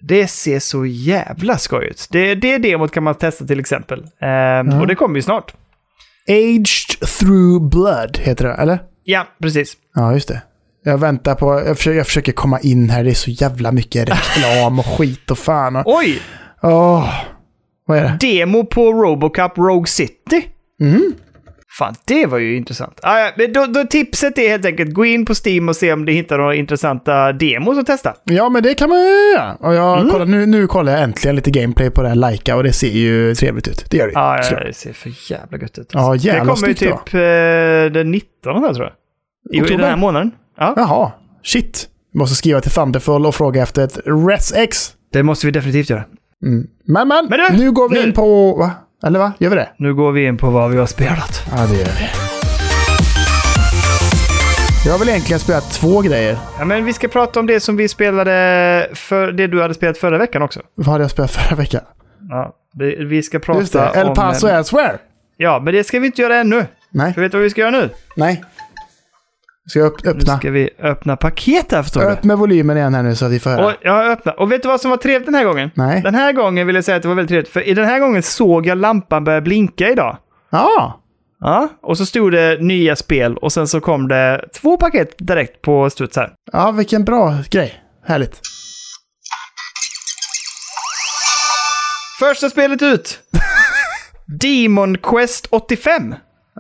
Det 0.02 0.28
ser 0.28 0.60
så 0.60 0.86
jävla 0.86 1.58
skoj 1.58 1.86
ut. 1.88 2.08
Det, 2.12 2.36
det 2.36 2.58
demot 2.58 2.92
kan 2.92 3.04
man 3.04 3.16
testa 3.16 3.46
till 3.46 3.60
exempel. 3.60 4.04
Ehm, 4.22 4.80
Och 4.82 4.88
det 4.88 4.96
kommer 4.96 5.16
ju 5.16 5.22
snart. 5.22 5.54
Aged 6.30 7.08
through 7.20 7.70
blood 7.70 8.18
heter 8.22 8.46
det, 8.48 8.54
eller? 8.54 8.80
Ja, 9.04 9.28
precis. 9.42 9.74
Ja, 9.96 10.14
just 10.14 10.28
det. 10.28 10.42
Jag 10.86 10.98
väntar 10.98 11.36
på, 11.36 11.64
jag 11.66 11.78
försöker, 11.78 11.98
jag 11.98 12.06
försöker 12.08 12.32
komma 12.32 12.60
in 12.60 12.90
här, 12.90 13.04
det 13.04 13.10
är 13.10 13.14
så 13.14 13.30
jävla 13.32 13.72
mycket 13.72 14.10
reklam 14.10 14.80
och 14.80 14.86
skit 14.86 15.32
och 15.32 15.38
fan. 15.38 15.76
och- 15.76 15.84
Oj! 15.86 16.22
Åh, 16.62 17.14
vad 17.86 17.98
är 17.98 18.04
det? 18.04 18.18
Demo 18.28 18.66
på 18.66 18.94
Robocop 18.94 19.58
Rogue 19.58 19.88
City. 19.88 20.46
Mm. 20.82 21.14
Fan, 21.80 21.96
det 22.06 22.26
var 22.26 22.38
ju 22.38 22.58
intressant. 22.58 23.00
Ah, 23.04 23.20
ja, 23.20 23.32
men 23.38 23.54
då, 23.54 23.66
då 23.66 23.84
tipset 23.84 24.38
är 24.38 24.50
helt 24.50 24.66
enkelt 24.66 24.94
gå 24.94 25.06
in 25.06 25.26
på 25.26 25.34
Steam 25.46 25.70
och 25.70 25.76
se 25.76 25.94
om 25.94 26.06
du 26.06 26.14
hittar 26.14 26.38
några 26.38 26.56
intressanta 26.56 27.32
demos 27.34 27.78
att 27.78 27.86
testa. 27.86 28.14
Ja, 28.24 28.50
men 28.50 28.64
det 28.64 28.74
kan 28.74 28.90
man 28.90 29.00
ju 29.00 29.06
göra. 29.36 29.56
Och 29.60 29.74
jag 29.74 29.98
Mm. 30.00 30.10
kollar, 30.12 30.26
nu, 30.26 30.46
nu 30.46 30.68
kollar 30.68 30.92
jag 30.92 31.02
äntligen 31.04 31.36
lite 31.36 31.52
gameplay 31.52 31.90
på 31.90 32.02
det 32.02 32.08
här 32.08 32.16
Laika 32.16 32.56
och 32.56 32.64
det 32.64 32.74
ser 32.74 32.88
ju 32.90 33.36
trevligt 33.36 33.68
ut. 33.68 33.86
Det 33.90 33.98
gör 33.98 34.06
det 34.06 34.12
ju. 34.12 34.20
Ja, 34.20 34.66
det 34.66 34.74
ser 34.74 34.94
för 34.94 35.32
jävla 35.32 35.58
gött 35.58 35.78
ut. 35.80 35.90
Ja, 35.94 36.12
det 36.12 36.18
jävla 36.18 36.40
kommer 36.56 36.68
ju 36.68 36.76
snyggt 36.76 37.06
typ 37.06 37.14
eh, 37.14 37.20
den 37.94 38.12
19 38.12 38.62
där, 38.62 38.74
tror 38.74 38.92
jag. 39.52 39.64
I, 39.64 39.74
I 39.74 39.78
den 39.78 39.80
här 39.90 39.98
månaden. 39.98 40.32
Ja, 40.58 40.74
Jaha, 40.78 41.12
shit. 41.44 41.90
Måste 42.16 42.36
skriva 42.36 42.62
till 42.62 42.72
Thunderful 42.72 43.26
och 43.26 43.36
fråga 43.36 43.62
efter 43.64 43.84
ett 43.84 44.00
Res 44.30 44.54
X. 44.56 44.92
det 45.14 45.24
måste 45.24 45.46
vi 45.46 45.52
definitivt 45.52 45.90
göra. 45.90 46.04
Mm. 46.44 46.68
Men, 46.86 47.08
men, 47.08 47.28
Men 47.30 47.40
du, 47.40 47.58
nu 47.58 47.72
går 47.72 47.90
vi 47.90 47.96
nu- 47.96 48.02
in 48.08 48.14
på... 48.14 48.56
Va? 48.56 48.72
Eller 49.06 49.20
va? 49.20 49.34
Gör 49.38 49.50
vi 49.50 49.56
det? 49.56 49.70
Nu 49.78 49.94
går 49.94 50.12
vi 50.12 50.26
in 50.26 50.38
på 50.38 50.50
vad 50.50 50.72
vi 50.72 50.78
har 50.78 50.86
spelat. 50.86 51.44
Ja, 51.52 51.66
det 51.68 51.78
gör 51.78 51.86
vi. 51.86 52.10
Jag 54.86 54.92
har 54.94 55.00
väl 55.00 55.10
egentligen 55.10 55.40
spelat 55.40 55.72
två 55.72 56.02
grejer. 56.02 56.38
Ja, 56.60 56.66
men 56.66 56.86
vi 56.86 56.94
ska 56.94 57.08
prata 57.08 57.40
om 57.40 57.46
det 57.48 57.60
som 57.60 57.76
vi 57.78 57.88
spelade 57.88 58.88
för 58.94 59.32
det 59.32 59.48
du 59.48 59.62
hade 59.62 59.74
spelat 59.74 59.98
förra 59.98 60.18
veckan 60.18 60.42
också. 60.42 60.60
Vad 60.76 60.88
hade 60.88 61.04
jag 61.04 61.12
spelat 61.12 61.32
förra 61.32 61.56
veckan? 61.56 61.82
Ja, 62.30 62.56
det, 62.74 62.96
vi 63.06 63.24
ska 63.24 63.40
prata 63.40 63.60
Just 63.60 63.74
det, 63.74 63.92
El 63.96 64.08
om... 64.08 64.14
Paso 64.16 64.48
Elsewhere. 64.48 64.98
Ja, 65.38 65.62
men 65.64 65.74
det 65.74 65.84
ska 65.84 66.00
vi 66.00 66.06
inte 66.06 66.22
göra 66.22 66.36
ännu. 66.36 66.66
Nej, 66.90 67.14
För 67.14 67.22
vet 67.22 67.32
du 67.32 67.38
vad 67.38 67.44
vi 67.44 67.50
ska 67.50 67.62
göra 67.62 67.72
nu? 67.72 67.90
nej. 68.16 68.44
Ska 69.70 69.80
jag 69.80 69.88
öpp- 69.94 70.04
Nu 70.04 70.10
öppna? 70.10 70.38
ska 70.38 70.52
vi 70.52 70.70
öppna 70.80 71.18
paket 71.18 71.72
här, 71.72 71.84
förstår 71.84 72.02
du. 72.22 72.28
Med 72.28 72.38
volymen 72.38 72.78
igen 72.78 72.94
här 72.94 73.04
nu 73.04 73.16
så 73.16 73.26
att 73.26 73.32
vi 73.32 73.40
får 73.40 73.50
höra. 73.50 73.66
Och 73.66 73.74
jag 73.82 73.92
har 73.94 74.04
öppnat. 74.06 74.38
Och 74.38 74.52
vet 74.52 74.62
du 74.62 74.68
vad 74.68 74.82
som 74.82 74.90
var 74.90 74.98
trevligt 74.98 75.26
den 75.26 75.36
här 75.36 75.44
gången? 75.44 75.72
Nej. 75.76 76.02
Den 76.02 76.16
här 76.16 76.32
gången 76.34 76.68
vill 76.68 76.76
jag 76.76 76.86
säga 76.86 76.96
att 76.96 77.02
det 77.02 77.08
var 77.08 77.16
väldigt 77.16 77.30
trevligt. 77.30 77.50
För 77.54 77.62
i 77.68 77.74
den 77.74 77.86
här 77.86 78.00
gången 78.00 78.24
såg 78.24 78.66
jag 78.66 78.78
lampan 78.78 79.24
börja 79.24 79.42
blinka 79.42 79.90
idag. 79.90 80.18
Ja, 80.52 81.00
Ja, 81.46 81.70
och 81.82 81.98
så 81.98 82.06
stod 82.06 82.32
det 82.32 82.58
nya 82.62 82.96
spel 82.96 83.38
och 83.38 83.52
sen 83.54 83.68
så 83.68 83.82
kom 83.82 84.08
det 84.08 84.46
två 84.62 84.78
paket 84.78 85.16
direkt 85.18 85.62
på 85.62 85.90
studs 85.90 86.18
här. 86.18 86.32
ja 86.52 86.72
vilken 86.72 87.06
bra 87.06 87.38
grej. 87.50 87.74
Härligt. 88.08 88.40
Första 92.20 92.50
spelet 92.50 92.82
ut! 92.82 93.20
Demon 94.42 94.98
Quest 94.98 95.48
85. 95.52 96.16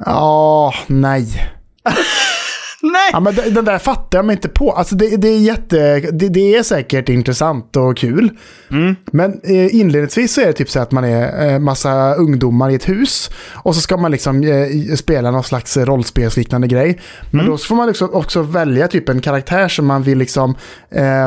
Ja, 0.06 0.74
nej. 0.88 1.54
Nej! 2.86 3.09
Ja, 3.11 3.19
men 3.19 3.36
den 3.36 3.65
där 3.65 3.77
fattar 3.77 4.17
jag 4.17 4.25
mig 4.25 4.34
inte 4.36 4.49
på. 4.49 4.71
Alltså 4.71 4.95
det, 4.95 5.17
det 5.17 5.27
är 5.27 5.39
jätte... 5.39 5.99
Det, 5.99 6.29
det 6.29 6.55
är 6.55 6.63
säkert 6.63 7.09
intressant 7.09 7.75
och 7.75 7.97
kul. 7.97 8.29
Mm. 8.71 8.95
Men 9.11 9.41
eh, 9.43 9.75
inledningsvis 9.75 10.34
så 10.34 10.41
är 10.41 10.45
det 10.45 10.53
typ 10.53 10.69
så 10.69 10.79
att 10.79 10.91
man 10.91 11.03
är 11.03 11.51
eh, 11.53 11.59
massa 11.59 12.13
ungdomar 12.15 12.69
i 12.69 12.75
ett 12.75 12.89
hus. 12.89 13.29
Och 13.53 13.75
så 13.75 13.81
ska 13.81 13.97
man 13.97 14.11
liksom 14.11 14.43
eh, 14.43 14.95
spela 14.95 15.31
någon 15.31 15.43
slags 15.43 15.77
rollspelsliknande 15.77 16.67
grej. 16.67 16.99
Men 17.31 17.39
Mm. 17.39 17.51
då 17.51 17.57
får 17.57 17.75
man 17.75 17.88
liksom 17.88 18.13
också 18.13 18.41
välja 18.41 18.88
typ 18.88 19.09
en 19.09 19.21
karaktär 19.21 19.67
som 19.67 19.86
man 19.86 20.03
vill 20.03 20.17
liksom 20.17 20.55
eh, 20.91 21.25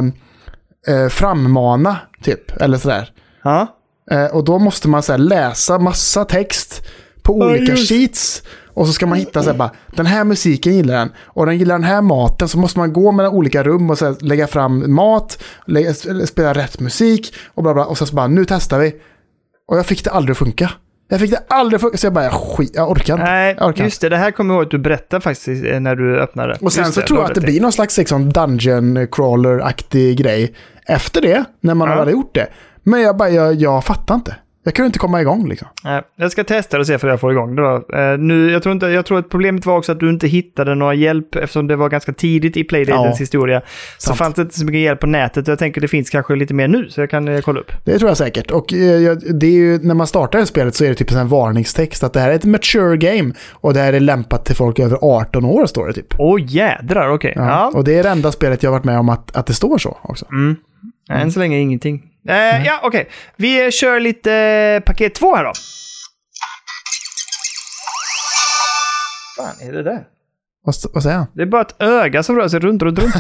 eh, 0.94 1.09
frammana. 1.11 1.96
Typ, 2.22 2.61
eller 2.62 2.78
sådär. 2.78 3.11
Ja. 3.44 3.66
Eh, 4.11 4.24
och 4.26 4.44
då 4.44 4.59
måste 4.59 4.88
man 4.88 5.02
så 5.02 5.16
läsa 5.16 5.78
massa 5.78 6.24
text 6.24 6.82
på 7.22 7.38
Ja, 7.40 7.46
olika 7.46 7.72
just. 7.72 7.88
sheets. 7.88 8.42
Och 8.77 8.87
så 8.87 8.93
ska 8.93 9.07
man 9.07 9.18
hitta 9.18 9.43
så 9.43 9.51
här, 9.51 9.57
bara, 9.57 9.70
den 9.97 10.07
här 10.07 10.24
musiken 10.24 10.74
gillar 10.77 10.95
den. 10.95 11.12
Och 11.24 11.47
den 11.47 11.59
gillar 11.59 11.74
den 11.74 11.85
här 11.85 12.03
maten. 12.03 12.49
Så 12.49 12.59
måste 12.59 12.79
man 12.79 12.93
gå 12.93 13.12
mellan 13.12 13.33
olika 13.33 13.62
rum 13.62 13.91
och 13.91 13.99
så 13.99 14.05
här, 14.07 14.16
lägga 14.20 14.47
fram 14.47 14.95
mat. 14.95 15.39
Lägga, 15.66 15.95
spela 16.27 16.53
rätt 16.55 16.81
musik. 16.81 17.35
Och 17.55 17.62
bla 17.62 17.74
bla. 17.74 17.85
Och 17.85 17.99
sen 17.99 18.07
så 18.07 18.14
bara, 18.16 18.27
nu 18.27 18.45
testar 18.49 18.79
vi. 18.79 18.95
Och 19.68 19.79
jag 19.79 19.87
fick 19.87 20.05
det 20.05 20.11
aldrig 20.11 20.33
att 20.33 20.39
funka. 20.39 20.70
Jag 21.09 21.20
fick 21.20 21.31
det 21.31 21.43
aldrig 21.49 21.77
att 21.77 21.81
funka. 21.83 21.97
Så 21.97 22.07
jag 22.07 22.12
bara, 22.12 22.24
jag, 22.24 22.33
skit, 22.35 22.70
jag 22.74 22.91
orkar 22.91 23.14
inte. 23.14 23.24
Nej, 23.27 23.57
orkar 23.61 23.85
just 23.85 24.01
det. 24.01 24.09
Det 24.09 24.16
här 24.16 24.31
kommer 24.31 24.55
jag 24.55 24.59
ihåg 24.61 24.66
att 24.66 24.70
du 24.70 24.79
berättade 24.79 25.20
faktiskt 25.20 25.64
eh, 25.64 25.81
när 25.81 25.97
du 25.97 26.20
öppnade. 26.20 26.59
Och 26.61 26.72
sen 26.72 26.85
Just 26.85 26.95
så 26.95 27.01
det, 27.01 27.07
tror 27.07 27.20
jag 27.20 27.29
att 27.29 27.35
det 27.35 27.41
blir 27.41 27.61
någon 27.61 27.72
slags 27.72 27.99
liksom, 27.99 28.33
dungeon 28.33 29.07
crawler-aktig 29.07 30.16
grej. 30.18 30.55
Efter 30.87 31.20
det, 31.22 31.45
när 31.61 31.74
man 31.74 31.89
Ja. 31.89 31.95
har 31.97 32.11
gjort 32.11 32.35
det. 32.35 32.47
Men 32.83 33.01
jag 33.01 33.16
bara, 33.16 33.31
jag, 33.31 33.55
jag 33.55 33.85
fattar 33.85 34.14
inte. 34.14 34.37
Jag 34.66 34.74
kunde 34.74 34.86
inte 34.86 34.98
komma 34.98 35.20
igång 35.20 35.48
liksom. 35.48 35.68
Nej, 35.84 36.02
jag 36.16 36.32
ska 36.32 36.44
testa 36.44 36.78
och 36.78 36.86
se 36.86 36.98
för 36.98 37.08
jag 37.08 37.20
får 37.20 37.32
igång 37.32 37.56
det 37.56 37.62
då. 37.62 37.98
Eh, 37.98 38.18
nu, 38.18 38.50
jag, 38.50 38.62
tror 38.62 38.72
inte, 38.72 38.86
jag 38.86 39.06
tror 39.06 39.18
att 39.18 39.28
problemet 39.28 39.66
var 39.66 39.76
också 39.76 39.92
att 39.92 40.00
du 40.00 40.10
inte 40.10 40.26
hittade 40.26 40.74
några 40.74 40.94
hjälp 40.94 41.34
eftersom 41.34 41.66
det 41.66 41.76
var 41.76 41.88
ganska 41.88 42.12
tidigt 42.12 42.56
i 42.56 42.64
Playdatens 42.64 43.16
Ja, 43.18 43.22
historia. 43.22 43.62
Så 43.98 44.06
sant. 44.06 44.18
fanns 44.18 44.34
det 44.34 44.42
inte 44.42 44.58
så 44.58 44.64
mycket 44.64 44.80
hjälp 44.80 45.00
på 45.00 45.06
nätet 45.06 45.48
jag 45.48 45.58
tänker 45.58 45.80
det 45.80 45.88
finns 45.88 46.10
kanske 46.10 46.36
lite 46.36 46.54
mer 46.54 46.68
nu 46.68 46.88
så 46.88 47.00
jag 47.00 47.10
kan 47.10 47.28
eh, 47.28 47.40
kolla 47.40 47.60
upp. 47.60 47.72
Det 47.84 47.98
tror 47.98 48.10
jag 48.10 48.16
säkert. 48.16 48.50
Och 48.50 48.72
eh, 48.72 49.16
det 49.16 49.46
är 49.46 49.50
ju, 49.50 49.78
när 49.78 49.94
man 49.94 50.06
startar 50.06 50.38
det 50.38 50.46
spelet 50.46 50.74
så 50.74 50.84
är 50.84 50.88
det 50.88 50.94
typ 50.94 51.12
en 51.12 51.28
varningstext 51.28 52.04
att 52.04 52.12
det 52.12 52.20
här 52.20 52.30
är 52.30 52.34
ett 52.34 52.44
mature 52.44 52.96
game 52.96 53.34
och 53.52 53.74
det 53.74 53.80
här 53.80 53.92
är 53.92 54.00
lämpat 54.00 54.44
till 54.44 54.56
folk 54.56 54.78
över 54.78 54.98
18 55.02 55.44
år 55.44 55.66
står 55.66 55.86
det 55.86 55.92
typ. 55.92 56.14
Åh 56.18 56.40
jädrar, 56.46 57.08
okej. 57.08 57.32
Ja. 57.36 57.46
Ja. 57.46 57.72
Och 57.74 57.84
det 57.84 57.98
är 57.98 58.02
det 58.02 58.08
enda 58.08 58.32
spelet 58.32 58.62
jag 58.62 58.70
varit 58.70 58.84
med 58.84 58.98
om 58.98 59.08
att, 59.08 59.36
att 59.36 59.46
det 59.46 59.54
står 59.54 59.78
så 59.78 59.98
också. 60.02 60.26
Mm. 60.30 60.56
Än 61.10 61.32
så 61.32 61.38
länge 61.40 61.58
ingenting. 61.58 62.02
Eh, 62.29 62.66
Ja, 62.66 62.81
okej. 62.83 63.09
Vi 63.37 63.64
eh, 63.64 63.70
kör 63.70 64.01
lite 64.01 64.33
eh, 64.35 64.81
paket 64.81 65.14
två 65.14 65.37
här 65.37 65.45
då. 65.45 65.53
fan 69.37 69.68
är 69.68 69.72
det 69.72 69.83
där? 69.83 70.05
Vad, 70.64 70.74
vad 70.95 71.03
säger 71.03 71.16
han? 71.16 71.27
Det 71.35 71.43
är 71.43 71.47
bara 71.47 71.62
ett 71.62 71.83
öga 71.83 72.22
som 72.22 72.37
rör 72.37 72.49
sig 72.49 72.61
runt, 72.61 72.83
runt, 72.83 72.99
runt. 72.99 73.14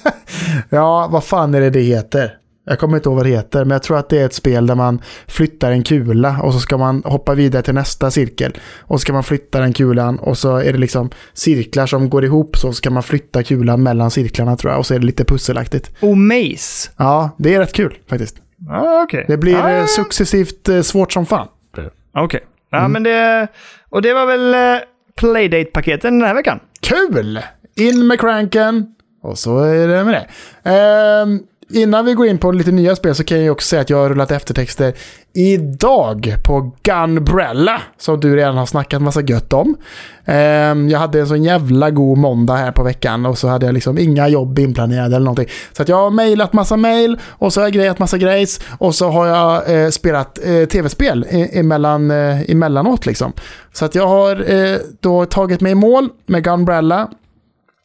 Ja, 0.70 1.08
vad 1.12 1.24
fan 1.24 1.54
är 1.54 1.60
det 1.60 1.70
det 1.70 1.80
heter? 1.80 2.36
Jag 2.68 2.78
kommer 2.78 2.96
inte 2.96 3.08
ihåg 3.08 3.16
vad 3.16 3.26
det 3.26 3.30
heter, 3.30 3.64
men 3.64 3.70
jag 3.70 3.82
tror 3.82 3.98
att 3.98 4.08
det 4.08 4.18
är 4.18 4.26
ett 4.26 4.34
spel 4.34 4.66
där 4.66 4.74
man 4.74 5.02
flyttar 5.26 5.70
en 5.70 5.82
kula 5.82 6.40
och 6.42 6.54
så 6.54 6.60
ska 6.60 6.76
man 6.76 7.02
hoppa 7.04 7.34
vidare 7.34 7.62
till 7.62 7.74
nästa 7.74 8.10
cirkel. 8.10 8.58
Och 8.80 9.00
så 9.00 9.02
ska 9.02 9.12
man 9.12 9.24
flytta 9.24 9.60
den 9.60 9.72
kulan 9.72 10.18
och 10.18 10.38
så 10.38 10.56
är 10.56 10.72
det 10.72 10.78
liksom 10.78 11.10
cirklar 11.32 11.86
som 11.86 12.10
går 12.10 12.24
ihop 12.24 12.56
så 12.56 12.72
ska 12.72 12.90
man 12.90 13.02
flytta 13.02 13.42
kulan 13.42 13.82
mellan 13.82 14.10
cirklarna 14.10 14.56
tror 14.56 14.72
jag. 14.72 14.78
Och 14.78 14.86
så 14.86 14.94
är 14.94 14.98
det 14.98 15.06
lite 15.06 15.24
pusselaktigt. 15.24 15.90
Och 16.00 16.16
Maze. 16.16 16.90
Ja, 16.96 17.30
det 17.38 17.54
är 17.54 17.58
rätt 17.58 17.72
kul 17.72 17.98
faktiskt. 18.08 18.36
Ah, 18.70 19.02
okej. 19.02 19.24
Det 19.28 19.36
blir 19.36 19.56
ah, 19.56 19.70
eh, 19.70 19.86
successivt 19.86 20.68
eh, 20.68 20.80
svårt 20.80 21.12
som 21.12 21.26
fan. 21.26 21.48
Okej. 22.14 22.40
Ja, 22.70 22.88
men 22.88 23.02
det... 23.02 23.48
Och 23.90 24.02
det 24.02 24.14
var 24.14 24.26
väl 24.26 24.54
eh, 24.54 24.82
Playdate-paketen 25.14 26.18
den 26.18 26.28
här 26.28 26.34
veckan? 26.34 26.60
Kul! 26.80 27.40
In 27.74 28.06
med 28.06 28.20
cranken. 28.20 28.94
Och 29.22 29.38
så 29.38 29.58
är 29.58 29.88
det 29.88 30.04
med 30.04 30.14
det. 30.14 30.26
Ehm, 30.70 31.40
innan 31.70 32.04
vi 32.04 32.14
går 32.14 32.26
in 32.26 32.38
på 32.38 32.52
lite 32.52 32.72
nya 32.72 32.96
spel 32.96 33.14
så 33.14 33.24
kan 33.24 33.36
jag 33.36 33.44
ju 33.44 33.50
också 33.50 33.68
säga 33.68 33.82
att 33.82 33.90
jag 33.90 33.96
har 33.96 34.08
rullat 34.08 34.30
eftertexter 34.30 34.94
idag 35.34 36.34
på 36.44 36.72
Gunbrella. 36.82 37.82
Som 37.98 38.20
du 38.20 38.36
redan 38.36 38.56
har 38.56 38.66
snackat 38.66 39.02
massa 39.02 39.22
gött 39.22 39.52
om. 39.52 39.76
Ehm, 40.24 40.88
jag 40.88 40.98
hade 40.98 41.20
en 41.20 41.26
sån 41.26 41.42
jävla 41.42 41.90
god 41.90 42.18
måndag 42.18 42.56
här 42.56 42.72
på 42.72 42.82
veckan 42.82 43.26
och 43.26 43.38
så 43.38 43.48
hade 43.48 43.66
jag 43.66 43.72
liksom 43.72 43.98
inga 43.98 44.28
jobb 44.28 44.58
inplanerade 44.58 45.16
eller 45.16 45.24
någonting. 45.24 45.48
Så 45.72 45.82
att 45.82 45.88
jag 45.88 45.96
har 45.96 46.10
mejlat 46.10 46.52
massa 46.52 46.76
mejl 46.76 47.18
och 47.28 47.52
så 47.52 47.60
har 47.60 47.66
jag 47.66 47.72
grejat 47.72 47.98
massa 47.98 48.18
grejs 48.18 48.60
och 48.78 48.94
så 48.94 49.08
har 49.08 49.26
jag 49.26 49.82
eh, 49.82 49.90
spelat 49.90 50.38
eh, 50.44 50.64
tv-spel 50.64 51.26
emellan, 51.30 52.10
eh, 52.10 52.50
emellanåt 52.50 53.06
liksom. 53.06 53.32
Så 53.72 53.84
att 53.84 53.94
jag 53.94 54.06
har 54.06 54.52
eh, 54.52 54.76
då 55.00 55.24
tagit 55.24 55.60
mig 55.60 55.72
i 55.72 55.74
mål 55.74 56.08
med 56.26 56.44
Gunbrella. 56.44 57.08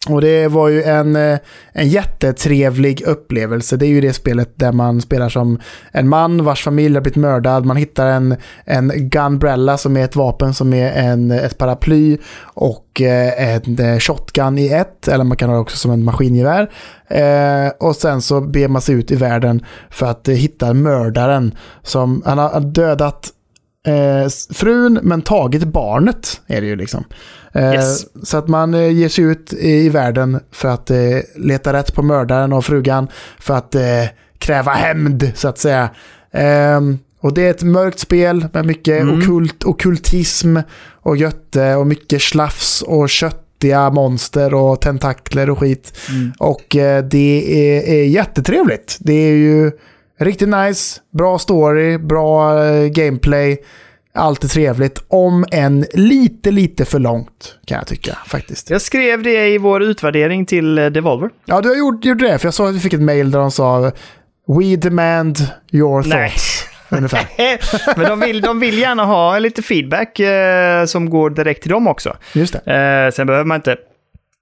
Och 0.09 0.21
det 0.21 0.47
var 0.47 0.69
ju 0.69 0.83
en, 0.83 1.15
eh, 1.15 1.39
en 1.71 1.87
jättetrevlig 1.87 3.01
upplevelse. 3.01 3.77
Det 3.77 3.85
är 3.85 3.89
ju 3.89 4.01
det 4.01 4.13
spelet 4.13 4.51
där 4.55 4.71
man 4.71 5.01
spelar 5.01 5.29
som 5.29 5.59
en 5.91 6.09
man 6.09 6.43
vars 6.43 6.63
familj 6.63 6.95
har 6.95 7.01
blivit 7.01 7.17
mördad. 7.17 7.65
Man 7.65 7.77
hittar 7.77 8.07
en, 8.07 8.35
en 8.65 8.91
gunbrella 8.95 9.77
som 9.77 9.97
är 9.97 10.03
ett 10.03 10.15
vapen 10.15 10.53
som 10.53 10.73
är 10.73 10.91
en, 10.91 11.31
ett 11.31 11.57
paraply 11.57 12.17
och 12.43 13.01
eh, 13.01 13.55
en 13.55 13.79
eh, 13.79 13.99
shotgun 13.99 14.57
i 14.57 14.67
ett. 14.67 15.07
Eller 15.07 15.23
man 15.23 15.37
kan 15.37 15.49
ha 15.49 15.55
det 15.55 15.61
också 15.61 15.77
som 15.77 15.91
en 15.91 16.03
maskingevär. 16.03 16.69
Eh, 17.07 17.71
och 17.79 17.95
sen 17.95 18.21
så 18.21 18.41
ber 18.41 18.67
man 18.67 18.81
sig 18.81 18.95
ut 18.95 19.11
i 19.11 19.15
världen 19.15 19.65
för 19.89 20.05
att 20.05 20.27
hitta 20.27 20.73
mördaren. 20.73 21.55
Som, 21.81 22.21
han 22.25 22.37
har 22.37 22.59
dödat 22.59 23.31
eh, 23.87 24.29
frun 24.53 24.99
men 25.03 25.21
tagit 25.21 25.63
barnet 25.63 26.41
är 26.47 26.61
det 26.61 26.67
ju 26.67 26.75
liksom. 26.75 27.03
Eh, 27.53 27.73
Yes. 27.73 28.05
Så 28.23 28.37
att 28.37 28.47
man 28.47 28.73
eh, 28.73 28.89
ger 28.89 29.09
sig 29.09 29.23
ut 29.23 29.53
i, 29.53 29.89
världen 29.89 30.39
för 30.51 30.69
att 30.69 30.89
eh, 30.89 30.97
leta 31.35 31.73
rätt 31.73 31.93
på 31.95 32.01
mördaren 32.03 32.53
och 32.53 32.65
frugan 32.65 33.07
för 33.39 33.53
att 33.53 33.75
kräva 34.37 34.71
hämnd 34.71 35.31
så 35.35 35.47
att 35.47 35.57
säga. 35.57 35.89
Ehm, 36.31 36.99
och 37.19 37.33
det 37.33 37.41
är 37.41 37.49
ett 37.51 37.63
mörkt 37.63 37.99
spel 37.99 38.47
med 38.53 38.65
mycket 38.65 39.01
Mm. 39.01 39.19
okult, 39.19 39.63
okultism 39.63 40.57
och 40.91 41.17
götte 41.17 41.75
och 41.75 41.87
mycket 41.87 42.21
slafs 42.21 42.81
och 42.81 43.09
köttiga 43.09 43.89
monster 43.89 44.53
och 44.53 44.81
tentakler 44.81 45.49
och 45.49 45.59
skit. 45.59 45.93
Och 46.39 46.75
eh, 46.75 47.03
det 47.03 47.43
är, 47.77 47.93
är 47.93 48.03
jättetrevligt. 48.03 48.97
Det 48.99 49.13
är 49.13 49.33
ju 49.33 49.71
riktigt 50.19 50.49
nice, 50.49 50.99
bra 51.17 51.39
story, 51.39 51.97
bra 51.97 52.53
gameplay. 52.87 53.57
Allt 54.16 54.43
är 54.43 54.47
trevligt, 54.47 55.03
om 55.07 55.45
än 55.51 55.86
lite, 55.93 56.51
lite 56.51 56.86
för 56.86 56.99
långt 56.99 57.57
kan 57.66 57.78
jag 57.78 57.88
tycka 57.88 58.18
faktiskt. 58.26 58.70
Jag 58.70 58.82
skrev 58.82 59.24
det 59.24 59.47
i 59.47 59.57
vår 59.57 59.84
utvärdering 59.84 60.45
till 60.45 60.78
eh, 60.78 60.86
Devolver. 60.86 61.30
Ja, 61.45 61.61
du 61.61 61.70
har 61.70 61.76
gjort, 61.76 62.05
gjort 62.05 62.20
det, 62.20 62.39
för 62.39 62.47
jag 62.47 62.53
såg 62.53 62.68
att 62.68 62.76
vi 62.76 62.80
fick 62.80 62.93
ett 62.93 63.01
mail 63.01 63.32
där 63.32 63.39
de 63.39 63.51
sa 63.51 63.91
We 64.47 64.76
demand 64.76 65.38
your 65.72 66.03
Nej. 66.07 66.11
thoughts. 66.11 66.68
Ungefär. 66.89 67.28
Men 67.97 68.09
de 68.09 68.20
vill, 68.20 68.41
de 68.41 68.59
vill 68.59 68.78
gärna 68.78 69.05
ha 69.05 69.39
lite 69.39 69.61
feedback 69.61 70.20
eh, 70.20 70.86
som 70.86 71.09
går 71.09 71.30
direkt 71.30 71.61
till 71.61 71.72
dem 71.72 71.88
också. 71.88 72.18
Just 72.34 72.55
det. 72.66 73.05
Eh, 73.05 73.11
sen 73.11 73.28
behöver 73.28 73.45
man 73.45 73.55
inte, 73.55 73.78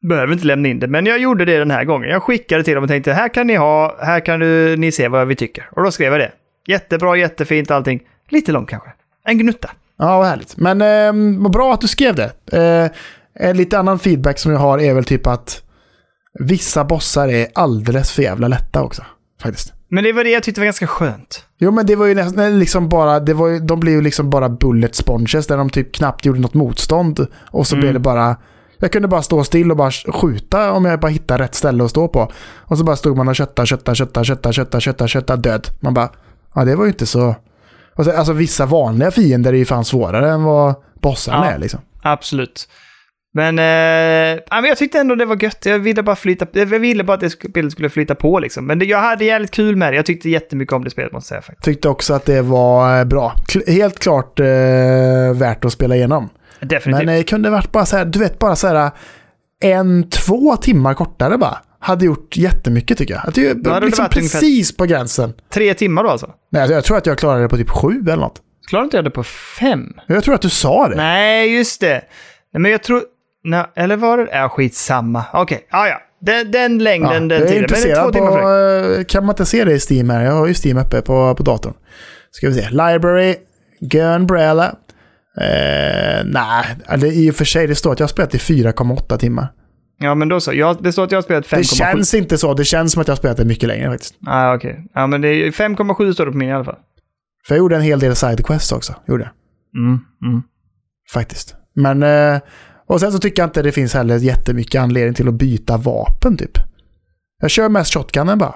behöver 0.09 0.33
inte 0.33 0.45
lämna 0.45 0.69
in 0.69 0.79
det. 0.79 0.87
Men 0.87 1.05
jag 1.05 1.19
gjorde 1.19 1.45
det 1.45 1.57
den 1.57 1.71
här 1.71 1.83
gången. 1.83 2.09
Jag 2.09 2.23
skickade 2.23 2.63
till 2.63 2.75
dem 2.75 2.83
och 2.83 2.89
tänkte 2.89 3.13
här 3.13 3.33
kan 3.33 3.47
ni 3.47 3.55
ha, 3.55 3.97
här 4.01 4.19
kan 4.19 4.39
du, 4.39 4.77
ni 4.77 4.91
se 4.91 5.07
vad 5.07 5.27
vi 5.27 5.35
tycker. 5.35 5.69
Och 5.71 5.83
då 5.83 5.91
skrev 5.91 6.11
jag 6.11 6.21
det. 6.21 6.31
Jättebra, 6.67 7.15
jättefint 7.15 7.71
allting. 7.71 8.01
Lite 8.29 8.51
långt 8.51 8.69
kanske. 8.69 8.89
En 9.25 9.37
gnutta. 9.37 9.69
Ja, 9.97 10.17
vad 10.17 10.27
härligt. 10.27 10.57
Men 10.57 10.81
eh, 10.81 11.41
vad 11.43 11.51
bra 11.51 11.73
att 11.73 11.81
du 11.81 11.87
skrev 11.87 12.15
det. 12.15 12.31
Eh, 12.57 12.91
en 13.49 13.57
lite 13.57 13.79
annan 13.79 13.99
feedback 13.99 14.39
som 14.39 14.51
jag 14.51 14.59
har 14.59 14.79
är 14.79 14.93
väl 14.93 15.03
typ 15.05 15.27
att 15.27 15.63
vissa 16.39 16.83
bossar 16.85 17.27
är 17.27 17.47
alldeles 17.55 18.11
för 18.11 18.21
jävla 18.23 18.47
lätta 18.47 18.83
också. 18.83 19.03
Faktiskt. 19.41 19.73
Men 19.89 20.03
det 20.03 20.13
var 20.13 20.23
det 20.23 20.29
jag 20.29 20.43
tyckte 20.43 20.61
var 20.61 20.65
ganska 20.65 20.87
skönt. 20.87 21.45
Jo 21.59 21.71
men 21.71 21.85
det 21.85 21.95
var 21.95 22.05
ju 22.05 22.15
nästan 22.15 22.59
liksom 22.59 22.89
bara, 22.89 23.19
det 23.19 23.33
var 23.33 23.47
ju, 23.47 23.59
de 23.59 23.79
blev 23.79 23.93
ju 23.95 24.01
liksom 24.01 24.29
bara 24.29 24.49
bullet 24.49 24.95
sponges 24.95 25.47
där 25.47 25.57
de 25.57 25.69
typ 25.69 25.95
knappt 25.95 26.25
gjorde 26.25 26.39
något 26.39 26.53
motstånd. 26.53 27.27
Och 27.51 27.67
så 27.67 27.75
Mm. 27.75 27.81
blev 27.81 27.93
det 27.93 27.99
bara, 27.99 28.35
jag 28.77 28.91
kunde 28.91 29.07
bara 29.07 29.21
stå 29.21 29.43
still 29.43 29.71
och 29.71 29.77
bara 29.77 29.91
skjuta 29.91 30.71
om 30.71 30.85
jag 30.85 30.99
bara 30.99 31.07
hittade 31.11 31.43
rätt 31.43 31.55
ställe 31.55 31.83
att 31.83 31.89
stå 31.89 32.07
på. 32.07 32.31
Och 32.57 32.77
så 32.77 32.83
bara 32.83 32.95
stod 32.95 33.17
man 33.17 33.27
och 33.27 33.35
kötta, 33.35 33.65
kötta, 33.65 33.95
kötta, 33.95 34.23
kötta, 34.23 34.51
kötta, 34.53 34.79
kötta, 34.79 35.07
kötta, 35.07 35.35
död. 35.35 35.67
Man 35.79 35.93
bara, 35.93 36.09
ja 36.55 36.65
det 36.65 36.75
var 36.75 36.83
ju 36.85 36.89
inte 36.91 37.05
så... 37.05 37.35
Och 37.95 38.05
så, 38.05 38.11
alltså 38.11 38.33
vissa 38.33 38.65
vanliga 38.65 39.11
fiender 39.11 39.53
är 39.53 39.57
ju 39.57 39.65
fan 39.65 39.85
svårare 39.85 40.29
än 40.31 40.43
vad 40.43 40.75
bossarna 41.01 41.45
Ja. 41.45 41.51
är 41.51 41.57
liksom. 41.57 41.79
Absolut. 42.01 42.67
Men, 43.33 43.59
eh, 43.59 44.41
men 44.51 44.63
jag 44.65 44.77
tyckte 44.77 44.99
ändå 44.99 45.15
det 45.15 45.25
var 45.25 45.43
gött. 45.43 45.65
Jag 45.65 45.79
ville 45.79 46.03
bara 46.03 46.15
flyta, 46.15 46.45
jag 46.51 46.65
ville 46.65 47.03
bara 47.03 47.13
att 47.13 47.19
det 47.19 47.29
spelet 47.29 47.71
skulle 47.71 47.89
flyta 47.89 48.15
på 48.15 48.39
liksom. 48.39 48.65
Men 48.67 48.79
det, 48.79 48.85
jag 48.85 48.97
hade 49.01 49.25
jävligt 49.25 49.51
kul 49.51 49.75
med 49.75 49.93
det. 49.93 49.95
Jag 49.95 50.05
tyckte 50.05 50.29
jättemycket 50.29 50.73
om 50.73 50.83
det 50.83 50.89
spelet 50.89 51.11
måste 51.11 51.33
jag 51.35 51.43
säga 51.43 51.53
faktiskt. 51.53 51.65
Tyckte 51.65 51.89
också 51.89 52.13
att 52.13 52.25
det 52.25 52.41
var 52.41 52.99
eh, 52.99 53.05
bra. 53.05 53.35
Helt 53.67 53.99
klart 53.99 54.39
eh, 54.39 54.45
värt 55.35 55.65
att 55.65 55.71
spela 55.71 55.95
igenom. 55.95 56.29
Definitivt. 56.59 57.05
Men 57.05 57.09
eh, 57.09 57.17
det 57.17 57.23
kunde 57.23 57.49
varit 57.49 57.71
bara 57.71 57.85
så 57.85 57.97
här, 57.97 58.05
du 58.05 58.19
vet 58.19 58.39
bara 58.39 58.55
så 58.55 58.67
här 58.67 58.91
en, 59.63 60.09
två 60.09 60.55
timmar 60.55 60.93
kortare 60.93 61.37
bara. 61.37 61.57
Hade 61.83 62.05
gjort 62.05 62.37
jättemycket 62.37 62.97
tycker 62.97 63.13
jag. 63.13 63.27
Att 63.27 63.35
det 63.35 63.47
är 63.47 63.81
liksom 63.81 64.09
precis 64.09 64.77
på 64.77 64.85
gränsen. 64.85 65.33
Tre 65.53 65.73
timmar 65.73 66.03
då 66.03 66.09
alltså? 66.09 66.29
Nej, 66.51 66.61
alltså, 66.61 66.73
jag 66.75 66.83
tror 66.83 66.97
att 66.97 67.05
jag 67.05 67.17
klarade 67.17 67.43
det 67.43 67.49
på 67.49 67.57
typ 67.57 67.69
sju 67.69 68.01
eller 68.01 68.15
något. 68.15 68.41
Klarar 68.69 68.83
inte 68.83 68.97
jag 68.97 69.03
det 69.03 69.09
på 69.09 69.23
fem? 69.23 69.93
Jag 70.07 70.23
tror 70.23 70.35
att 70.35 70.41
du 70.41 70.49
sa 70.49 70.87
det. 70.89 70.95
Nej, 70.95 71.55
just 71.55 71.81
det. 71.81 72.01
Men 72.57 72.71
jag 72.71 72.83
tror... 72.83 73.01
Nej, 73.43 73.65
eller 73.75 73.97
var 73.97 74.17
det... 74.17 74.27
Ja, 74.31 74.49
skitsamma. 74.49 75.23
Okej, 75.33 75.67
ja, 75.71 75.87
ja. 75.87 76.01
Den, 76.21 76.51
den 76.51 76.77
längden, 76.77 77.29
Ja, 77.29 77.37
den 77.37 77.47
tiden. 77.47 77.65
Men 77.71 77.81
det 77.81 77.91
är 77.91 78.03
två 78.03 78.11
timmar 78.11 78.97
på, 78.97 79.03
kan 79.05 79.25
man 79.25 79.33
inte 79.33 79.45
se 79.45 79.63
det 79.65 79.73
i 79.73 79.79
Steam 79.79 80.09
här? 80.09 80.25
Jag 80.25 80.31
har 80.31 80.47
ju 80.47 80.53
Steam 80.53 80.77
uppe 80.77 81.01
på, 81.01 81.35
på 81.35 81.43
datorn. 81.43 81.73
Ska 82.31 82.47
vi 82.47 82.53
se. 82.53 82.69
Library, 82.69 83.35
Gunbrella. 83.79 84.75
Eh, 85.37 86.25
nej, 86.25 86.65
eller 86.87 87.07
i 87.07 87.31
och 87.31 87.35
för 87.35 87.45
sig 87.45 87.67
det 87.67 87.75
står 87.75 87.91
att 87.93 87.99
jag 87.99 88.07
har 88.07 88.11
spelat 88.11 88.35
i 88.35 88.37
4,8 88.37 89.17
timmar. 89.17 89.47
Ja, 90.01 90.15
men 90.15 90.29
då 90.29 90.39
så. 90.39 90.53
Jag, 90.53 90.83
det 90.83 90.91
står 90.91 91.03
att 91.03 91.11
jag 91.11 91.17
har 91.17 91.23
spelat 91.23 91.45
5,7. 91.45 91.57
Det 91.57 91.63
känns 91.63 92.13
inte 92.13 92.37
så. 92.37 92.53
Det 92.53 92.65
känns 92.65 92.91
som 92.91 93.01
att 93.01 93.07
jag 93.07 93.11
har 93.11 93.17
spelat 93.17 93.37
det 93.37 93.45
mycket 93.45 93.67
längre 93.69 93.91
faktiskt. 93.91 94.15
Ah, 94.27 94.55
okej. 94.55 94.87
Ja, 94.93 95.07
men 95.07 95.21
det 95.21 95.27
är 95.27 95.51
5,7 95.51 96.13
står 96.13 96.25
det 96.25 96.31
på 96.31 96.37
min 96.37 96.49
i 96.49 96.53
alla 96.53 96.63
fall. 96.65 96.77
För 97.47 97.55
jag 97.55 97.59
gjorde 97.59 97.75
en 97.75 97.81
hel 97.81 97.99
del 97.99 98.15
sidequests 98.15 98.71
också. 98.71 98.95
Gjorde. 99.07 99.31
Mm, 99.77 99.99
mm. 100.25 100.41
Faktiskt. 101.13 101.55
Men... 101.75 102.03
Eh, 102.03 102.41
och 102.87 102.99
sen 102.99 103.11
så 103.11 103.19
tycker 103.19 103.41
jag 103.41 103.47
inte 103.47 103.61
det 103.61 103.71
finns 103.71 103.93
heller 103.93 104.17
jättemycket 104.17 104.81
anledning 104.81 105.13
till 105.13 105.27
att 105.27 105.33
byta 105.33 105.77
vapen 105.77 106.37
typ. 106.37 106.51
Jag 107.41 107.51
kör 107.51 107.69
mest 107.69 107.93
shotgunen 107.93 108.37
bara. 108.37 108.55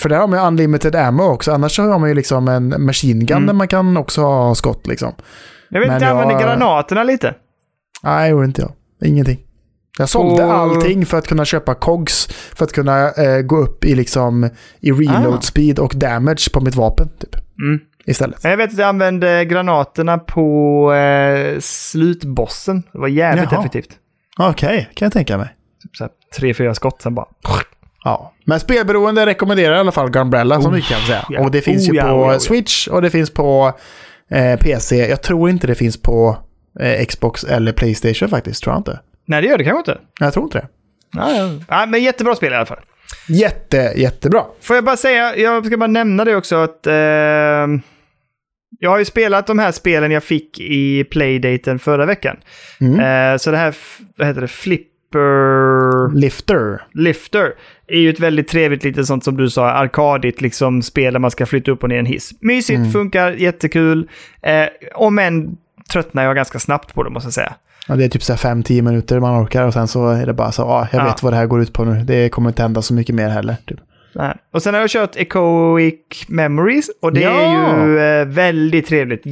För 0.00 0.08
där 0.08 0.16
har 0.16 0.26
man 0.28 0.38
ju 0.38 0.46
unlimited 0.46 0.96
ammo 0.96 1.22
också. 1.22 1.52
Annars 1.52 1.78
har 1.78 1.98
man 1.98 2.08
ju 2.08 2.14
liksom 2.14 2.48
en 2.48 2.84
machine 2.84 3.26
gun 3.26 3.36
Mm. 3.36 3.46
där 3.46 3.54
man 3.54 3.68
kan 3.68 3.96
också 3.96 4.20
ha 4.20 4.54
skott 4.54 4.86
liksom. 4.86 5.12
Jag 5.68 5.80
vet 5.80 5.88
Men 5.88 5.96
inte, 5.96 6.06
jag 6.06 6.18
använder 6.22 6.44
granaterna 6.44 7.04
lite. 7.04 7.34
Nej, 8.02 8.30
gjorde 8.30 8.44
inte 8.44 8.62
jag. 8.62 8.72
Ingenting. 9.08 9.38
Jag 9.98 10.08
sålde 10.08 10.44
Och- 10.44 10.52
allting 10.54 11.06
för 11.06 11.18
att 11.18 11.26
kunna 11.26 11.44
köpa 11.44 11.74
cogs. 11.74 12.26
För 12.56 12.64
att 12.64 12.72
kunna 12.72 13.10
eh, 13.10 13.40
gå 13.42 13.56
upp 13.56 13.84
i 13.84 13.94
liksom 13.94 14.50
i 14.80 14.92
reload 14.92 15.34
Ah. 15.38 15.40
speed 15.40 15.78
och 15.78 15.92
damage 15.96 16.52
på 16.52 16.60
mitt 16.60 16.74
vapen 16.74 17.08
typ. 17.20 17.36
Mm. 17.62 17.80
Istället. 18.06 18.44
Jag 18.44 18.56
vet 18.56 18.72
att 18.72 18.78
jag 18.78 18.88
använde 18.88 19.44
granaterna 19.44 20.18
på 20.18 20.92
eh, 20.94 21.58
slutbossen. 21.60 22.82
Det 22.92 22.98
var 22.98 23.08
jävligt 23.08 23.52
Jaha. 23.52 23.60
effektivt. 23.60 23.90
Okej, 24.38 24.90
kan 24.94 25.06
jag 25.06 25.12
tänka 25.12 25.38
mig. 25.38 25.48
Typ 25.82 25.96
så 25.96 26.04
här, 26.04 26.10
tre, 26.38 26.54
fyra 26.54 26.74
skott, 26.74 27.02
sen 27.02 27.14
bara... 27.14 27.26
Ja, 28.04 28.32
men 28.44 28.60
spelberoende 28.60 29.26
rekommenderar 29.26 29.76
i 29.76 29.78
alla 29.78 29.92
fall 29.92 30.10
Gunbrella 30.10 30.60
som 30.60 30.70
Oh, 30.72 30.76
vi 30.76 30.82
kan 30.82 31.00
säga. 31.00 31.26
ja. 31.28 31.40
Och 31.40 31.50
det 31.50 31.60
finns 31.60 31.88
Oh, 31.88 31.94
ju 31.94 32.00
ja, 32.00 32.04
på 32.04 32.08
oh, 32.14 32.30
oh. 32.34 32.38
Switch 32.38 32.88
och 32.88 33.02
det 33.02 33.10
finns 33.10 33.30
på 33.30 33.72
eh, 34.30 34.58
PC. 34.58 35.08
Jag 35.08 35.22
tror 35.22 35.50
inte 35.50 35.66
det 35.66 35.74
finns 35.74 36.02
på 36.02 36.36
eh, 36.80 37.04
Xbox 37.06 37.44
eller 37.44 37.72
Playstation 37.72 38.28
faktiskt, 38.28 38.62
tror 38.62 38.72
jag 38.74 38.80
inte. 38.80 39.00
Nej, 39.26 39.42
det 39.42 39.48
gör 39.48 39.58
det 39.58 39.64
kanske 39.64 39.78
inte. 39.92 40.00
Jag 40.20 40.32
tror 40.32 40.44
inte 40.44 40.58
det. 40.58 40.68
Ja, 41.16 41.30
ja. 41.36 41.50
ja, 41.68 41.86
men 41.86 42.02
jättebra 42.02 42.34
spel 42.34 42.52
i 42.52 42.56
alla 42.56 42.66
fall. 42.66 42.80
Jätte, 43.28 43.92
jättebra. 43.96 44.44
Får 44.60 44.76
jag 44.76 44.84
bara 44.84 44.96
säga, 44.96 45.36
jag 45.36 45.66
ska 45.66 45.76
bara 45.76 45.86
nämna 45.86 46.24
det 46.24 46.36
också 46.36 46.56
att... 46.56 46.86
Eh, 46.86 46.94
jag 48.78 48.90
har 48.90 48.98
ju 48.98 49.04
spelat 49.04 49.46
de 49.46 49.58
här 49.58 49.72
spelen 49.72 50.10
jag 50.10 50.24
fick 50.24 50.60
i 50.60 51.04
playdaten 51.04 51.78
förra 51.78 52.06
veckan. 52.06 52.36
Mm. 52.80 53.00
Eh, 53.32 53.36
så 53.38 53.50
det 53.50 53.56
här, 53.56 53.74
vad 54.16 54.26
heter 54.28 54.40
det, 54.40 54.48
Flip 54.48 54.88
Super 55.14 56.14
Lifter. 56.14 56.82
Lifter 56.92 57.52
är 57.86 57.98
ju 57.98 58.10
ett 58.10 58.20
väldigt 58.20 58.48
trevligt 58.48 58.84
lite 58.84 59.04
sånt 59.04 59.24
som 59.24 59.36
du 59.36 59.50
sa, 59.50 59.70
arkadigt 59.70 60.40
liksom 60.40 60.82
spel 60.82 61.12
där 61.12 61.20
man 61.20 61.30
ska 61.30 61.46
flytta 61.46 61.70
upp 61.70 61.82
och 61.82 61.88
ner 61.88 61.98
en 61.98 62.06
hiss. 62.06 62.30
Mysigt, 62.40 62.78
Mm. 62.78 62.92
funkar, 62.92 63.32
jättekul. 63.32 64.08
Eh, 64.42 64.66
om 64.94 65.18
än 65.18 65.56
tröttnar 65.92 66.24
jag 66.24 66.36
ganska 66.36 66.58
snabbt 66.58 66.94
på 66.94 67.02
det 67.02 67.10
måste 67.10 67.26
jag 67.26 67.32
säga. 67.34 67.54
Ja, 67.88 67.96
det 67.96 68.04
är 68.04 68.08
typ 68.08 68.22
5-10 68.22 68.82
minuter 68.82 69.20
man 69.20 69.42
orkar 69.44 69.66
och 69.66 69.72
sen 69.72 69.88
så 69.88 70.08
är 70.08 70.26
det 70.26 70.32
bara 70.32 70.52
så, 70.52 70.62
ja, 70.62 70.88
jag 70.92 71.00
Ja. 71.00 71.04
vet 71.06 71.22
vad 71.22 71.32
det 71.32 71.36
här 71.36 71.46
går 71.46 71.62
ut 71.62 71.72
på 71.72 71.84
nu. 71.84 72.04
Det 72.04 72.28
kommer 72.28 72.50
inte 72.50 72.62
hända 72.62 72.82
så 72.82 72.94
mycket 72.94 73.14
mer 73.14 73.28
heller. 73.28 73.56
Typ. 73.66 73.78
Nej. 74.14 74.36
Och 74.52 74.62
sen 74.62 74.74
har 74.74 74.80
jag 74.80 74.90
kört 74.90 75.16
Echoic 75.16 75.94
Memories 76.28 76.90
och 77.02 77.12
det 77.12 77.20
Ja! 77.20 77.30
är 77.30 77.86
ju 77.86 77.98
eh, 78.20 78.26
väldigt 78.26 78.86
trevligt. 78.86 79.22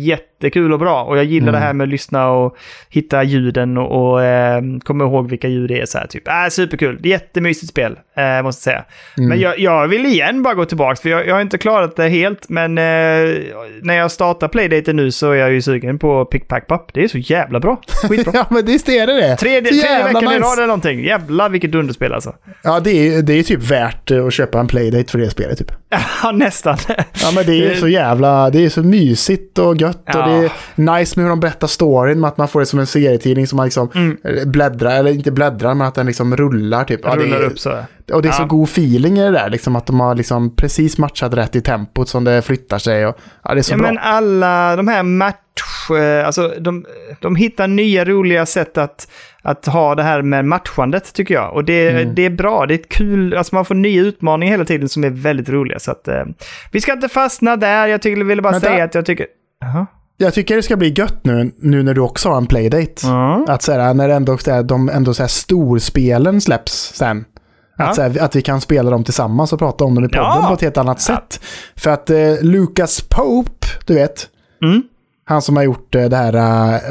Jättekul 0.43 0.73
och 0.73 0.79
bra. 0.79 1.03
Och 1.05 1.19
jag 1.19 1.25
gillar 1.25 1.49
Mm. 1.49 1.61
det 1.61 1.67
här 1.67 1.73
med 1.73 1.85
att 1.85 1.89
lyssna 1.91 2.31
och 2.31 2.57
hitta 2.91 3.23
ljuden 3.23 3.79
och, 3.79 4.13
och 4.13 4.23
eh, 4.23 4.63
komma 4.85 5.05
ihåg 5.05 5.31
vilka 5.31 5.49
ljud 5.49 5.71
det 5.71 5.81
är. 5.81 5.87
Så 5.87 5.99
här, 5.99 6.07
typ. 6.07 6.29
äh, 6.29 6.35
superkul. 6.51 6.99
Det 7.01 7.09
är 7.09 7.11
jättemysigt 7.11 7.71
spel, 7.71 7.99
eh, 8.17 8.43
måste 8.43 8.71
jag 8.71 8.75
säga. 8.75 8.85
Mm. 9.17 9.29
Men 9.29 9.41
jag, 9.41 9.59
jag 9.59 9.89
vill 9.89 10.07
igen 10.07 10.43
bara 10.43 10.55
gå 10.55 10.65
tillbaka, 10.65 10.97
för 11.03 11.09
jag, 11.09 11.27
jag 11.27 11.35
har 11.35 11.41
inte 11.41 11.59
klarat 11.59 11.97
det 11.97 12.09
helt. 12.09 12.49
Men 12.49 12.79
eh, 12.79 12.85
när 13.83 13.95
jag 13.95 14.11
startar 14.11 14.49
Playdaten 14.49 14.97
nu 14.97 15.11
så 15.11 15.31
är 15.31 15.37
jag 15.37 15.53
ju 15.53 15.63
sugen 15.63 15.99
på 15.99 16.25
Pick 16.25 16.49
Pack 16.49 16.67
Pop. 16.67 16.91
Det 16.95 17.05
är 17.05 17.09
så 17.09 17.19
jävla 17.19 17.61
bra. 17.61 17.81
Skitbra. 18.09 18.33
ja, 18.37 18.47
men 18.51 18.65
visst 18.67 18.89
är 18.89 19.07
det 19.07 19.13
det. 19.15 19.37
Tredje, 19.37 19.71
tredje 19.71 20.05
veckan 20.05 20.23
i 20.23 20.27
nice. 20.27 20.39
rad 20.41 20.53
eller 20.59 20.67
någonting. 20.67 21.05
Jävlar 21.05 21.49
vilket 21.49 21.73
dunderspel 21.73 22.13
alltså. 22.13 22.35
Ja, 22.63 22.81
det 22.81 22.91
är, 22.91 23.23
det 23.23 23.33
är 23.33 23.43
typ 23.43 23.71
värt 23.71 24.11
att 24.11 24.33
köpa 24.33 24.61
en 24.61 24.67
playdate 24.67 25.11
för 25.11 25.19
det 25.19 25.31
spelet 25.31 25.59
typ. 25.59 25.73
Ja, 26.23 26.33
nästan. 26.33 26.77
Ja, 26.89 27.31
men 27.35 27.47
det 27.47 27.65
är 27.65 27.69
Det- 27.69 27.77
så 27.77 27.89
jävla, 27.89 28.51
det 28.51 28.65
är 28.65 28.69
så 28.69 28.83
mysigt 28.83 29.59
och 29.59 29.77
gött 29.77 30.03
Ja. 30.07 30.19
och 30.25 30.29
det 30.29 30.35
är 30.93 30.99
nice 30.99 31.13
med 31.21 31.25
hur 31.25 31.31
de 31.31 31.41
berättar 31.41 31.67
storyn, 31.67 32.21
med 32.21 32.29
att 32.29 32.37
man 32.37 32.49
får 32.49 32.61
det 32.61 32.67
som 32.67 32.79
en 32.79 32.87
serietidning 32.87 33.47
som 33.47 33.57
man 33.57 33.67
liksom 33.67 33.91
Mm. 33.95 34.17
eh, 34.25 34.45
bläddrar, 34.49 34.91
eller 34.97 35.11
inte 35.11 35.31
bläddrar, 35.33 35.75
men 35.75 35.87
att 35.87 35.95
den 35.95 36.07
liksom 36.07 36.37
rullar 36.37 36.85
typ. 36.85 37.01
Ja, 37.05 37.15
det 37.15 37.23
Rullar 37.25 37.37
är, 37.41 37.43
upp 37.45 37.59
så. 37.59 37.79
Och 38.13 38.23
det 38.23 38.29
är 38.29 38.33
så 38.33 38.43
Ja. 38.43 38.47
god 38.47 38.69
feeling 38.69 39.19
i 39.19 39.23
det 39.23 39.31
där, 39.31 39.51
liksom 39.51 39.77
att 39.77 39.87
de 39.87 40.01
har 40.01 40.15
liksom 40.15 40.57
precis 40.57 40.99
matchat 40.99 41.35
rätt 41.35 41.57
i 41.57 41.61
tempot 41.61 42.09
som 42.09 42.25
det 42.25 42.43
flyttar 42.43 42.79
sig. 42.79 43.07
Och, 43.07 43.17
ja, 43.45 43.55
det 43.55 43.61
är 43.61 43.63
så 43.63 43.73
Ja, 43.73 43.79
bra. 43.79 43.87
men 43.87 43.99
alla 43.99 44.77
de 44.77 44.89
här 44.89 45.03
match... 45.03 45.37
eh, 45.91 46.27
Alltså, 46.27 46.53
de, 46.61 46.85
de 47.21 47.37
hittar 47.37 47.67
nya 47.69 48.05
roliga 48.05 48.47
sätt 48.47 48.79
att, 48.79 49.09
att 49.43 49.67
ha 49.67 49.95
det 49.95 50.03
här 50.03 50.23
med 50.23 50.45
matchandet, 50.45 51.15
tycker 51.15 51.35
jag. 51.35 51.55
Och 51.55 51.65
det, 51.65 51.91
Mm. 51.91 52.15
det 52.15 52.23
är 52.27 52.31
bra. 52.31 52.67
Det 52.67 52.75
är 52.75 52.83
kul. 52.89 53.35
Alltså, 53.35 53.55
man 53.55 53.65
får 53.65 53.75
nya 53.75 54.03
utmaningar 54.03 54.53
hela 54.53 54.65
tiden 54.65 54.89
som 54.89 55.05
är 55.05 55.11
väldigt 55.11 55.49
roliga. 55.49 55.79
Så 55.79 55.91
att, 55.91 56.09
eh, 56.09 56.23
vi 56.73 56.81
ska 56.81 56.93
inte 56.93 57.09
fastna 57.09 57.57
där. 57.57 57.87
Jag 57.87 58.03
tycker, 58.03 58.25
ville 58.25 58.43
bara 58.43 58.53
Vänta. 58.53 58.67
säga 58.67 58.85
att 58.85 58.95
jag 58.95 59.07
tycker... 59.07 59.27
Jaha. 59.61 59.87
Jag 60.17 60.35
tycker 60.35 60.57
det 60.57 60.63
ska 60.63 60.77
bli 60.77 60.89
gött 60.97 61.25
nu, 61.25 61.53
nu 61.59 61.83
när 61.83 61.95
du 61.95 62.01
också 62.01 62.29
har 62.29 62.37
en 62.37 62.47
playdate. 62.47 62.93
Ja. 63.03 63.45
Att 63.49 63.63
så 63.63 63.73
här, 63.73 63.95
när 63.95 64.09
ändå, 64.09 64.39
så 64.39 64.51
här, 64.51 64.63
de 64.63 64.89
ändå 64.89 65.15
så 65.15 65.23
här, 65.23 65.29
storspelen 65.29 66.41
släpps 66.41 66.93
sen. 66.95 67.25
Att, 67.79 67.97
här, 67.99 68.23
att 68.23 68.37
vi 68.37 68.43
kan 68.43 68.61
spela 68.61 68.91
dem 68.91 69.05
tillsammans 69.05 69.53
och 69.53 69.59
prata 69.59 69.85
om 69.85 69.95
dem 69.95 70.05
i 70.05 70.09
podden 70.09 70.25
Ja. 70.25 70.45
på 70.49 70.55
ett 70.55 70.61
helt 70.61 70.77
annat 70.77 71.01
sätt. 71.01 71.41
För 71.77 71.91
att 71.91 72.11
eh, 72.11 72.35
Lucas 72.43 73.01
Pope, 73.11 73.67
du 73.87 73.95
vet, 73.95 74.29
Mm. 74.65 74.83
Han 75.33 75.43
som 75.43 75.57
har 75.57 75.63
gjort 75.63 75.95
eh, 75.95 76.05
det 76.05 76.17
här, 76.17 76.35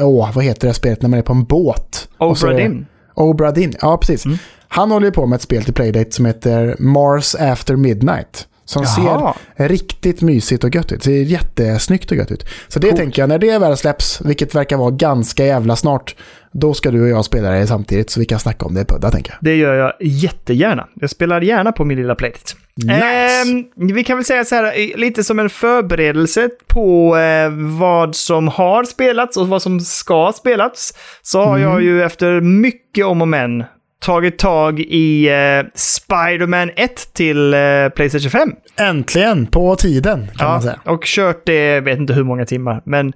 eh, 0.00 0.06
åh, 0.08 0.30
vad 0.34 0.44
heter 0.44 0.68
det 0.68 0.74
spelet 0.74 1.02
när 1.02 1.08
man 1.08 1.18
är 1.18 1.22
på 1.22 1.32
en 1.32 1.44
båt? 1.44 2.08
Och 2.18 2.38
så 2.38 2.46
är 2.46 2.50
Obra 2.50 2.62
det- 2.62 2.68
Dinn. 2.68 2.86
Obra 3.14 3.52
Dinn, 3.52 3.74
ja 3.80 3.96
precis. 3.96 4.24
Mm. 4.24 4.38
Han 4.68 4.90
håller 4.90 5.06
ju 5.06 5.12
på 5.12 5.26
med 5.26 5.36
ett 5.36 5.42
spel 5.42 5.64
till 5.64 5.74
Playdate 5.74 6.10
som 6.12 6.26
heter 6.26 6.76
Mars 6.78 7.34
After 7.34 7.76
Midnight. 7.76 8.48
Som 8.64 8.82
Jaha. 8.96 9.34
ser 9.56 9.68
riktigt 9.68 10.22
mysigt 10.22 10.64
och 10.64 10.74
gött 10.74 10.92
ut. 10.92 11.02
Ser 11.04 11.12
jättesnyggt 11.12 12.10
och 12.10 12.16
gött 12.16 12.30
ut. 12.30 12.44
Så 12.68 12.78
det 12.78 12.86
Coolt. 12.88 13.00
tänker 13.00 13.22
jag, 13.22 13.28
när 13.28 13.38
det 13.38 13.58
väl 13.58 13.76
släpps, 13.76 14.20
vilket 14.20 14.54
verkar 14.54 14.76
vara 14.76 14.90
ganska 14.90 15.46
jävla 15.46 15.76
snart, 15.76 16.16
då 16.52 16.74
ska 16.74 16.90
du 16.90 17.02
och 17.02 17.08
jag 17.08 17.24
spela 17.24 17.50
det 17.50 17.66
samtidigt 17.66 18.10
så 18.10 18.20
vi 18.20 18.26
kan 18.26 18.38
snacka 18.38 18.66
om 18.66 18.74
det 18.74 18.80
i 18.80 18.84
podden 18.84 19.10
tänker 19.10 19.30
jag. 19.32 19.38
Det 19.40 19.56
gör 19.56 19.74
jag 19.74 19.92
jättegärna. 20.00 20.88
Jag 20.94 21.10
spelar 21.10 21.40
gärna 21.40 21.72
på 21.72 21.84
min 21.84 21.98
lilla 21.98 22.14
playlist. 22.14 22.56
Nice. 22.76 22.92
Ehm, 22.92 23.64
vi 23.94 24.04
kan 24.04 24.16
väl 24.16 24.24
säga 24.24 24.44
så 24.44 24.54
här, 24.54 24.64
eh, 24.64 24.96
lite 24.96 25.24
som 25.24 25.38
en 25.38 25.50
förberedelse 25.50 26.48
på 26.66 27.16
eh, 27.16 27.50
vad 27.78 28.14
som 28.14 28.48
har 28.48 28.84
spelats 28.84 29.36
och 29.36 29.48
vad 29.48 29.62
som 29.62 29.80
ska 29.80 30.32
spelats. 30.36 30.94
Så 31.22 31.42
har 31.42 31.58
jag 31.58 31.82
ju 31.82 32.02
efter 32.02 32.40
mycket 32.40 33.04
om 33.06 33.22
och 33.22 33.28
men 33.28 33.64
tagit 34.02 34.38
tag 34.38 34.80
i 34.80 35.28
eh, 35.28 35.70
Spider-Man 35.74 36.70
1 36.76 37.14
till 37.14 37.54
eh, 37.54 37.60
Playstation 37.94 38.30
5. 38.30 38.52
Äntligen, 38.76 39.46
på 39.46 39.76
tiden 39.76 40.28
kan 40.36 40.48
man 40.48 40.62
säga. 40.62 40.80
och 40.84 41.04
kört 41.04 41.46
det, 41.46 41.64
jag 41.64 41.82
vet 41.82 41.98
inte 41.98 42.12
hur 42.12 42.24
många 42.24 42.44
timmar, 42.46 42.82
men 42.84 43.12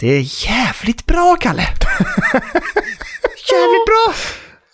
det 0.00 0.06
är 0.08 0.46
jävligt 0.48 1.06
bra, 1.06 1.36
Kalle. 1.36 1.62
jävligt 3.52 3.86
bra! 3.86 4.14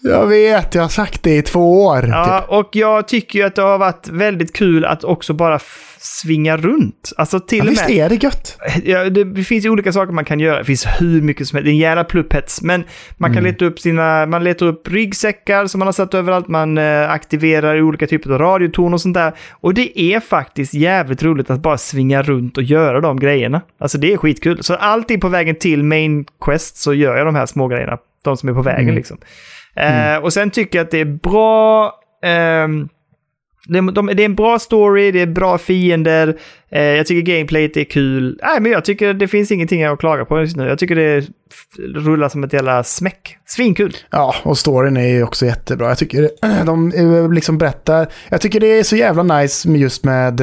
Jag 0.06 0.26
vet, 0.26 0.74
jag 0.74 0.82
har 0.82 0.88
sagt 0.88 1.22
det 1.22 1.36
i 1.36 1.42
två 1.42 1.84
år. 1.84 2.06
Ja, 2.08 2.40
Typ. 2.40 2.50
och 2.50 2.68
jag 2.76 3.08
tycker 3.08 3.38
ju 3.38 3.44
att 3.44 3.54
det 3.54 3.62
har 3.62 3.78
varit 3.78 4.08
väldigt 4.08 4.56
kul 4.56 4.84
att 4.84 5.04
också 5.04 5.32
bara 5.32 5.58
svinga 5.98 6.56
runt. 6.56 7.12
Alltså 7.16 7.40
till 7.40 7.58
Ja, 7.58 7.64
och 7.64 7.70
visst 7.70 7.88
med... 7.88 7.96
är 7.98 8.08
det 8.08 8.22
gött? 8.22 8.58
Ja, 8.84 9.04
det 9.10 9.44
finns 9.44 9.64
ju 9.64 9.70
olika 9.70 9.92
saker 9.92 10.12
man 10.12 10.24
kan 10.24 10.40
göra. 10.40 10.58
Det 10.58 10.64
finns 10.64 10.86
hur 11.00 11.22
mycket 11.22 11.48
som 11.48 11.56
helst. 11.56 11.64
Det 11.64 11.70
är 11.70 11.72
en 11.72 11.78
jävla 11.78 12.04
plupphets. 12.04 12.62
Men 12.62 12.84
man 13.16 13.30
kan 13.30 13.38
Mm. 13.38 13.52
leta 13.52 13.64
upp 13.64 13.80
sina... 13.80 14.26
Man 14.26 14.44
letar 14.44 14.66
upp 14.66 14.88
ryggsäckar 14.88 15.66
som 15.66 15.78
man 15.78 15.88
har 15.88 15.92
satt 15.92 16.14
överallt. 16.14 16.48
Man 16.48 16.78
eh, 16.78 17.10
aktiverar 17.10 17.80
olika 17.82 18.06
typer 18.06 18.30
av 18.30 18.38
radioton 18.38 18.94
och 18.94 19.00
sånt 19.00 19.14
där. 19.14 19.32
Och 19.52 19.74
det 19.74 20.00
är 20.00 20.20
faktiskt 20.20 20.74
jävligt 20.74 21.22
roligt 21.22 21.50
att 21.50 21.60
bara 21.60 21.78
svinga 21.78 22.22
runt 22.22 22.56
och 22.56 22.62
göra 22.62 23.00
de 23.00 23.20
grejerna. 23.20 23.60
Alltså 23.80 23.98
det 23.98 24.12
är 24.12 24.16
skitkul. 24.16 24.62
Så 24.62 24.74
alltid 24.74 25.20
på 25.20 25.28
vägen 25.28 25.54
till 25.56 25.84
Main 25.84 26.24
Quest 26.44 26.76
så 26.76 26.94
gör 26.94 27.16
jag 27.16 27.26
de 27.26 27.34
här 27.34 27.46
små 27.46 27.68
grejerna. 27.68 27.98
De 28.24 28.36
som 28.36 28.48
är 28.48 28.52
på 28.52 28.62
vägen 28.62 28.82
Mm. 28.82 28.94
liksom. 28.94 29.18
Eh, 29.76 30.16
och 30.16 30.32
sen 30.32 30.50
tycker 30.50 30.78
jag 30.78 30.84
att 30.84 30.90
det 30.90 31.00
är 31.00 31.04
bra... 31.04 31.92
ehm, 32.24 32.88
det, 33.66 33.80
de, 33.80 34.06
det 34.06 34.22
är 34.22 34.24
en 34.24 34.34
bra 34.34 34.58
story, 34.58 35.10
det 35.10 35.20
är 35.20 35.26
bra 35.26 35.58
fiender. 35.58 36.38
Eh, 36.70 36.82
jag 36.82 37.06
tycker 37.06 37.32
gameplayet 37.32 37.76
är 37.76 37.84
kul. 37.84 38.38
Nej, 38.42 38.60
men 38.60 38.72
jag 38.72 38.84
tycker 38.84 39.14
det 39.14 39.28
finns 39.28 39.50
ingenting 39.50 39.84
att 39.84 39.98
klaga 39.98 40.24
på 40.24 40.40
just 40.40 40.56
nu. 40.56 40.68
Jag 40.68 40.78
tycker 40.78 40.96
det 40.96 41.26
rullar 41.78 42.28
som 42.28 42.44
ett 42.44 42.52
jävla 42.52 42.84
smäck. 42.84 43.36
Svinkul. 43.46 43.96
Ja, 44.10 44.34
och 44.42 44.58
storyn 44.58 44.96
är 44.96 45.08
ju 45.08 45.22
också 45.22 45.46
jättebra. 45.46 45.88
Jag 45.88 45.98
tycker 45.98 46.30
de 46.66 46.92
eh, 46.92 47.32
liksom 47.32 47.58
berättar... 47.58 48.06
Jag 48.28 48.40
tycker 48.40 48.60
det 48.60 48.78
är 48.78 48.82
så 48.82 48.96
jävla 48.96 49.22
nice 49.22 49.68
just 49.68 50.04
med 50.04 50.40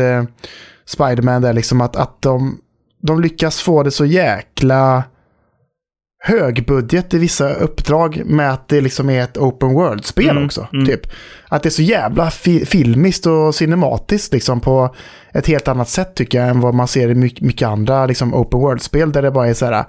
Spiderman 0.86 1.42
där 1.42 1.54
liksom 1.54 1.82
att, 1.82 1.96
att 1.96 2.22
de, 2.22 2.58
de 3.02 3.22
lyckas 3.22 3.62
få 3.62 3.84
det 3.84 3.92
så 3.92 4.06
jäkla 4.06 5.04
högbudget 6.24 7.14
i 7.14 7.18
vissa 7.18 7.54
uppdrag 7.54 8.22
med 8.26 8.52
att 8.54 8.68
det 8.68 8.82
liksom 8.82 9.10
är 9.10 9.24
ett 9.24 9.38
open 9.38 9.74
world-spel 9.74 10.30
Mm, 10.30 10.46
också. 10.46 10.68
mm. 10.74 10.86
Typ. 10.86 11.02
Att 11.50 11.64
det 11.64 11.70
är 11.70 11.72
så 11.72 11.82
jävla 11.82 12.32
fi 12.32 12.66
filmiskt 12.66 13.26
och 13.26 13.56
cinematiskt 13.56 14.34
liksom 14.34 14.60
på 14.60 14.96
ett 15.34 15.48
helt 15.48 15.68
annat 15.68 15.90
sätt 15.90 16.16
tycker 16.16 16.40
jag 16.40 16.50
än 16.50 16.60
vad 16.60 16.74
man 16.74 16.88
ser 16.88 17.10
i 17.10 17.16
mycket, 17.16 17.42
mycket 17.42 17.68
andra 17.68 18.06
liksom 18.06 18.34
open 18.34 18.60
world-spel 18.60 19.12
där 19.12 19.22
det 19.22 19.32
bara 19.32 19.48
är 19.48 19.54
så 19.54 19.66
här 19.66 19.86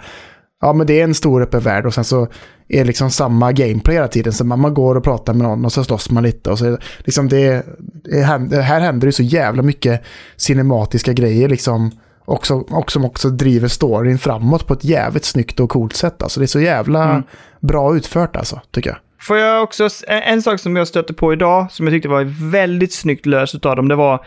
Ja, 0.60 0.72
men 0.72 0.86
det 0.86 1.00
är 1.00 1.04
en 1.04 1.14
stor 1.14 1.42
öppen 1.42 1.60
värld 1.60 1.86
och 1.86 1.94
sen 1.94 2.04
så 2.04 2.22
är 2.68 2.78
det 2.78 2.84
liksom 2.84 3.10
samma 3.10 3.52
gameplay 3.52 3.96
hela 3.96 4.08
tiden. 4.08 4.32
Så 4.32 4.44
man, 4.44 4.60
man 4.60 4.74
går 4.74 4.94
och 4.94 5.04
pratar 5.04 5.34
med 5.34 5.46
någon 5.48 5.64
och 5.64 5.72
så 5.72 5.84
slåss 5.84 6.10
man 6.10 6.22
lite. 6.22 6.50
Och 6.50 6.58
så, 6.58 6.78
liksom 6.98 7.28
det, 7.28 7.66
det, 8.04 8.62
här 8.62 8.80
händer 8.80 9.06
det 9.06 9.12
så 9.12 9.22
jävla 9.22 9.62
mycket 9.62 10.02
cinematiska 10.36 11.12
grejer 11.12 11.48
liksom. 11.48 11.90
Också, 12.32 12.54
och 12.54 12.92
som 12.92 13.04
också 13.04 13.28
driver 13.28 13.68
storyn 13.68 14.18
framåt 14.18 14.66
på 14.66 14.74
ett 14.74 14.84
jävligt 14.84 15.24
snyggt 15.24 15.60
och 15.60 15.70
coolt 15.70 15.96
sätt. 15.96 16.22
Alltså 16.22 16.40
det 16.40 16.44
är 16.44 16.46
så 16.46 16.60
jävla 16.60 17.04
Mm. 17.04 17.22
bra 17.60 17.96
utfört 17.96 18.36
alltså, 18.36 18.60
tycker 18.70 18.90
jag. 18.90 18.98
Får 19.20 19.38
jag 19.38 19.62
också, 19.62 19.88
en, 20.08 20.22
en 20.22 20.42
sak 20.42 20.60
som 20.60 20.76
jag 20.76 20.88
stötte 20.88 21.14
på 21.14 21.32
idag, 21.32 21.70
som 21.70 21.86
jag 21.86 21.92
tyckte 21.94 22.08
var 22.08 22.50
väldigt 22.50 22.92
snyggt 22.92 23.26
löst 23.26 23.66
av 23.66 23.76
dem, 23.76 23.88
det 23.88 23.94
var, 23.94 24.24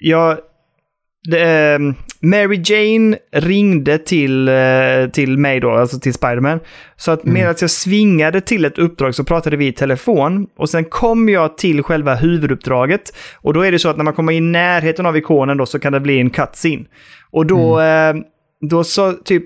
jag, 0.00 0.38
det, 1.30 1.40
ehm, 1.40 1.94
Mary 2.20 2.62
Jane 2.64 3.16
ringde 3.32 3.98
till, 3.98 4.48
eh, 4.48 4.54
till 5.12 5.38
mig 5.38 5.60
då, 5.60 5.70
alltså 5.70 5.98
till 6.00 6.14
Spiderman. 6.14 6.60
Så 6.96 7.10
att 7.10 7.24
medan 7.24 7.54
jag 7.60 7.70
svingade 7.70 8.40
till 8.40 8.64
ett 8.64 8.78
uppdrag 8.78 9.14
så 9.14 9.24
pratade 9.24 9.56
vi 9.56 9.66
i 9.66 9.72
telefon. 9.72 10.46
Och 10.58 10.70
sen 10.70 10.84
kom 10.84 11.28
jag 11.28 11.58
till 11.58 11.82
själva 11.82 12.14
huvuduppdraget. 12.14 13.02
Och 13.40 13.54
då 13.54 13.60
är 13.60 13.72
det 13.72 13.78
så 13.78 13.88
att 13.88 13.96
när 13.96 14.04
man 14.04 14.14
kommer 14.14 14.32
i 14.32 14.40
närheten 14.40 15.06
av 15.06 15.16
ikonen 15.16 15.56
då 15.56 15.66
så 15.66 15.78
kan 15.78 15.92
det 15.92 16.00
bli 16.00 16.20
en 16.20 16.30
cutscene. 16.30 16.84
Och 17.30 17.46
då, 17.46 17.80
eh, 17.80 18.14
då 18.60 18.84
så 18.84 19.12
typ, 19.12 19.44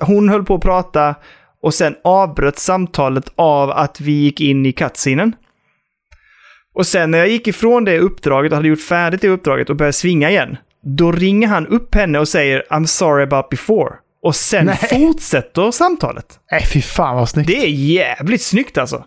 hon 0.00 0.28
höll 0.28 0.44
på 0.44 0.54
att 0.54 0.60
prata 0.60 1.14
och 1.62 1.74
sen 1.74 1.96
avbröt 2.04 2.58
samtalet 2.58 3.32
av 3.36 3.70
att 3.70 4.00
vi 4.00 4.12
gick 4.12 4.40
in 4.40 4.66
i 4.66 4.72
cutscenen. 4.72 5.34
Och 6.74 6.86
sen 6.86 7.10
när 7.10 7.18
jag 7.18 7.28
gick 7.28 7.48
ifrån 7.48 7.84
det 7.84 7.98
uppdraget 7.98 8.52
och 8.52 8.56
hade 8.56 8.68
gjort 8.68 8.80
färdigt 8.80 9.20
det 9.20 9.28
uppdraget 9.28 9.70
och 9.70 9.76
började 9.76 9.92
svinga 9.92 10.30
igen, 10.30 10.56
då 10.82 11.12
ringer 11.12 11.48
han 11.48 11.66
upp 11.66 11.94
henne 11.94 12.18
och 12.18 12.28
säger 12.28 12.64
I'm 12.70 12.86
sorry 12.86 13.22
about 13.22 13.48
before. 13.48 13.94
Och 14.22 14.36
sen 14.36 14.66
Nej. 14.66 14.76
fortsätter 14.76 15.70
samtalet. 15.70 16.40
Nej, 16.52 16.64
fy 16.72 16.82
fan 16.82 17.16
vad 17.16 17.28
snyggt. 17.28 17.46
Det 17.46 17.64
är 17.64 17.68
jävligt 17.68 18.42
snyggt 18.42 18.78
alltså. 18.78 19.04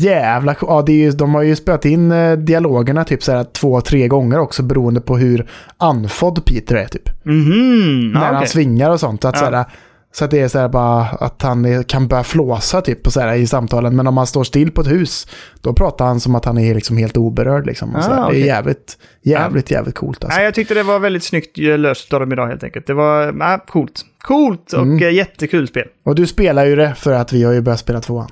Jävla 0.00 0.54
ja, 0.60 0.82
det 0.86 0.92
är 0.92 0.96
ju, 0.96 1.10
De 1.10 1.34
har 1.34 1.42
ju 1.42 1.56
spelat 1.56 1.84
in 1.84 2.12
eh, 2.12 2.32
dialogerna 2.32 3.04
typ 3.04 3.22
så 3.22 3.32
här 3.32 3.44
två, 3.44 3.80
tre 3.80 4.08
gånger 4.08 4.38
också 4.38 4.62
beroende 4.62 5.00
på 5.00 5.16
hur 5.16 5.46
andfådd 5.76 6.44
Peter 6.44 6.74
är 6.76 6.86
typ. 6.86 7.24
Mhm, 7.24 8.12
när 8.12 8.20
ah, 8.30 8.34
han 8.34 8.46
svingar 8.46 8.90
och 8.90 9.00
sånt. 9.00 9.24
Att 9.24 9.34
Ja. 9.34 9.40
så 9.40 9.56
här, 9.56 9.64
Så 10.12 10.24
att 10.24 10.30
det 10.30 10.40
är 10.40 10.48
så 10.48 10.58
här 10.58 10.68
bara 10.68 11.00
att 11.02 11.42
han 11.42 11.84
kan 11.84 12.08
börja 12.08 12.24
flåsa 12.24 12.80
typ 12.80 13.06
så 13.06 13.20
här, 13.20 13.34
i 13.34 13.46
samtalen. 13.46 13.96
Men 13.96 14.06
om 14.06 14.16
han 14.16 14.26
står 14.26 14.44
still 14.44 14.70
på 14.70 14.80
ett 14.80 14.90
hus, 14.90 15.26
då 15.60 15.72
pratar 15.72 16.06
han 16.06 16.20
som 16.20 16.34
att 16.34 16.44
han 16.44 16.58
är 16.58 16.74
liksom 16.74 16.96
helt 16.96 17.16
oberörd. 17.16 17.66
Liksom, 17.66 17.94
och 17.94 18.04
så 18.04 18.10
Ah, 18.10 18.14
här. 18.14 18.20
Det 18.22 18.26
okej. 18.28 18.42
är 18.42 18.46
jävligt, 18.46 18.98
jävligt, 19.22 19.70
jävligt 19.70 19.94
coolt. 19.94 20.24
Alltså. 20.24 20.36
Nej, 20.36 20.44
jag 20.44 20.54
tyckte 20.54 20.74
det 20.74 20.82
var 20.82 20.98
väldigt 20.98 21.24
snyggt 21.24 21.58
eh, 21.58 21.78
löst 21.78 22.12
av 22.12 22.20
dem 22.20 22.32
idag 22.32 22.46
helt 22.46 22.64
enkelt. 22.64 22.86
Det 22.86 22.94
var 22.94 23.32
nej, 23.32 23.58
coolt. 23.66 24.00
Coolt 24.22 24.72
och 24.72 24.82
Mm. 24.82 25.02
eh, 25.02 25.10
jättekul 25.14 25.68
spel. 25.68 25.86
Och 26.04 26.14
du 26.14 26.26
spelar 26.26 26.64
ju 26.64 26.76
det 26.76 26.94
för 26.96 27.12
att 27.12 27.32
vi 27.32 27.42
har 27.44 27.52
ju 27.52 27.60
börjat 27.60 27.80
spela 27.80 28.00
tvåan. 28.00 28.28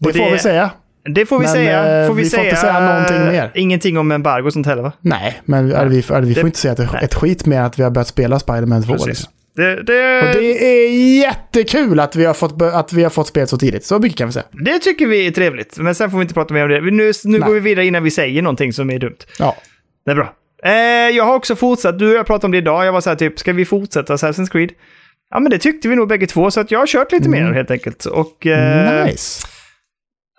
Det, 0.00 0.08
Och 0.08 0.16
får 0.16 0.24
det- 0.24 0.32
vi 0.32 0.38
säga. 0.38 0.70
Det 1.14 1.26
får 1.26 1.38
vi 1.38 1.44
Men, 1.44 1.52
säga. 1.54 2.00
eh, 2.02 2.06
Får 2.06 2.14
vi, 2.14 2.22
vi 2.22 2.28
får 2.30 2.36
säga 2.36 2.48
inte 2.48 2.60
säga 2.60 2.80
någonting 2.80 3.26
mer. 3.32 3.50
Ingenting 3.54 3.98
om 3.98 4.12
embargo 4.12 4.46
och 4.46 4.52
sånt 4.52 4.66
heller 4.66 4.82
va? 4.82 4.92
Nej, 5.00 5.40
men 5.44 5.72
är 5.72 5.86
vi, 5.86 5.96
är 5.98 6.20
vi 6.20 6.34
får 6.34 6.42
Det- 6.42 6.46
inte 6.46 6.58
säga 6.58 6.72
ett, 6.72 6.78
nej. 6.92 7.04
ett 7.04 7.14
skit 7.14 7.46
mer 7.46 7.60
att 7.60 7.78
vi 7.78 7.82
har 7.82 7.90
börjat 7.90 8.08
spela 8.08 8.38
Spider-Man 8.38 8.82
2. 8.82 8.92
Precis. 8.92 9.06
Liksom. 9.06 9.32
Det, 9.56 9.74
det, 9.82 10.18
Och 10.20 10.34
det 10.42 10.64
är 10.64 11.18
jättekul 11.20 12.00
att 12.00 12.16
vi 12.16 12.24
har 12.24 12.34
fått, 12.34 12.62
att 12.62 12.92
vi 12.92 13.02
har 13.02 13.10
fått 13.10 13.26
spel 13.26 13.46
så 13.46 13.58
tidigt. 13.58 13.84
Så 13.84 13.98
mycket 13.98 14.18
kan 14.18 14.26
vi 14.28 14.32
säga. 14.32 14.44
det 14.52 14.78
tycker 14.78 15.06
vi 15.06 15.26
är 15.26 15.30
trevligt. 15.30 15.78
Men 15.78 15.94
sen 15.94 16.10
får 16.10 16.18
vi 16.18 16.22
inte 16.22 16.34
prata 16.34 16.54
mer 16.54 16.62
om 16.62 16.68
det. 16.68 16.80
Nu, 16.80 16.90
nu 17.24 17.38
Nej. 17.38 17.40
går 17.40 17.54
vi 17.54 17.60
vidare 17.60 17.86
innan 17.86 18.02
vi 18.02 18.10
säger 18.10 18.42
någonting 18.42 18.72
som 18.72 18.90
är 18.90 18.98
dumt. 18.98 19.16
Ja. 19.38 19.56
Det 20.04 20.10
är 20.10 20.14
bra. 20.14 20.32
Eh, 20.64 20.72
jag 21.16 21.24
har 21.24 21.34
också 21.34 21.56
fortsatt. 21.56 21.98
Du 21.98 22.10
och 22.10 22.16
jag 22.16 22.26
pratade 22.26 22.46
om 22.46 22.52
det 22.52 22.58
idag. 22.58 22.84
Jag 22.86 22.92
var 22.92 23.00
så 23.00 23.10
här 23.10 23.16
typ, 23.16 23.38
ska 23.38 23.52
vi 23.52 23.64
fortsätta 23.64 24.14
Assassin's 24.16 24.50
Creed? 24.50 24.70
Ja, 25.30 25.40
men 25.40 25.50
det 25.50 25.58
tyckte 25.58 25.88
vi 25.88 25.96
nog 25.96 26.08
bägge 26.08 26.26
två, 26.26 26.50
så 26.50 26.60
att 26.60 26.70
jag 26.70 26.78
har 26.78 26.86
kört 26.86 27.12
lite 27.12 27.26
Mm. 27.28 27.44
mer 27.44 27.52
helt 27.52 27.70
enkelt. 27.70 28.04
Och, 28.04 28.46
eh, 28.46 29.04
Nice. 29.06 29.46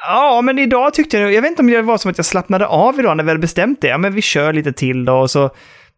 Ja, 0.08 0.42
men 0.44 0.60
idag 0.60 0.94
tyckte 0.94 1.18
jag, 1.18 1.34
jag 1.34 1.42
vet 1.42 1.50
inte 1.52 1.62
om 1.62 1.68
det 1.68 1.82
var 1.82 1.98
som 1.98 2.12
att 2.12 2.18
jag 2.18 2.26
slappnade 2.26 2.68
av 2.68 3.00
idag 3.00 3.18
när 3.18 3.24
vi 3.24 3.30
hade 3.30 3.40
bestämt 3.40 3.82
det. 3.82 3.88
Ja, 3.88 3.98
men 3.98 4.14
vi 4.14 4.22
kör 4.22 4.54
lite 4.54 4.74
till 4.74 5.06
då 5.06 5.14
och 5.14 5.32
så. 5.32 5.50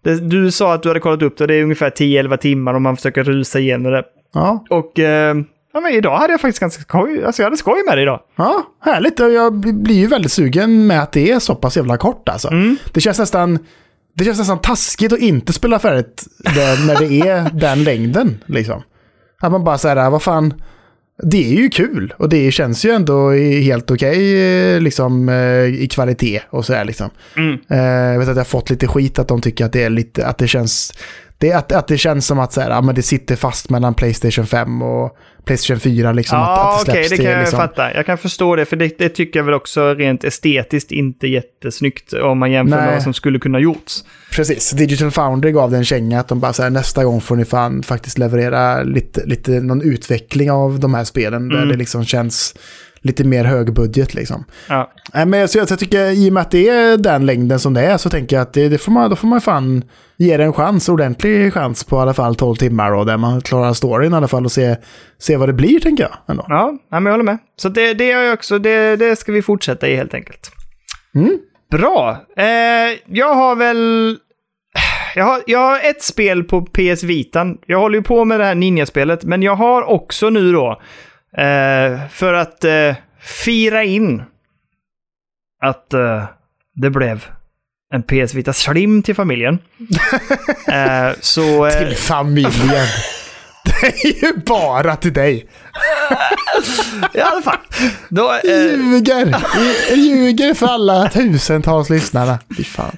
Det, 0.04 0.30
du 0.30 0.52
sa 0.52 0.74
att 0.74 0.84
du 0.84 0.90
hade 0.90 1.00
kollat 1.00 1.22
upp 1.22 1.38
det, 1.38 1.48
det 1.48 1.56
är 1.56 1.64
ungefär 1.64 1.90
10-11 1.90 2.38
timmar 2.38 2.74
om 2.74 2.84
man 2.84 2.96
försöker 2.96 3.24
rusa 3.24 3.60
igenom 3.60 3.92
det. 3.92 4.04
Ja. 4.34 4.66
Och 4.70 5.00
eh, 5.00 5.36
ja, 5.74 5.80
men 5.80 5.94
idag 5.94 6.18
hade 6.18 6.34
jag 6.34 6.42
faktiskt 6.42 6.60
ganska 6.60 6.82
skoj, 6.82 7.24
alltså 7.26 7.42
jag 7.42 7.46
hade 7.46 7.58
skoj 7.58 7.84
med 7.88 7.98
det 7.98 8.02
idag. 8.02 8.20
ja, 8.36 8.64
härligt. 8.86 9.20
Och 9.20 9.32
Jag 9.32 9.54
blir 9.54 9.74
blir 9.74 9.96
ju 9.96 10.08
väldigt 10.08 10.32
sugen 10.32 10.88
med 10.88 11.02
att 11.02 11.12
det 11.12 11.32
är 11.32 11.40
så 11.40 11.56
pass 11.56 11.78
jävla 11.78 11.98
kort 11.98 12.30
alltså. 12.30 12.48
Mm. 12.48 12.78
Det 12.94 13.02
känns 13.02 13.20
nästan... 13.20 13.60
Det 14.16 14.24
känns 14.26 14.38
nästan 14.40 14.62
taskigt 14.62 15.14
att 15.14 15.20
inte 15.20 15.54
spela 15.54 15.80
färdigt 15.80 16.24
det, 16.56 16.86
när 16.88 17.00
det 17.00 17.30
är 17.30 17.50
den 17.54 17.84
längden. 17.84 18.44
Liksom. 18.46 18.84
Att 19.42 19.52
man 19.52 19.64
bara 19.64 19.78
säger, 19.78 20.10
vad 20.10 20.22
fan, 20.24 20.54
det 21.24 21.54
är 21.54 21.62
ju 21.62 21.70
kul 21.70 22.14
och 22.18 22.30
det 22.30 22.52
känns 22.52 22.86
ju 22.86 22.92
ändå 22.92 23.32
helt 23.32 23.92
okej 23.92 24.42
eh, 24.76 24.82
liksom, 24.82 25.30
eh, 25.30 25.84
i 25.84 25.88
kvalitet 25.92 26.42
och 26.50 26.66
så 26.66 26.74
här 26.74 26.86
liksom. 26.86 27.10
Mm. 27.38 27.60
Eh, 27.70 27.78
Jag 28.14 28.20
vet 28.20 28.30
att 28.30 28.36
jag 28.36 28.40
har 28.44 28.46
fått 28.46 28.70
lite 28.70 28.88
skit 28.88 29.20
att 29.20 29.28
de 29.28 29.42
tycker 29.42 29.66
att 29.66 29.74
det 29.74 29.84
är 29.84 29.90
lite, 29.90 30.28
att 30.28 30.38
det 30.38 30.48
känns, 30.48 30.94
det, 31.38 31.54
att, 31.54 31.72
att 31.72 31.88
det 31.88 31.98
känns 31.98 32.28
som 32.28 32.40
att 32.40 32.54
så 32.54 32.62
här, 32.62 32.70
ja, 32.70 32.82
men 32.82 32.96
det 32.96 33.02
sitter 33.02 33.36
fast 33.36 33.70
mellan 33.70 33.94
Playstation 33.94 34.46
5 34.48 34.82
och 34.82 35.18
Playstation 35.50 35.80
4 35.80 36.12
liksom. 36.12 36.38
Ja, 36.38 36.78
att 36.80 36.86
det 36.86 36.92
okej, 36.92 37.04
släpps 37.04 37.10
det 37.10 37.24
kan 37.26 37.32
jag 37.32 37.40
liksom. 37.40 37.58
fatta. 37.60 37.94
Jag 37.94 38.06
kan 38.06 38.18
förstå 38.18 38.56
det, 38.56 38.66
för 38.66 38.76
det, 38.76 38.98
det 38.98 39.10
tycker 39.10 39.40
jag 39.40 39.46
väl 39.46 39.54
också 39.54 39.94
rent 39.94 40.24
estetiskt 40.24 40.92
inte 40.92 41.28
jättesnyggt 41.28 42.14
om 42.14 42.40
man 42.40 42.52
jämför 42.52 42.76
med 42.76 42.86
Nej. 42.86 42.94
vad 42.94 43.04
som 43.04 43.14
skulle 43.14 43.40
kunna 43.40 43.60
gjorts. 43.60 44.04
Precis, 44.32 44.72
Digital 44.72 45.12
Foundry 45.12 45.52
gav 45.52 45.72
det 45.72 45.78
en 45.78 45.86
känga 45.86 46.20
att 46.20 46.28
de 46.28 46.40
bara 46.40 46.54
så 46.54 46.64
här, 46.64 46.70
nästa 46.70 47.04
gång 47.04 47.22
får 47.22 47.36
ni 47.36 47.46
fan 47.46 47.84
faktiskt 47.84 48.18
leverera 48.18 48.84
lite, 48.84 49.26
lite 49.26 49.52
någon 49.52 49.82
utveckling 49.82 50.52
av 50.52 50.80
de 50.80 50.94
här 50.94 51.04
spelen 51.04 51.50
där 51.50 51.58
Mm. 51.58 51.70
det 51.70 51.76
liksom 51.76 52.06
känns 52.06 52.56
lite 53.02 53.24
mer 53.24 53.44
högbudget 53.44 54.14
liksom. 54.14 54.46
Ja. 54.70 54.92
Men 55.26 55.48
så 55.48 55.58
jag, 55.58 55.72
jag 55.72 55.80
tycker 55.80 56.06
i 56.12 56.30
och 56.30 56.34
med 56.34 56.42
att 56.42 56.52
det 56.52 56.70
är 56.70 56.98
den 56.98 57.26
längden 57.26 57.60
som 57.60 57.74
det 57.74 57.82
är 57.82 57.98
så 57.98 58.10
tänker 58.10 58.36
jag 58.36 58.44
att 58.44 58.54
det, 58.54 58.70
det 58.70 58.78
får 58.78 58.92
man, 58.92 59.10
då 59.10 59.16
får 59.16 59.28
man 59.28 59.42
fan 59.42 59.84
ge 60.18 60.38
det 60.38 60.44
en 60.44 60.54
chans, 60.54 60.90
ordentlig 60.90 61.54
chans 61.54 61.84
på 61.84 61.96
i 61.96 62.00
alla 62.00 62.14
fall 62.14 62.36
12 62.36 62.56
timmar 62.56 62.92
då, 62.92 63.04
där 63.04 63.18
man 63.18 63.42
klarar 63.42 63.74
storyn 63.74 64.14
i 64.14 64.16
alla 64.16 64.28
fall 64.28 64.46
och 64.46 64.52
se, 64.52 64.76
se 65.18 65.38
vad 65.38 65.50
det 65.50 65.54
blir 65.54 65.80
tänker 65.80 66.04
jag. 66.04 66.14
Ändå. 66.28 66.46
Ja, 66.48 66.80
men 66.90 67.06
jag 67.06 67.14
håller 67.14 67.24
med. 67.24 67.38
Så 67.56 67.70
det, 67.70 67.94
det, 67.94 68.12
är 68.12 68.22
jag 68.22 68.34
också, 68.34 68.60
det, 68.60 68.96
det 68.96 69.16
ska 69.16 69.32
vi 69.32 69.42
fortsätta 69.42 69.88
i 69.88 69.96
helt 69.96 70.14
enkelt. 70.14 70.52
Mm. 71.16 71.38
Bra. 71.72 72.18
Eh, 72.38 72.98
jag 73.06 73.36
har 73.36 73.56
väl... 73.56 74.18
Jag 75.16 75.26
har, 75.26 75.42
jag 75.46 75.60
har 75.60 75.80
ett 75.90 76.04
spel 76.04 76.44
på 76.44 76.62
PS 76.62 77.04
Vitan. 77.04 77.58
Jag 77.66 77.80
håller 77.80 77.98
ju 77.98 78.04
på 78.04 78.26
med 78.26 78.40
det 78.40 78.46
här 78.46 78.56
Ninja-spelet, 78.56 79.24
men 79.24 79.44
jag 79.44 79.56
har 79.56 79.84
också 79.90 80.30
nu 80.30 80.52
då, 80.52 80.82
eh, 81.38 82.08
för 82.10 82.34
att 82.34 82.64
eh, 82.64 82.96
fira 83.22 83.84
in 83.84 84.24
att 85.62 85.94
eh, 85.94 86.24
det 86.76 86.90
blev 86.90 87.26
en 87.94 88.04
PS 88.04 88.34
Vita 88.34 88.54
Slim 88.54 89.04
till 89.04 89.16
familjen. 89.16 89.60
eh, 90.68 91.10
så... 91.20 91.66
Eh, 91.66 91.78
Till 91.78 91.96
familjen. 91.96 92.88
det 93.66 93.88
är 93.88 94.26
ju 94.26 94.34
bara 94.46 94.96
till 94.96 95.14
dig. 95.14 95.50
I 97.14 97.20
alla 97.20 97.42
fall. 97.42 97.58
Då, 98.10 98.34
eh, 98.34 98.42
Ljuger! 98.44 99.36
Ljuger 99.96 100.54
för 100.54 100.68
alla 100.68 101.10
tusentals 101.10 101.90
lyssnare. 101.90 102.40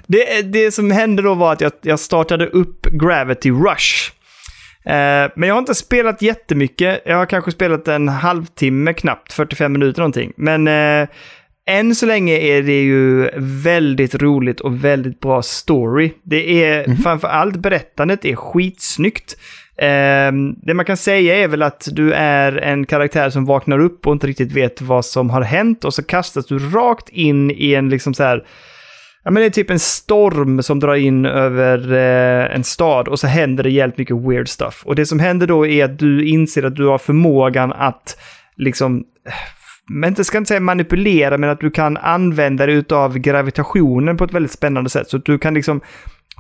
Det, 0.08 0.42
det 0.42 0.72
som 0.72 0.92
hände 0.92 1.22
då 1.22 1.34
var 1.34 1.54
att 1.54 1.62
jag, 1.62 1.72
jag 1.82 2.00
startade 2.00 2.48
upp 2.48 2.86
Gravity 2.86 3.52
Rush. 3.52 4.12
Eh, 4.86 5.32
men 5.36 5.48
jag 5.48 5.54
har 5.54 5.60
inte 5.60 5.76
spelat 5.76 6.22
jättemycket. 6.22 7.02
Jag 7.06 7.18
har 7.18 7.26
kanske 7.26 7.52
spelat 7.52 7.88
en 7.88 8.08
halvtimme, 8.08 8.94
knappt 8.94 9.34
45 9.34 9.74
minuter 9.74 10.00
någonting. 10.00 10.34
Men 10.36 10.68
eh, 10.68 11.08
än 11.66 11.96
så 11.96 12.06
länge 12.06 12.38
är 12.38 12.64
det 12.64 12.82
ju 12.82 13.30
väldigt 13.38 14.16
roligt 14.16 14.60
och 14.60 14.84
väldigt 14.86 15.20
bra 15.20 15.42
story. 15.42 16.12
Det 16.24 16.64
är 16.64 16.96
framför 17.04 17.28
allt 17.28 17.56
berättandet 17.56 18.26
är 18.26 18.36
skitsnyggt. 18.36 19.38
Eh, 19.78 20.32
det 20.64 20.74
man 20.74 20.86
kan 20.86 20.98
säga 20.98 21.36
är 21.36 21.48
väl 21.48 21.62
att 21.62 21.88
du 21.92 22.14
är 22.14 22.58
en 22.58 22.86
karaktär 22.86 23.30
som 23.30 23.46
vaknar 23.46 23.80
upp 23.80 24.08
och 24.08 24.14
inte 24.14 24.28
riktigt 24.28 24.52
vet 24.52 24.82
vad 24.82 25.06
som 25.06 25.30
har 25.30 25.42
hänt 25.42 25.86
och 25.86 25.94
så 25.94 26.04
kastas 26.04 26.46
du 26.46 26.60
rakt 26.60 27.10
in 27.10 27.52
i 27.52 27.74
en 27.74 27.90
liksom 27.90 28.14
så 28.14 28.24
här 28.24 28.44
Ja, 29.24 29.32
men 29.32 29.42
det 29.42 29.48
är 29.48 29.50
typ 29.50 29.70
en 29.70 29.80
storm 29.80 30.64
som 30.64 30.80
drar 30.80 30.96
in 30.96 31.26
över 31.26 31.94
eh, 31.94 32.56
en 32.56 32.64
stad 32.64 33.08
och 33.08 33.20
så 33.20 33.28
händer 33.28 33.64
det 33.64 33.70
jävligt 33.70 33.98
mycket 33.98 34.18
weird 34.18 34.50
stuff. 34.50 34.84
Och 34.86 34.96
det 34.96 35.06
som 35.06 35.20
händer 35.20 35.48
då 35.48 35.68
är 35.68 35.86
att 35.86 36.00
du 36.00 36.28
inser 36.28 36.64
att 36.64 36.76
du 36.76 36.88
har 36.88 36.98
förmågan 36.98 37.74
att 37.74 38.18
liksom, 38.58 39.04
men 39.90 40.08
inte 40.08 40.24
ska 40.24 40.38
inte 40.38 40.48
säga 40.48 40.60
manipulera, 40.60 41.38
men 41.38 41.50
att 41.50 41.60
du 41.60 41.72
kan 41.72 41.98
använda 41.98 42.66
dig 42.66 42.84
av 42.90 43.18
gravitationen 43.18 44.18
på 44.18 44.24
ett 44.24 44.34
väldigt 44.34 44.52
spännande 44.52 44.90
sätt. 44.90 45.10
Så 45.10 45.18
att 45.18 45.26
du 45.26 45.38
kan 45.38 45.54
liksom 45.54 45.82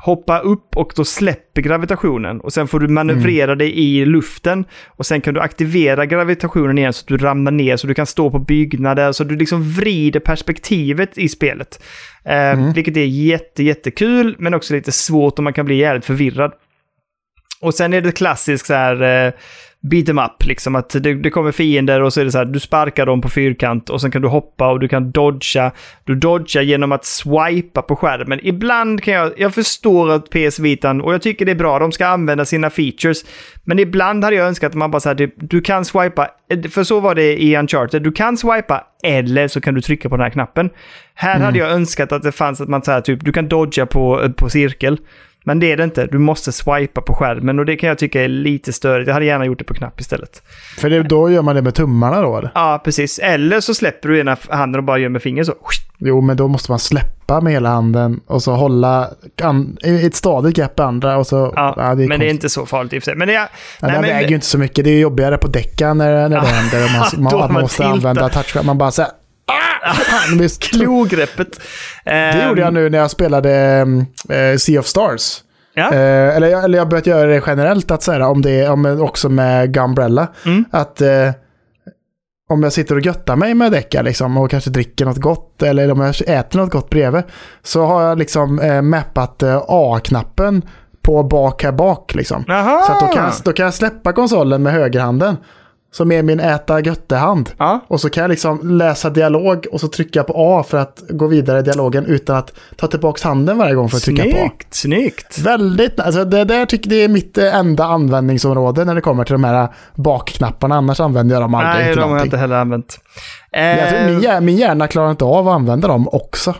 hoppa 0.04 0.40
upp 0.40 0.78
och 0.78 0.94
då 0.96 1.06
släpper 1.06 1.62
gravitationen. 1.62 2.42
Och 2.42 2.54
sen 2.54 2.68
får 2.68 2.80
du 2.80 2.88
manövrera 2.88 3.56
dig 3.56 3.80
i 3.80 4.06
luften. 4.06 4.66
Och 4.88 5.06
sen 5.06 5.22
kan 5.22 5.34
du 5.34 5.40
aktivera 5.40 6.06
gravitationen 6.06 6.78
igen 6.78 6.94
så 6.94 7.04
att 7.04 7.08
du 7.08 7.18
ramlar 7.18 7.52
ner, 7.52 7.78
så 7.78 7.88
du 7.88 7.94
kan 7.94 8.06
stå 8.06 8.32
på 8.32 8.40
byggnader. 8.40 9.12
Så 9.12 9.24
du 9.24 9.36
liksom 9.36 9.72
vrider 9.72 10.20
perspektivet 10.20 11.18
i 11.18 11.30
spelet. 11.30 11.84
Eh, 12.26 12.74
Vilket 12.74 12.98
är 12.98 13.06
jätte, 13.06 13.64
jättekul, 13.64 14.36
men 14.40 14.54
också 14.54 14.74
lite 14.74 14.92
svårt 14.92 15.38
och 15.38 15.44
man 15.44 15.54
kan 15.54 15.66
bli 15.66 15.76
jävligt 15.76 16.06
förvirrad. 16.06 16.52
Och 17.62 17.74
sen 17.74 17.94
är 17.94 18.02
det 18.02 18.12
klassiskt 18.12 18.66
så 18.66 18.74
här 18.74 19.26
eh, 19.28 19.34
beat 19.82 20.10
em 20.10 20.20
up, 20.20 20.46
liksom 20.46 20.76
att 20.76 20.90
det, 20.90 21.14
det 21.14 21.30
kommer 21.30 21.52
fiender 21.52 22.02
och 22.02 22.14
så 22.14 22.22
är 22.22 22.26
det 22.26 22.32
så 22.32 22.38
här, 22.38 22.46
du 22.46 22.60
sparkar 22.60 23.06
dem 23.06 23.22
på 23.22 23.30
fyrkant 23.30 23.90
och 23.90 24.02
sen 24.02 24.12
kan 24.12 24.22
du 24.22 24.28
hoppa 24.28 24.72
och 24.72 24.80
du 24.80 24.88
kan 24.88 25.12
dodga. 25.12 25.72
Du 26.04 26.16
dodgar 26.16 26.62
genom 26.62 26.92
att 26.92 27.06
swipa 27.06 27.82
på 27.82 27.96
skärmen. 27.96 28.40
Ibland 28.44 29.04
kan 29.04 29.14
jag, 29.14 29.34
jag 29.38 29.54
förstår 29.54 30.12
att 30.12 30.30
PS 30.30 30.60
Vitan, 30.60 31.02
och 31.02 31.14
jag 31.14 31.22
tycker 31.22 31.46
det 31.46 31.52
är 31.52 31.56
bra, 31.56 31.80
de 31.80 31.92
ska 31.92 32.08
använda 32.08 32.46
sina 32.46 32.70
features. 32.70 33.26
Men 33.64 33.80
ibland 33.80 34.24
hade 34.24 34.36
jag 34.36 34.48
önskat 34.48 34.70
att 34.70 34.76
man 34.76 34.92
bara 34.92 35.00
så 35.00 35.10
här, 35.10 35.16
typ, 35.16 35.34
du 35.38 35.62
kan 35.62 35.86
swipa, 35.86 36.28
för 36.72 36.84
så 36.84 37.00
var 37.00 37.16
det 37.16 37.44
i 37.44 37.58
Uncharted, 37.58 38.04
du 38.04 38.12
kan 38.12 38.38
swipa 38.38 38.84
eller 39.04 39.48
så 39.48 39.62
kan 39.62 39.74
du 39.74 39.82
trycka 39.82 40.10
på 40.10 40.18
den 40.18 40.24
här 40.24 40.30
knappen. 40.30 40.70
Här 41.14 41.40
hade 41.40 41.60
jag 41.60 41.72
önskat 41.72 42.12
att 42.12 42.24
det 42.24 42.32
fanns 42.32 42.62
att 42.62 42.70
man 42.70 42.84
så 42.84 42.92
här, 42.92 43.02
typ, 43.02 43.26
du 43.26 43.32
kan 43.32 43.48
dodga 43.48 43.86
på, 43.86 44.34
på 44.38 44.50
cirkel. 44.50 44.98
Men 45.44 45.60
det 45.60 45.72
är 45.72 45.78
det 45.78 45.84
inte. 45.84 46.06
Du 46.06 46.18
måste 46.18 46.52
swipa 46.52 47.02
på 47.02 47.14
skärmen 47.14 47.60
och 47.60 47.66
det 47.66 47.76
kan 47.76 47.90
jag 47.90 47.98
tycka 47.98 48.24
är 48.24 48.28
lite 48.28 48.74
störigt. 48.74 49.08
Jag 49.08 49.14
hade 49.14 49.26
gärna 49.26 49.46
gjort 49.46 49.58
det 49.60 49.64
på 49.66 49.74
knapp 49.74 50.00
istället. 50.02 50.42
För 50.78 50.90
det, 50.90 51.04
då 51.04 51.30
gör 51.30 51.42
man 51.42 51.56
det 51.56 51.62
med 51.62 51.76
tummarna 51.76 52.22
då 52.22 52.38
eller? 52.38 52.52
Ja, 52.56 52.82
precis. 52.84 53.20
Eller 53.20 53.60
så 53.60 53.74
släpper 53.74 54.10
du 54.10 54.20
ena 54.20 54.38
handen 54.50 54.80
och 54.80 54.84
bara 54.86 54.98
gör 54.98 55.10
med 55.10 55.22
fingret 55.22 55.48
så. 55.48 55.54
Jo, 55.98 56.22
men 56.22 56.38
då 56.38 56.48
måste 56.48 56.72
man 56.72 56.80
släppa 56.80 57.42
med 57.42 57.54
hela 57.54 57.70
handen 57.70 58.20
och 58.28 58.44
så 58.44 58.52
hålla 58.52 59.10
an, 59.42 59.78
ett 59.84 60.16
stadigt 60.16 60.56
grepp 60.56 60.80
i 60.80 60.82
andra 60.82 61.18
och 61.18 61.28
så... 61.28 61.54
Ja, 61.56 61.74
det 61.78 61.82
är 61.82 61.96
men 61.96 61.98
det 61.98 62.04
är 62.04 62.08
konstigt. 62.18 62.32
inte 62.32 62.50
så 62.50 62.66
farligt 62.66 62.94
i 62.94 63.00
och 63.00 63.04
för 63.04 63.12
sig. 63.12 63.16
Men 63.18 63.28
det 63.28 63.36
är... 63.36 63.40
Ja, 63.40 63.48
nej, 63.82 63.92
den 63.92 64.02
men- 64.02 64.10
väger 64.10 64.30
ju 64.30 64.36
inte 64.36 64.48
så 64.48 64.58
mycket. 64.58 64.86
Det 64.86 64.92
är 64.92 65.00
jobbigare 65.00 65.38
på 65.38 65.48
däckan 65.48 65.98
när, 65.98 66.30
när 66.30 66.42
det 66.42 66.48
händer. 66.48 67.00
Man, 67.00 67.24
man, 67.40 67.54
man 67.54 67.62
måste 67.62 67.78
tiltar. 67.78 67.92
använda 67.92 68.30
touch. 68.30 68.64
Man 68.66 68.78
bara 68.78 68.92
såhär... 68.92 69.12
Ah, 69.46 70.48
Klogreppet. 70.60 71.62
det 72.06 72.46
gjorde 72.48 72.62
jag 72.62 72.74
nu 72.74 72.90
när 72.90 72.98
jag 72.98 73.12
spelade 73.12 73.52
eh, 74.30 74.58
Sea 74.58 74.80
of 74.80 74.86
Stars. 74.86 75.44
Ja. 75.74 75.94
Eh, 75.94 76.36
eller, 76.36 76.48
jag, 76.48 76.64
eller 76.64 76.78
jag 76.78 76.90
börjat 76.90 77.08
göra 77.08 77.30
det 77.30 77.44
generellt, 77.48 77.92
att 77.92 78.04
säga, 78.04 78.28
om 78.28 78.42
det 78.42 78.70
om, 78.70 79.02
också 79.02 79.30
med 79.30 79.74
Gumbrella. 79.74 80.28
Mm. 80.46 80.66
Att 80.72 81.02
eh, 81.02 81.30
om 82.50 82.64
jag 82.64 82.74
sitter 82.74 82.96
och 82.96 83.02
göttar 83.02 83.36
mig 83.36 83.54
med 83.54 83.72
däcka 83.72 84.02
liksom, 84.02 84.38
och 84.38 84.52
kanske 84.52 84.70
dricker 84.70 85.06
något 85.06 85.18
gott 85.18 85.64
eller 85.64 85.92
om 85.92 86.00
jag 86.00 86.16
äter 86.28 86.60
något 86.60 86.72
gott 86.72 86.90
bredvid. 86.90 87.24
Så 87.64 87.86
har 87.86 88.04
jag 88.04 88.18
liksom 88.18 88.60
eh, 88.60 88.82
mappat 88.82 89.44
eh, 89.44 89.64
A-knappen 89.68 90.62
på 91.02 91.24
bak 91.24 91.64
här 91.64 91.72
bak 91.72 92.16
liksom. 92.16 92.46
Aha! 92.50 92.84
Så 92.88 92.92
att 92.94 93.00
då, 93.00 93.08
kan 93.08 93.24
jag, 93.24 93.34
då 93.44 93.54
kan 93.54 93.66
jag 93.66 93.74
släppa 93.74 94.14
konsolen 94.14 94.64
med 94.64 94.74
högerhanden. 94.74 95.38
Som 95.94 96.12
är 96.12 96.24
min 96.24 96.40
äta 96.40 96.80
götte-hand. 96.80 97.50
Och 97.88 98.02
så 98.02 98.10
kan 98.10 98.22
jag 98.22 98.30
liksom 98.30 98.60
läsa 98.78 99.10
dialog 99.10 99.66
och 99.72 99.80
så 99.80 99.88
trycka 99.88 100.20
jag 100.20 100.28
på 100.28 100.34
A 100.38 100.64
för 100.64 100.78
att 100.78 101.04
gå 101.10 101.28
vidare 101.28 101.60
i 101.60 101.62
dialogen 101.62 102.06
utan 102.06 102.36
att 102.38 102.54
ta 102.76 102.88
tillbaka 102.88 103.28
handen 103.28 103.58
varje 103.58 103.76
gång 103.76 103.90
för 103.90 103.98
att 103.98 104.04
trycka 104.04 104.24
på 104.24 104.30
A. 104.30 104.32
Snyggt, 104.38 104.74
snyggt. 104.74 105.38
Väldigt, 105.40 106.00
alltså 106.00 106.26
det 106.26 106.44
där 106.44 106.66
tycker 106.66 106.90
det 106.90 106.96
är 107.04 107.08
mitt 107.08 107.38
eh, 107.38 107.56
enda 107.56 107.86
användningsområde 107.86 108.86
när 108.86 108.96
det 108.96 109.02
kommer 109.02 109.24
till 109.24 109.34
de 109.34 109.44
här 109.44 109.68
bakknapparna. 109.96 110.76
Annars 110.76 111.00
använder 111.00 111.36
jag 111.36 111.44
dem 111.44 111.56
aldrig 111.56 111.86
Nej, 111.86 111.94
till 111.94 112.02
de 112.02 112.10
har 112.10 112.18
jag 112.18 112.26
inte 112.28 112.38
heller 112.38 112.56
använt. 112.56 113.00
Jag 113.52 113.94
Eh, 113.94 114.06
min, 114.08 114.20
hjär- 114.22 114.42
min 114.42 114.56
hjärna 114.58 114.88
klarar 114.88 115.12
inte 115.12 115.26
av 115.26 115.48
att 115.48 115.56
använda 115.56 115.88
dem 115.88 116.08
också. 116.12 116.56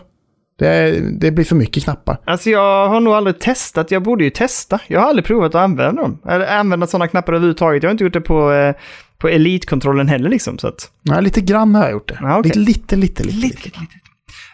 Det, 0.58 1.00
det 1.20 1.30
blir 1.30 1.44
för 1.44 1.56
mycket 1.56 1.84
knappar. 1.84 2.18
Alltså 2.24 2.50
jag 2.50 2.88
har 2.88 3.00
nog 3.00 3.14
aldrig 3.14 3.40
testat, 3.40 3.90
jag 3.90 4.02
borde 4.02 4.24
ju 4.24 4.30
testa. 4.30 4.78
Jag 4.86 5.00
har 5.00 5.08
aldrig 5.08 5.24
provat 5.24 5.54
att 5.54 5.60
använda 5.60 6.02
dem. 6.02 6.18
Eller 6.28 6.46
använda 6.46 6.86
sådana 6.86 7.08
knappar 7.08 7.32
överhuvudtaget. 7.32 7.82
Jag 7.82 7.88
har 7.90 7.92
inte 7.92 8.04
gjort 8.04 8.12
det 8.12 8.20
på, 8.20 8.52
eh, 8.52 8.74
på 9.22 9.28
Elite-kontrollen 9.28 10.08
heller 10.08 10.30
liksom. 10.30 10.58
Så 10.58 10.68
att... 10.68 10.90
Nej, 11.02 11.22
lite 11.22 11.40
grann 11.40 11.74
har 11.74 11.82
jag 11.82 11.92
gjort 11.92 12.08
det. 12.08 12.18
Ja, 12.20 12.38
okej. 12.38 12.52
lite, 12.54 12.96
lite, 12.96 12.96
lite, 12.96 13.22
lite, 13.22 13.64
lite. 13.64 13.78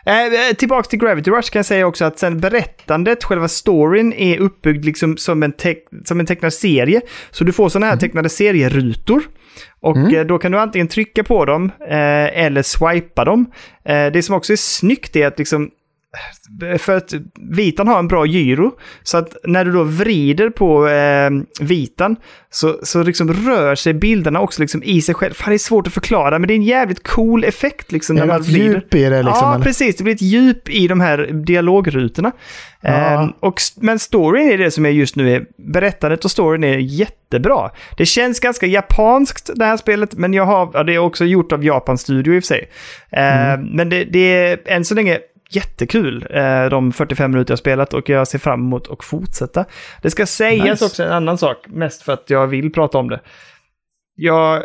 Eh, 0.07 0.55
tillbaks 0.57 0.89
till 0.89 0.99
Gravity 0.99 1.31
Rush 1.31 1.51
kan 1.53 1.59
jag 1.59 1.67
säga 1.67 1.87
också 1.87 2.05
att 2.05 2.19
sen 2.19 2.41
berättandet, 2.41 3.25
själva 3.25 3.49
storyn, 3.49 4.13
är 4.13 4.39
uppbyggd 4.39 4.85
liksom 4.85 5.17
som 5.17 5.43
en, 5.43 5.53
som 6.05 6.21
en 6.21 6.27
tecknad 6.27 6.53
serie. 6.53 7.01
Så 7.31 7.45
du 7.45 7.53
får 7.53 7.69
sådana 7.69 7.87
här 7.87 7.97
tecknade 7.97 8.29
serierutor. 8.29 9.23
Och 9.81 10.13
eh, 10.13 10.27
då 10.27 10.39
kan 10.39 10.53
du 10.53 10.59
antingen 10.59 10.89
trycka 10.89 11.25
på 11.25 11.45
dem 11.45 11.71
eh, 11.81 12.45
eller 12.45 12.63
swipa 12.63 13.25
dem. 13.25 13.47
Eh, 13.85 14.07
det 14.07 14.23
som 14.23 14.35
också 14.35 14.53
är 14.53 14.57
snyggt 14.57 15.17
är 15.17 15.27
att 15.27 15.39
liksom 15.39 15.71
för 16.79 16.97
att 16.97 17.15
vitan 17.51 17.89
har 17.89 17.99
en 17.99 18.09
bra 18.09 18.27
gyro. 18.27 18.73
Så 19.03 19.19
att 19.19 19.37
när 19.45 19.65
du 19.65 19.73
då 19.73 19.83
vrider 19.83 20.51
på 20.51 20.89
eh, 20.89 21.31
vitan 21.61 22.17
så, 22.51 22.79
så 22.83 23.03
liksom 23.03 23.33
rör 23.33 23.75
sig 23.75 23.95
bilderna 23.95 24.41
också 24.41 24.63
liksom 24.63 24.83
i 24.83 25.03
sig 25.03 25.15
själv. 25.15 25.35
Fan, 25.35 25.51
det 25.51 25.57
är 25.57 25.59
svårt 25.59 25.87
att 25.87 25.93
förklara, 25.93 26.39
men 26.39 26.49
det 26.49 26.55
är 26.55 26.57
en 26.57 26.63
jävligt 26.63 27.09
cool 27.09 27.45
effekt 27.45 27.93
liksom 27.93 28.17
Är 28.17 28.21
när 28.21 28.27
det 28.27 28.33
man 28.33 28.43
vrider. 28.43 28.75
djup 28.75 28.95
i 28.95 29.03
det 29.05 29.23
liksom? 29.23 29.43
ja, 29.43 29.55
eller? 29.55 29.65
precis. 29.65 29.97
Det 29.97 30.05
blir 30.05 30.15
ett 30.15 30.23
djup 30.23 30.69
i 30.69 30.89
de 30.89 31.01
här 31.01 31.19
dialogrutorna. 31.33 32.33
Ja. 32.81 32.89
Ehm, 32.91 33.31
och, 33.41 33.61
men 33.77 33.99
storyn 33.99 34.51
är 34.51 34.59
det 34.59 34.71
som 34.71 34.87
är 34.87 34.91
just 34.91 35.17
nu 35.17 35.35
är, 35.35 35.45
berättandet 35.73 36.25
och 36.25 36.31
storyn 36.31 36.65
är 36.65 36.79
jättebra. 36.79 37.71
Det 37.97 38.07
känns 38.07 38.41
ganska 38.41 38.67
japanskt 38.67 39.51
det 39.55 39.65
här 39.65 39.77
spelet, 39.77 40.15
men 40.15 40.35
jag 40.35 40.45
har, 40.45 40.71
ja, 40.73 40.83
det 40.83 40.95
är 40.95 40.99
också 40.99 41.25
gjort 41.25 41.53
av 41.53 41.65
Japan 41.65 41.99
Studio 41.99 42.35
i 42.35 42.39
och 42.39 42.43
för 42.43 42.47
sig. 42.47 42.69
Ehm, 43.13 43.61
Men 43.61 43.89
det, 43.89 44.05
det 44.05 44.19
är 44.37 44.59
än 44.67 44.85
så 44.85 44.95
länge 44.95 45.19
jättekul, 45.51 46.27
eh, 46.31 46.65
de 46.71 46.93
45 46.93 47.31
minuter 47.31 47.53
jag 47.53 47.59
spelat 47.59 47.95
och 47.95 48.09
jag 48.09 48.29
ser 48.29 48.39
fram 48.39 48.61
emot 48.61 48.89
att 48.91 49.05
fortsätta. 49.05 49.65
Det 50.03 50.11
ska 50.11 50.27
sägas 50.27 50.65
Nice. 50.71 50.85
också 50.85 51.03
en 51.03 51.13
annan 51.13 51.39
sak, 51.39 51.57
mest 51.69 52.03
för 52.03 52.13
att 52.13 52.31
jag 52.31 52.47
vill 52.47 52.73
prata 52.73 52.99
om 52.99 53.09
det. 53.09 53.21
Jag, 54.15 54.63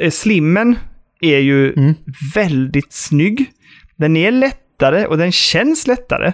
eh, 0.00 0.10
slimmen 0.10 0.78
är 1.20 1.38
ju 1.38 1.72
Mm. 1.72 1.94
väldigt 2.34 2.92
snygg. 2.92 3.50
Den 3.96 4.16
är 4.16 4.30
lättare 4.30 5.06
och 5.06 5.18
den 5.18 5.32
känns 5.32 5.86
lättare 5.86 6.26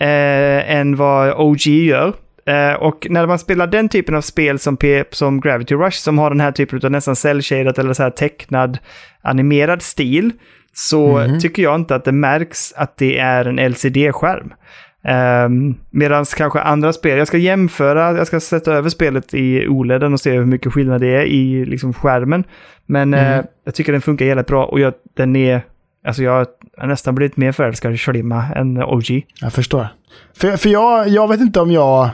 eh, 0.00 0.70
än 0.76 0.96
vad 0.96 1.34
OG 1.40 1.66
gör. 1.66 2.12
Eh, 2.46 2.72
och 2.72 3.06
när 3.10 3.26
man 3.26 3.38
spelar 3.38 3.66
den 3.66 3.88
typen 3.88 4.14
av 4.14 4.20
spel 4.20 4.58
som, 4.58 4.76
P- 4.76 5.04
som 5.10 5.40
Gravity 5.40 5.74
Rush, 5.74 5.96
som 5.98 6.18
har 6.18 6.30
den 6.30 6.40
här 6.40 6.52
typen 6.52 6.80
av 6.84 6.90
nästan 6.90 7.14
cell-shaded 7.14 7.80
eller 7.80 7.92
så 7.92 8.02
här 8.02 8.10
tecknad 8.10 8.78
animerad 9.22 9.82
stil, 9.82 10.30
så 10.74 11.18
Mhm. 11.18 11.40
tycker 11.40 11.62
jag 11.62 11.74
inte 11.74 11.94
att 11.94 12.04
det 12.04 12.12
märks 12.12 12.72
att 12.76 12.96
det 12.96 13.18
är 13.18 13.44
en 13.44 13.58
LCD-skärm. 13.58 14.52
Um, 15.46 15.74
Medan 15.90 16.24
kanske 16.24 16.60
andra 16.60 16.92
spel, 16.92 17.18
jag 17.18 17.26
ska 17.26 17.36
jämföra, 17.38 18.12
jag 18.18 18.26
ska 18.26 18.40
sätta 18.40 18.72
över 18.72 18.88
spelet 18.88 19.34
i 19.34 19.66
OLEDen 19.68 20.12
och 20.12 20.20
se 20.20 20.30
hur 20.32 20.44
mycket 20.46 20.72
skillnad 20.72 21.00
det 21.00 21.08
är 21.16 21.22
i 21.24 21.64
liksom, 21.64 21.92
skärmen. 21.94 22.44
Men 22.86 23.14
Mm. 23.14 23.38
eh, 23.38 23.44
jag 23.64 23.74
tycker 23.74 23.92
den 23.92 24.00
funkar 24.00 24.26
jävligt 24.26 24.46
bra 24.46 24.64
och 24.64 24.80
jag, 24.80 24.92
den 25.16 25.36
är, 25.36 25.60
alltså 26.06 26.22
jag 26.22 26.46
har 26.78 26.86
nästan 26.86 27.14
blivit 27.14 27.36
mer 27.36 27.52
förälskad 27.52 27.92
i 27.94 27.98
Slimma 27.98 28.44
än 28.56 28.82
OG. 28.82 29.22
Jag 29.40 29.52
förstår. 29.52 29.86
För, 30.36 30.56
för 30.56 30.68
jag, 30.68 31.08
jag 31.08 31.28
vet 31.28 31.40
inte 31.40 31.60
om 31.60 31.70
jag... 31.70 32.10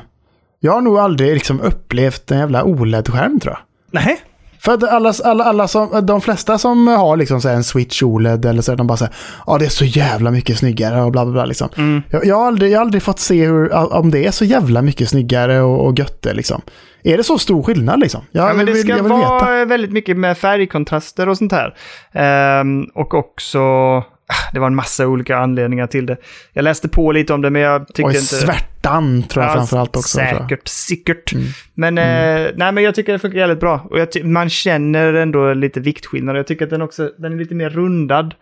Jag 0.60 0.72
har 0.72 0.80
nog 0.80 0.98
aldrig 0.98 1.34
liksom 1.34 1.60
upplevt 1.60 2.30
en 2.30 2.38
jävla 2.38 2.64
OLED-skärm 2.64 3.40
tror 3.40 3.54
jag. 3.54 3.60
Nej, 4.02 4.18
För 4.60 4.74
att 4.74 4.82
alla, 4.82 5.12
alla, 5.24 5.44
alla 5.44 5.68
som, 5.68 6.06
de 6.06 6.20
flesta 6.20 6.58
som 6.58 6.86
har 6.86 7.16
liksom 7.16 7.40
så 7.40 7.48
en 7.48 7.64
Switch 7.64 8.02
OLED 8.02 8.44
eller 8.44 8.62
så, 8.62 8.74
de 8.74 8.86
bara 8.86 8.98
säger 8.98 9.14
ja 9.46 9.58
det 9.58 9.64
är 9.64 9.68
så 9.68 9.84
jävla 9.84 10.30
mycket 10.30 10.58
snyggare 10.58 11.02
och 11.02 11.12
bla 11.12 11.24
bla 11.24 11.32
bla 11.32 11.44
liksom. 11.44 11.68
Mm. 11.76 12.02
Jag, 12.10 12.26
jag, 12.26 12.36
har 12.36 12.46
aldrig, 12.46 12.72
jag 12.72 12.78
har 12.78 12.84
aldrig 12.84 13.02
fått 13.02 13.20
se 13.20 13.46
hur, 13.46 13.72
om 13.72 14.10
det 14.10 14.26
är 14.26 14.30
så 14.30 14.44
jävla 14.44 14.82
mycket 14.82 15.08
snyggare 15.08 15.60
och, 15.60 15.86
och 15.86 15.98
götte 15.98 16.34
liksom. 16.34 16.62
Är 17.02 17.16
det 17.16 17.24
så 17.24 17.38
stor 17.38 17.62
skillnad 17.62 18.00
liksom? 18.00 18.24
Jag, 18.30 18.50
Ja, 18.50 18.54
men 18.54 18.66
det 18.66 18.72
vill, 18.72 18.82
ska 18.82 19.02
vara 19.02 19.34
veta. 19.38 19.64
väldigt 19.64 19.92
mycket 19.92 20.16
med 20.16 20.38
färgkontraster 20.38 21.28
och 21.28 21.38
sånt 21.38 21.52
här. 21.52 21.74
Ehm, 22.12 22.84
och 22.94 23.14
också, 23.14 23.58
ah, 23.58 24.04
det 24.52 24.60
var 24.60 24.66
en 24.66 24.74
massa 24.74 25.06
olika 25.06 25.36
anledningar 25.36 25.86
till 25.86 26.06
det. 26.06 26.16
Jag 26.52 26.62
läste 26.62 26.88
på 26.88 27.12
lite 27.12 27.32
om 27.32 27.42
det, 27.42 27.50
men 27.50 27.62
jag 27.62 27.86
tyckte 27.86 28.02
Och 28.02 28.10
inte... 28.10 28.54
svärtan 28.82 29.22
tror 29.22 29.44
jag 29.44 29.50
Ja, 29.50 29.54
framförallt 29.54 29.96
också. 29.96 30.18
Säkert, 30.18 30.68
säkert. 30.68 31.32
Mm. 31.32 31.46
Men, 31.74 31.98
eh, 31.98 32.50
nej, 32.56 32.72
men 32.72 32.84
jag 32.84 32.94
tycker 32.94 33.12
det 33.12 33.18
funkar 33.18 33.38
jävligt 33.38 33.60
bra. 33.60 33.88
Och 33.90 34.24
man 34.24 34.48
känner 34.50 35.14
ändå 35.14 35.52
lite 35.54 35.80
viktskillnad. 35.80 36.36
Jag 36.36 36.46
tycker 36.46 36.64
att 36.64 36.70
den 36.70 36.82
också 36.82 37.10
den 37.18 37.32
är 37.32 37.36
lite 37.36 37.54
mer 37.54 37.70
rundad, 37.70 38.34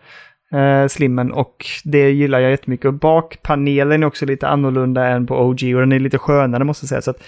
eh, 0.53 0.87
slimmen. 0.87 1.31
Och 1.31 1.65
det 1.83 2.09
gillar 2.11 2.39
jag 2.39 2.51
jättemycket. 2.51 2.85
Och 2.85 2.93
bakpanelen 2.93 4.03
är 4.03 4.07
också 4.07 4.25
lite 4.25 4.47
annorlunda 4.47 5.07
än 5.07 5.27
på 5.27 5.35
OG. 5.41 5.73
Och 5.75 5.79
den 5.79 5.91
är 5.91 5.99
lite 5.99 6.17
skönare 6.17 6.63
måste 6.63 6.83
jag 6.83 6.89
säga. 6.89 7.01
Så 7.01 7.11
att 7.11 7.19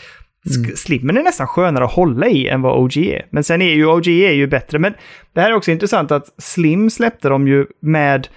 sk- 0.45 0.76
Slimmen 0.76 1.18
är 1.18 1.23
nästan 1.23 1.48
skönare 1.48 1.86
att 1.86 1.91
hålla 1.91 2.27
i 2.27 2.48
än 2.48 2.61
vad 2.61 2.77
OG 2.80 2.98
är. 2.98 3.26
Men 3.30 3.44
sen 3.44 3.61
är 3.61 3.73
ju 3.73 3.86
OG 3.86 4.07
är 4.07 4.31
ju 4.31 4.48
bättre. 4.48 4.80
Men 4.80 4.94
det 5.34 5.41
här 5.41 5.49
är 5.49 5.56
också 5.56 5.72
intressant 5.72 6.11
att 6.11 6.26
Slim 6.38 6.90
släppte 6.90 7.30
de 7.30 7.48
ju 7.48 7.65
med 7.81 8.27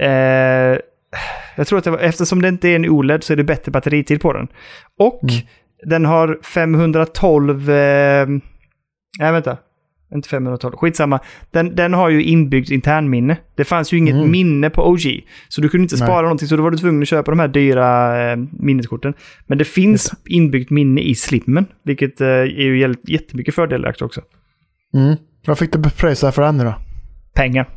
Eh, 0.00 0.78
jag 1.56 1.66
tror 1.66 1.78
att 1.78 1.84
det 1.84 1.90
var, 1.90 1.98
eftersom 1.98 2.42
det 2.42 2.48
inte 2.48 2.68
är 2.68 2.76
en 2.76 2.88
OLED 2.88 3.24
så 3.24 3.32
är 3.32 3.36
det 3.36 3.44
bättre 3.44 3.72
batteritid 3.72 4.20
på 4.20 4.32
den. 4.32 4.48
Och 4.98 5.22
Mm. 5.22 5.44
den 5.86 6.04
har 6.04 6.38
512... 6.42 7.70
Eh, 7.70 8.26
nej, 9.18 9.32
vänta. 9.32 9.56
Inte 10.14 10.28
512, 10.28 10.76
skitsamma. 10.76 11.20
Den, 11.50 11.76
den 11.76 11.94
har 11.94 12.08
ju 12.08 12.22
inbyggt 12.22 12.70
internminne. 12.70 13.36
Det 13.54 13.64
fanns 13.64 13.92
ju 13.92 13.98
inget 13.98 14.14
Mm. 14.14 14.30
minne 14.30 14.70
på 14.70 14.88
OG. 14.88 15.00
Så 15.48 15.60
du 15.60 15.68
kunde 15.68 15.82
inte 15.82 15.96
Nej. 15.96 16.06
spara 16.06 16.22
någonting, 16.22 16.48
så 16.48 16.56
då 16.56 16.62
var 16.62 16.70
du 16.70 16.76
tvungen 16.78 17.02
att 17.02 17.08
köpa 17.08 17.30
de 17.30 17.38
här 17.40 17.48
dyra 17.48 18.30
eh, 18.32 18.36
minneskorten. 18.52 19.14
Men 19.46 19.58
det 19.58 19.64
finns 19.64 20.12
inbyggt 20.28 20.70
minne 20.70 21.00
i 21.00 21.14
slimmen, 21.14 21.66
vilket 21.84 22.20
eh, 22.20 22.26
är 22.28 22.44
ju 22.46 22.78
jätte- 22.78 23.12
jättemycket 23.12 23.54
fördelaktigt 23.54 24.02
också. 24.02 24.20
Mm. 24.94 25.16
Vad 25.46 25.58
fick 25.58 25.72
du 25.72 25.90
pröjsa 25.90 26.32
för 26.32 26.42
den 26.42 26.56
nu 26.58 26.64
då? 26.64 26.74
Pengar. 27.34 27.68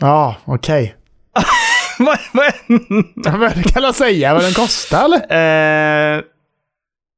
Ja, 0.00 0.36
okej. 0.44 0.94
Vad- 2.32 3.38
vad- 3.40 3.56
det 3.56 3.62
kan 3.72 3.82
jag 3.82 3.94
säga 3.94 4.34
vad 4.34 4.42
den 4.42 4.52
kostar 4.52 5.04
eller? 5.04 6.16
Eh, 6.16 6.22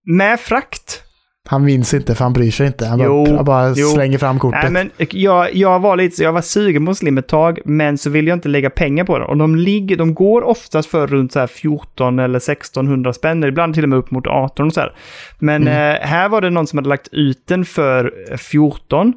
med 0.06 0.40
frakt. 0.40 1.02
Han 1.48 1.64
minns 1.64 1.94
inte 1.94 2.14
för 2.14 2.24
han 2.24 2.32
bryr 2.32 2.50
sig 2.50 2.66
inte. 2.66 2.86
Han 2.86 2.98
bara, 2.98 3.06
Jo, 3.08 3.36
han 3.36 3.44
bara 3.44 3.72
jo. 3.76 3.86
slänger 3.88 4.18
fram 4.18 4.38
kortet. 4.38 4.62
Nej, 4.62 4.72
men 4.72 4.90
jag, 5.10 5.54
jag 5.54 5.80
var 5.80 5.96
lite 5.96 6.22
jag 6.22 6.32
var 6.32 6.40
sugen 6.40 6.86
på 6.86 6.94
Slim 6.94 7.18
ett 7.18 7.28
tag, 7.28 7.58
men 7.64 7.98
så 7.98 8.10
vill 8.10 8.26
jag 8.26 8.36
inte 8.36 8.48
lägga 8.48 8.70
pengar 8.70 9.04
på 9.04 9.18
den. 9.18 9.26
Och 9.28 9.36
de, 9.36 9.56
ligger, 9.56 9.96
de 9.96 10.14
går 10.14 10.42
oftast 10.42 10.90
för 10.90 11.06
runt 11.06 11.32
så 11.32 11.40
här 11.40 11.46
14 11.46 12.18
eller 12.18 12.36
1600 12.36 13.12
spänn, 13.12 13.44
ibland 13.44 13.74
till 13.74 13.82
och 13.82 13.88
med 13.88 13.98
upp 13.98 14.10
mot 14.10 14.26
18 14.26 14.66
och 14.66 14.72
så 14.74 14.80
här. 14.80 14.92
Men 15.38 15.62
Mm. 15.68 15.96
eh, 16.02 16.06
här 16.08 16.28
var 16.28 16.40
det 16.40 16.50
någon 16.50 16.66
som 16.66 16.76
hade 16.78 16.88
lagt 16.88 17.08
ut 17.12 17.44
den 17.48 17.64
för 17.64 18.12
eh, 18.30 18.36
14. 18.36 19.12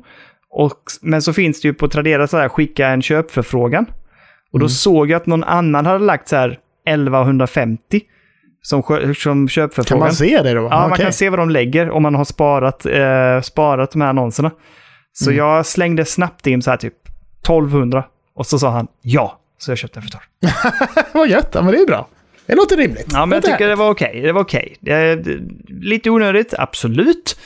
Och, 0.49 0.79
men 1.01 1.21
så 1.21 1.33
finns 1.33 1.61
det 1.61 1.67
ju 1.67 1.73
på 1.73 1.87
Tradera 1.87 2.27
så 2.27 2.37
här, 2.37 2.49
skicka 2.49 2.87
en 2.87 3.01
köpförfrågan. 3.01 3.85
Och 4.53 4.59
då 4.59 4.63
Mm. 4.65 4.69
såg 4.69 5.09
jag 5.11 5.17
att 5.17 5.25
någon 5.25 5.43
annan 5.43 5.85
hade 5.85 6.05
lagt 6.05 6.27
så 6.27 6.35
här 6.35 6.57
1150 6.87 8.01
som, 8.61 8.83
som 8.83 9.13
kan 9.23 9.47
köpförfrågan. 9.49 9.99
man 9.99 10.13
se 10.13 10.41
det 10.41 10.53
då? 10.53 10.61
Ja, 10.61 10.69
man 10.69 10.91
Okej. 10.91 11.03
kan 11.03 11.13
se 11.13 11.29
vad 11.29 11.39
de 11.39 11.49
lägger 11.49 11.89
om 11.89 12.03
man 12.03 12.15
har 12.15 12.25
sparat, 12.25 12.85
eh, 12.85 13.41
sparat 13.41 13.91
de 13.91 14.01
här 14.01 14.09
annonserna. 14.09 14.51
Så 15.13 15.25
Mm. 15.29 15.37
jag 15.37 15.65
slängde 15.65 16.05
snabbt 16.05 16.47
in 16.47 16.61
så 16.61 16.69
här 16.69 16.77
typ 16.77 16.93
1200 17.47 18.03
och 18.35 18.45
så 18.45 18.59
sa 18.59 18.69
han 18.69 18.87
ja. 19.01 19.39
Så 19.57 19.71
jag 19.71 19.77
köpte 19.77 19.99
den 19.99 20.09
för 20.09 20.11
12. 20.11 21.03
Vad 21.13 21.27
gött, 21.29 21.49
ja, 21.53 21.61
men 21.61 21.71
det 21.73 21.79
är 21.79 21.85
bra. 21.85 22.07
Det 22.45 22.55
låter 22.55 22.77
rimligt. 22.77 23.05
Ja, 23.11 23.25
men 23.25 23.29
jag 23.35 23.35
Låter 23.43 23.51
tycker 23.51 23.67
det 23.67 23.75
var 23.75 23.89
okej. 23.89 24.21
Det 24.21 24.31
var 24.31 24.41
okej. 24.41 24.75
Det- 24.79 25.15
det- 25.15 25.39
Lite 25.69 26.09
onödigt, 26.09 26.53
absolut. 26.57 27.39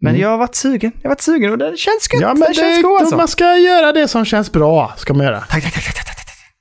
Men 0.00 0.18
jag 0.18 0.28
har 0.28 0.36
varit 0.38 0.54
sugen. 0.54 0.92
Jag 0.96 1.02
har 1.04 1.10
varit 1.10 1.20
sugen 1.20 1.52
och 1.52 1.58
det 1.58 1.76
känns 1.78 2.08
gött. 2.12 2.22
Mm. 2.22 2.28
Ja, 2.28 2.34
men 2.34 2.40
det, 2.40 2.46
det, 2.48 2.54
känns 2.54 2.82
god 2.82 3.00
alltså. 3.00 3.16
man 3.16 3.28
ska 3.28 3.56
göra 3.56 3.92
det 3.92 4.08
som 4.08 4.24
känns 4.24 4.52
bra. 4.52 4.92
Ska 4.96 5.14
man 5.14 5.26
göra. 5.26 5.40
Tack, 5.40 5.62
tack, 5.62 5.72
tack, 5.74 5.84
tack, 5.84 5.94
tack. 6.06 6.19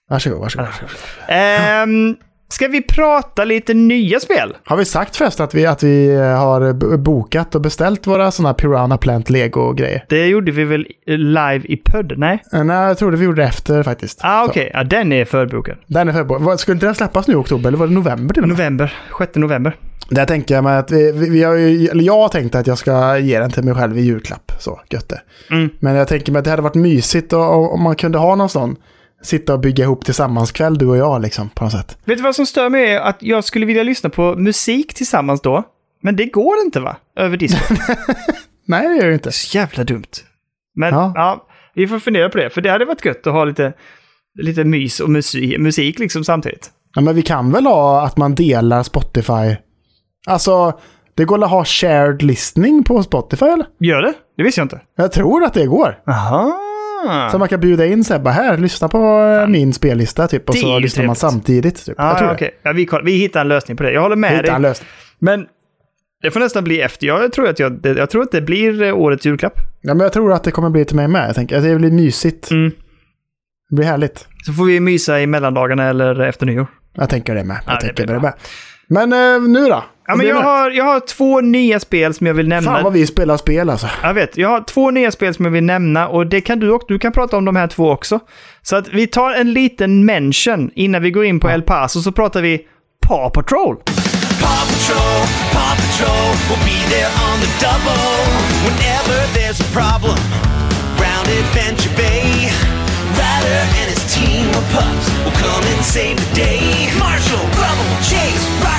Varsågod, 0.09 0.39
varsågod. 0.39 0.67
varsågod. 0.67 0.89
Ehm, 1.27 2.15
ska 2.51 2.67
vi 2.67 2.81
prata 2.81 3.43
lite 3.45 3.73
nya 3.73 4.19
spel? 4.19 4.55
Har 4.65 4.77
vi 4.77 4.85
sagt 4.85 5.15
förresten 5.15 5.43
att 5.43 5.55
vi, 5.55 5.65
att 5.65 5.83
vi 5.83 6.15
eh, 6.15 6.21
har 6.21 6.97
bokat 6.97 7.55
och 7.55 7.61
beställt 7.61 8.07
våra 8.07 8.31
sådana 8.31 8.53
Piranha 8.53 8.97
Plant 8.97 9.29
Lego-grejer? 9.29 10.05
Det 10.09 10.27
gjorde 10.27 10.51
vi 10.51 10.63
väl 10.63 10.87
live 11.05 11.61
i 11.63 11.77
podd? 11.77 12.13
Nej? 12.17 12.43
Eh, 12.53 12.63
Nej, 12.63 12.87
jag 12.87 12.97
trodde 12.97 13.17
vi 13.17 13.25
gjorde 13.25 13.41
det 13.41 13.47
efter 13.47 13.83
faktiskt. 13.83 14.19
Ah, 14.23 14.45
okej. 14.45 14.71
Ja, 14.73 14.83
den 14.83 15.11
är 15.13 15.25
förbokad. 15.25 15.75
Den 15.87 16.09
är 16.09 16.13
förbo- 16.13 16.39
Vad- 16.39 16.59
Skulle 16.59 16.73
inte 16.75 16.85
den 16.85 16.95
släppas 16.95 17.27
nu 17.27 17.33
i 17.33 17.37
oktober, 17.37 17.67
eller 17.67 17.77
var 17.77 17.87
det 17.87 17.93
november 17.93 18.33
till 18.33 18.43
och 18.43 18.49
med? 18.49 18.57
November. 18.57 18.93
6 19.19 19.35
november. 19.35 19.75
Där 20.09 20.25
tänker 20.25 20.55
jag 20.55 20.63
mig 20.63 20.77
att 20.77 20.91
vi, 20.91 21.11
vi, 21.11 21.43
har 21.43 21.53
ju, 21.55 21.87
eller 21.87 22.03
jag 22.03 22.13
har 22.13 22.29
tänkt 22.29 22.55
att 22.55 22.67
jag 22.67 22.77
ska 22.77 23.17
ge 23.17 23.39
den 23.39 23.51
till 23.51 23.63
mig 23.63 23.75
själv 23.75 23.97
i 23.97 24.01
julklapp. 24.01 24.51
Så, 24.59 24.79
gött 24.89 25.09
det. 25.09 25.21
Mm. 25.51 25.69
Men 25.79 25.95
jag 25.95 26.07
tänker 26.07 26.31
mig 26.31 26.39
att 26.39 26.45
det 26.45 26.51
hade 26.51 26.61
varit 26.63 26.75
mysigt 26.75 27.33
om 27.33 27.81
man 27.83 27.95
kunde 27.95 28.17
ha 28.17 28.35
någon 28.35 28.49
sån. 28.49 28.75
Sitta 29.23 29.53
och 29.53 29.59
bygga 29.59 29.83
ihop 29.83 30.05
tillsammans 30.05 30.51
kväll, 30.51 30.77
du 30.77 30.85
och 30.85 30.97
jag 30.97 31.21
liksom, 31.21 31.49
på 31.49 31.63
något 31.63 31.73
sätt. 31.73 31.97
Vet 32.05 32.17
du 32.17 32.23
vad 32.23 32.35
som 32.35 32.45
stör 32.45 32.69
mig 32.69 32.91
är 32.91 32.99
att 32.99 33.17
jag 33.19 33.43
skulle 33.43 33.65
vilja 33.65 33.83
lyssna 33.83 34.09
på 34.09 34.35
musik 34.35 34.93
tillsammans 34.93 35.41
då. 35.41 35.63
Men 36.01 36.15
det 36.15 36.25
går 36.25 36.55
inte 36.65 36.79
va? 36.79 36.95
Över 37.15 37.37
Discord. 37.37 37.77
Nej, 38.67 38.87
det 38.87 38.95
gör 38.95 39.07
det 39.07 39.13
inte. 39.13 39.31
Så 39.31 39.57
jävla 39.57 39.83
dumt. 39.83 40.03
Men 40.75 40.93
Ja. 40.93 41.11
ja. 41.15 41.47
vi 41.75 41.87
får 41.87 41.99
fundera 41.99 42.29
på 42.29 42.37
det. 42.37 42.49
För 42.49 42.61
det 42.61 42.69
hade 42.69 42.85
varit 42.85 43.05
gött 43.05 43.27
att 43.27 43.33
ha 43.33 43.43
lite, 43.45 43.73
lite 44.41 44.63
mys 44.63 44.99
och 44.99 45.09
musik, 45.09 45.59
musik 45.59 45.99
liksom 45.99 46.23
samtidigt. 46.23 46.69
Ja, 46.95 47.01
men 47.01 47.15
vi 47.15 47.21
kan 47.21 47.51
väl 47.51 47.65
ha 47.65 48.05
att 48.05 48.17
man 48.17 48.35
delar 48.35 48.83
Spotify. 48.83 49.55
Alltså, 50.27 50.79
det 51.15 51.25
går 51.25 51.43
att 51.43 51.49
ha 51.49 51.65
shared 51.65 52.21
listening 52.21 52.83
på 52.83 53.03
Spotify 53.03 53.45
eller? 53.45 53.65
Gör 53.79 54.01
det? 54.01 54.13
Det 54.37 54.43
visste 54.43 54.61
jag 54.61 54.65
inte. 54.65 54.81
Jag 54.97 55.11
tror 55.11 55.43
att 55.43 55.53
det 55.53 55.65
går. 55.65 55.99
Aha. 56.07 56.59
Så 57.31 57.37
man 57.37 57.47
kan 57.47 57.59
bjuda 57.59 57.85
in 57.85 58.03
så 58.03 58.13
här, 58.29 58.57
lyssna 58.57 58.87
på 58.87 58.97
eh, 59.41 59.47
min 59.47 59.73
spellista 59.73 60.27
typ. 60.27 60.49
Och 60.49 60.55
Det 60.55 60.61
så 60.61 60.79
lyssnar 60.79 61.05
man 61.05 61.15
samtidigt. 61.15 61.85
Typ. 61.85 61.95
Ja, 61.97 62.17
tror 62.17 62.21
ja, 62.23 62.27
det. 62.29 62.35
okej. 62.35 62.51
ja, 62.63 62.71
vi, 62.73 62.87
vi 63.03 63.11
hittar 63.11 63.41
en 63.41 63.47
lösning 63.47 63.77
på 63.77 63.83
det. 63.83 63.91
Jag 63.91 64.01
håller 64.01 64.15
med 64.15 64.31
Hitta 64.31 64.41
dig. 64.41 64.51
en 64.51 64.61
lösning. 64.61 64.89
Men 65.19 65.45
det 66.21 66.31
får 66.31 66.39
nästan 66.39 66.63
bli 66.63 66.81
efter. 66.81 67.07
Jag 67.07 67.31
tror 67.31 67.47
att, 67.49 67.59
jag, 67.59 67.71
det, 67.81 67.89
jag 67.89 68.09
tror 68.09 68.21
att 68.23 68.31
det 68.31 68.41
blir 68.41 68.81
eh, 68.81 68.97
årets 68.97 69.25
julklapp. 69.25 69.53
Ja, 69.81 69.93
men 69.93 69.99
jag 70.03 70.13
tror 70.13 70.33
att 70.33 70.43
det 70.43 70.51
kommer 70.51 70.69
bli 70.69 70.85
till 70.85 70.95
mig 70.95 71.07
med. 71.07 71.27
Jag 71.27 71.35
tänker 71.35 71.57
att 71.57 71.63
det 71.63 71.75
blir 71.75 71.91
mysigt. 71.91 72.51
Mm. 72.51 72.71
Det 73.69 73.75
blir 73.75 73.85
härligt. 73.85 74.27
Så 74.45 74.53
får 74.53 74.65
vi 74.65 74.79
mysa 74.79 75.21
i 75.21 75.27
mellandagarna 75.27 75.83
eller 75.89 76.19
efter 76.19 76.45
nyår. 76.45 76.67
Jag 76.93 77.09
tänker 77.09 77.35
det 77.35 77.43
med. 77.43 77.57
Jag 77.65 77.73
Ja, 77.75 77.79
det 77.79 77.85
tänker 77.85 78.07
det 78.07 78.19
bra. 78.19 78.21
med. 78.21 78.33
Men 79.07 79.13
eh, 79.35 79.49
nu 79.49 79.65
då? 79.65 79.83
Ja, 80.09 80.15
men 80.15 80.27
jag, 80.27 80.41
har, 80.41 80.71
jag 80.71 80.83
har 80.83 80.99
två 80.99 81.41
nya 81.41 81.79
spel 81.79 82.13
som 82.13 82.27
jag 82.27 82.33
vill 82.33 82.47
nämna. 82.47 82.71
Fan 82.71 82.83
vad 82.83 82.93
vi 82.93 83.07
spelar 83.07 83.37
spel 83.37 83.69
alltså. 83.69 83.87
Jag 84.03 84.13
vet, 84.13 84.37
jag 84.37 84.49
har 84.49 84.61
två 84.61 84.91
nya 84.91 85.11
spel 85.11 85.33
som 85.33 85.45
jag 85.45 85.51
vill 85.51 85.63
nämna 85.63 86.07
och 86.07 86.27
det 86.27 86.41
kan 86.41 86.59
du 86.59 86.71
också. 86.71 86.85
Du 86.87 86.99
kan 86.99 87.11
prata 87.11 87.37
om 87.37 87.45
de 87.45 87.55
här 87.55 87.67
två 87.67 87.91
också. 87.91 88.19
Så 88.61 88.75
att 88.75 88.87
vi 88.87 89.07
tar 89.07 89.31
en 89.31 89.53
liten 89.53 90.05
mention 90.05 90.71
innan 90.75 91.01
vi 91.01 91.11
går 91.11 91.25
in 91.25 91.39
på 91.39 91.49
El 91.49 91.61
Paso 91.61 92.01
så 92.01 92.11
pratar 92.11 92.41
vi 92.41 92.61
Paw 93.07 93.29
Patrol. 93.29 93.75
Paw 94.41 94.61
Patrol, 94.71 95.19
Paw 95.53 95.73
Patrol 95.81 96.29
will 96.49 96.63
be 96.71 96.79
there 96.93 97.11
on 97.27 97.35
the 97.45 97.51
double 97.65 98.09
whenever 98.65 99.17
there's 99.37 99.59
a 99.61 99.69
problem. 99.79 100.17
Round 101.03 101.27
Adventure 101.41 101.93
Bay, 101.97 102.49
Ryder 103.19 103.61
and 103.79 103.87
his 103.93 104.03
team 104.15 104.45
of 104.59 104.63
pups 104.73 105.05
will 105.23 105.37
come 105.45 105.63
and 105.73 105.81
save 105.95 106.15
the 106.17 106.35
day. 106.35 106.61
Marshall, 106.99 107.45
Rubble, 107.61 107.91
Chase, 108.09 108.45
Rocky, 108.65 108.78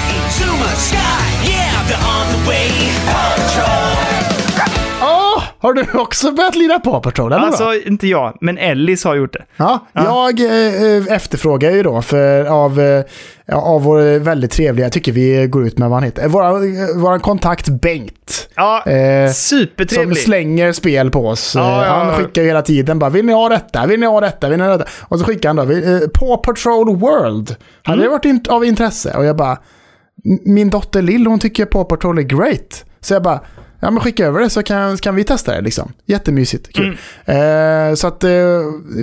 Zuma, 0.61 0.69
Sky, 0.77 1.51
yeah, 1.51 1.89
they're 1.89 2.07
on 2.21 2.27
the 2.45 2.49
way. 2.51 2.69
Paw 3.07 3.37
Patrol. 3.37 3.97
Åh, 5.03 5.43
har 5.59 5.73
du 5.73 5.87
också 5.99 6.33
börjat 6.33 6.55
lira 6.55 6.79
på 6.79 7.01
Patrol? 7.01 7.33
Eller 7.33 7.47
Alltså, 7.47 7.65
vad? 7.65 7.77
inte 7.77 8.07
jag, 8.07 8.37
men 8.41 8.59
Ellis 8.59 9.05
har 9.05 9.15
gjort 9.15 9.33
det. 9.33 9.45
Ja, 9.57 9.87
jag 9.93 10.41
eh, 10.41 11.13
efterfrågar 11.15 11.71
ju 11.71 11.83
då 11.83 12.03
för 12.03 12.45
av, 12.45 12.81
eh, 12.81 13.05
av 13.59 13.83
vår 13.83 14.19
väldigt 14.19 14.51
trevliga, 14.51 14.87
jag 14.87 14.93
tycker 14.93 15.13
vi 15.13 15.47
går 15.47 15.67
ut 15.67 15.79
med 15.79 15.89
vad 15.91 15.97
han 15.97 16.03
heter, 16.05 16.29
våra, 16.29 16.53
vår 16.97 17.19
kontakt 17.19 17.69
Bengt. 17.69 18.49
Ja, 18.57 18.83
Eh, 18.87 19.27
som 19.27 19.35
supertrevlig. 19.35 20.19
slänger 20.19 20.73
spel 20.73 21.11
på 21.11 21.27
oss. 21.29 21.53
Ja, 21.57 21.61
Eh, 21.83 21.87
ja, 21.89 21.95
han 21.95 22.07
ja. 22.09 22.15
skickar 22.15 22.43
ju 22.43 22.49
hela 22.49 22.63
tiden 22.63 22.99
bara 22.99 23.11
"Vill 23.11 23.27
ni 23.27 23.33
ha 23.33 23.49
detta? 23.49 23.87
Vill 23.87 24.01
ni 24.01 24.07
ha 24.07 24.21
detta? 24.21 24.49
Vill 24.49 24.59
ni 24.59 24.65
ha 24.65 24.77
detta?” 24.77 24.91
Och 25.01 25.19
så 25.19 25.25
skickar 25.25 25.49
han 25.49 25.57
då 25.57 25.65
"Vi- 25.65 25.95
eh, 25.95 26.09
“Paw 26.21 26.37
Patrol 26.37 26.97
World”. 26.97 27.57
Hade 27.83 27.95
Mm. 27.99 28.05
det 28.05 28.11
varit 28.11 28.25
in- 28.25 28.45
av 28.49 28.65
intresse? 28.65 29.15
Och 29.17 29.25
jag 29.25 29.37
bara 29.37 29.53
"M- 29.53 29.59
“Min 30.45 30.71
dotter 30.71 31.03
Lill 31.03 31.27
hon 31.27 31.39
tycker 31.41 31.65
Paw 31.65 31.85
Patrol 31.97 32.19
är 32.19 32.23
great”. 32.23 32.85
Så 33.01 33.15
jag 33.15 33.23
bara 33.23 33.41
“Ja 33.81 33.91
men 33.91 34.01
skicka 34.01 34.27
över 34.27 34.41
det 34.41 34.51
så 34.51 34.63
kan, 34.63 34.97
kan 34.97 35.15
vi 35.15 35.25
testa 35.25 35.53
det 35.55 35.61
liksom”. 35.61 35.93
Jättemysigt, 36.07 36.73
kul. 36.73 36.97
Mm. 37.27 37.89
Eh, 37.91 37.95
så 37.95 38.07
att 38.07 38.25
eh, 38.25 38.31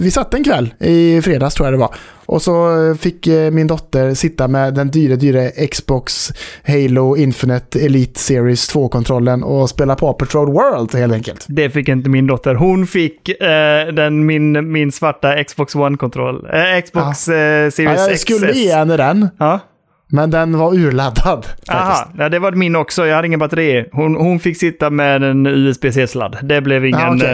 vi 0.01 0.11
satt 0.11 0.33
en 0.33 0.43
kväll 0.43 0.73
i 0.79 1.21
fredags 1.21 1.55
tror 1.55 1.67
jag 1.67 1.73
det 1.73 1.77
var. 1.77 1.95
Och 2.25 2.41
så 2.41 2.55
fick 2.99 3.27
eh, 3.27 3.51
min 3.51 3.67
dotter 3.67 4.13
sitta 4.13 4.47
med 4.47 4.73
den 4.73 4.87
dyra, 4.91 5.15
dyra 5.15 5.67
Xbox 5.71 6.31
Halo 6.67 7.15
Infinite 7.17 7.79
Elite 7.79 8.19
Series 8.19 8.75
2-kontrollen 8.75 9.43
och 9.43 9.69
spela 9.69 9.95
Paw 9.95 10.25
Patrol 10.25 10.51
World 10.53 10.95
helt 10.95 11.13
enkelt. 11.13 11.45
Det 11.47 11.69
fick 11.69 11.87
inte 11.87 12.09
min 12.09 12.27
dotter. 12.27 12.55
Hon 12.55 12.87
fick 12.87 13.29
eh, 13.29 13.87
den, 13.93 14.25
min, 14.25 14.71
min 14.71 14.91
svarta 14.91 15.43
Xbox 15.43 15.75
One-kontroll. 15.75 16.47
Eh, 16.53 16.81
Xbox 16.81 17.27
eh, 17.27 17.35
Ja, 17.37 17.71
Series 17.71 18.07
jag 18.07 18.19
skulle 18.19 18.47
XS. 18.47 18.57
ge 18.57 18.73
henne 18.73 18.97
den, 18.97 19.29
Ja. 19.39 19.59
Men 20.07 20.31
den 20.31 20.57
var 20.57 20.73
urladdad. 20.75 21.47
Aha, 21.69 22.11
ja, 22.17 22.29
det 22.29 22.39
var 22.39 22.51
min 22.51 22.75
också. 22.75 23.05
Jag 23.07 23.15
hade 23.15 23.27
ingen 23.27 23.39
batteri. 23.39 23.85
Hon, 23.91 24.15
hon 24.15 24.39
fick 24.39 24.57
sitta 24.57 24.89
med 24.89 25.23
en 25.23 25.45
USB-C-sladd. 25.47 26.37
Det 26.43 26.61
blev 26.61 26.85
ingen... 26.85 27.15
Okej. 27.15 27.29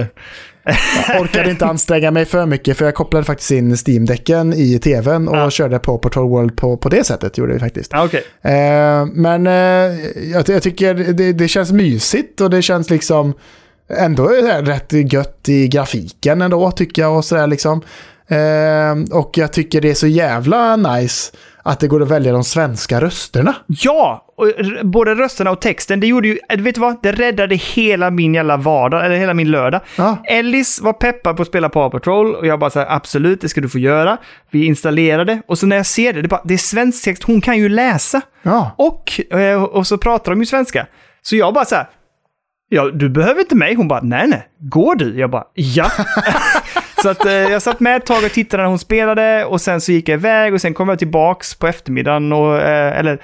eh, 0.66 0.76
Jag 1.08 1.22
orkade 1.22 1.50
inte 1.50 1.66
anstränga 1.66 2.12
mig 2.12 2.26
för 2.26 2.46
mycket 2.46 2.78
för 2.78 2.86
jag 2.86 2.96
kopplade 2.96 3.26
faktiskt 3.26 3.52
in 3.52 3.76
Steam-däcken 3.76 4.54
i 4.54 4.80
tvn 4.80 5.28
och 5.28 5.38
Ja. 5.38 5.50
körde 5.50 5.80
Paw 5.80 5.98
Patrol 6.02 6.30
World 6.30 6.56
på, 6.58 6.78
på 6.78 6.90
det 6.90 7.04
sättet. 7.04 7.38
Gjorde 7.38 7.54
vi 7.54 7.60
faktiskt. 7.60 7.92
okej. 7.96 8.24
Eh, 8.42 9.06
men 9.14 9.48
eh, 9.48 9.54
jag, 10.32 10.50
jag 10.50 10.62
tycker 10.64 10.94
det, 10.94 11.34
det 11.34 11.48
känns 11.48 11.72
mysigt 11.72 12.42
och 12.42 12.50
det 12.50 12.62
känns 12.62 12.90
liksom 12.90 13.34
ändå 14.00 14.28
rätt 14.62 14.94
gött 15.14 15.50
i 15.50 15.68
grafiken 15.68 16.42
ändå 16.42 16.72
tycker 16.72 17.02
jag 17.02 17.18
och 17.18 17.26
sådär 17.26 17.48
liksom. 17.48 17.82
Eh, 18.28 19.18
och 19.18 19.32
jag 19.38 19.54
tycker 19.54 19.82
det 19.82 19.90
är 19.90 19.94
så 19.94 20.08
jävla 20.08 20.76
nice 20.76 21.32
att 21.64 21.80
det 21.80 21.88
går 21.88 22.02
att 22.02 22.12
välja 22.12 22.32
de 22.34 22.44
svenska 22.44 23.02
rösterna. 23.02 23.56
Ja! 23.68 24.26
Och 24.38 24.48
både 24.84 25.16
rösterna 25.16 25.52
och 25.52 25.62
texten, 25.62 26.00
det 26.00 26.08
gjorde 26.08 26.28
ju... 26.28 26.40
äh, 26.50 26.60
Vet 26.60 26.76
du 26.76 26.82
vad? 26.82 26.96
Det 27.04 27.12
räddade 27.12 27.56
hela 27.56 28.12
min 28.12 28.34
jävla 28.34 28.58
vardag, 28.58 29.06
eller 29.06 29.16
hela 29.16 29.34
min 29.34 29.52
lördag. 29.52 29.82
Ja. 29.98 30.18
Ellis 30.26 30.82
var 30.82 30.94
peppad 30.94 31.36
på 31.36 31.42
att 31.42 31.48
spela 31.48 31.70
Paw 31.70 31.90
Patrol 32.00 32.36
och 32.36 32.48
jag 32.48 32.60
bara 32.60 32.70
så 32.70 32.80
här, 32.80 32.88
absolut, 32.90 33.42
det 33.42 33.50
ska 33.50 33.62
du 33.62 33.70
få 33.70 33.80
göra. 33.80 34.18
Vi 34.52 34.66
installerade 34.66 35.42
och 35.48 35.58
så 35.60 35.66
när 35.66 35.76
jag 35.76 35.86
ser 35.86 36.14
det, 36.14 36.22
det, 36.22 36.26
är 36.26 36.30
bara, 36.30 36.42
det 36.44 36.54
är 36.54 36.58
svensk 36.58 37.04
text, 37.04 37.24
hon 37.24 37.42
kan 37.42 37.58
ju 37.58 37.70
läsa. 37.70 38.22
Ja. 38.42 38.72
Och, 38.78 39.34
eh, 39.40 39.64
och 39.64 39.88
så 39.88 39.98
pratar 39.98 40.32
de 40.32 40.40
ju 40.40 40.46
svenska. 40.46 40.88
Så 41.22 41.36
jag 41.36 41.54
bara 41.54 41.66
så 41.66 41.76
här, 41.76 41.88
ja, 42.70 42.90
du 42.94 43.10
behöver 43.10 43.42
inte 43.42 43.56
mig. 43.56 43.74
Hon 43.76 43.88
bara, 43.88 44.02
nej, 44.04 44.28
nej, 44.28 44.48
går 44.60 44.96
du? 44.96 45.20
Jag 45.20 45.30
bara, 45.32 45.44
ja. 45.54 45.86
så 47.04 47.10
att 47.10 47.26
eh, 47.26 47.34
jag 47.34 47.62
satt 47.62 47.80
med 47.80 47.98
ett 47.98 48.06
tag 48.06 48.24
och 48.24 48.32
tittade 48.32 48.64
när 48.64 48.70
hon 48.70 48.80
spelade 48.80 49.46
och 49.46 49.62
sen 49.62 49.82
så 49.82 49.92
gick 49.92 50.10
jag 50.10 50.20
iväg 50.20 50.54
och 50.54 50.62
sen 50.62 50.74
kom 50.74 50.90
jag 50.90 51.00
tillbaks 51.00 51.56
på 51.56 51.68
eftermiddagen 51.68 52.34
och, 52.34 52.62
eh, 52.62 53.00
eller 53.00 53.20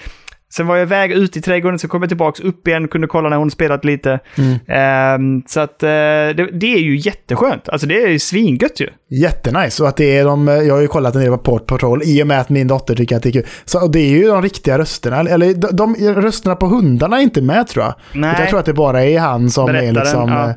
Sen 0.52 0.68
var 0.68 0.76
jag 0.76 0.84
iväg 0.84 1.12
ut 1.12 1.38
i 1.38 1.42
trädgården, 1.42 1.80
så 1.80 1.88
kom 1.88 2.02
jag 2.02 2.10
tillbaks 2.10 2.40
upp 2.40 2.68
igen, 2.68 2.88
kunde 2.88 3.08
kolla 3.08 3.30
när 3.30 3.38
hon 3.38 3.52
spelat 3.52 3.86
lite. 3.86 4.20
Ehm, 4.68 5.44
så 5.48 5.60
att 5.60 5.84
eh, 5.84 5.90
det, 5.90 6.50
det 6.52 6.74
är 6.74 6.80
ju 6.80 6.98
jätteskönt. 6.98 7.70
Alltså 7.70 7.88
det 7.88 8.04
är 8.04 8.08
ju 8.08 8.20
svingött 8.20 8.80
ju. 8.80 8.88
Jättenice. 9.10 9.84
Och 9.84 9.90
att 9.90 9.98
det 9.98 10.18
är 10.18 10.26
de, 10.26 10.48
jag 10.48 10.74
har 10.74 10.82
ju 10.82 10.88
kollat 10.88 11.16
en 11.16 11.22
del 11.22 11.32
på 11.32 11.38
Port 11.38 11.66
Patrol 11.68 12.02
i 12.04 12.24
och 12.24 12.28
med 12.28 12.40
att 12.40 12.50
min 12.50 12.68
dotter 12.68 12.96
tycker 12.96 13.18
att 13.18 13.24
det 13.24 13.30
är 13.30 13.34
kul. 13.34 13.46
Så 13.66 13.84
och 13.84 13.92
det 13.92 14.00
är 14.00 14.10
ju 14.10 14.28
de 14.28 14.42
riktiga 14.42 14.78
rösterna. 14.78 15.20
Eller 15.20 15.54
de, 15.54 15.68
de 15.72 15.96
rösterna 16.22 16.56
på 16.56 16.66
hundarna 16.66 17.18
är 17.18 17.22
inte 17.22 17.42
med 17.42 17.68
tror 17.68 17.86
jag. 17.86 17.94
Nej. 18.14 18.30
Utan 18.30 18.42
jag 18.42 18.50
tror 18.50 18.60
att 18.60 18.66
det 18.66 18.74
bara 18.74 19.04
är 19.04 19.20
han 19.20 19.50
som 19.50 19.70
är 19.70 19.74
Berättaren, 19.74 19.94
liksom... 19.94 20.30
ja. 20.30 20.54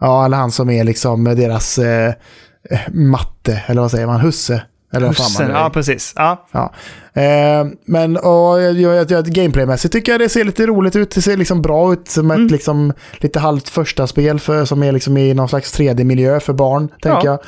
Ja. 0.00 0.24
eller 0.24 0.36
han 0.36 0.50
som 0.50 0.70
är 0.70 0.84
liksom 0.84 1.24
deras 1.24 1.78
eh, 1.78 2.12
matte, 2.92 3.62
eller 3.66 3.80
vad 3.82 3.90
säger 3.90 4.06
man, 4.06 4.20
husse. 4.20 4.62
Eller 4.92 5.06
vad 5.06 5.16
fan 5.16 5.46
man 5.48 5.56
ja, 5.56 5.70
precis. 5.70 6.12
Ja. 6.16 6.46
Ja. 6.52 6.72
Eh, 7.22 7.66
men 7.84 8.16
och, 8.16 8.60
jag, 8.62 8.72
jag, 8.80 9.10
jag, 9.10 9.24
gameplaymässigt 9.24 9.92
tycker 9.92 10.12
jag 10.12 10.20
det 10.20 10.28
ser 10.28 10.44
lite 10.44 10.66
roligt 10.66 10.96
ut. 10.96 11.10
Det 11.10 11.22
ser 11.22 11.36
liksom 11.36 11.62
bra 11.62 11.92
ut 11.92 12.08
som 12.08 12.30
Mm. 12.30 12.44
ett 12.46 12.52
liksom, 12.52 12.92
lite 13.18 13.40
halvt 13.40 13.68
första 13.68 14.06
spel 14.06 14.40
för, 14.40 14.64
som 14.64 14.82
är 14.82 14.92
liksom 14.92 15.16
i 15.16 15.34
någon 15.34 15.48
slags 15.48 15.78
3D-miljö 15.78 16.40
för 16.40 16.52
barn, 16.52 16.88
tänker 16.88 17.08
Ja. 17.10 17.24
jag. 17.24 17.38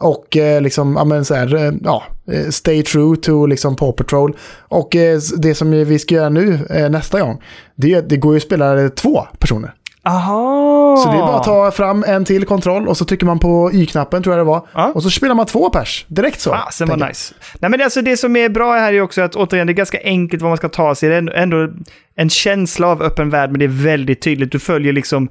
Och 0.00 0.36
eh, 0.36 0.60
liksom, 0.60 0.94
ja 0.96 1.04
men 1.04 1.24
så 1.24 1.34
här, 1.34 1.54
eh, 1.54 1.72
ja, 1.84 2.02
eh, 2.32 2.48
stay 2.50 2.82
true 2.82 3.16
to 3.16 3.46
liksom 3.46 3.76
Paw 3.76 3.92
Patrol. 3.96 4.36
Och 4.68 4.96
eh, 4.96 5.20
det 5.38 5.54
som 5.54 5.70
vi 5.70 5.98
ska 5.98 6.14
göra 6.14 6.28
nu 6.28 6.66
eh, 6.70 6.88
nästa 6.90 7.20
gång, 7.20 7.42
det, 7.74 8.00
det 8.00 8.16
går 8.16 8.32
ju 8.32 8.36
att 8.36 8.42
spela 8.42 8.88
två 8.88 9.26
personer. 9.38 9.74
Aha! 10.06 10.96
Så 10.96 11.10
det 11.10 11.16
är 11.16 11.20
bara 11.20 11.36
att 11.36 11.44
ta 11.44 11.70
fram 11.70 12.04
en 12.06 12.24
till 12.24 12.44
kontroll 12.44 12.88
och 12.88 12.96
så 12.96 13.04
trycker 13.04 13.26
man 13.26 13.38
på 13.38 13.70
Y-knappen 13.72 14.22
tror 14.22 14.36
jag 14.36 14.40
det 14.40 14.48
var. 14.48 14.66
Ja. 14.74 14.92
Och 14.94 15.02
så 15.02 15.10
spelar 15.10 15.34
man 15.34 15.46
två 15.46 15.70
pers, 15.70 16.04
direkt 16.08 16.40
så. 16.40 16.50
Tänker 16.50 16.86
vad 16.86 17.00
jag. 17.00 17.08
nice. 17.08 17.34
Nej 17.60 17.70
men 17.70 17.82
alltså 17.82 18.02
det 18.02 18.16
som 18.16 18.36
är 18.36 18.48
bra 18.48 18.76
här 18.76 18.92
är 18.92 19.00
också 19.00 19.22
att 19.22 19.36
återigen 19.36 19.66
det 19.66 19.72
är 19.72 19.74
ganska 19.74 19.98
enkelt 20.04 20.42
vad 20.42 20.50
man 20.50 20.56
ska 20.56 20.68
ta 20.68 20.94
sig. 20.94 21.08
Det 21.08 21.14
är 21.16 21.30
ändå 21.30 21.68
en 22.16 22.30
känsla 22.30 22.86
av 22.86 23.02
öppen 23.02 23.30
värld 23.30 23.50
men 23.50 23.58
det 23.58 23.64
är 23.64 23.84
väldigt 23.84 24.20
tydligt. 24.20 24.52
Du 24.52 24.58
följer 24.58 24.92
liksom, 24.92 25.28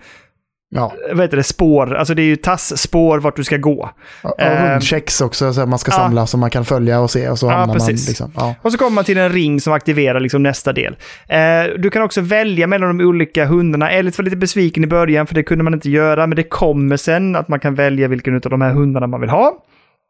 Ja. 0.69 0.93
vad 1.13 1.21
heter 1.21 1.37
det, 1.37 1.43
spår. 1.43 1.95
Alltså 1.95 2.13
det 2.13 2.21
är 2.21 2.25
ju 2.25 2.35
tassspår 2.35 3.19
vart 3.19 3.35
du 3.35 3.43
ska 3.43 3.57
gå. 3.57 3.89
Och 4.23 4.41
Ehm, 4.41 4.71
hundchecks 4.71 5.21
också, 5.21 5.53
så 5.53 5.65
man 5.65 5.79
ska 5.79 5.91
ja. 5.91 5.95
samla 5.95 6.27
som 6.27 6.39
man 6.39 6.49
kan 6.49 6.65
följa 6.65 6.99
och 6.99 7.11
se 7.11 7.29
och 7.29 7.39
så 7.39 7.45
Ja, 7.47 7.69
precis. 7.73 7.87
man 7.87 8.07
liksom. 8.09 8.31
Ja. 8.35 8.55
Och 8.61 8.71
så 8.71 8.77
kommer 8.77 8.91
man 8.91 9.03
till 9.03 9.17
en 9.17 9.29
ring 9.31 9.61
som 9.61 9.73
aktiverar 9.73 10.19
liksom 10.19 10.43
nästa 10.43 10.73
del. 10.73 10.95
Eh, 11.29 11.39
du 11.77 11.89
kan 11.89 12.01
också 12.01 12.21
välja 12.21 12.67
mellan 12.67 12.97
de 12.97 13.05
olika 13.05 13.45
hundarna. 13.45 13.91
Ellis 13.91 14.17
var 14.17 14.23
lite 14.23 14.37
besviken 14.37 14.83
i 14.83 14.87
början 14.87 15.27
för 15.27 15.35
det 15.35 15.43
kunde 15.43 15.63
man 15.63 15.73
inte 15.73 15.89
göra, 15.89 16.27
men 16.27 16.35
det 16.35 16.43
kommer 16.43 16.97
sen 16.97 17.35
att 17.35 17.47
man 17.47 17.59
kan 17.59 17.75
välja 17.75 18.07
vilken 18.07 18.35
av 18.35 18.41
de 18.41 18.61
här 18.61 18.71
hundarna 18.71 19.07
man 19.07 19.21
vill 19.21 19.29
ha. 19.29 19.53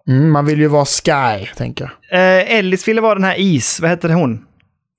Mm, 0.07 0.31
man 0.31 0.45
vill 0.45 0.59
ju 0.59 0.67
vara 0.67 0.85
Sky, 0.85 1.47
tänker 1.57 1.91
jag. 2.09 2.19
Eh, 2.19 2.57
Ellis 2.57 2.87
ville 2.87 3.01
vara 3.01 3.15
den 3.15 3.23
här 3.23 3.39
Is, 3.39 3.79
vad 3.81 3.89
hette 3.89 4.13
hon? 4.13 4.45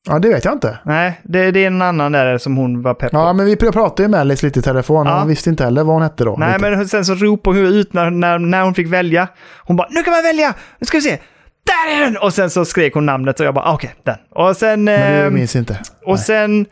Ja, 0.06 0.18
det 0.18 0.28
vet 0.28 0.44
jag 0.44 0.54
inte. 0.54 0.78
Nej, 0.84 1.20
det, 1.22 1.50
det 1.50 1.60
är 1.60 1.66
en 1.66 1.82
annan 1.82 2.12
där 2.12 2.38
som 2.38 2.56
hon 2.56 2.82
var 2.82 2.94
pepp 2.94 3.10
på. 3.10 3.16
Ja, 3.18 3.32
men 3.32 3.46
vi 3.46 3.56
pratade 3.56 4.02
ju 4.02 4.08
med 4.08 4.20
Alice 4.20 4.46
lite 4.46 4.58
i 4.58 4.62
telefon 4.62 5.06
Ja. 5.06 5.18
hon 5.18 5.28
visste 5.28 5.50
inte 5.50 5.64
heller 5.64 5.84
vad 5.84 5.94
hon 5.94 6.02
hette 6.02 6.24
då. 6.24 6.36
Nej, 6.38 6.52
Lite. 6.52 6.70
men 6.70 6.88
sen 6.88 7.04
så 7.04 7.14
ropade 7.14 7.56
hon 7.58 7.66
ut 7.66 7.92
när, 7.92 8.10
när, 8.10 8.38
när 8.38 8.62
hon 8.62 8.74
fick 8.74 8.88
välja. 8.88 9.28
Hon 9.58 9.76
bara, 9.76 9.88
nu 9.90 10.02
kan 10.02 10.12
man 10.12 10.22
välja! 10.22 10.54
Nu 10.78 10.84
ska 10.86 10.96
vi 10.96 11.02
se! 11.02 11.18
Där 11.66 11.96
är 11.96 12.04
den! 12.04 12.16
Och 12.16 12.32
sen 12.34 12.50
så 12.50 12.64
skrek 12.64 12.94
hon 12.94 13.06
namnet 13.06 13.40
och 13.40 13.46
jag 13.46 13.54
bara, 13.54 13.64
ah, 13.64 13.74
okej, 13.74 13.94
den. 14.02 14.16
Och 14.30 14.56
sen... 14.56 14.84
Men 14.84 15.12
det 15.12 15.24
ehm, 15.24 15.34
minns 15.34 15.56
inte. 15.56 15.78
Och 16.04 16.18
sen 16.18 16.60
eh, 16.60 16.66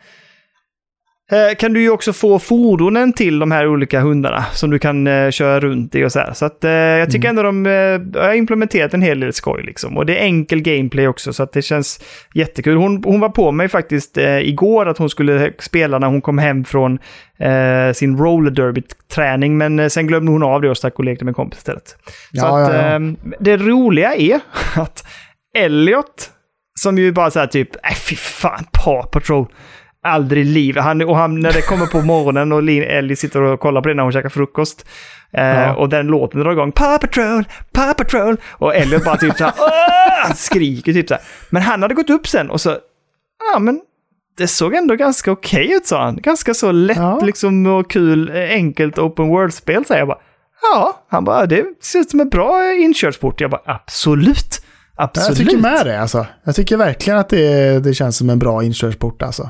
kan 1.57 1.73
du 1.73 1.81
ju 1.81 1.89
också 1.89 2.13
få 2.13 2.39
fordonen 2.39 3.13
till 3.13 3.39
de 3.39 3.51
här 3.51 3.67
olika 3.67 3.99
hundarna 4.01 4.45
som 4.53 4.69
du 4.69 4.79
kan 4.79 5.07
eh, 5.07 5.31
köra 5.31 5.59
runt 5.59 5.95
i 5.95 6.03
och 6.03 6.11
så 6.11 6.19
här. 6.19 6.33
Så 6.33 6.45
att, 6.45 6.63
eh, 6.63 6.71
jag 6.71 7.11
tycker 7.11 7.29
ändå 7.29 7.43
de 7.43 7.65
eh, 7.65 8.21
har 8.21 8.33
implementerat 8.33 8.93
en 8.93 9.01
hel 9.01 9.19
del 9.19 9.33
skoj 9.33 9.63
liksom. 9.63 9.97
Och 9.97 10.05
det 10.05 10.17
är 10.17 10.23
enkel 10.23 10.61
gameplay 10.61 11.07
också 11.07 11.33
så 11.33 11.43
att 11.43 11.51
det 11.53 11.61
känns 11.61 11.99
jättekul. 12.33 12.77
Hon, 12.77 13.03
hon 13.03 13.19
var 13.19 13.29
på 13.29 13.51
mig 13.51 13.67
faktiskt 13.69 14.17
eh, 14.17 14.37
igår 14.39 14.85
att 14.85 14.97
hon 14.97 15.09
skulle 15.09 15.53
spela 15.59 15.99
när 15.99 16.07
hon 16.07 16.21
kom 16.21 16.37
hem 16.37 16.65
från 16.65 16.99
eh, 17.39 17.93
sin 17.93 18.17
roller 18.17 18.51
derby-träning. 18.51 19.57
Men 19.57 19.79
eh, 19.79 19.87
sen 19.87 20.07
glömde 20.07 20.31
hon 20.31 20.43
av 20.43 20.61
det 20.61 20.69
och 20.69 20.77
stack 20.77 20.99
och 20.99 21.05
lekte 21.05 21.25
med 21.25 21.29
en 21.31 21.35
kompis 21.35 21.59
istället. 21.59 21.87
Så 21.87 21.95
Ja, 22.31 22.63
att, 22.63 22.73
ja, 22.73 22.81
ja. 22.81 22.95
Eh, 22.95 22.99
det 23.39 23.57
roliga 23.57 24.15
är 24.15 24.39
att 24.75 25.07
Elliot, 25.57 26.31
som 26.79 26.97
ju 26.97 27.11
bara 27.11 27.31
så 27.31 27.39
här 27.39 27.47
typ, 27.47 27.69
nej 27.83 27.95
fy 27.95 28.15
fan, 28.15 28.65
Paw 28.71 29.07
Patrol. 29.11 29.47
Aldrig 30.05 30.45
i 30.45 30.49
livet. 30.49 30.83
Han, 30.83 31.01
och 31.01 31.17
han, 31.17 31.39
när 31.39 31.53
det 31.53 31.61
kommer 31.61 31.85
på 31.85 32.01
morgonen 32.01 32.51
och 32.51 32.63
Lin- 32.63 32.83
Ellie 32.83 33.15
sitter 33.15 33.41
och 33.41 33.59
kollar 33.59 33.81
på 33.81 33.87
det 33.87 33.93
när 33.95 34.03
hon 34.03 34.11
käkar 34.11 34.29
frukost. 34.29 34.85
Eh, 35.33 35.43
Ja. 35.45 35.75
Och 35.75 35.89
den 35.89 36.07
låten 36.07 36.41
drar 36.41 36.51
igång. 36.51 36.71
Paw 36.71 36.97
Patrol, 37.07 37.43
Paw 37.71 37.93
Patrol. 37.93 38.37
Och 38.51 38.75
Elliot 38.75 39.03
bara 39.05 39.17
typ 39.17 39.37
så 39.37 39.43
här, 39.43 39.53
"Åh!" 39.59 40.25
han 40.27 40.35
skriker 40.35 40.93
typ 40.93 41.07
så 41.07 41.13
här. 41.13 41.23
Men 41.49 41.61
han 41.61 41.81
hade 41.81 41.93
gått 41.93 42.09
upp 42.09 42.27
sen 42.27 42.49
och 42.49 42.61
så, 42.61 42.77
ja 43.53 43.59
men 43.59 43.81
det 44.37 44.47
såg 44.47 44.73
ändå 44.73 44.95
ganska 44.95 45.31
okej 45.31 45.71
ut 45.73 45.85
sa 45.87 46.03
han. 46.03 46.15
Ganska 46.21 46.53
så 46.53 46.71
lätt 46.71 46.97
Ja. 46.97 47.19
liksom 47.23 47.65
och 47.65 47.89
kul, 47.91 48.29
eh, 48.29 48.49
enkelt 48.49 48.97
open 48.99 49.27
world-spel 49.27 49.85
säger 49.85 50.01
jag 50.01 50.07
bara. 50.07 50.17
Ja, 50.73 51.05
han 51.09 51.23
bara, 51.25 51.45
det 51.45 51.65
ser 51.81 51.99
ut 51.99 52.09
som 52.09 52.19
en 52.19 52.29
bra 52.29 52.73
inkörsport. 52.73 53.41
Jag 53.41 53.51
bara, 53.51 53.61
absolut. 53.65 54.61
Absolut. 54.97 55.27
Jag 55.39 55.47
tycker 55.47 55.61
med 55.61 55.85
det 55.85 56.01
alltså. 56.01 56.25
Jag 56.43 56.55
tycker 56.55 56.77
verkligen 56.77 57.19
att 57.19 57.29
det, 57.29 57.79
det 57.83 57.93
känns 57.93 58.17
som 58.17 58.29
en 58.29 58.39
bra 58.39 58.63
inkörsport 58.63 59.21
alltså. 59.21 59.49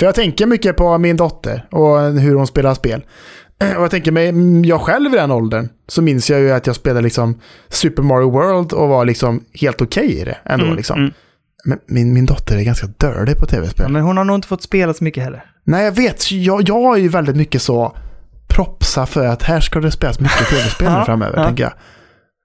För 0.00 0.06
jag 0.06 0.14
tänker 0.14 0.46
mycket 0.46 0.76
på 0.76 0.98
min 0.98 1.16
dotter 1.16 1.66
och 1.70 2.00
hur 2.00 2.34
hon 2.34 2.46
spelar 2.46 2.74
spel. 2.74 3.04
Och 3.76 3.82
jag 3.82 3.90
tänker 3.90 4.12
mig, 4.12 4.28
mm, 4.28 4.64
jag 4.64 4.80
själv 4.80 5.14
i 5.14 5.16
den 5.16 5.30
åldern, 5.30 5.68
så 5.88 6.02
minns 6.02 6.30
jag 6.30 6.40
ju 6.40 6.50
att 6.52 6.66
jag 6.66 6.76
spelade 6.76 7.00
liksom 7.00 7.40
Super 7.68 8.02
Mario 8.02 8.30
World 8.30 8.72
och 8.72 8.88
var 8.88 9.04
liksom 9.04 9.44
helt 9.60 9.80
okej 9.80 10.20
i 10.20 10.24
det 10.24 10.36
ändå 10.44 10.64
Mm, 10.64 10.76
liksom. 10.76 10.98
mm. 10.98 11.12
Men 11.64 11.78
min, 11.86 12.14
min 12.14 12.26
dotter 12.26 12.56
är 12.56 12.62
ganska 12.62 12.86
dördig 12.86 13.36
på 13.36 13.46
tv-spel. 13.46 13.84
Ja, 13.86 13.92
men 13.92 14.02
hon 14.02 14.16
har 14.16 14.24
nog 14.24 14.36
inte 14.36 14.48
fått 14.48 14.62
spela 14.62 14.94
så 14.94 15.04
mycket 15.04 15.24
heller. 15.24 15.44
Nej, 15.64 15.84
jag 15.84 15.92
vet. 15.92 16.32
Jag, 16.32 16.68
jag 16.68 16.96
är 16.96 17.00
ju 17.00 17.08
väldigt 17.08 17.36
mycket 17.36 17.62
så 17.62 17.96
propsa 18.48 19.06
för 19.06 19.26
att 19.26 19.42
här 19.42 19.60
ska 19.60 19.80
det 19.80 19.90
spelas 19.90 20.20
mycket 20.20 20.48
tv-spel 20.50 21.02
framöver, 21.06 21.38
ja. 21.38 21.46
tänker 21.46 21.64
jag. 21.64 21.72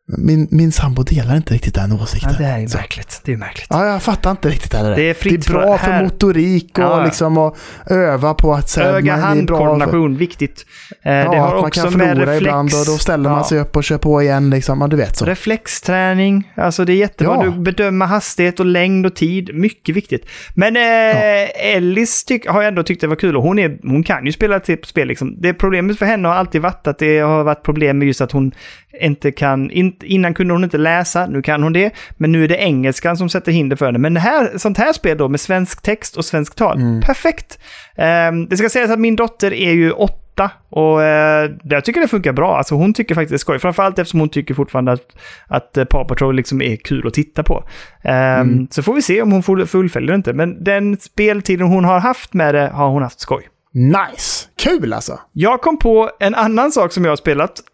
Min, 0.07 0.48
min 0.52 0.72
sambo 0.72 1.03
delar 1.03 1.36
inte 1.36 1.53
riktigt 1.53 1.76
den 1.76 1.91
åsikten. 1.91 2.32
Ja, 2.34 2.38
det 2.45 2.45
är 2.52 2.57
ju 2.60 2.68
märkligt. 2.68 3.22
Det 3.26 3.34
är 3.34 3.38
märkligt. 3.38 3.68
Ja, 3.69 3.86
jag 3.86 4.03
fattar 4.03 4.32
inte 4.32 4.49
riktigt 4.49 4.73
heller. 4.73 4.95
Det 4.95 5.10
är 5.10 5.14
fritt 5.14 5.45
det 5.48 5.52
är 5.52 5.53
bra 5.53 5.77
för- 5.77 5.91
här. 5.91 6.03
motorik 6.03 6.72
och 6.80 6.84
Ja, 6.84 7.03
liksom 7.06 7.38
att 7.38 7.57
öva 7.90 8.34
på 8.34 8.53
att... 8.53 8.69
så 8.69 8.80
bra 8.80 8.88
för- 8.90 8.98
Öga-handkoordination, 8.98 10.18
viktigt. 10.18 10.65
Eh, 11.03 11.14
Ja, 11.14 11.32
det 11.32 11.38
har 11.38 11.56
att 11.56 11.61
man 11.61 11.72
kan 11.72 11.91
förlora 11.91 12.14
reflex. 12.22 12.38
ibland 12.41 12.69
och 12.73 12.86
då 12.86 12.98
ställer 12.98 13.30
man 13.30 13.45
sig 13.45 13.60
upp 13.60 13.76
och 13.76 13.84
kör 13.84 13.98
på 13.98 14.22
igen 14.22 14.49
liksom. 14.49 14.82
Ja, 14.82 14.88
du 14.88 14.95
vet 14.98 15.15
så. 15.18 15.26
Reflexträning, 15.26 16.52
alltså 16.56 16.86
det 16.86 16.94
är 16.94 16.98
jättebra. 16.98 17.44
Du 17.44 17.52
bedömer 17.52 18.06
hastighet 18.06 18.60
och 18.60 18.65
längd 18.65 19.06
och 19.06 19.15
tid, 19.15 19.49
mycket 19.56 19.95
viktigt. 19.95 20.26
Men 20.56 20.76
eh, 20.76 21.73
Ellis 21.76 22.26
tyck, 22.26 22.48
har 22.48 22.61
jag 22.61 22.68
ändå 22.68 22.84
tyckt 22.84 23.02
det 23.02 23.07
var 23.07 23.15
kul 23.15 23.38
och 23.38 23.44
hon, 23.44 23.60
är, 23.60 23.77
hon 23.84 24.03
kan 24.03 24.26
ju 24.26 24.32
spela 24.32 24.60
typ 24.60 24.86
spel 24.86 25.07
liksom. 25.07 25.41
Det 25.41 25.53
problemet 25.53 25.99
för 25.99 26.06
henne 26.06 26.27
har 26.27 26.36
alltid 26.36 26.61
varit 26.61 26.88
att 26.88 26.99
det 26.99 27.19
har 27.19 27.44
varit 27.44 27.64
problem 27.64 27.98
med 27.98 28.06
just 28.07 28.22
att 28.22 28.32
hon 28.32 28.52
inte 29.01 29.31
kan, 29.31 29.72
in, 29.72 29.95
innan 30.03 30.34
kunde 30.34 30.53
hon 30.53 30.63
inte 30.63 30.77
läsa, 30.77 31.26
nu 31.27 31.41
kan 31.41 31.63
hon 31.63 31.73
det, 31.73 31.91
men 32.17 32.31
nu 32.31 32.43
är 32.43 32.47
det 32.47 32.55
engelskan 32.57 33.17
som 33.17 33.30
sätter 33.30 33.51
hinder 33.51 33.76
för 33.76 33.85
henne. 33.85 33.99
Men 33.99 34.13
det 34.13 34.19
här, 34.19 34.57
sånt 34.57 34.77
här 34.77 34.93
spel 34.93 35.17
då 35.17 35.27
med 35.30 35.39
svensk 35.39 35.81
text 35.81 36.17
och 36.17 36.26
svensk 36.26 36.55
tal, 36.55 36.77
Mm. 36.81 37.01
perfekt. 37.01 37.59
Eh, 37.95 38.31
det 38.49 38.57
ska 38.57 38.69
sägas 38.69 38.91
att 38.91 38.99
min 38.99 39.15
dotter 39.15 39.53
är 39.53 39.72
ju 39.72 39.91
åtta 39.91 40.51
och 40.69 41.03
eh, 41.03 41.51
jag 41.63 41.85
tycker 41.85 42.01
det 42.01 42.07
funkar 42.07 42.34
bra. 42.34 42.57
Alltså 42.57 42.76
hon 42.76 42.93
tycker 42.93 43.15
faktiskt 43.15 43.30
det 43.30 43.35
är 43.35 43.38
skoj, 43.38 43.59
framförallt 43.59 43.99
eftersom 43.99 44.19
hon 44.19 44.30
tycker 44.30 44.53
fortfarande 44.53 44.91
att, 44.91 45.01
att 45.47 45.77
eh, 45.77 45.85
Paw 45.85 46.07
Patrol 46.07 46.35
liksom 46.35 46.61
är 46.61 46.76
kul 46.76 47.07
att 47.07 47.13
titta 47.13 47.43
på. 47.43 47.63
Eh, 48.03 48.43
Så 48.69 48.84
får 48.84 48.93
vi 48.93 49.01
se 49.01 49.22
om 49.22 49.31
hon 49.31 49.43
full- 49.43 49.65
fullföljer 49.65 50.09
det 50.09 50.15
inte, 50.15 50.34
men 50.34 50.63
den 50.63 50.97
speltiden 50.97 51.67
hon 51.67 51.85
har 51.85 51.99
haft 51.99 52.34
med 52.34 52.55
det 52.55 52.67
har 52.73 52.89
hon 52.89 53.03
haft 53.03 53.19
skoj. 53.19 53.43
Nice! 53.76 54.47
Kul 54.57 54.93
alltså! 54.93 55.19
Jag 55.34 55.61
kom 55.61 55.80
på 55.80 56.11
en 56.19 56.35
annan 56.35 56.72
sak 56.72 56.91
som 56.93 57.03
jag 57.06 57.11
har 57.11 57.15
spelat. 57.18 57.61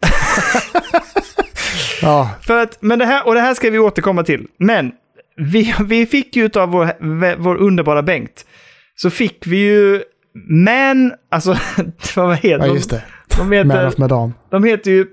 Ja, 2.02 2.30
För 2.42 2.58
att, 2.62 2.78
men 2.80 2.98
det 2.98 3.04
här, 3.06 3.26
och 3.26 3.34
det 3.34 3.40
här 3.40 3.54
ska 3.54 3.70
vi 3.70 3.78
återkomma 3.78 4.22
till. 4.22 4.46
Men 4.58 4.92
vi, 5.36 5.74
vi 5.84 6.06
fick 6.06 6.36
ju 6.36 6.50
av 6.54 6.68
vår, 6.68 7.36
vår 7.36 7.56
underbara 7.56 8.02
Bengt, 8.02 8.44
så 8.96 9.10
fick 9.10 9.46
vi 9.46 9.56
ju 9.56 10.02
Man, 10.48 11.12
alltså 11.30 11.56
vad 12.16 12.36
heter 12.36 12.66
ja 12.66 12.74
just 12.74 12.90
det. 12.90 13.02
de? 13.28 13.36
De 13.36 13.48
Man 13.48 13.70
heter, 13.70 13.86
of 13.86 13.98
Medan. 13.98 14.34
de 14.50 14.64
heter 14.64 14.90
ju, 14.90 15.06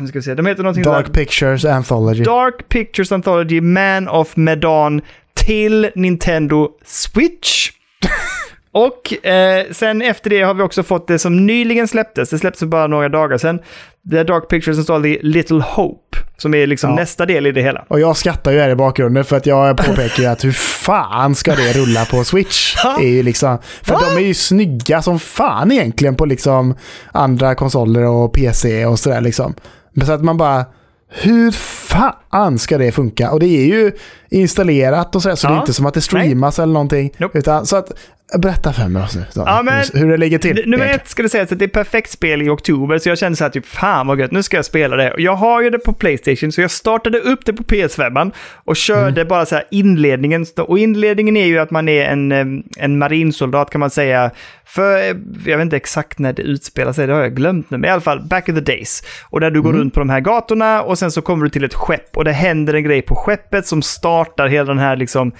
nu 0.00 0.06
ska 0.06 0.18
vi 0.18 0.22
se, 0.22 0.34
de 0.34 0.46
heter 0.46 0.62
någonting 0.62 0.84
Dark 0.84 1.06
sådär- 1.06 1.18
Pictures 1.24 1.64
Anthology. 1.64 2.22
Dark 2.24 2.68
Pictures 2.68 3.12
Anthology 3.12 3.60
Man 3.60 4.08
of 4.08 4.36
Medan 4.36 5.00
till 5.34 5.90
Nintendo 5.94 6.68
Switch. 6.84 7.70
Och 8.74 9.26
eh, 9.26 9.64
sen 9.72 10.02
efter 10.02 10.30
det 10.30 10.42
har 10.42 10.54
vi 10.54 10.62
också 10.62 10.82
fått 10.82 11.06
det 11.08 11.18
som 11.18 11.46
nyligen 11.46 11.88
släpptes, 11.88 12.30
det 12.30 12.38
släpptes 12.38 12.68
bara 12.68 12.86
några 12.86 13.08
dagar 13.08 13.38
sedan. 13.38 13.58
Det 14.02 14.18
är 14.18 14.24
Dark 14.24 14.48
Pictures 14.48 14.78
Anthology 14.78 15.18
Little 15.22 15.60
Hope, 15.62 16.18
som 16.36 16.54
är 16.54 16.66
liksom 16.66 16.90
Ja. 16.90 16.96
nästa 16.96 17.26
del 17.26 17.46
i 17.46 17.52
det 17.52 17.62
hela. 17.62 17.84
Och 17.88 18.00
jag 18.00 18.16
skrattar 18.16 18.52
ju 18.52 18.58
här 18.60 18.70
i 18.70 18.74
bakgrunden 18.74 19.24
för 19.24 19.36
att 19.36 19.46
jag 19.46 19.76
påpekar 19.76 20.22
ju 20.22 20.26
att 20.26 20.44
hur 20.44 20.52
fan 20.52 21.34
ska 21.34 21.54
det 21.54 21.72
rulla 21.72 22.04
på 22.04 22.24
Switch? 22.24 22.74
Är 23.00 23.08
ju 23.08 23.22
liksom, 23.22 23.58
för 23.82 23.92
Va? 23.94 24.00
de 24.10 24.16
är 24.22 24.26
ju 24.26 24.34
snygga 24.34 25.02
som 25.02 25.18
fan 25.18 25.72
egentligen 25.72 26.14
på 26.16 26.24
liksom 26.24 26.74
andra 27.12 27.54
konsoler 27.54 28.04
och 28.04 28.32
PC 28.32 28.86
och 28.86 28.98
sådär 28.98 29.20
liksom. 29.20 29.54
Men 29.92 30.06
så 30.06 30.12
att 30.12 30.22
man 30.24 30.36
bara, 30.36 30.64
hur 31.08 31.50
fan 31.50 32.58
ska 32.58 32.78
det 32.78 32.92
funka? 32.92 33.30
Och 33.30 33.40
det 33.40 33.46
är 33.46 33.66
ju 33.66 33.92
installerat 34.30 35.14
och 35.16 35.22
sådär, 35.22 35.36
så 35.36 35.46
det 35.46 35.52
Ja. 35.52 35.56
är 35.56 35.60
inte 35.60 35.72
som 35.74 35.86
att 35.86 35.94
det 35.94 36.00
streamas 36.00 36.58
eller 36.58 36.72
någonting. 36.72 37.10
Nope. 37.18 37.38
Utan, 37.38 37.66
så 37.66 37.76
att, 37.76 37.90
berätta 38.38 38.72
för 38.72 38.88
mig 38.88 39.06
nu, 39.14 39.24
Ja, 39.34 39.62
men- 39.64 39.84
hur, 39.94 40.08
det 40.10 40.16
ligger 40.16 40.38
till. 40.38 40.62
Nummer 40.66 40.86
ett 40.86 41.08
ska 41.08 41.22
det 41.22 41.28
sägas 41.28 41.52
att 41.52 41.58
det 41.58 41.64
är 41.64 41.68
perfekt 41.68 42.10
spel 42.10 42.42
i 42.42 42.48
oktober, 42.48 42.98
så 42.98 43.08
jag 43.08 43.18
kände 43.18 43.36
så 43.36 43.44
här 43.44 43.50
typ 43.50 43.66
fan 43.66 44.06
vad 44.06 44.20
gött, 44.20 44.30
nu 44.32 44.42
ska 44.42 44.56
jag 44.56 44.64
spela 44.64 44.96
det. 44.96 45.14
Jag 45.18 45.34
har 45.34 45.62
ju 45.62 45.70
det 45.70 45.78
på 45.78 45.92
Playstation, 45.92 46.52
så 46.52 46.60
jag 46.60 46.70
startade 46.70 47.18
upp 47.18 47.46
det 47.46 47.52
på 47.52 47.62
PS5 47.62 48.32
och 48.64 48.76
körde 48.76 49.20
Mm. 49.20 49.28
bara 49.28 49.46
så 49.46 49.54
här 49.54 49.64
inledningen. 49.70 50.46
Och 50.58 50.78
inledningen 50.78 51.36
är 51.36 51.46
ju 51.46 51.58
att 51.58 51.70
man 51.70 51.88
är 51.88 52.04
en, 52.04 52.32
en 52.78 52.98
marinsoldat 52.98 53.70
kan 53.70 53.78
man 53.80 53.90
säga. 53.90 54.30
För, 54.66 54.96
eh, 54.98 55.16
jag 55.46 55.56
vet 55.56 55.60
inte 55.62 55.76
exakt 55.76 56.18
när 56.18 56.32
det 56.32 56.42
utspelar 56.42 56.92
sig, 56.92 57.06
det 57.06 57.12
har 57.12 57.20
jag 57.22 57.34
glömt 57.36 57.70
nu, 57.70 57.78
men 57.78 57.90
i 57.90 57.92
alla 57.92 58.00
fall 58.00 58.20
back 58.22 58.48
in 58.48 58.54
the 58.54 58.60
days. 58.60 59.02
Och 59.30 59.40
där 59.40 59.50
du 59.50 59.62
går 59.62 59.72
runt 59.72 59.94
på 59.94 60.00
de 60.00 60.10
här 60.10 60.20
gatorna 60.20 60.82
och 60.82 60.98
sen 60.98 61.10
så 61.10 61.22
kommer 61.22 61.44
du 61.44 61.50
till 61.50 61.64
ett 61.64 61.74
skepp 61.74 62.16
och 62.16 62.24
det 62.24 62.32
händer 62.32 62.74
en 62.74 62.84
grej 62.84 63.02
på 63.02 63.14
skeppet 63.14 63.66
som 63.66 63.82
startar 63.82 64.46
hela 64.48 64.64
den 64.68 64.78
här 64.78 64.96
liksom 64.96 65.32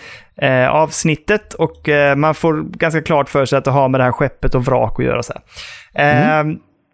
eh, 0.43 0.69
avsnittet 0.69 1.55
och 1.55 1.89
eh, 1.89 2.17
man 2.17 2.35
får 2.35 2.63
ganska 2.63 3.03
klart 3.03 3.29
för 3.29 3.45
sig 3.45 3.57
att 3.59 3.65
det 3.65 3.71
har 3.71 3.89
med 3.89 4.01
det 4.01 4.05
här 4.05 4.13
skeppet 4.13 4.55
och 4.55 4.65
vrak 4.65 4.99
att 4.99 5.05
göra 5.05 5.23
så 5.23 5.33
här. 5.95 6.41
Eh, 6.41 6.45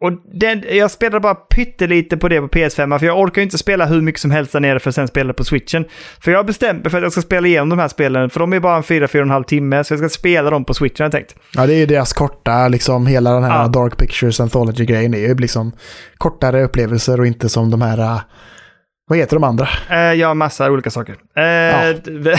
och 0.03 0.13
den, 0.33 0.65
jag 0.71 0.91
spelade 0.91 1.21
bara 1.21 1.35
pyttelite 1.35 2.17
på 2.17 2.29
det 2.29 2.41
på 2.41 2.49
PS5, 2.49 2.99
för 2.99 3.07
jag 3.07 3.19
orkar 3.19 3.43
inte 3.43 3.59
spela 3.59 3.87
hur 3.87 4.01
mycket 4.01 4.21
som 4.21 4.31
helst 4.31 4.53
där 4.53 4.61
nere 4.61 4.79
för 4.81 4.89
att 4.89 4.95
sen 4.95 5.09
spela 5.09 5.33
på 5.33 5.45
switchen. 5.45 5.85
För 6.21 6.31
jag 6.31 6.39
har 6.39 6.45
bestämt 6.45 6.83
mig 6.85 6.91
för 6.91 6.99
att 6.99 7.03
jag 7.03 7.13
ska 7.13 7.21
spela 7.21 7.47
igenom 7.49 7.69
de 7.69 7.79
här 7.79 7.89
spelen, 7.89 8.31
för 8.31 8.41
de 8.41 8.53
är 8.53 8.61
bara 8.61 8.77
en 8.77 8.83
4-4,5 8.83 9.45
timme, 9.45 9.85
så 9.85 9.93
jag 9.93 9.99
ska 9.99 10.09
spela 10.09 10.51
dem 10.51 10.65
på 10.65 10.75
switchen 10.75 10.97
har 10.99 11.05
jag 11.05 11.13
tänkt. 11.13 11.35
Ja, 11.55 11.67
det 11.67 11.75
är 11.75 11.79
ju 11.79 11.87
deras 11.87 12.13
korta, 12.13 12.69
liksom 12.69 13.07
hela 13.07 13.33
den 13.33 13.45
här 13.45 13.63
Ja. 13.63 13.69
Dark 13.69 13.97
Pictures 13.97 14.41
Anthology-grejen 14.41 15.15
är 15.15 15.19
ju 15.19 15.35
liksom 15.35 15.73
kortare 16.19 16.63
upplevelser 16.63 17.21
och 17.21 17.27
inte 17.27 17.49
som 17.49 17.71
de 17.71 17.83
här, 17.83 17.99
äh, 17.99 18.21
vad 19.09 19.19
heter 19.19 19.37
de 19.37 19.45
andra? 19.45 19.69
Eh, 19.89 20.27
har 20.27 20.35
massa 20.35 20.71
olika 20.71 20.91
saker. 20.91 21.17
Eh, 21.37 21.45
Ja. 21.45 21.95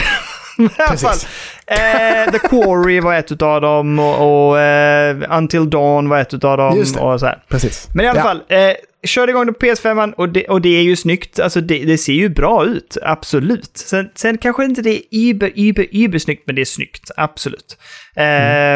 Precis. 0.88 1.26
eh, 1.66 2.30
The 2.32 2.38
Quarry 2.38 3.00
var 3.00 3.14
ett 3.14 3.42
av 3.42 3.60
dem 3.60 3.98
och, 3.98 4.48
och 4.50 4.60
eh, 4.60 5.16
Until 5.38 5.70
Dawn 5.70 6.08
var 6.08 6.18
ett 6.18 6.44
av 6.44 6.56
dem. 6.56 6.76
Just 6.76 6.94
det. 6.94 7.00
Och 7.00 7.20
så 7.20 7.26
här. 7.26 7.42
Precis. 7.48 7.88
Men 7.94 8.04
i 8.04 8.08
alla 8.08 8.18
Ja. 8.18 8.22
fall, 8.22 8.42
eh, 8.48 8.70
körde 9.04 9.30
igång 9.32 9.46
det 9.46 9.52
på 9.52 9.66
PS5 9.66 10.12
och 10.12 10.28
det, 10.28 10.44
och 10.44 10.60
det 10.60 10.78
är 10.78 10.82
ju 10.82 10.96
snyggt. 10.96 11.40
Alltså 11.40 11.60
det, 11.60 11.78
det 11.84 11.98
ser 11.98 12.12
ju 12.12 12.28
bra 12.28 12.64
ut, 12.64 12.96
absolut. 13.02 13.70
Sen, 13.76 14.10
sen 14.14 14.38
kanske 14.38 14.64
inte 14.64 14.82
det 14.82 14.90
är 14.90 15.02
iber, 15.10 15.50
iber, 15.54 15.86
iber 15.90 16.18
snyggt, 16.18 16.42
men 16.46 16.54
det 16.54 16.60
är 16.60 16.64
snyggt, 16.64 17.10
absolut. 17.16 17.76
Eh, 18.16 18.74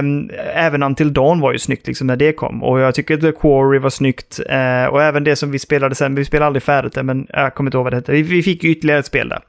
Även 0.65 0.83
Until 0.83 1.13
Dawn 1.13 1.41
var 1.41 1.53
ju 1.53 1.59
snyggt 1.59 1.87
liksom 1.87 2.07
när 2.07 2.17
det 2.17 2.33
kom. 2.33 2.63
Och 2.63 2.81
jag 2.81 2.95
tycker 2.95 3.17
The 3.17 3.33
Quarry 3.33 3.79
var 3.79 3.91
snyggt. 3.91 4.41
Eh, 4.49 4.85
och 4.85 5.03
även 5.03 5.25
det 5.25 5.37
som 5.37 5.51
vi 5.51 5.59
spelade 5.59 5.95
sen, 5.95 6.15
vi 6.15 6.25
spelade 6.25 6.47
aldrig 6.47 6.63
färdigt 6.63 6.93
det, 6.93 7.03
men 7.03 7.27
jag 7.29 7.55
kommer 7.55 7.69
inte 7.69 7.77
ihåg 7.77 7.85
vad 7.85 7.93
det 7.93 7.97
hette. 7.97 8.13
Vi, 8.13 8.23
vi 8.23 8.43
fick 8.43 8.65
ytterligare 8.65 9.01
ett 9.01 9.07
spel 9.07 9.29
där. 9.29 9.41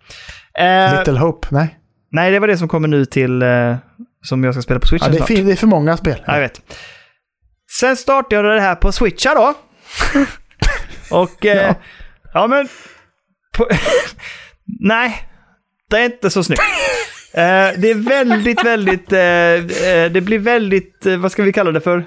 Eh, 0.59 0.97
Little 0.97 1.19
Hope, 1.19 1.47
nej. 1.51 1.77
Nej, 2.11 2.31
det 2.31 2.39
var 2.39 2.47
det 2.47 2.57
som 2.57 2.67
kommer 2.67 2.87
nu 2.87 3.05
till, 3.05 3.41
eh, 3.41 3.75
som 4.23 4.43
jag 4.43 4.53
ska 4.53 4.61
spela 4.61 4.79
på 4.79 4.87
Switchen 4.87 5.05
Ja, 5.07 5.11
det, 5.11 5.15
är 5.15 5.17
snart. 5.17 5.27
fin- 5.27 5.45
det 5.45 5.51
är 5.51 5.55
för 5.55 5.67
många 5.67 5.97
spel. 5.97 6.23
Ja, 6.27 6.33
jag 6.33 6.41
vet. 6.41 6.61
Sen 7.71 7.97
startade 7.97 8.35
jag 8.35 8.55
det 8.55 8.61
här 8.61 8.75
på 8.75 8.91
Switcha 8.91 9.33
då. 9.35 9.53
Och... 11.17 11.45
Eh, 11.45 11.65
ja. 11.67 11.75
Ja. 12.33 12.47
men... 12.47 12.67
På, 13.57 13.67
nej, 14.79 15.21
det 15.89 15.97
är 15.97 16.05
inte 16.05 16.29
så 16.29 16.43
snyggt. 16.43 16.61
Eh, 17.33 17.69
det 17.77 17.89
är 17.91 18.09
väldigt, 18.09 18.63
väldigt... 18.65 19.11
Eh, 19.13 19.19
eh, 19.89 20.11
det 20.11 20.21
blir 20.21 20.39
väldigt... 20.39 21.05
Eh, 21.05 21.17
vad 21.17 21.31
ska 21.31 21.43
vi 21.43 21.53
kalla 21.53 21.71
det 21.71 21.81
för? 21.81 22.05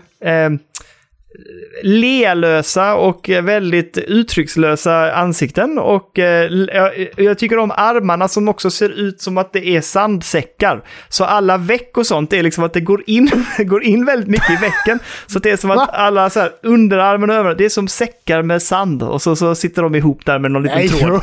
Lealösa 1.83 2.95
och 2.95 3.29
väldigt 3.43 3.99
uttryckslösa 3.99 5.13
ansikten. 5.13 5.79
Och 5.79 6.19
eh, 6.19 6.51
jag, 6.53 7.09
jag 7.17 7.39
tycker 7.39 7.59
om 7.59 7.71
armarna 7.71 8.29
som 8.29 8.49
också 8.49 8.71
ser 8.71 8.89
ut 8.89 9.21
som 9.21 9.39
att 9.39 9.53
det 9.53 9.67
är 9.69 9.81
sandsäckar. 9.81 10.83
Så 11.09 11.25
alla 11.25 11.57
veck 11.57 11.97
och 11.97 12.07
sånt 12.07 12.33
är 12.33 12.43
liksom 12.43 12.65
att 12.65 12.73
det 12.73 12.81
går 12.81 13.03
in, 13.07 13.31
går 13.59 13.83
in 13.85 14.05
väldigt 14.05 14.29
mycket 14.29 14.51
i 14.51 14.57
vecken. 14.57 14.99
Så 15.27 15.39
det 15.39 15.51
är 15.51 15.57
som 15.57 15.71
att 15.71 15.91
alla 15.95 16.31
så 16.31 16.41
här, 16.41 16.51
underarmen 16.63 17.31
och 17.31 17.37
överarmen, 17.37 17.57
det 17.59 17.65
är 17.65 17.69
som 17.69 17.89
säckar 17.89 18.43
med 18.43 18.63
sand. 18.63 19.03
Och 19.03 19.23
så, 19.23 19.37
så 19.37 19.55
sitter 19.55 19.83
de 19.83 19.95
ihop 19.95 20.27
där 20.27 20.39
med 20.39 20.51
någon 20.51 20.63
liten 20.63 20.79
Nej, 20.79 20.89
tråd. 20.89 21.21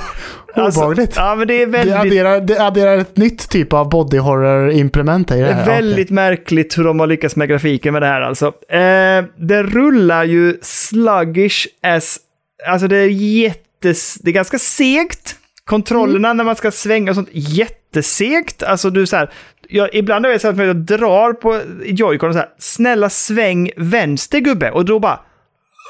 Alltså, 0.56 0.80
obehagligt. 0.80 1.14
ja, 1.16 1.36
men 1.36 1.48
det 1.48 1.54
är 1.54 1.66
det, 1.66 1.72
väldigt... 1.72 1.96
adderar, 1.96 2.42
det 2.42 2.60
adderar 2.60 2.98
ett 2.98 3.18
nytt 3.18 3.50
typ 3.50 3.74
av 3.74 3.90
body 3.90 4.18
horror 4.18 4.72
implement 4.72 5.32
i 5.32 5.34
det 5.34 5.40
Det 5.42 5.54
här. 5.54 5.62
är 5.62 5.76
väldigt 5.76 6.10
märkligt 6.10 6.78
hur 6.78 6.84
de 6.84 7.00
har 7.00 7.08
lyckats 7.08 7.36
med 7.36 7.50
grafiken 7.50 7.94
med 7.94 8.02
det 8.02 8.08
här 8.08 8.22
alltså. 8.22 8.46
Eh, 8.70 9.26
det 9.36 9.64
rullar 9.64 9.97
ju 10.24 10.58
sluggish 10.62 11.68
as... 11.84 12.20
Alltså 12.68 12.88
det 12.88 12.98
är 12.98 13.08
jättes... 13.08 14.16
Det 14.16 14.30
är 14.30 14.34
ganska 14.34 14.60
segt. 14.60 15.36
Kontrollerna 15.66 16.34
när 16.34 16.44
man 16.44 16.56
ska 16.56 16.72
svänga 16.72 17.12
och 17.12 17.16
sånt, 17.16 17.30
jättesegt. 17.32 18.64
Alltså 18.64 18.90
du 18.90 19.06
så 19.08 19.16
här... 19.16 19.32
Jag, 19.70 19.96
ibland 19.96 20.26
har 20.26 20.32
jag 20.32 20.42
sett 20.42 20.60
att 20.60 20.66
jag 20.68 20.76
drar 20.76 21.34
på 21.34 21.62
joycon 21.86 22.30
och 22.30 22.36
så 22.36 22.40
här, 22.40 22.50
snälla 22.58 23.10
sväng 23.10 23.72
vänster 23.78 24.40
gubbe. 24.40 24.72
Och 24.72 24.86
då 24.86 25.00
bara... 25.00 25.20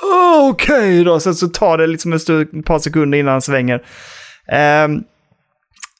"Åh, 0.04 0.50
Okej 0.50 1.04
då, 1.04 1.20
sen 1.20 1.36
så 1.36 1.48
tar 1.48 1.78
det 1.78 1.88
liksom 1.88 2.14
en 2.14 2.20
stund, 2.20 2.60
ett 2.60 2.66
par 2.66 2.80
sekunder 2.80 3.18
innan 3.18 3.32
han 3.32 3.42
svänger. 3.42 3.86
Ehm, 4.52 5.04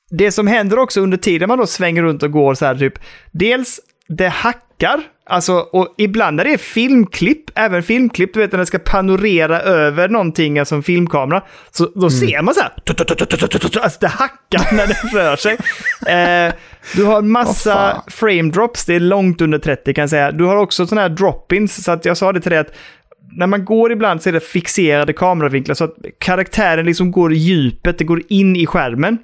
det 0.10 0.32
som 0.32 0.48
händer 0.48 0.80
också 0.80 1.02
under 1.02 1.18
tiden 1.18 1.48
man 1.48 1.58
då 1.58 1.68
svänger 1.68 2.04
runt 2.04 2.24
och 2.24 2.32
går 2.32 2.54
så 2.54 2.66
här 2.66 2.76
typ, 2.76 3.00
dels 3.32 3.80
det 4.08 4.28
hackar, 4.28 5.02
alltså 5.26 5.54
och 5.54 5.96
ibland 5.98 6.36
när 6.36 6.44
det 6.44 6.54
är 6.54 6.58
filmklipp, 6.58 7.44
även 7.56 7.84
filmklipp, 7.84 8.34
du 8.34 8.40
vet 8.40 8.52
när 8.52 8.60
det 8.60 8.66
ska 8.66 8.80
panorera 8.80 9.62
över 9.62 10.10
någonting, 10.10 10.60
alltså 10.60 10.76
en 10.76 10.84
filmkamera, 10.84 11.44
så 11.72 11.92
då 11.96 12.10
ser 12.10 12.42
man 12.42 12.54
så 12.54 12.62
här, 12.62 12.74
alltså 13.82 14.00
det 14.00 14.08
hackar 14.08 14.76
när 14.76 14.88
det 14.88 15.18
rör 15.18 15.36
sig. 15.36 15.58
Eh, 16.08 16.54
du 16.96 17.04
har 17.04 17.18
en 17.18 17.32
massa 17.32 17.74
fan. 17.74 18.02
frame 18.08 18.52
drops, 18.52 18.86
det 18.86 18.96
är 18.96 19.00
långt 19.00 19.42
under 19.42 19.60
30 19.60 19.94
kan 19.94 20.02
jag 20.02 20.10
säga. 20.10 20.32
Du 20.32 20.44
har 20.44 20.56
också 20.56 20.88
sådana 20.88 21.02
här 21.02 21.10
drop-ins, 21.10 21.84
så 21.84 21.92
att 21.92 22.06
jag 22.06 22.18
sa 22.18 22.32
det 22.32 22.42
till 22.42 22.52
dig 22.52 22.60
att 22.60 22.74
när 23.32 23.48
man 23.48 23.66
går 23.66 23.92
ibland 23.92 24.22
så 24.22 24.30
är 24.30 24.34
det 24.34 24.40
fixerade 24.40 25.14
kameravinklar 25.14 25.76
så 25.76 25.84
att 25.84 25.96
karaktären 26.20 26.86
liksom 26.86 27.12
går 27.12 27.34
i 27.34 27.38
djupet, 27.38 27.98
det 27.98 28.04
går 28.04 28.22
in 28.30 28.56
i 28.56 28.66
skärmen. 28.66 29.18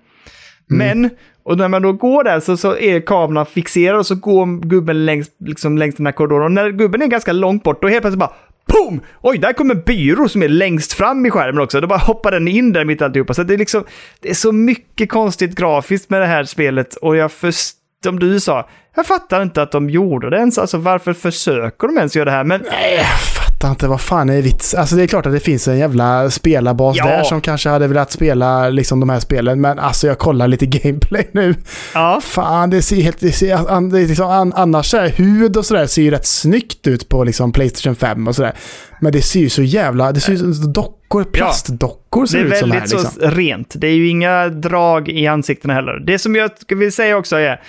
Men, 0.67 1.09
och 1.45 1.57
när 1.57 1.67
man 1.67 1.81
då 1.81 1.93
går 1.93 2.23
där 2.23 2.39
så, 2.39 2.57
så 2.57 2.77
är 2.77 2.99
kameran 2.99 3.45
fixerad 3.45 3.99
och 3.99 4.05
så 4.05 4.15
går 4.15 4.61
gubben 4.67 5.05
längs, 5.05 5.27
liksom, 5.45 5.77
längs 5.77 5.95
den 5.95 6.05
här 6.05 6.13
korridoren. 6.13 6.45
Och 6.45 6.51
när 6.51 6.69
gubben 6.69 7.01
är 7.01 7.07
ganska 7.07 7.33
långt 7.33 7.63
bort, 7.63 7.81
då 7.81 7.87
helt 7.87 8.01
plötsligt 8.01 8.19
bara 8.19 8.33
Boom! 8.67 9.01
Oj, 9.21 9.37
där 9.37 9.53
kommer 9.53 9.75
en 9.75 9.81
byrå 9.81 10.29
som 10.29 10.43
är 10.43 10.49
längst 10.49 10.93
fram 10.93 11.25
i 11.25 11.31
skärmen 11.31 11.63
också. 11.63 11.81
Då 11.81 11.87
bara 11.87 11.99
hoppar 11.99 12.31
den 12.31 12.47
in 12.47 12.73
där 12.73 12.85
mitt 12.85 13.01
i 13.01 13.03
alltihopa. 13.03 13.33
Så 13.33 13.43
det 13.43 13.53
är 13.53 13.57
liksom, 13.57 13.83
det 14.19 14.29
är 14.29 14.33
så 14.33 14.51
mycket 14.51 15.09
konstigt 15.09 15.55
grafiskt 15.55 16.09
med 16.09 16.21
det 16.21 16.27
här 16.27 16.43
spelet. 16.43 16.95
Och 16.95 17.15
jag 17.15 17.31
först, 17.31 17.75
som 18.03 18.19
du 18.19 18.39
sa, 18.39 18.69
jag 18.95 19.05
fattar 19.05 19.41
inte 19.41 19.61
att 19.61 19.71
de 19.71 19.89
gjorde 19.89 20.29
det 20.29 20.37
ens. 20.37 20.57
Alltså 20.57 20.77
varför 20.77 21.13
försöker 21.13 21.87
de 21.87 21.97
ens 21.97 22.15
göra 22.15 22.25
det 22.25 22.31
här? 22.31 22.43
Men 22.43 22.61
Nej, 22.71 23.05
fattar 23.63 23.71
inte. 23.71 23.87
Vad 23.87 24.01
fan 24.01 24.29
är 24.29 24.41
vits? 24.41 24.73
Alltså 24.73 24.95
det 24.95 25.03
är 25.03 25.07
klart 25.07 25.25
att 25.25 25.31
det 25.33 25.39
finns 25.39 25.67
en 25.67 25.77
jävla 25.77 26.29
spelarbas 26.29 26.97
Ja. 26.97 27.05
där 27.05 27.23
som 27.23 27.41
kanske 27.41 27.69
hade 27.69 27.87
velat 27.87 28.11
spela 28.11 28.69
liksom 28.69 28.99
de 28.99 29.09
här 29.09 29.19
spelen. 29.19 29.61
Men 29.61 29.79
alltså 29.79 30.07
jag 30.07 30.17
kollar 30.17 30.47
lite 30.47 30.65
gameplay 30.83 31.27
nu. 31.31 31.55
ja, 31.93 32.21
Fan, 32.23 32.69
det 32.69 32.81
ser 32.81 33.01
helt... 33.01 33.19
Det 33.19 33.31
ser, 33.31 33.47
det 33.91 33.99
är 34.01 34.07
liksom, 34.07 34.27
an, 34.29 34.53
annars 34.55 34.85
så 34.85 34.97
här, 34.97 35.09
hud 35.09 35.57
och 35.57 35.65
sådär 35.65 35.85
ser 35.85 36.01
ju 36.01 36.11
rätt 36.11 36.25
snyggt 36.25 36.87
ut 36.87 37.09
på 37.09 37.23
liksom 37.23 37.51
Playstation 37.51 37.95
5 37.95 38.27
och 38.27 38.35
sådär. 38.35 38.53
Men 39.01 39.11
det 39.11 39.21
ser 39.21 39.39
ju 39.39 39.49
så 39.49 39.63
jävla... 39.63 40.11
Det 40.11 40.19
ser 40.19 40.31
ju 40.31 40.37
som 40.37 40.73
dockor, 40.73 41.23
plastdockor 41.23 42.25
ser 42.25 42.37
Det 42.37 42.43
är 42.43 42.47
ut 42.47 42.57
som 42.57 42.71
här 42.71 42.79
väldigt 42.79 43.01
liksom. 43.03 43.21
så 43.21 43.29
rent. 43.29 43.73
Det 43.77 43.87
är 43.87 43.95
ju 43.95 44.07
inga 44.09 44.49
drag 44.49 45.09
i 45.09 45.27
ansiktena 45.27 45.73
heller. 45.73 45.99
Det 46.05 46.19
som 46.19 46.35
jag 46.35 46.51
vill 46.75 46.91
säga 46.91 47.17
också 47.17 47.35
är, 47.35 47.61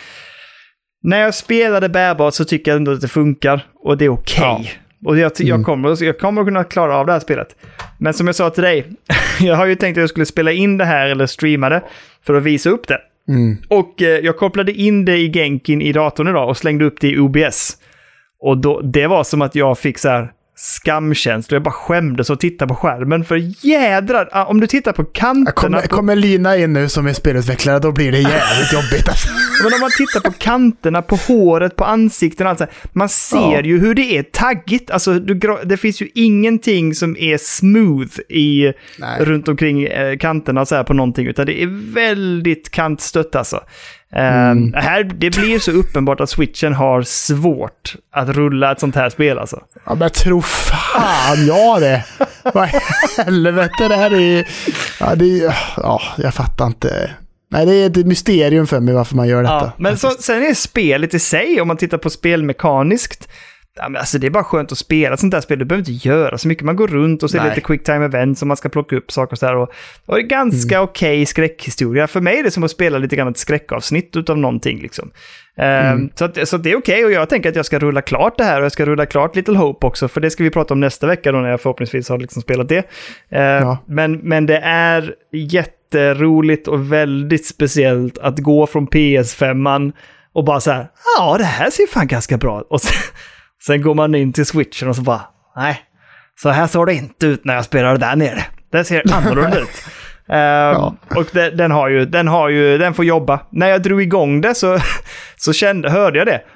när 1.03 1.21
jag 1.21 1.35
spelade 1.35 1.89
bärbart 1.89 2.35
så 2.35 2.45
tycker 2.45 2.71
jag 2.71 2.77
ändå 2.77 2.93
att 2.93 3.01
det 3.01 3.09
funkar 3.09 3.67
och 3.85 3.99
det 3.99 4.05
är 4.05 4.09
okej. 4.09 4.73
Och 5.05 5.19
jag, 5.19 5.41
Mm. 5.41 5.49
jag, 5.49 5.65
kommer, 5.65 6.05
jag 6.05 6.19
kommer 6.19 6.45
kunna 6.45 6.65
klara 6.65 6.97
av 6.97 7.07
det 7.07 7.13
här 7.13 7.21
spelet. 7.21 7.57
Men 7.99 8.15
som 8.15 8.27
jag 8.27 8.37
sa 8.37 8.51
till 8.51 8.63
dig, 8.63 8.85
jag 9.41 9.57
har 9.57 9.67
ju 9.67 9.75
tänkt 9.75 9.97
att 9.97 10.01
jag 10.01 10.09
skulle 10.09 10.27
spela 10.27 10.53
in 10.53 10.79
det 10.79 10.85
här 10.85 11.07
eller 11.07 11.27
streama 11.27 11.69
det 11.69 11.83
för 12.27 12.35
att 12.35 12.43
visa 12.43 12.71
upp 12.71 12.89
det. 12.89 12.99
Mm. 13.29 13.57
Och 13.69 14.03
eh, 14.03 14.09
jag 14.19 14.37
kopplade 14.37 14.73
in 14.73 15.05
det 15.05 15.17
i 15.17 15.33
Genkin 15.33 15.83
i 15.83 15.93
datorn 15.93 16.29
idag 16.29 16.49
och 16.49 16.57
slängde 16.57 16.85
upp 16.85 17.01
det 17.01 17.09
i 17.09 17.19
OBS. 17.19 17.77
Och 18.41 18.59
då, 18.59 18.81
det 18.81 19.07
var 19.07 19.25
som 19.25 19.43
att 19.43 19.55
jag 19.55 19.79
fick 19.79 19.99
så 19.99 20.09
här 20.09 20.33
skamkänsla. 20.57 21.55
Jag 21.55 21.63
bara 21.63 21.71
skämdes 21.71 22.31
och 22.31 22.41
tittade 22.41 22.69
på 22.69 22.75
skärmen. 22.75 23.25
För 23.25 23.67
jädrar, 23.67 24.29
ah, 24.33 24.45
om 24.45 24.61
du 24.61 24.67
tittar 24.67 24.93
på 24.93 25.05
kanterna... 25.05 25.53
Kommer, 25.53 25.81
på, 25.81 25.89
kommer 25.89 26.17
Lina 26.17 26.57
in 26.57 26.73
nu 26.73 26.89
som 26.89 27.07
är 27.07 27.13
spelutvecklare, 27.13 27.79
då 27.79 27.93
blir 27.93 28.13
det 28.13 28.19
jävligt 28.21 28.73
jobbigt. 28.73 29.09
Alltså. 29.09 29.29
men 29.65 29.75
om 29.75 29.81
man 29.81 29.91
tittar 29.97 30.21
på 30.21 30.33
kanterna, 30.39 31.03
på 31.03 31.17
håret, 31.17 31.77
på 31.77 31.85
ansikten 31.85 32.47
och 32.47 32.51
allt 32.51 32.59
så 32.59 32.65
här, 32.65 32.73
Man 32.93 33.09
ser 33.09 33.37
Ja. 33.37 33.63
ju 33.63 33.79
hur 33.81 33.95
det 33.95 34.19
är 34.19 34.23
taggigt. 34.23 34.91
Alltså, 34.91 35.13
du, 35.19 35.41
det 35.65 35.77
finns 35.77 36.03
ju 36.03 36.09
ingenting 36.15 36.95
som 36.95 37.17
är 37.17 37.39
smooth 37.39 38.21
i, 38.29 38.73
Nej. 38.99 39.25
runt 39.25 39.49
omkring 39.49 39.83
eh, 39.85 40.17
kanterna 40.19 40.67
så 40.67 40.75
här 40.75 40.85
på 40.85 40.95
någonting. 40.95 41.27
Utan 41.27 41.47
det 41.47 41.63
är 41.63 41.95
väldigt 41.95 42.71
kantstött 42.71 43.35
alltså. 43.35 43.61
Mm. 44.17 44.73
här, 44.75 45.05
det 45.05 45.31
blir 45.31 45.59
så 45.59 45.71
uppenbart 45.71 46.21
att 46.21 46.31
switchen 46.31 46.75
har 46.75 47.03
svårt 47.03 47.97
att 48.13 48.29
rulla 48.29 48.73
ett 48.73 48.81
sånt 48.81 48.95
här 48.95 49.11
spel 49.11 49.39
alltså. 49.39 49.61
Ja, 49.87 49.95
men 49.95 50.11
tro 50.11 50.43
fan 50.43 51.47
jag 51.47 51.81
det. 51.81 52.05
Vad 52.55 52.69
i 52.69 52.73
helvete 53.25 53.89
det 53.89 53.97
här 53.97 54.15
är... 54.15 54.49
Ja, 55.01 55.15
det 55.15 55.41
är... 55.41 55.57
Ja, 55.77 56.01
jag 56.17 56.35
fattar 56.35 56.67
inte. 56.67 57.11
Nej, 57.51 57.67
det 57.67 57.75
är 57.75 57.87
ett 57.87 58.07
mysterium 58.07 58.67
för 58.67 58.81
mig 58.81 58.95
varför 58.95 59.17
man 59.17 59.29
gör 59.29 59.43
detta. 59.43 59.55
Ja, 59.55 59.73
men 59.77 59.99
så, 59.99 60.11
sen 60.11 60.43
är 60.43 60.55
spelet 60.55 61.15
i 61.15 61.19
sig, 61.19 61.61
om 61.61 61.69
man 61.69 61.77
tittar 61.77 61.99
på 61.99 62.11
spelmekaniskt, 62.11 63.29
ja, 63.77 63.89
men 63.89 64.01
alltså 64.01 64.19
det 64.19 64.27
är 64.27 64.31
bara 64.31 64.45
skönt 64.45 64.73
att 64.73 64.79
spela 64.79 65.15
ett 65.15 65.21
sånt 65.21 65.33
där 65.33 65.41
spel. 65.41 65.59
Du 65.59 65.65
behöver 65.65 65.91
inte 65.91 66.09
göra 66.09 66.39
så 66.39 66.49
mycket. 66.49 66.65
Man 66.65 66.77
går 66.77 66.89
runt 66.89 67.23
och 67.23 67.31
ser 67.31 67.39
Nej. 67.39 67.49
lite 67.49 67.61
quick 67.61 67.85
time 67.85 68.05
events 68.05 68.43
och 68.43 68.49
man 68.49 68.57
ska 68.57 68.69
plocka 68.69 68.97
upp 68.97 69.13
saker 69.13 69.33
och 69.33 69.39
så 69.39 69.47
där. 69.47 69.57
Och, 69.57 69.73
och 70.07 70.15
det 70.15 70.21
är 70.21 70.27
ganska 70.27 70.75
Mm. 70.77 70.85
okej 70.89 71.27
skräckhistoria. 71.27 72.07
För 72.07 72.21
mig 72.21 72.39
är 72.39 72.43
det 72.45 72.51
som 72.51 72.65
att 72.65 72.71
spela 72.71 72.99
lite 72.99 73.17
grann 73.17 73.29
ett 73.29 73.39
skräckavsnitt 73.39 74.17
utav 74.17 74.39
någonting. 74.39 74.79
Liksom. 74.83 75.11
Ehm, 75.57 75.87
Mm. 75.97 76.11
så, 76.15 76.25
att, 76.25 76.49
så 76.49 76.57
att 76.57 76.63
det 76.63 76.73
är 76.73 76.77
okej 76.79 77.05
och 77.05 77.13
jag 77.13 77.29
tänker 77.29 77.49
att 77.49 77.57
jag 77.57 77.67
ska 77.67 77.79
rulla 77.79 78.03
klart 78.03 78.39
det 78.39 78.45
här 78.45 78.59
och 78.59 78.65
jag 78.65 78.73
ska 78.73 78.85
rulla 78.85 79.07
klart 79.07 79.37
Little 79.37 79.57
Hope 79.59 79.87
också. 79.87 80.09
För 80.09 80.21
det 80.21 80.31
ska 80.31 80.45
vi 80.45 80.51
prata 80.51 80.75
om 80.75 80.81
nästa 80.81 81.07
vecka 81.07 81.33
då 81.33 81.39
när 81.39 81.49
jag 81.51 81.61
förhoppningsvis 81.61 82.09
har 82.09 82.19
liksom 82.19 82.43
spelat 82.43 82.69
det. 82.69 82.79
Ehm, 82.79 83.63
Ja. 83.63 83.79
men, 83.87 84.13
men 84.13 84.47
det 84.47 84.59
är 84.65 85.15
jätteroligt 85.33 86.69
och 86.69 86.93
väldigt 86.93 87.47
speciellt 87.47 88.19
att 88.19 88.39
gå 88.39 88.67
från 88.67 88.87
PS5 88.89 89.93
och 90.33 90.45
bara 90.45 90.61
så 90.61 90.71
här, 90.71 90.87
ja 91.19 91.37
det 91.39 91.45
här 91.45 91.71
ser 91.71 91.87
fan 91.87 92.07
ganska 92.07 92.37
bra 92.37 92.61
ut. 92.61 92.67
Och 92.71 92.81
sen, 92.81 92.93
sen 93.67 93.83
går 93.83 93.95
man 93.95 94.15
in 94.15 94.33
till 94.33 94.47
switchen 94.47 94.89
och 94.89 94.97
så 94.97 95.03
bara, 95.03 95.21
nej, 95.57 95.81
så 96.43 96.49
här 96.51 96.67
såg 96.67 96.87
det 96.87 96.95
inte 96.95 97.27
ut 97.27 97.45
när 97.45 97.55
jag 97.55 97.65
spelade 97.65 97.99
där 97.99 98.17
nere. 98.17 98.45
Det 98.73 98.85
ser 98.85 99.03
annorlunda 99.15 99.61
ut. 99.61 99.85
Ehm, 100.29 100.77
Och 101.17 101.27
det, 101.33 101.51
den 101.51 101.71
har 101.71 101.89
ju, 101.89 102.07
den 102.07 102.29
har 102.29 102.49
ju, 102.49 102.79
den 102.79 102.95
får 102.95 103.05
jobba. 103.05 103.41
När 103.51 103.69
jag 103.69 103.83
drog 103.83 104.03
igång 104.03 104.41
det 104.41 104.55
så, 104.55 104.79
så 105.37 105.53
kände, 105.53 105.91
hörde 105.91 106.19
jag 106.19 106.27
det. 106.27 106.43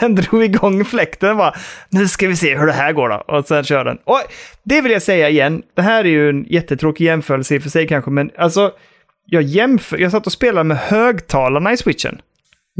Den 0.00 0.14
drog 0.14 0.44
igång 0.44 0.84
fläkten 0.84 1.36
bara, 1.36 1.54
nu 1.88 2.08
ska 2.08 2.28
vi 2.28 2.36
se 2.36 2.56
hur 2.58 2.66
det 2.66 2.72
här 2.72 2.92
går 2.92 3.08
då. 3.08 3.24
Och 3.28 3.44
sen 3.44 3.64
kör 3.64 3.84
den. 3.84 3.98
Och 4.04 4.20
det 4.64 4.80
vill 4.80 4.92
jag 4.92 5.02
säga 5.02 5.28
igen, 5.28 5.62
det 5.76 5.82
här 5.82 6.04
är 6.04 6.08
ju 6.08 6.30
en 6.30 6.44
jättetråkig 6.48 7.04
jämförelse 7.04 7.54
i 7.54 7.58
och 7.58 7.62
för 7.62 7.70
sig 7.70 7.88
kanske, 7.88 8.10
men 8.10 8.30
alltså, 8.38 8.72
jag 9.26 9.42
jämför, 9.42 9.98
jag 9.98 10.10
satt 10.10 10.26
och 10.26 10.32
spelade 10.32 10.64
med 10.64 10.76
högtalarna 10.76 11.72
i 11.72 11.76
switchen. 11.76 12.20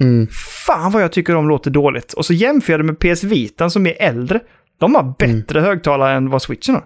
Mm. 0.00 0.26
Fan 0.66 0.92
vad 0.92 1.02
jag 1.02 1.12
tycker 1.12 1.32
de 1.32 1.48
låter 1.48 1.70
dåligt. 1.70 2.12
Och 2.12 2.26
så 2.26 2.32
jämför 2.32 2.72
jag 2.72 2.80
det 2.80 2.84
med 2.84 2.98
PS 2.98 3.24
Vitan 3.24 3.70
som 3.70 3.86
är 3.86 3.96
äldre. 4.02 4.40
De 4.80 4.94
har 4.94 5.14
bättre 5.18 5.60
högtalare 5.60 6.16
än 6.16 6.30
vad 6.30 6.42
switchen 6.42 6.74
har. 6.74 6.84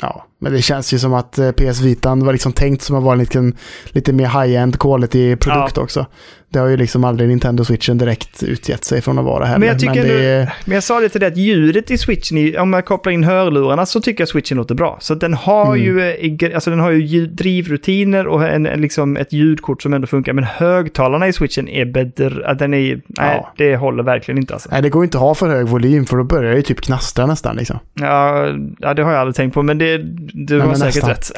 Ja, 0.00 0.26
Men 0.42 0.52
det 0.52 0.62
känns 0.62 0.94
ju 0.94 0.98
som 0.98 1.14
att 1.14 1.38
eh, 1.38 1.50
PS 1.50 1.80
Vitan 1.80 2.24
var 2.24 2.32
liksom 2.32 2.52
tänkt 2.52 2.82
som 2.82 2.96
att 2.96 3.02
vara 3.02 3.12
en 3.12 3.18
liten, 3.18 3.56
lite 3.90 4.12
mer 4.12 4.26
high-end 4.26 4.78
quality 4.78 5.36
produkt 5.36 5.78
också. 5.78 6.06
Det 6.48 6.58
har 6.58 6.66
ju 6.68 6.76
liksom 6.76 7.04
aldrig 7.04 7.28
Nintendo 7.28 7.64
Switchen 7.64 7.98
direkt 7.98 8.42
utgett 8.42 8.84
sig 8.84 9.00
från 9.00 9.18
att 9.18 9.24
vara 9.24 9.44
heller. 9.44 9.58
Men 9.58 9.68
jag 9.68 9.78
tycker 9.78 9.94
det, 10.04 10.38
nu, 10.38 10.46
men 10.64 10.74
jag 10.74 10.82
sa 10.82 11.00
det 11.00 11.08
till 11.08 11.20
dig 11.20 11.26
att 11.28 11.36
ljudet 11.36 11.90
i 11.90 11.98
switchen, 11.98 12.58
om 12.58 12.70
man 12.70 12.82
kopplar 12.82 13.12
in 13.12 13.24
hörlurarna 13.24 13.86
så 13.86 14.00
tycker 14.00 14.20
jag 14.22 14.28
switchen 14.28 14.56
låter 14.58 14.74
bra. 14.74 14.98
Så 15.00 15.14
den 15.14 15.34
har 15.34 15.66
Mm. 15.76 15.82
ju, 15.86 16.00
eh, 16.00 16.54
alltså 16.54 16.70
den 16.70 16.80
har 16.80 16.90
ju 16.90 17.26
drivrutiner 17.26 18.26
och 18.26 18.44
en, 18.48 18.62
liksom 18.62 19.16
ett 19.16 19.32
ljudkort 19.32 19.82
som 19.82 19.94
ändå 19.94 20.06
funkar. 20.06 20.32
Men 20.32 20.44
högtalarna 20.44 21.28
i 21.28 21.32
switchen 21.32 21.68
är 21.68 21.84
bättre, 21.84 22.54
den 22.54 22.74
är, 22.74 22.78
nej, 22.78 23.00
Ja. 23.06 23.52
det 23.56 23.76
håller 23.76 24.02
verkligen 24.02 24.38
inte 24.38 24.54
alltså. 24.54 24.68
Nej, 24.72 24.82
det 24.82 24.88
går 24.90 25.04
inte 25.04 25.16
att 25.18 25.22
ha 25.22 25.34
för 25.34 25.48
hög 25.48 25.66
volym 25.68 26.04
för 26.04 26.16
då 26.16 26.24
börjar 26.24 26.50
det 26.50 26.56
ju 26.56 26.62
typ 26.62 26.80
knastra 26.80 27.26
nästan 27.26 27.56
liksom. 27.56 27.78
Ja, 27.94 28.46
ja, 28.78 28.94
det 28.94 29.02
har 29.02 29.12
jag 29.12 29.20
aldrig 29.20 29.34
tänkt 29.36 29.54
på, 29.54 29.62
men 29.62 29.78
det, 29.78 29.98
du 30.32 30.60
har 30.60 30.66
men 30.66 30.76
säkert 30.76 31.06
nästan. 31.06 31.10
rätt. 31.10 31.32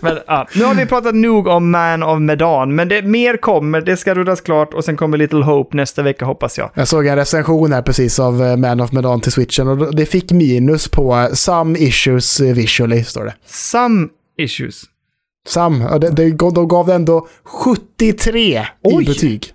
men, 0.00 0.18
ja, 0.26 0.48
nu 0.54 0.64
har 0.64 0.74
vi 0.74 0.86
pratat 0.86 1.14
nog 1.14 1.46
om 1.46 1.70
Man 1.70 2.02
of 2.02 2.20
Medan, 2.20 2.74
men 2.74 2.88
det, 2.88 3.02
mer 3.02 3.36
kommer, 3.36 3.80
det 3.80 3.96
ska 3.96 4.14
rullas 4.14 4.40
klart 4.40 4.74
och 4.74 4.84
sen 4.84 4.96
kommer 4.96 5.18
Little 5.18 5.44
Hope 5.44 5.76
nästa 5.76 6.02
vecka 6.02 6.24
hoppas 6.24 6.58
jag. 6.58 6.70
Jag 6.74 6.88
såg 6.88 7.06
en 7.06 7.16
recension 7.16 7.72
här 7.72 7.82
precis 7.82 8.18
av 8.18 8.42
eh, 8.42 8.56
Man 8.56 8.80
of 8.80 8.92
Medan 8.92 9.20
till 9.20 9.32
Switchen 9.32 9.68
och 9.68 9.96
det 9.96 10.06
fick 10.06 10.32
minus 10.32 10.88
på 10.88 11.14
eh, 11.14 11.32
some 11.32 11.78
issues 11.78 12.40
visually, 12.40 13.04
står 13.04 13.24
det. 13.24 13.34
Some 13.46 14.08
issues. 14.38 14.84
Some, 15.48 15.88
och 15.88 16.00
det, 16.00 16.10
det, 16.10 16.30
de 16.30 16.68
gav 16.68 16.86
det 16.86 16.94
ändå 16.94 17.28
73 17.44 18.66
Oj! 18.82 19.02
i 19.02 19.06
betyg. 19.06 19.54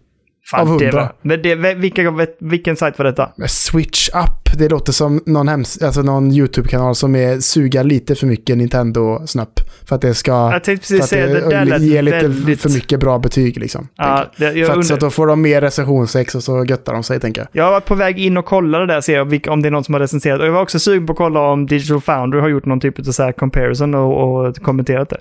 Fan, 0.52 0.60
Av 0.72 0.78
det 0.78 0.86
100. 0.86 1.02
var, 1.02 1.12
men 1.22 1.42
det, 1.42 1.56
vilka, 1.76 2.28
vilken 2.40 2.76
sajt 2.76 2.98
var 2.98 3.06
detta? 3.06 3.32
Switch 3.48 4.10
Up, 4.10 4.58
det 4.60 4.70
låter 4.70 4.94
som 4.94 5.22
någon, 5.26 5.48
hems, 5.48 5.82
alltså 5.82 6.02
någon 6.02 6.32
YouTube-kanal 6.32 6.96
som 6.96 7.16
är 7.16 7.40
suga 7.40 7.84
lite 7.84 8.16
för 8.16 8.28
mycket 8.28 8.58
Nintendo-snöpp. 8.58 9.60
För 9.88 9.96
att 9.96 10.02
det 10.02 10.14
ska... 10.14 10.32
Jag 10.32 10.64
tänkte 10.64 10.88
precis 10.88 11.08
säga, 11.08 11.28
det 11.28 11.50
där 11.50 11.66
lät 11.66 11.82
ger 11.82 12.02
lite 12.02 12.18
väldigt... 12.28 12.62
för 12.62 12.70
mycket 12.70 13.00
bra 13.00 13.20
betyg 13.20 13.58
liksom. 13.58 13.88
Ja, 13.96 14.26
det, 14.38 14.66
för 14.66 14.80
att, 14.80 14.86
så 14.86 14.94
att 14.94 15.00
då 15.00 15.10
får 15.10 15.28
de 15.28 15.42
mer 15.42 15.62
recensionsex 15.62 16.36
och 16.36 16.44
så 16.44 16.66
göttar 16.66 16.94
de 16.94 17.04
sig, 17.04 17.20
tänker 17.20 17.42
jag. 17.42 17.66
jag 17.66 17.72
var 17.72 17.80
på 17.80 17.96
väg 17.96 18.20
in 18.20 18.38
och 18.38 18.46
kollade 18.46 18.86
där, 18.86 19.02
se 19.02 19.24
vilka- 19.24 19.52
om 19.52 19.62
det 19.62 19.70
är 19.70 19.72
någon 19.72 19.84
som 19.84 19.94
har 19.94 20.02
recenserat. 20.02 20.40
Och 20.40 20.48
jag 20.48 20.52
var 20.52 20.62
också 20.62 20.80
sugen 20.80 21.06
på 21.06 21.12
att 21.14 21.18
kolla 21.18 21.40
om 21.40 21.66
Digital 21.66 22.02
Foundry 22.02 22.40
har 22.42 22.50
gjort 22.50 22.66
någon 22.66 22.80
typ 22.80 23.00
av 23.00 23.04
så 23.04 23.24
här 23.24 23.32
comparison 23.32 23.96
och, 23.96 24.46
och 24.48 24.56
kommenterat 24.56 25.10
det. 25.10 25.18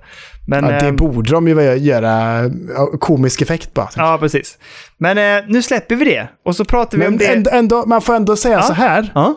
Men, 0.47 0.65
Ja, 0.65 0.71
det 0.71 0.77
ehm, 0.89 0.97
borde 0.97 1.31
de 1.31 1.49
ju 1.49 1.75
göra 1.75 2.41
komisk 3.01 3.43
effekt 3.43 3.75
bara. 3.75 3.89
Ja, 3.97 4.19
precis. 4.21 4.59
Men 5.13 5.19
eh, 5.39 5.45
nu 5.49 5.63
släpper 5.63 5.97
vi 5.97 6.05
det. 6.05 6.29
Och 6.45 6.57
så 6.57 6.65
pratar 6.65 6.99
vi 6.99 7.07
om 7.07 7.11
Men 7.11 7.19
det. 7.19 7.27
ändå, 7.27 7.51
ändå, 7.51 7.85
man 7.87 8.01
får 8.01 8.15
ändå 8.15 8.37
säga 8.37 8.55
Ja. 8.57 8.63
så 8.63 8.73
här. 8.73 9.13
Ja, 9.15 9.35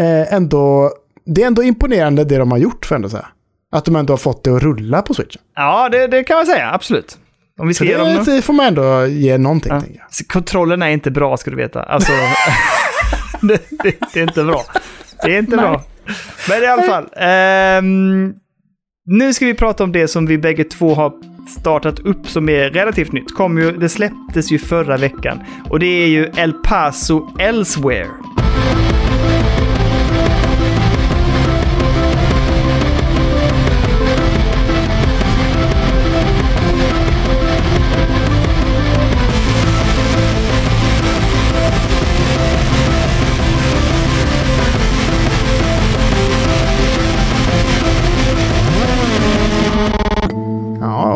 Eh, 0.00 0.34
ändå, 0.34 0.90
det 1.26 1.42
är 1.42 1.46
ändå 1.46 1.62
imponerande 1.62 2.24
det 2.24 2.38
de 2.38 2.50
har 2.50 2.58
gjort, 2.58 2.86
jag 2.90 2.96
ändå 2.96 3.08
säga. 3.08 3.26
Att 3.72 3.84
de 3.84 3.96
ändå 3.96 4.12
har 4.12 4.18
fått 4.18 4.44
det 4.44 4.50
att 4.56 4.62
rulla 4.62 5.02
på 5.02 5.14
Switchen. 5.14 5.42
ja 5.56 5.88
det, 5.88 6.06
det 6.06 6.24
kan 6.24 6.36
man 6.36 6.46
säga. 6.46 6.70
Absolut. 6.72 7.18
Om 7.60 7.68
vi 7.68 7.74
Så 7.74 7.78
ska 7.84 7.84
ge 7.84 7.96
dem 7.96 8.24
det, 8.24 8.34
det 8.36 8.42
får 8.42 8.52
man 8.52 8.66
ändå 8.66 9.06
ge 9.06 9.38
någonting, 9.38 9.72
Ja. 9.72 10.02
Så 10.10 10.24
Kontrollen 10.24 10.82
är 10.82 10.88
inte 10.88 11.10
bra, 11.10 11.36
ska 11.36 11.50
du 11.50 11.56
veta. 11.56 11.82
Alltså, 11.82 12.12
det, 13.42 13.58
det, 13.70 13.94
det 14.14 14.20
är 14.20 14.22
inte 14.22 14.44
bra. 14.44 14.62
Det 15.24 15.34
är 15.34 15.38
inte 15.38 15.56
Nej. 15.56 15.64
bra. 15.64 15.82
Men 16.48 16.62
i 16.62 16.66
alla 16.66 16.82
fall. 16.82 17.08
ehm, 17.16 18.34
nu 19.06 19.32
ska 19.32 19.46
vi 19.46 19.54
prata 19.54 19.84
om 19.84 19.92
det 19.92 20.08
som 20.08 20.26
vi 20.26 20.38
bägge 20.38 20.64
två 20.64 20.94
har 20.94 21.12
startat 21.48 21.98
upp 21.98 22.26
som 22.26 22.48
är 22.48 22.70
relativt 22.70 23.12
nytt. 23.12 23.34
Kom 23.34 23.58
ju, 23.58 23.72
det 23.72 23.88
släpptes 23.88 24.52
ju 24.52 24.58
förra 24.58 24.96
veckan. 24.96 25.40
Och 25.70 25.78
det 25.78 25.86
är 25.86 26.06
ju 26.06 26.30
El 26.36 26.52
Paso 26.52 27.28
Elsewhere. 27.38 28.33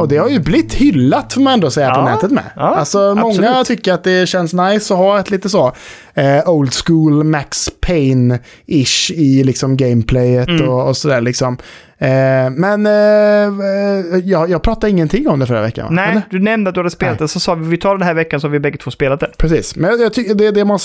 Och 0.01 0.09
det 0.09 0.17
har 0.17 0.29
ju 0.29 0.39
blivit 0.41 0.75
hyllat 0.75 1.33
får 1.33 1.41
man 1.41 1.53
ändå 1.53 1.71
säga 1.71 1.95
på 1.95 2.01
Ja, 2.01 2.05
nätet 2.15 2.31
med. 2.31 2.45
ja, 2.57 2.63
alltså 2.63 3.15
många 3.15 3.29
absolut. 3.51 3.67
tycker 3.67 3.93
att 3.93 4.05
det 4.05 4.29
känns 4.29 4.53
nice 4.53 4.95
att 4.95 4.99
ha 4.99 5.21
ett 5.21 5.31
lite 5.31 5.49
så 5.49 5.73
eh, 6.15 6.49
old 6.49 6.73
school 6.75 7.25
Max 7.25 7.69
Payne-ish 7.87 9.13
i 9.13 9.45
liksom 9.45 9.77
gameplayet 9.77 10.49
Mm. 10.49 10.69
och, 10.69 10.89
och 10.89 10.97
sådär 10.97 11.21
liksom. 11.21 11.57
Eh, 12.01 12.51
men 12.51 12.87
eh, 12.87 14.19
jag, 14.25 14.51
jag 14.51 14.63
pratade 14.63 14.91
ingenting 14.91 15.29
om 15.29 15.39
det 15.39 15.47
förra 15.47 15.63
veckan. 15.63 15.85
va? 15.87 15.91
Nej, 15.93 16.11
Eller? 16.11 16.23
du 16.31 16.39
nämnde 16.41 16.69
att 16.69 16.75
du 16.75 16.81
hade 16.81 16.91
spelat 16.91 17.13
Nej. 17.21 17.25
det, 17.25 17.29
så 17.29 17.41
sa 17.41 17.55
vi 17.55 17.69
vi 17.69 17.77
tar 17.77 17.97
den 17.97 18.07
här 18.07 18.15
veckan 18.15 18.41
så 18.41 18.47
har 18.47 18.53
vi 18.53 18.61
bägge 18.61 18.79
två 18.79 18.91
spelat 18.91 19.21
det. 19.21 19.31
Precis, 19.39 19.77
men 19.77 20.01
jag, 20.01 20.13
tycker 20.15 20.35
det 20.35 20.47
är 20.47 20.53
det 20.53 20.65
man 20.65 20.79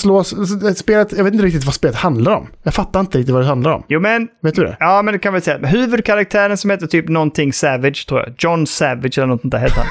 det- 0.62 0.74
Spelet, 0.74 1.12
jag 1.16 1.24
vet 1.24 1.32
inte 1.34 1.46
riktigt 1.46 1.64
vad 1.64 1.74
spelet 1.74 1.96
handlar 1.96 2.32
om. 2.36 2.48
Jag 2.62 2.74
fattar 2.74 3.00
inte 3.00 3.18
riktigt 3.18 3.32
vad 3.34 3.42
det 3.42 3.46
handlar 3.48 3.70
om. 3.72 3.82
Jo, 3.88 4.00
men 4.00 4.28
Vet 4.42 4.54
du 4.54 4.62
det? 4.64 4.76
Ja, 4.80 5.02
men 5.02 5.12
det 5.12 5.18
kan 5.18 5.34
vi 5.34 5.40
säga. 5.40 5.66
Huvudkaraktären 5.66 6.56
som 6.56 6.70
heter 6.70 6.86
typ 6.86 7.08
någonting 7.08 7.52
Savage, 7.52 8.06
tror 8.08 8.20
jag. 8.20 8.34
John 8.38 8.66
Savage 8.66 9.18
eller 9.18 9.26
något 9.26 9.40
sånt 9.40 9.52
där 9.52 9.58
heter 9.58 9.76
han. 9.76 9.86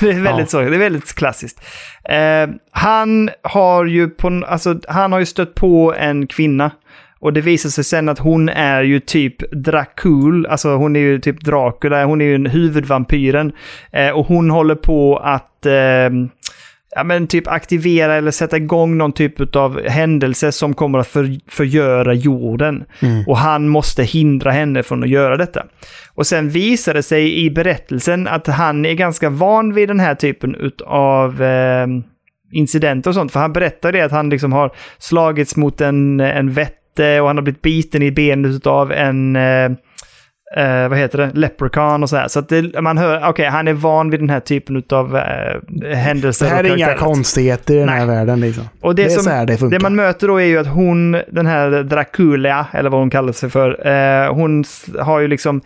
det 0.00 0.10
är 0.16 0.20
väldigt 0.20 0.40
Ja. 0.40 0.46
så, 0.46 0.60
det 0.60 0.76
är 0.76 0.78
väldigt 0.78 1.14
klassiskt. 1.14 1.60
Eh, 2.04 2.54
han 2.70 3.30
har 3.42 3.84
ju 3.84 4.08
på, 4.08 4.42
alltså, 4.48 4.80
han 4.88 5.12
har 5.12 5.18
ju 5.18 5.26
stött 5.26 5.54
på 5.54 5.94
en 5.98 6.26
kvinna. 6.26 6.70
Och 7.20 7.32
det 7.32 7.40
visar 7.40 7.70
sig 7.70 7.84
sen 7.84 8.08
att 8.08 8.18
hon 8.18 8.48
är 8.48 8.82
ju 8.82 9.00
typ 9.00 9.50
Dracul, 9.52 10.46
alltså 10.46 10.68
hon 10.68 10.96
är 10.96 11.00
ju 11.00 11.18
typ 11.18 11.40
Dracula, 11.40 12.04
hon 12.04 12.20
är 12.20 12.24
ju 12.24 12.34
en 12.34 12.46
huvudvampyren. 12.46 13.52
Eh, 13.92 14.10
och 14.10 14.26
hon 14.26 14.50
håller 14.50 14.74
på 14.74 15.16
att 15.16 15.66
eh, 15.66 16.10
ja, 16.94 17.04
men 17.04 17.26
typ 17.26 17.48
aktivera 17.48 18.14
eller 18.14 18.30
sätta 18.30 18.56
igång 18.56 18.98
någon 18.98 19.12
typ 19.12 19.56
av 19.56 19.88
händelse 19.88 20.52
som 20.52 20.74
kommer 20.74 20.98
att 20.98 21.06
för, 21.06 21.50
förgöra 21.50 22.14
jorden. 22.14 22.84
Och 23.26 23.36
han 23.36 23.68
måste 23.68 24.02
hindra 24.02 24.50
henne 24.50 24.82
från 24.82 25.02
att 25.02 25.08
göra 25.08 25.36
detta. 25.36 25.66
Och 26.14 26.26
sen 26.26 26.48
visar 26.50 26.94
det 26.94 27.02
sig 27.02 27.44
i 27.44 27.50
berättelsen 27.50 28.28
att 28.28 28.46
han 28.46 28.86
är 28.86 28.94
ganska 28.94 29.30
van 29.30 29.74
vid 29.74 29.88
den 29.88 30.00
här 30.00 30.14
typen 30.14 30.72
av 30.86 31.42
eh, 31.42 31.86
incidenter 32.52 33.10
och 33.10 33.14
sånt. 33.14 33.32
För 33.32 33.40
han 33.40 33.52
berättar 33.52 33.92
det 33.92 34.00
att 34.00 34.12
han 34.12 34.30
liksom 34.30 34.52
har 34.52 34.72
slagits 34.98 35.56
mot 35.56 35.80
en, 35.80 36.20
en 36.20 36.52
vätte 37.00 37.20
och 37.20 37.26
han 37.26 37.36
har 37.36 37.42
blivit 37.42 37.62
biten 37.62 38.02
i 38.02 38.10
benet 38.10 38.66
av 38.66 38.92
en 38.92 39.36
eh, 39.36 39.64
eh, 40.56 40.88
vad 40.88 40.98
heter 40.98 41.18
det, 41.18 41.30
leprechaun 41.34 42.02
och 42.02 42.10
sådär. 42.10 42.28
Så 42.28 42.38
att 42.38 42.48
det, 42.48 42.80
man 42.80 42.98
hör, 42.98 43.28
okej, 43.28 43.46
han 43.46 43.68
är 43.68 43.72
van 43.72 44.10
vid 44.10 44.20
den 44.20 44.30
här 44.30 44.40
typen 44.40 44.82
av 44.90 45.16
eh, 45.16 45.96
händelser. 45.96 46.46
Det 46.46 46.52
här 46.52 46.64
är 46.64 46.76
inga 46.76 46.94
konstigheter 46.94 47.74
i 47.74 47.78
den 47.78 47.88
här 47.88 48.06
Nej. 48.06 48.16
världen 48.16 48.40
liksom. 48.40 48.64
Och 48.80 48.94
det, 48.94 49.02
Det 49.02 49.08
är 49.08 49.14
som, 49.14 49.24
så 49.24 49.30
här 49.30 49.46
det 49.46 49.56
funkar. 49.56 49.80
man 49.80 49.94
möter 49.94 50.28
då 50.28 50.40
är 50.40 50.44
ju 50.46 50.58
att 50.58 50.66
hon, 50.66 51.12
den 51.12 51.46
här 51.46 51.82
Dracula, 51.82 52.66
eller 52.72 52.90
vad 52.90 53.00
hon 53.00 53.10
kallar 53.10 53.32
sig 53.32 53.50
för, 53.50 53.86
eh, 53.86 54.34
hon 54.34 54.64
har 55.00 55.20
ju 55.20 55.28
liksom 55.28 55.60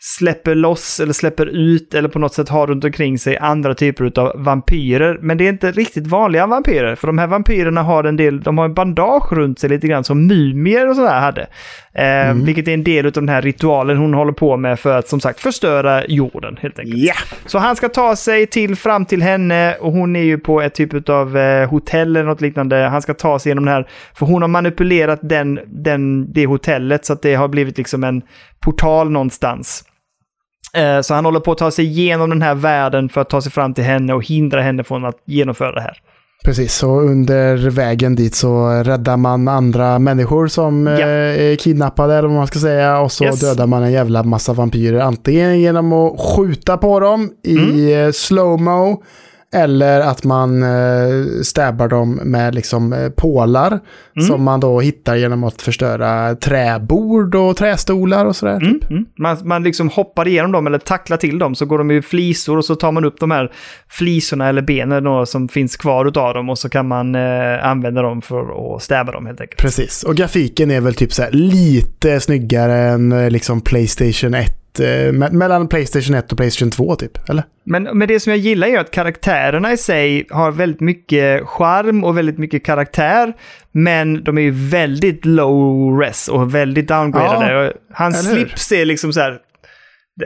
släpper 0.00 0.54
loss 0.54 1.00
eller 1.00 1.12
släpper 1.12 1.46
ut 1.46 1.94
eller 1.94 2.08
på 2.08 2.18
något 2.18 2.34
sätt 2.34 2.48
har 2.48 2.66
runt 2.66 2.84
omkring 2.84 3.18
sig 3.18 3.36
andra 3.36 3.74
typer 3.74 4.20
av 4.20 4.32
vampyrer. 4.34 5.18
Men 5.20 5.38
det 5.38 5.44
är 5.44 5.48
inte 5.48 5.70
riktigt 5.70 6.06
vanliga 6.06 6.46
vampyrer, 6.46 6.94
för 6.94 7.06
de 7.06 7.18
här 7.18 7.26
vampyrerna 7.26 7.82
har 7.82 8.04
en 8.04 8.16
del, 8.16 8.40
de 8.40 8.58
har 8.58 8.64
en 8.64 8.74
bandage 8.74 9.32
runt 9.32 9.58
sig 9.58 9.70
lite 9.70 9.88
grann 9.88 10.04
som 10.04 10.26
mumier 10.26 10.88
och 10.88 10.96
sådär 10.96 11.20
hade. 11.20 11.46
Eh, 11.92 12.34
Vilket 12.34 12.68
är 12.68 12.74
en 12.74 12.84
del 12.84 13.06
av 13.06 13.12
den 13.12 13.28
här 13.28 13.42
ritualen 13.42 13.96
hon 13.96 14.14
håller 14.14 14.32
på 14.32 14.56
med 14.56 14.80
för 14.80 14.98
att 14.98 15.08
som 15.08 15.20
sagt 15.20 15.40
förstöra 15.40 16.06
jorden 16.06 16.58
helt 16.60 16.78
enkelt. 16.78 16.98
Ja! 16.98 17.14
Så 17.46 17.58
han 17.58 17.76
ska 17.76 17.88
ta 17.88 18.16
sig 18.16 18.46
till, 18.46 18.76
fram 18.76 19.04
till 19.04 19.22
henne 19.22 19.74
och 19.80 19.92
hon 19.92 20.16
är 20.16 20.22
ju 20.22 20.38
på 20.38 20.60
ett 20.62 20.74
typ 20.74 21.08
av 21.08 21.36
eh, 21.36 21.70
hotell 21.70 22.16
eller 22.16 22.26
något 22.28 22.40
liknande. 22.40 22.76
Han 22.76 23.02
ska 23.02 23.14
ta 23.14 23.38
sig 23.38 23.50
igenom 23.50 23.64
det 23.64 23.70
här, 23.70 23.88
för 24.14 24.26
hon 24.26 24.42
har 24.42 24.48
manipulerat 24.48 25.20
den, 25.22 25.60
den, 25.66 26.32
det 26.32 26.46
hotellet 26.46 27.04
så 27.04 27.12
att 27.12 27.22
det 27.22 27.34
har 27.34 27.48
blivit 27.48 27.78
liksom 27.78 28.04
en 28.04 28.22
portal 28.60 29.10
någonstans. 29.10 29.84
Eh, 30.74 31.00
så 31.00 31.14
han 31.14 31.24
håller 31.24 31.40
på 31.40 31.52
att 31.52 31.58
ta 31.58 31.70
sig 31.70 31.84
igenom 31.84 32.30
den 32.30 32.42
här 32.42 32.54
världen 32.54 33.08
för 33.08 33.20
att 33.20 33.30
ta 33.30 33.40
sig 33.40 33.52
fram 33.52 33.74
till 33.74 33.84
henne 33.84 34.14
och 34.14 34.24
hindra 34.26 34.62
henne 34.62 34.84
från 34.84 35.04
att 35.04 35.16
genomföra 35.26 35.72
det 35.72 35.80
här. 35.80 35.96
Precis, 36.44 36.74
så 36.74 37.00
under 37.00 37.70
vägen 37.70 38.14
dit 38.16 38.34
så 38.34 38.68
räddar 38.68 39.16
man 39.16 39.48
andra 39.48 39.98
människor 39.98 40.46
som 40.48 40.86
Ja. 40.86 40.98
eh, 41.00 41.06
är 41.52 41.56
kidnappade 41.56 42.14
eller 42.14 42.28
vad 42.28 42.36
man 42.36 42.46
ska 42.46 42.58
säga. 42.58 42.98
Och 43.00 43.12
så 43.12 43.24
Yes. 43.24 43.40
dödar 43.40 43.66
man 43.66 43.82
en 43.82 43.92
jävla 43.92 44.22
massa 44.22 44.52
vampyrer. 44.52 45.00
Antingen 45.00 45.60
genom 45.60 45.92
att 45.92 46.20
skjuta 46.20 46.76
på 46.76 47.00
dem 47.00 47.30
i 47.44 47.56
Mm. 47.58 48.06
eh, 48.06 48.12
slowmo 48.12 49.02
Eller 49.52 50.00
att 50.00 50.24
man 50.24 50.62
eh, 50.62 51.40
stabbar 51.42 51.88
dem 51.88 52.20
med 52.24 52.54
liksom 52.54 52.92
eh, 52.92 53.08
pålar 53.08 53.80
som 54.26 54.42
man 54.42 54.60
då 54.60 54.80
hittar 54.80 55.16
genom 55.16 55.44
att 55.44 55.62
förstöra 55.62 56.34
träbord 56.34 57.34
och 57.34 57.56
trästolar 57.56 58.24
och 58.24 58.36
sådär. 58.36 58.56
Mm, 58.56 58.80
Typ. 58.80 58.90
mm. 58.90 59.06
Man, 59.18 59.36
man 59.44 59.62
liksom 59.62 59.88
hoppar 59.88 60.28
igenom 60.28 60.52
dem 60.52 60.66
eller 60.66 60.78
tacklar 60.78 61.16
till 61.16 61.38
dem 61.38 61.54
så 61.54 61.66
går 61.66 61.78
de 61.78 61.90
i 61.90 62.02
flisor 62.02 62.56
och 62.56 62.64
så 62.64 62.74
tar 62.74 62.92
man 62.92 63.04
upp 63.04 63.20
de 63.20 63.30
här 63.30 63.52
flisorna 63.88 64.48
eller 64.48 64.62
benen 64.62 65.04
då, 65.04 65.26
som 65.26 65.48
finns 65.48 65.76
kvar 65.76 66.06
utav 66.06 66.34
dem 66.34 66.50
och 66.50 66.58
så 66.58 66.68
kan 66.68 66.88
man 66.88 67.14
eh, 67.14 67.64
använda 67.64 68.02
dem 68.02 68.22
för 68.22 68.74
att 68.76 68.82
stäba 68.82 69.12
dem 69.12 69.26
helt 69.26 69.40
enkelt. 69.40 69.60
Precis, 69.60 70.02
och 70.02 70.16
grafiken 70.16 70.70
är 70.70 70.80
väl 70.80 70.94
typ 70.94 71.12
så 71.12 71.24
lite 71.30 72.20
snyggare 72.20 72.76
än 72.76 73.12
eh, 73.12 73.30
liksom 73.30 73.60
Playstation 73.60 74.34
1. 74.34 74.57
Eh, 74.80 74.84
me- 75.12 75.32
mellan 75.32 75.68
Playstation 75.68 76.14
1 76.16 76.32
och 76.32 76.38
Playstation 76.38 76.70
2 76.70 76.96
typ, 76.96 77.28
eller? 77.30 77.44
Men, 77.64 77.82
men 77.82 78.08
det 78.08 78.20
som 78.20 78.30
jag 78.30 78.38
gillar 78.38 78.68
är 78.68 78.78
att 78.78 78.90
karaktärerna 78.90 79.72
i 79.72 79.76
sig 79.76 80.26
har 80.30 80.50
väldigt 80.52 80.80
mycket 80.80 81.46
charm 81.46 82.04
och 82.04 82.16
väldigt 82.18 82.38
mycket 82.38 82.64
karaktär. 82.64 83.32
Men 83.72 84.24
de 84.24 84.38
är 84.38 84.42
ju 84.42 84.50
väldigt 84.50 85.24
low 85.24 85.98
res 86.00 86.28
och 86.28 86.54
väldigt 86.54 86.88
downgradade. 86.88 87.72
Hans 87.92 88.26
eller 88.26 88.38
hur? 88.38 88.46
slips 88.46 88.72
är 88.72 88.84
liksom 88.84 89.12
så 89.12 89.20
här... 89.20 89.38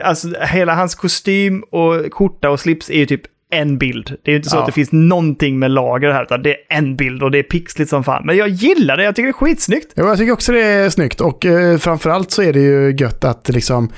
Alltså 0.03 0.27
hela 0.41 0.75
hans 0.75 0.95
kostym 0.95 1.63
och 1.71 2.13
skjorta 2.13 2.49
och 2.49 2.59
slips 2.59 2.89
är 2.89 2.97
ju 2.97 3.05
typ 3.05 3.21
en 3.51 3.77
bild. 3.77 4.05
Det 4.23 4.31
är 4.31 4.33
ju 4.33 4.37
inte 4.37 4.49
så 4.49 4.55
Ja. 4.57 4.59
att 4.59 4.65
det 4.65 4.71
finns 4.71 4.91
någonting 4.91 5.59
med 5.59 5.71
lager 5.71 6.11
här, 6.11 6.23
utan 6.23 6.43
det 6.43 6.49
är 6.49 6.57
en 6.77 6.95
bild 6.95 7.23
och 7.23 7.31
det 7.31 7.37
är 7.37 7.43
pixligt 7.43 7.89
som 7.89 8.03
fan. 8.03 8.25
Men 8.25 8.37
jag 8.37 8.49
gillar 8.49 8.97
det, 8.97 9.03
jag 9.03 9.15
tycker 9.15 9.27
det 9.27 9.29
är 9.31 9.33
skitsnyggt. 9.33 9.93
Jo, 9.95 10.05
jag 10.07 10.17
tycker 10.17 10.31
också 10.33 10.51
det 10.51 10.61
är 10.61 10.89
snyggt 10.89 11.21
och 11.21 11.45
eh, 11.45 11.77
framförallt 11.77 12.31
så 12.31 12.41
är 12.41 12.53
det 12.53 12.59
ju 12.59 12.95
gött 12.99 13.23
att 13.23 13.49
liksom 13.49 13.91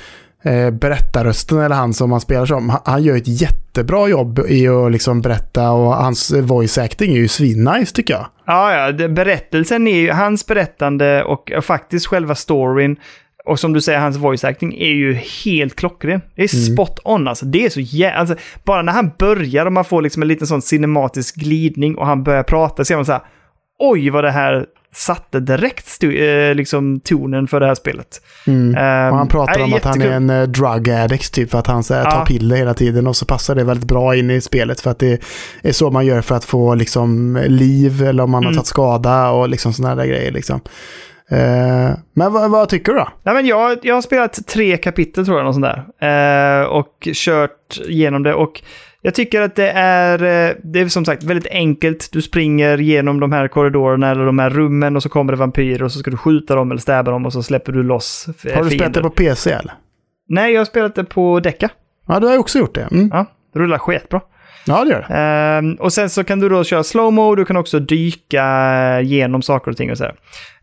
eh, 0.46 0.72
berättarrösten, 0.72 1.60
eller 1.60 1.76
han 1.76 1.94
som 1.94 2.10
man 2.10 2.22
spelar 2.22 2.46
som, 2.46 2.70
han, 2.70 2.82
han 2.86 3.04
gör 3.04 3.18
ett 3.18 3.42
jättebra 3.42 4.08
jobb 4.08 4.40
i 4.48 4.68
att 4.68 4.92
liksom 4.92 5.22
berätta 5.22 5.72
och 5.72 5.94
hans 5.94 6.32
voice 6.32 6.78
acting 6.78 7.12
är 7.12 7.18
ju 7.18 7.28
svinnice 7.28 7.96
tycker 7.96 8.14
jag. 8.14 8.26
Ja, 8.46 8.74
ja, 8.74 8.92
det, 8.92 9.10
berättelsen 9.10 9.88
är 9.88 10.00
ju, 10.00 10.12
hans 10.12 10.48
berättande 10.48 11.24
och, 11.24 11.52
och 11.52 11.66
faktiskt 11.66 12.08
själva 12.08 12.36
storyn 12.36 12.98
och 13.46 13.60
som 13.60 13.74
du 13.74 13.82
säger, 13.82 14.00
hans 14.00 14.18
voice 14.18 14.44
acting 14.44 14.74
är 14.74 14.90
ju 14.92 15.14
helt 15.14 15.76
klockren. 15.76 16.22
Det 16.36 16.44
är 16.44 16.48
spot 16.48 17.00
on 17.04 17.28
alltså. 17.28 17.46
Det 17.46 17.66
är 17.66 17.70
så 17.70 17.80
jä... 17.80 18.14
Alltså, 18.14 18.36
bara 18.64 18.82
när 18.82 18.94
han 18.94 19.12
börjar 19.20 19.66
och 19.66 19.74
man 19.74 19.86
får 19.86 20.02
liksom 20.02 20.22
en 20.22 20.28
liten 20.28 20.48
sån 20.48 20.62
cinematisk 20.62 21.36
glidning 21.36 21.96
och 21.98 22.06
han 22.06 22.24
börjar 22.24 22.44
prata 22.44 22.86
så 22.86 22.94
är 22.94 22.98
man 22.98 23.06
så 23.06 23.12
här, 23.12 23.22
oj 23.80 24.10
vad 24.10 24.24
det 24.24 24.32
här 24.32 24.66
satte 24.96 25.40
direkt 25.40 25.86
stu- 25.86 26.50
eh, 26.50 26.56
liksom 26.56 27.00
tonen 27.00 27.48
för 27.48 27.60
det 27.60 27.66
här 27.68 27.76
spelet. 27.76 28.08
Mm. 28.48 28.76
Ehm, 28.76 29.12
Och 29.12 29.18
han 29.18 29.28
pratar 29.28 29.62
om 29.64 29.74
att 29.74 29.84
han 29.84 30.02
är 30.02 30.06
jättekul. 30.06 30.14
en 30.14 30.30
eh, 30.30 30.44
drug 30.48 30.90
addict, 30.90 31.34
typ 31.34 31.52
för 31.52 31.58
att 31.60 31.68
han 31.68 31.84
så 31.84 31.94
här, 31.94 32.04
tar 32.04 32.18
Ja. 32.20 32.26
piller 32.26 32.56
hela 32.56 32.74
tiden 32.74 33.08
och 33.08 33.16
så 33.16 33.26
passar 33.26 33.56
det 33.56 33.64
väldigt 33.64 33.88
bra 33.88 34.16
in 34.16 34.32
i 34.32 34.42
spelet 34.42 34.82
för 34.82 34.92
att 34.92 35.00
det 35.00 35.22
är 35.64 35.72
så 35.72 35.92
man 35.92 36.06
gör 36.06 36.22
för 36.22 36.36
att 36.36 36.46
få 36.46 36.76
liksom 36.76 37.40
liv 37.48 38.04
eller 38.04 38.24
om 38.24 38.32
man 38.32 38.44
har 38.44 38.52
Mm. 38.52 38.56
tagit 38.58 38.68
skada 38.68 39.30
och 39.30 39.50
liksom 39.50 39.74
sådana 39.74 39.96
där 39.96 40.06
grejer 40.06 40.32
liksom. 40.32 40.60
Eh, 41.30 41.98
men 42.14 42.34
vad, 42.34 42.52
vad 42.52 42.70
tycker 42.70 42.92
du 42.92 42.98
då? 42.98 43.08
Nej, 43.24 43.36
men 43.36 43.46
jag, 43.46 43.78
jag 43.82 43.96
har 43.96 44.02
spelat 44.02 44.48
tre 44.48 44.78
kapitel 44.78 45.26
tror 45.26 45.38
jag, 45.38 45.46
något 45.46 45.56
sånt 45.56 45.66
där. 46.00 46.62
Eh, 46.62 46.66
och 46.66 47.08
kört 47.14 47.80
igenom 47.88 48.24
det. 48.24 48.34
Och 48.34 48.62
jag 49.06 49.14
tycker 49.16 49.42
att 49.42 49.56
det 49.56 49.70
är, 49.72 50.24
eh, 50.50 50.56
det 50.64 50.80
är 50.80 50.88
som 50.88 51.06
sagt 51.06 51.24
väldigt 51.24 51.48
enkelt. 51.52 52.10
Du 52.12 52.22
springer 52.22 52.78
genom 52.78 53.20
de 53.20 53.32
här 53.32 53.48
korridorerna 53.48 54.10
eller 54.12 54.26
de 54.26 54.40
här 54.40 54.50
rummen 54.50 54.96
och 54.96 55.04
så 55.04 55.10
kommer 55.10 55.34
det 55.34 55.40
vampyrer 55.40 55.84
och 55.84 55.92
så 55.92 56.00
ska 56.00 56.12
du 56.12 56.18
skjuta 56.18 56.56
dem 56.56 56.72
eller 56.72 56.82
stäba 56.82 57.12
dem 57.12 57.26
och 57.26 57.34
så 57.34 57.44
släpper 57.44 57.72
du 57.72 57.84
loss 57.84 58.26
f- 58.30 58.36
Har 58.56 58.64
du 58.64 58.70
spelat 58.70 58.70
fiender. 58.70 59.02
det 59.02 59.10
på 59.10 59.16
PC 59.16 59.52
eller? 59.52 59.74
Nej, 60.30 60.54
jag 60.54 60.60
har 60.60 60.66
spelat 60.66 60.96
det 60.96 61.04
på 61.04 61.40
Deca. 61.40 61.70
Ja, 62.08 62.20
du 62.20 62.28
har 62.28 62.38
också 62.38 62.60
gjort 62.60 62.76
det. 62.76 62.88
Mm. 62.92 63.10
Ja, 63.14 63.26
det 63.54 63.60
rullar 63.60 63.78
skitbra. 63.78 64.22
Ja, 64.66 64.86
det 64.86 64.92
gör 64.92 65.06
det. 65.10 65.16
Ehm, 65.16 65.74
och 65.74 65.94
sen 65.94 66.10
så 66.10 66.24
kan 66.24 66.40
du 66.40 66.50
då 66.50 66.64
köra 66.64 66.84
slowmo, 66.84 67.36
du 67.36 67.46
kan 67.46 67.58
också 67.58 67.80
dyka 67.80 69.02
genom 69.02 69.42
saker 69.42 69.72
och 69.72 69.78
ting 69.78 69.92
och 69.92 69.98
sådär. 69.98 70.16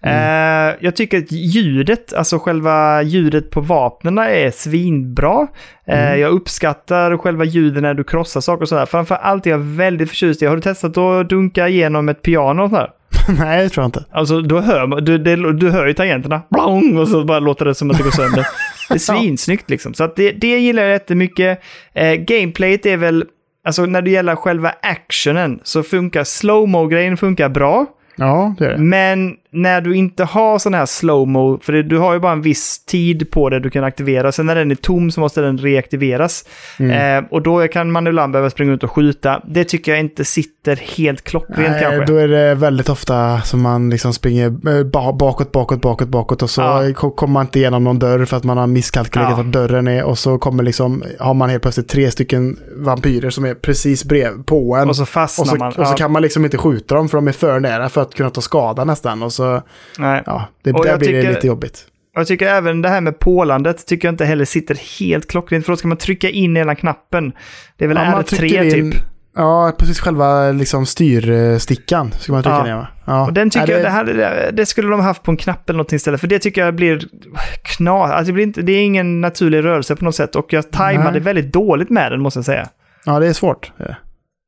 Ehm, 0.02 0.76
jag 0.80 0.96
tycker 0.96 1.18
att 1.18 1.32
ljudet, 1.32 2.14
alltså 2.14 2.38
själva 2.38 3.02
ljudet 3.02 3.50
på 3.50 3.60
vapnen 3.60 4.18
är 4.18 4.50
svinbra. 4.50 5.46
Ehm, 5.86 6.20
jag 6.20 6.30
uppskattar 6.30 7.16
själva 7.16 7.44
ljuden 7.44 7.82
när 7.82 7.94
du 7.94 8.04
krossar 8.04 8.40
saker 8.40 8.62
och 8.62 8.68
sådär. 8.68 8.86
Framför 8.86 9.14
allt 9.14 9.46
är 9.46 9.50
jag 9.50 9.58
väldigt 9.58 10.08
förtjust 10.08 10.42
i, 10.42 10.46
har 10.46 10.56
du 10.56 10.62
testat 10.62 10.98
att 10.98 11.28
dunka 11.28 11.68
igenom 11.68 12.08
ett 12.08 12.22
piano 12.22 12.62
och 12.62 12.70
sådär? 12.70 12.90
Nej, 13.38 13.62
det 13.62 13.68
tror 13.68 13.82
jag 13.82 13.88
inte. 13.88 14.04
Alltså, 14.10 14.40
då 14.40 14.60
hör 14.60 15.00
du, 15.00 15.18
det, 15.18 15.52
du 15.52 15.70
hör 15.70 15.86
ju 15.86 15.94
tangenterna. 15.94 16.42
Blong, 16.50 16.98
och 16.98 17.08
så 17.08 17.24
bara 17.24 17.38
låter 17.38 17.64
det 17.64 17.74
som 17.74 17.90
att 17.90 17.96
det 17.96 18.02
går 18.02 18.10
sönder. 18.10 18.46
Det 18.88 18.94
är 18.94 18.98
svinsnyggt 18.98 19.70
liksom. 19.70 19.94
Så 19.94 20.12
det, 20.16 20.32
det 20.32 20.58
gillar 20.58 20.82
jag 20.82 20.92
jättemycket. 20.92 21.60
Eh, 21.94 22.14
gameplayet 22.14 22.86
är 22.86 22.96
väl, 22.96 23.24
alltså 23.64 23.86
när 23.86 24.02
det 24.02 24.10
gäller 24.10 24.36
själva 24.36 24.74
actionen 24.82 25.60
så 25.62 25.82
funkar 25.82 26.24
slowmo-grejen 26.24 27.16
funkar 27.16 27.48
bra. 27.48 27.86
Ja, 28.16 28.55
det 28.59 28.66
är 28.66 28.70
det. 28.70 28.78
Men 28.78 29.36
när 29.54 29.80
du 29.80 29.96
inte 29.96 30.24
har 30.24 30.58
sån 30.58 30.74
här 30.74 30.86
slowmo, 30.86 31.58
för 31.62 31.72
det, 31.72 31.82
du 31.82 31.98
har 31.98 32.12
ju 32.14 32.20
bara 32.20 32.32
en 32.32 32.42
viss 32.42 32.84
tid 32.84 33.30
på 33.30 33.48
det 33.50 33.60
du 33.60 33.70
kan 33.70 33.84
aktivera. 33.84 34.32
Sen 34.32 34.46
när 34.46 34.54
den 34.54 34.70
är 34.70 34.74
tom 34.74 35.10
så 35.10 35.20
måste 35.20 35.40
den 35.40 35.58
reaktiveras. 35.58 36.44
Mm. 36.78 37.18
Eh, 37.24 37.30
och 37.30 37.42
då 37.42 37.68
kan 37.68 37.92
man 37.92 38.06
ibland 38.06 38.32
behöva 38.32 38.50
springa 38.50 38.72
ut 38.72 38.84
och 38.84 38.90
skjuta. 38.90 39.42
Det 39.48 39.64
tycker 39.64 39.92
jag 39.92 40.00
inte 40.00 40.24
sitter 40.24 40.76
helt 40.96 41.22
klockrent 41.24 41.70
Nej, 41.70 41.82
kanske. 41.82 42.04
då 42.12 42.16
är 42.18 42.28
det 42.28 42.54
väldigt 42.54 42.88
ofta 42.88 43.40
som 43.40 43.62
man 43.62 43.90
liksom 43.90 44.12
springer 44.12 44.46
eh, 44.46 44.84
ba- 44.84 45.12
bakåt, 45.12 45.52
bakåt, 45.52 45.80
bakåt, 45.80 46.08
bakåt 46.08 46.42
och 46.42 46.50
så 46.50 46.60
Ja. 46.60 46.82
ko- 46.96 47.10
kommer 47.10 47.32
man 47.32 47.46
inte 47.46 47.58
igenom 47.58 47.84
någon 47.84 47.98
dörr 47.98 48.24
för 48.24 48.36
att 48.36 48.44
man 48.44 48.58
har 48.58 48.66
misskalkylerat 48.66 49.30
Ja. 49.30 49.36
vart 49.36 49.52
dörren 49.52 49.88
är 49.88 50.04
och 50.04 50.18
så 50.18 50.38
kommer 50.38 50.62
liksom, 50.62 51.02
har 51.20 51.34
man 51.34 51.50
helt 51.50 51.62
plötsligt 51.62 51.88
tre 51.88 52.10
stycken 52.10 52.56
vampyrer 52.76 53.30
som 53.30 53.44
är 53.44 53.54
precis 53.54 54.04
brev 54.04 54.42
på 54.42 54.76
en. 54.76 54.88
Och 54.88 54.96
så 54.96 55.04
fastnar 55.06 55.44
och 55.44 55.48
så, 55.48 55.56
man. 55.56 55.68
och 55.68 55.74
så 55.74 55.92
Ja. 55.92 55.96
kan 55.96 56.12
man 56.12 56.22
liksom 56.22 56.44
inte 56.44 56.58
skjuta 56.58 56.94
dem 56.94 57.08
för 57.08 57.18
de 57.18 57.28
är 57.28 57.32
för 57.32 57.60
nära 57.60 57.88
för 57.88 58.02
att 58.02 58.14
kunna 58.14 58.30
ta 58.30 58.40
skada 58.40 58.84
nästan. 58.84 59.22
Och 59.22 59.32
så, 59.32 59.41
Nej. 59.98 60.23
ja, 60.27 60.48
det, 60.62 60.73
Och 60.73 60.85
där 60.85 60.98
blir 60.98 61.12
det 61.12 61.20
tycker- 61.20 61.35
lite 61.35 61.47
jobbigt. 61.47 61.85
Jag 62.14 62.27
tycker 62.27 62.47
även 62.47 62.82
det 62.82 62.89
här 62.89 63.01
med 63.01 63.19
pålandet 63.19 63.86
tycker 63.86 64.09
jag 64.09 64.12
inte 64.12 64.24
heller 64.24 64.44
sitter 64.44 65.01
helt 65.01 65.31
klockrent. 65.31 65.64
För 65.64 65.73
då 65.73 65.77
ska 65.77 65.89
man 65.89 65.97
trycka 65.97 66.28
in 66.31 66.56
hela 66.56 66.74
knappen. 66.74 67.32
Det 67.77 67.85
är 67.85 67.89
väl 67.89 67.97
Ja, 67.97 68.10
man 68.10 68.23
R3 68.23 68.36
trycker 68.36 68.64
in- 68.77 68.93
typ. 68.93 69.01
Ja, 69.36 69.73
precis 69.78 70.01
själva 70.01 70.52
liksom 70.52 70.86
styrstickan 70.86 72.12
ska 72.12 72.32
man 72.32 72.43
trycka 72.43 72.56
Ja. 72.56 72.64
ner 72.64 72.77
va? 72.77 72.89
Ja. 73.05 73.27
Och 73.27 73.32
den 73.32 73.51
tycker 73.51 73.66
Nej, 73.66 73.77
jag, 73.77 73.82
det, 73.85 73.90
här, 73.90 74.05
det, 74.05 74.51
det 74.52 74.66
skulle 74.66 74.89
de 74.89 75.01
haft 75.01 75.23
på 75.23 75.31
en 75.31 75.36
knapp 75.36 75.70
eller 75.70 75.78
något 75.78 75.93
istället. 75.93 76.20
För 76.20 76.27
det 76.28 76.39
tycker 76.39 76.64
jag 76.64 76.74
blir 76.74 77.01
knas. 77.77 78.10
Alltså 78.10 78.27
det, 78.27 78.32
blir 78.32 78.44
inte, 78.44 78.62
det 78.62 78.73
är 78.73 78.82
ingen 78.85 79.20
naturlig 79.20 79.64
rörelse 79.64 79.97
på 79.97 80.05
något 80.05 80.14
sätt. 80.14 80.36
Och 80.36 80.52
jag 80.52 80.70
tajmade 80.70 81.10
Nej. 81.10 81.20
väldigt 81.20 81.52
dåligt 81.52 81.90
med 81.90 82.12
den 82.12 82.20
måste 82.20 82.39
jag 82.39 82.44
säga. 82.44 82.69
Ja, 83.05 83.19
det 83.20 83.27
är 83.27 83.32
svårt. 83.32 83.73
det 83.78 83.85
det. 83.85 83.97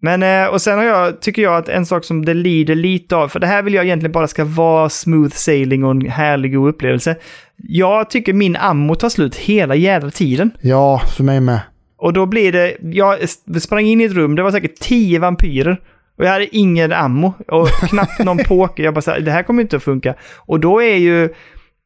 Men, 0.04 0.22
eh, 0.22 0.46
och 0.52 0.62
sen 0.62 0.78
har 0.78 0.84
jag, 0.84 1.20
tycker 1.20 1.42
jag 1.42 1.56
att 1.56 1.68
en 1.68 1.86
sak 1.86 2.04
som 2.04 2.24
det 2.24 2.34
lider 2.34 2.74
lite 2.74 3.16
av, 3.16 3.28
för 3.28 3.40
det 3.40 3.46
här 3.46 3.62
vill 3.62 3.74
jag 3.74 3.84
egentligen 3.84 4.12
bara 4.12 4.26
ska 4.28 4.44
vara 4.44 4.88
smooth 4.88 5.30
sailing 5.30 5.84
och 5.84 5.90
en 5.90 6.06
härlig 6.10 6.54
god 6.54 6.68
upplevelse. 6.68 7.16
Jag 7.56 8.10
tycker 8.10 8.32
min 8.32 8.56
ammo 8.56 8.94
tar 8.94 9.08
slut 9.08 9.36
hela 9.36 9.74
jävla 9.74 10.10
tiden. 10.10 10.50
Ja, 10.60 11.00
för 11.16 11.24
mig 11.24 11.40
med. 11.40 11.60
Och 11.98 12.12
då 12.12 12.26
blir 12.26 12.52
det, 12.52 12.76
jag 12.82 13.18
sprang 13.60 13.86
in 13.86 14.00
i 14.00 14.04
ett 14.04 14.12
rum, 14.12 14.34
det 14.34 14.42
var 14.42 14.50
säkert 14.50 14.80
tio 14.80 15.18
vampyrer. 15.18 15.80
Och 16.18 16.24
jag 16.24 16.30
hade 16.30 16.56
ingen 16.56 16.92
ammo 16.92 17.32
och 17.48 17.68
knappt 17.88 18.18
någon 18.18 18.38
poker. 18.38 18.84
Jag 18.84 18.94
bara 18.94 19.00
så 19.02 19.10
här, 19.10 19.20
det 19.20 19.30
här 19.30 19.42
kommer 19.42 19.62
inte 19.62 19.76
att 19.76 19.82
funka. 19.84 20.14
Och 20.36 20.60
då 20.60 20.82
är 20.82 20.96
ju 20.96 21.28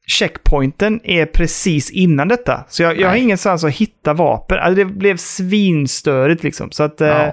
checkpointen 0.07 1.01
är 1.05 1.27
precis 1.27 1.91
innan 1.91 2.29
detta. 2.29 2.65
Så 2.69 2.83
jag, 2.83 3.01
jag 3.01 3.09
har 3.09 3.17
ingenstans 3.17 3.65
att 3.65 3.75
hitta 3.75 4.13
vapen. 4.15 4.59
Alltså 4.59 4.75
det 4.75 4.85
blev 4.85 5.17
svinstörigt 5.17 6.43
liksom. 6.43 6.71
Så 6.71 6.83
att... 6.83 7.01
eh, 7.01 7.09
Ja. 7.09 7.33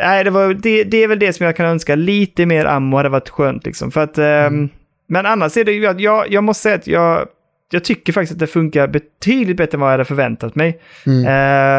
Nej, 0.00 0.24
det, 0.24 0.30
var, 0.30 0.54
det, 0.54 0.84
det 0.84 1.02
är 1.04 1.08
väl 1.08 1.18
det 1.18 1.32
som 1.32 1.46
jag 1.46 1.56
kan 1.56 1.66
önska. 1.66 1.94
Lite 1.94 2.46
mer 2.46 2.64
ammo 2.64 2.96
hade 2.96 3.08
varit 3.08 3.28
skönt 3.28 3.66
liksom. 3.66 3.90
För 3.90 4.00
att... 4.00 4.18
ehm, 4.18 4.68
Men 5.08 5.26
annars 5.26 5.56
är 5.56 5.64
det 5.64 5.72
ju 5.72 5.86
att 5.86 6.00
jag, 6.00 6.32
jag 6.32 6.44
måste 6.44 6.62
säga 6.62 6.74
att 6.74 6.86
jag, 6.86 7.26
jag 7.70 7.84
tycker 7.84 8.12
faktiskt 8.12 8.32
att 8.32 8.38
det 8.38 8.46
funkar 8.46 8.88
betydligt 8.88 9.56
bättre 9.56 9.76
än 9.76 9.80
vad 9.80 9.88
jag 9.88 9.92
hade 9.92 10.04
förväntat 10.04 10.54
mig. 10.54 10.80
Mm. 11.06 11.26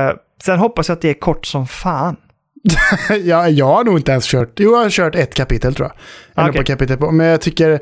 Eh, 0.09 0.15
sen 0.43 0.59
hoppas 0.59 0.89
jag 0.89 0.95
att 0.95 1.01
det 1.01 1.09
är 1.09 1.13
kort 1.13 1.45
som 1.45 1.67
fan. 1.67 2.15
ja, 3.23 3.49
jag 3.49 3.65
har 3.65 3.83
nog 3.83 3.97
inte 3.97 4.11
ens 4.11 4.25
kört, 4.25 4.51
jo 4.55 4.71
jag 4.71 4.83
har 4.83 4.89
kört 4.89 5.15
ett 5.15 5.33
kapitel 5.33 5.75
tror 5.75 5.91
jag. 6.35 6.47
Okej. 6.47 6.59
på 6.59 6.65
kapitel 6.65 6.97
på, 6.97 7.11
men 7.11 7.27
jag 7.27 7.41
tycker, 7.41 7.79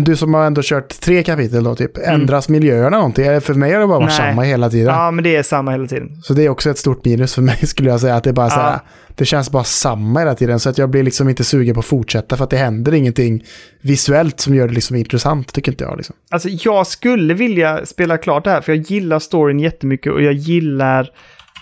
du 0.00 0.16
som 0.16 0.34
har 0.34 0.44
ändå 0.46 0.60
kört 0.64 0.88
tre 1.00 1.22
kapitel 1.22 1.64
då 1.64 1.74
typ, 1.74 1.98
ändras 1.98 2.48
miljöerna 2.48 2.96
någonting? 2.96 3.40
För 3.40 3.54
mig 3.54 3.72
har 3.72 3.80
det 3.80 3.86
bara 3.86 3.98
varit 3.98 4.12
Mm. 4.18 4.24
Nej. 4.24 4.30
samma 4.34 4.42
hela 4.42 4.70
tiden. 4.70 4.94
Ja, 4.94 5.10
men 5.10 5.24
det 5.24 5.36
är 5.36 5.42
samma 5.42 5.70
hela 5.70 5.86
tiden. 5.86 6.22
Så 6.22 6.34
det 6.34 6.44
är 6.44 6.48
också 6.48 6.70
ett 6.70 6.78
stort 6.78 7.04
minus 7.04 7.34
för 7.34 7.42
mig 7.42 7.56
skulle 7.66 7.90
jag 7.90 8.00
säga, 8.00 8.14
att 8.16 8.24
det 8.24 8.30
är 8.30 8.34
bara 8.34 8.50
så 8.50 8.60
här, 8.60 8.72
Ja. 8.72 8.80
det 9.14 9.24
känns 9.24 9.50
bara 9.50 9.64
samma 9.64 10.18
hela 10.20 10.34
tiden. 10.34 10.60
Så 10.60 10.70
att 10.70 10.78
jag 10.78 10.90
blir 10.90 11.02
liksom 11.02 11.28
inte 11.28 11.44
sugen 11.44 11.74
på 11.74 11.80
att 11.80 11.86
fortsätta 11.86 12.36
för 12.36 12.44
att 12.44 12.50
det 12.50 12.56
händer 12.56 12.94
ingenting 12.94 13.44
visuellt 13.80 14.40
som 14.40 14.54
gör 14.54 14.68
det 14.68 14.74
liksom 14.74 14.96
intressant, 14.96 15.52
tycker 15.52 15.72
inte 15.72 15.84
jag. 15.84 15.96
Liksom. 15.96 16.16
Alltså, 16.30 16.48
jag 16.48 16.86
skulle 16.86 17.34
vilja 17.34 17.86
spela 17.86 18.18
klart 18.18 18.44
det 18.44 18.50
här, 18.50 18.60
för 18.60 18.72
jag 18.74 18.82
gillar 18.82 19.18
storyn 19.18 19.58
jättemycket 19.60 20.12
och 20.12 20.22
jag 20.22 20.32
gillar... 20.34 21.10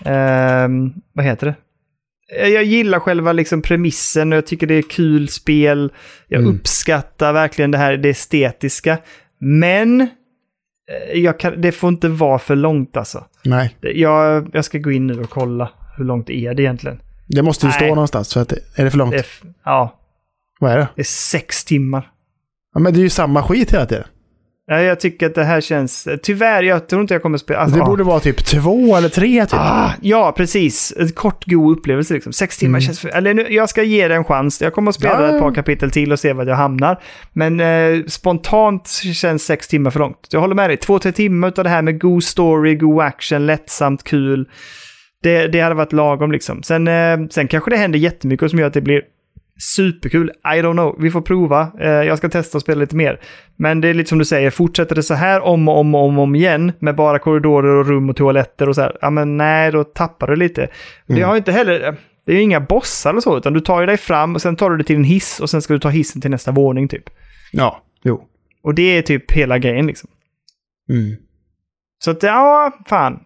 ehm, 0.05 0.93
vad 1.13 1.25
heter 1.25 1.47
det? 1.47 1.55
Eh, 2.35 2.47
Jag 2.47 2.63
gillar 2.63 2.99
själva 2.99 3.31
liksom 3.31 3.61
premissen 3.61 4.31
och 4.33 4.37
jag 4.37 4.45
tycker 4.47 4.67
det 4.67 4.73
är 4.73 4.81
kul 4.81 5.27
spel. 5.29 5.91
Jag 6.27 6.41
Mm. 6.41 6.55
uppskattar 6.55 7.33
verkligen 7.33 7.71
det 7.71 7.77
här, 7.77 7.97
det 7.97 8.09
estetiska. 8.09 8.97
Men 9.39 10.01
eh, 10.01 11.19
jag 11.19 11.39
kan, 11.39 11.61
det 11.61 11.71
får 11.71 11.89
inte 11.89 12.07
vara 12.09 12.39
för 12.39 12.55
långt 12.55 12.97
alltså. 12.97 13.25
Nej. 13.43 13.75
Jag, 13.81 14.49
jag 14.53 14.65
ska 14.65 14.77
gå 14.77 14.91
in 14.91 15.07
nu 15.07 15.19
och 15.19 15.29
kolla 15.29 15.69
hur 15.97 16.05
långt 16.05 16.29
är 16.29 16.53
det 16.53 16.61
egentligen. 16.63 17.01
Det 17.27 17.41
måste 17.41 17.65
ju 17.65 17.71
stå 17.71 17.81
Nej. 17.81 17.89
någonstans. 17.89 18.27
Så 18.27 18.39
att, 18.39 18.51
är 18.51 18.83
det 18.83 18.91
för 18.91 18.97
långt? 18.97 19.11
Det 19.11 19.25
ja, 19.65 19.99
Vad 20.59 20.71
är 20.71 20.77
det? 20.77 20.87
det 20.95 21.01
är 21.01 21.03
sex 21.03 21.65
timmar. 21.65 22.11
Ja, 22.73 22.79
men 22.79 22.93
det 22.93 22.99
är 22.99 23.03
ju 23.03 23.09
samma 23.09 23.43
skit 23.43 23.73
hela 23.73 23.85
tiden. 23.85 24.03
Ja, 24.69 24.81
jag 24.81 24.99
tycker 24.99 25.25
att 25.25 25.35
det 25.35 25.43
här 25.43 25.61
känns... 25.61 26.07
Tyvärr, 26.23 26.63
jag 26.63 26.87
tror 26.87 27.01
inte 27.01 27.13
jag 27.13 27.21
kommer 27.21 27.37
spela... 27.37 27.59
Alltså, 27.59 27.77
Det 27.77 27.83
ah. 27.83 27.85
borde 27.85 28.03
vara 28.03 28.19
typ 28.19 28.45
två 28.45 28.95
eller 28.95 29.09
tre 29.09 29.45
typ. 29.45 29.59
Ah, 29.59 29.91
ja, 30.01 30.33
precis. 30.37 30.93
En 30.99 31.09
kort, 31.11 31.45
god 31.45 31.77
upplevelse 31.77 32.13
liksom. 32.13 32.33
Sex 32.33 32.57
timmar 32.57 32.79
känns 32.79 32.99
för... 32.99 33.09
Eller 33.09 33.33
nu, 33.33 33.47
jag 33.49 33.69
ska 33.69 33.83
ge 33.83 34.07
det 34.07 34.15
en 34.15 34.23
chans. 34.23 34.61
Jag 34.61 34.73
kommer 34.73 34.89
att 34.89 34.95
spela 34.95 35.21
ja. 35.21 35.35
ett 35.35 35.41
par 35.41 35.53
kapitel 35.53 35.91
till 35.91 36.11
och 36.11 36.19
se 36.19 36.33
var 36.33 36.45
jag 36.45 36.55
hamnar. 36.55 37.01
Men 37.33 37.59
eh, 37.59 38.05
spontant 38.07 38.87
känns 39.13 39.45
sex 39.45 39.67
timmar 39.67 39.91
för 39.91 39.99
långt. 39.99 40.27
Jag 40.31 40.39
håller 40.39 40.55
med 40.55 40.69
dig. 40.69 40.77
Två, 40.77 40.99
tre 40.99 41.11
timmar 41.11 41.53
av 41.57 41.63
det 41.63 41.69
här 41.69 41.81
med 41.81 42.01
god 42.01 42.23
story, 42.23 42.75
god 42.75 43.01
action, 43.01 43.45
lättsamt, 43.45 44.03
kul. 44.03 44.49
Det, 45.23 45.47
det 45.47 45.59
hade 45.59 45.75
varit 45.75 45.93
lagom 45.93 46.31
liksom. 46.31 46.63
Sen, 46.63 46.87
eh, 46.87 47.17
sen 47.29 47.47
kanske 47.47 47.71
det 47.71 47.77
händer 47.77 47.99
jättemycket 47.99 48.49
som 48.49 48.59
gör 48.59 48.67
att 48.67 48.73
det 48.73 48.81
blir 48.81 49.01
superkul. 49.57 50.29
I 50.29 50.61
don't 50.61 50.73
know. 50.73 50.95
Vi 50.99 51.11
får 51.11 51.21
prova. 51.21 51.71
Eh, 51.79 51.89
jag 51.89 52.17
ska 52.17 52.29
testa 52.29 52.57
och 52.57 52.61
spela 52.61 52.79
lite 52.79 52.95
mer. 52.95 53.19
Men 53.55 53.81
det 53.81 53.87
är 53.87 53.93
lite 53.93 54.09
som 54.09 54.17
du 54.17 54.25
säger, 54.25 54.49
fortsätter 54.49 54.95
det 54.95 55.03
så 55.03 55.13
här 55.13 55.41
om 55.41 55.67
och 55.67 55.79
om 55.79 55.95
och 55.95 56.05
om, 56.05 56.19
om 56.19 56.35
igen 56.35 56.71
med 56.79 56.95
bara 56.95 57.19
korridorer 57.19 57.75
och 57.75 57.87
rum 57.87 58.09
och 58.09 58.15
toaletter 58.15 58.69
och 58.69 58.75
så 58.75 58.81
här, 58.81 58.97
ja 59.01 59.09
men 59.09 59.37
nej, 59.37 59.71
då 59.71 59.83
tappar 59.83 60.27
du 60.27 60.35
lite. 60.35 60.69
Det 61.07 61.21
har 61.21 61.33
ju 61.33 61.37
inte 61.37 61.51
heller, 61.51 61.97
det 62.25 62.31
är 62.31 62.35
ju 62.35 62.41
inga 62.41 62.59
bossar 62.59 63.09
eller 63.09 63.21
så, 63.21 63.37
utan 63.37 63.53
du 63.53 63.59
tar 63.59 63.79
ju 63.81 63.85
dig 63.85 63.97
fram 63.97 64.35
och 64.35 64.41
sen 64.41 64.55
tar 64.55 64.69
du 64.69 64.77
dig 64.77 64.85
till 64.85 64.95
en 64.95 65.03
hiss 65.03 65.39
och 65.39 65.49
sen 65.49 65.61
ska 65.61 65.73
du 65.73 65.79
ta 65.79 65.89
hissen 65.89 66.21
till 66.21 66.31
nästa 66.31 66.51
våning 66.51 66.87
typ. 66.87 67.09
Ja, 67.51 67.83
jo. 68.03 68.23
Och 68.63 68.75
det 68.75 68.97
är 68.97 69.01
typ 69.01 69.31
hela 69.31 69.57
grejen 69.57 69.87
liksom. 69.87 70.09
Mm. 70.89 71.15
Så 72.03 72.11
att, 72.11 72.23
ja, 72.23 72.71
fan. 72.87 73.19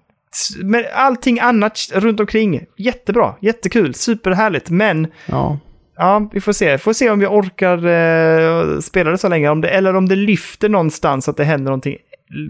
Men 0.64 0.84
allting 0.94 1.40
annat 1.40 1.80
runt 1.94 2.20
omkring, 2.20 2.66
jättebra, 2.78 3.36
jättekul, 3.42 3.94
superhärligt, 3.94 4.70
men 4.70 5.08
Ja. 5.26 5.60
Ja, 6.02 6.30
vi 6.34 6.42
får 6.42 6.54
se. 6.54 6.78
Får 6.78 6.94
se 6.94 7.10
om 7.10 7.20
vi 7.20 7.26
orkar 7.26 7.86
eh, 7.86 8.80
spela 8.80 9.12
det 9.12 9.18
så 9.18 9.30
länge. 9.30 9.50
Om 9.50 9.62
det, 9.62 9.70
eller 9.70 9.96
om 9.96 10.10
det 10.10 10.16
lyfter 10.16 10.70
någonstans 10.70 11.26
så 11.26 11.32
att 11.32 11.38
det 11.38 11.44
händer 11.44 11.66
någonting 11.66 11.98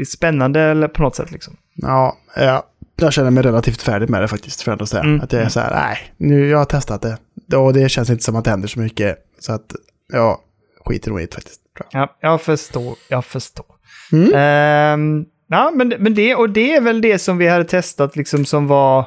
spännande 0.08 0.62
eller 0.62 0.88
på 0.88 1.02
något 1.02 1.16
sätt. 1.16 1.32
Liksom. 1.32 1.58
Ja, 1.74 2.18
ja, 2.36 2.64
jag 2.96 3.14
känner 3.14 3.32
mig 3.32 3.44
relativt 3.44 3.82
färdig 3.82 4.10
med 4.10 4.22
det 4.22 4.28
faktiskt. 4.28 4.62
För 4.62 4.72
att 4.72 4.90
säga. 4.90 5.04
Mm. 5.04 5.22
Att 5.22 5.30
det 5.30 5.42
är 5.42 5.50
så 5.50 5.60
här, 5.60 5.76
nej, 5.76 5.98
nu 6.18 6.50
jag 6.50 6.58
har 6.58 6.66
testat 6.66 7.02
det. 7.48 7.58
Och 7.58 7.74
det 7.74 7.90
känns 7.90 8.10
inte 8.10 8.24
som 8.24 8.36
att 8.36 8.44
det 8.44 8.50
händer 8.50 8.68
så 8.68 8.80
mycket. 8.80 9.18
Så 9.40 9.54
att, 9.54 9.76
ja, 10.14 10.42
skiter 10.86 11.10
nog 11.10 11.22
i 11.22 11.26
det 11.26 11.34
faktiskt. 11.34 11.62
Jag. 11.80 12.02
Ja, 12.02 12.18
jag 12.20 12.42
förstår. 12.42 12.96
Jag 13.10 13.26
förstår. 13.26 13.66
Mm. 14.12 14.32
Ehm, 14.36 15.26
ja, 15.48 15.72
men, 15.76 15.94
men 16.00 16.14
det, 16.14 16.36
och 16.36 16.50
det 16.50 16.76
är 16.76 16.82
väl 16.82 17.02
det 17.02 17.20
som 17.20 17.38
vi 17.38 17.48
hade 17.48 17.64
testat 17.64 18.16
liksom 18.16 18.46
som 18.46 18.68
var 18.68 19.06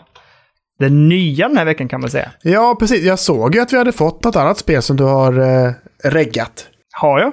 det 0.85 0.95
nya 0.95 1.49
den 1.49 1.57
här 1.57 1.65
veckan 1.65 1.89
kan 1.89 2.01
man 2.01 2.11
säga. 2.11 2.31
Ja, 2.43 2.77
precis. 2.81 3.05
Jag 3.05 3.19
såg 3.19 3.55
ju 3.55 3.61
att 3.61 3.73
vi 3.73 3.79
hade 3.79 3.93
fått 3.93 4.25
något 4.25 4.37
annat 4.37 4.59
spel 4.59 4.83
som 4.83 4.97
du 4.97 5.05
har 5.05 5.39
eh, 5.67 5.73
reggat 6.05 6.67
Har 6.93 7.21
jag? 7.21 7.33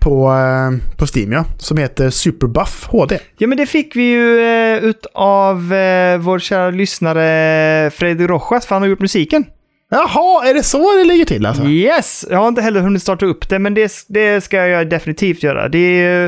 på, 0.00 0.30
eh, 0.32 0.96
på 0.98 1.06
Steam, 1.16 1.32
ja. 1.32 1.44
Som 1.58 1.76
heter 1.78 2.10
Superbuff 2.10 2.86
HD. 2.90 3.18
Ja, 3.38 3.46
men 3.46 3.58
det 3.58 3.66
fick 3.66 3.96
vi 3.96 4.02
ju 4.02 4.40
eh, 4.40 4.78
utav 4.84 5.72
eh, 5.74 6.18
vår 6.18 6.38
kära 6.38 6.70
lyssnare 6.70 7.90
Fredrik 7.90 8.28
Rojas, 8.30 8.66
för 8.66 8.74
han 8.74 8.82
har 8.82 8.88
gjort 8.88 9.00
musiken. 9.00 9.44
Jaha, 9.90 10.48
är 10.48 10.54
det 10.54 10.62
så 10.62 10.96
det 10.98 11.04
ligger 11.04 11.24
till 11.24 11.46
alltså? 11.46 11.64
Yes! 11.64 12.26
Jag 12.30 12.38
har 12.38 12.48
inte 12.48 12.62
heller 12.62 12.80
hunnit 12.80 13.02
starta 13.02 13.26
upp 13.26 13.48
det, 13.48 13.58
men 13.58 13.74
det, 13.74 13.92
det 14.08 14.40
ska 14.44 14.56
jag 14.66 14.90
definitivt 14.90 15.42
göra. 15.42 15.68
Det 15.68 15.78
är 15.78 16.02
ju, 16.02 16.24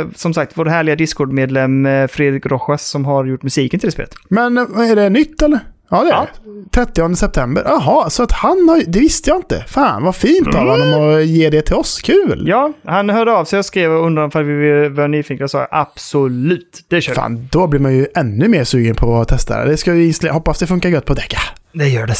eh, 0.00 0.06
som 0.14 0.34
sagt, 0.34 0.52
vår 0.54 0.64
härliga 0.66 0.96
Discord-medlem 0.96 1.86
eh, 1.86 2.06
Fredrik 2.06 2.46
Rojas 2.46 2.86
som 2.86 3.04
har 3.04 3.24
gjort 3.24 3.42
musiken 3.42 3.80
till 3.80 3.86
det 3.86 3.92
spelet. 3.92 4.14
Men 4.28 4.58
eh, 4.58 4.90
är 4.90 4.96
det 4.96 5.10
nytt 5.10 5.42
eller? 5.42 5.60
Ja, 5.90 6.02
det 6.04 6.08
är 6.10 6.12
Ja. 6.14 6.26
det. 6.72 6.84
30 6.86 7.14
september. 7.16 7.62
Jaha, 7.66 8.10
så 8.10 8.22
att 8.22 8.32
han 8.32 8.68
har... 8.68 8.82
Det 8.86 8.98
visste 9.00 9.30
jag 9.30 9.38
inte. 9.38 9.64
Fan, 9.68 10.04
vad 10.04 10.16
fint 10.16 10.54
av 10.54 10.68
honom 10.68 11.14
att 11.14 11.26
ge 11.26 11.50
det 11.50 11.62
till 11.62 11.74
oss. 11.74 12.00
Kul! 12.02 12.44
Ja, 12.48 12.72
han 12.84 13.10
hörde 13.10 13.32
av 13.32 13.44
sig 13.44 13.58
och 13.58 13.64
skrev 13.64 13.92
och 13.92 14.06
undrade 14.06 14.38
om 14.38 14.46
vi 14.60 14.88
var 14.88 15.08
nyfikna 15.08 15.44
och 15.44 15.50
sa 15.50 15.68
absolut, 15.70 16.80
det 16.88 17.00
kör. 17.00 17.14
Fan, 17.14 17.48
då 17.52 17.66
blir 17.66 17.80
man 17.80 17.94
ju 17.94 18.06
ännu 18.16 18.48
mer 18.48 18.64
sugen 18.64 18.94
på 18.94 19.16
att 19.20 19.28
testa 19.28 19.64
det. 19.64 19.70
Det 19.70 19.76
ska 19.76 19.94
ju. 19.94 20.12
Hoppas 20.30 20.58
det 20.58 20.66
funkar 20.66 20.88
gött 20.88 21.04
på 21.04 21.14
Deca. 21.14 21.38
Det 21.72 21.88
gör 21.88 22.06
det. 22.06 22.14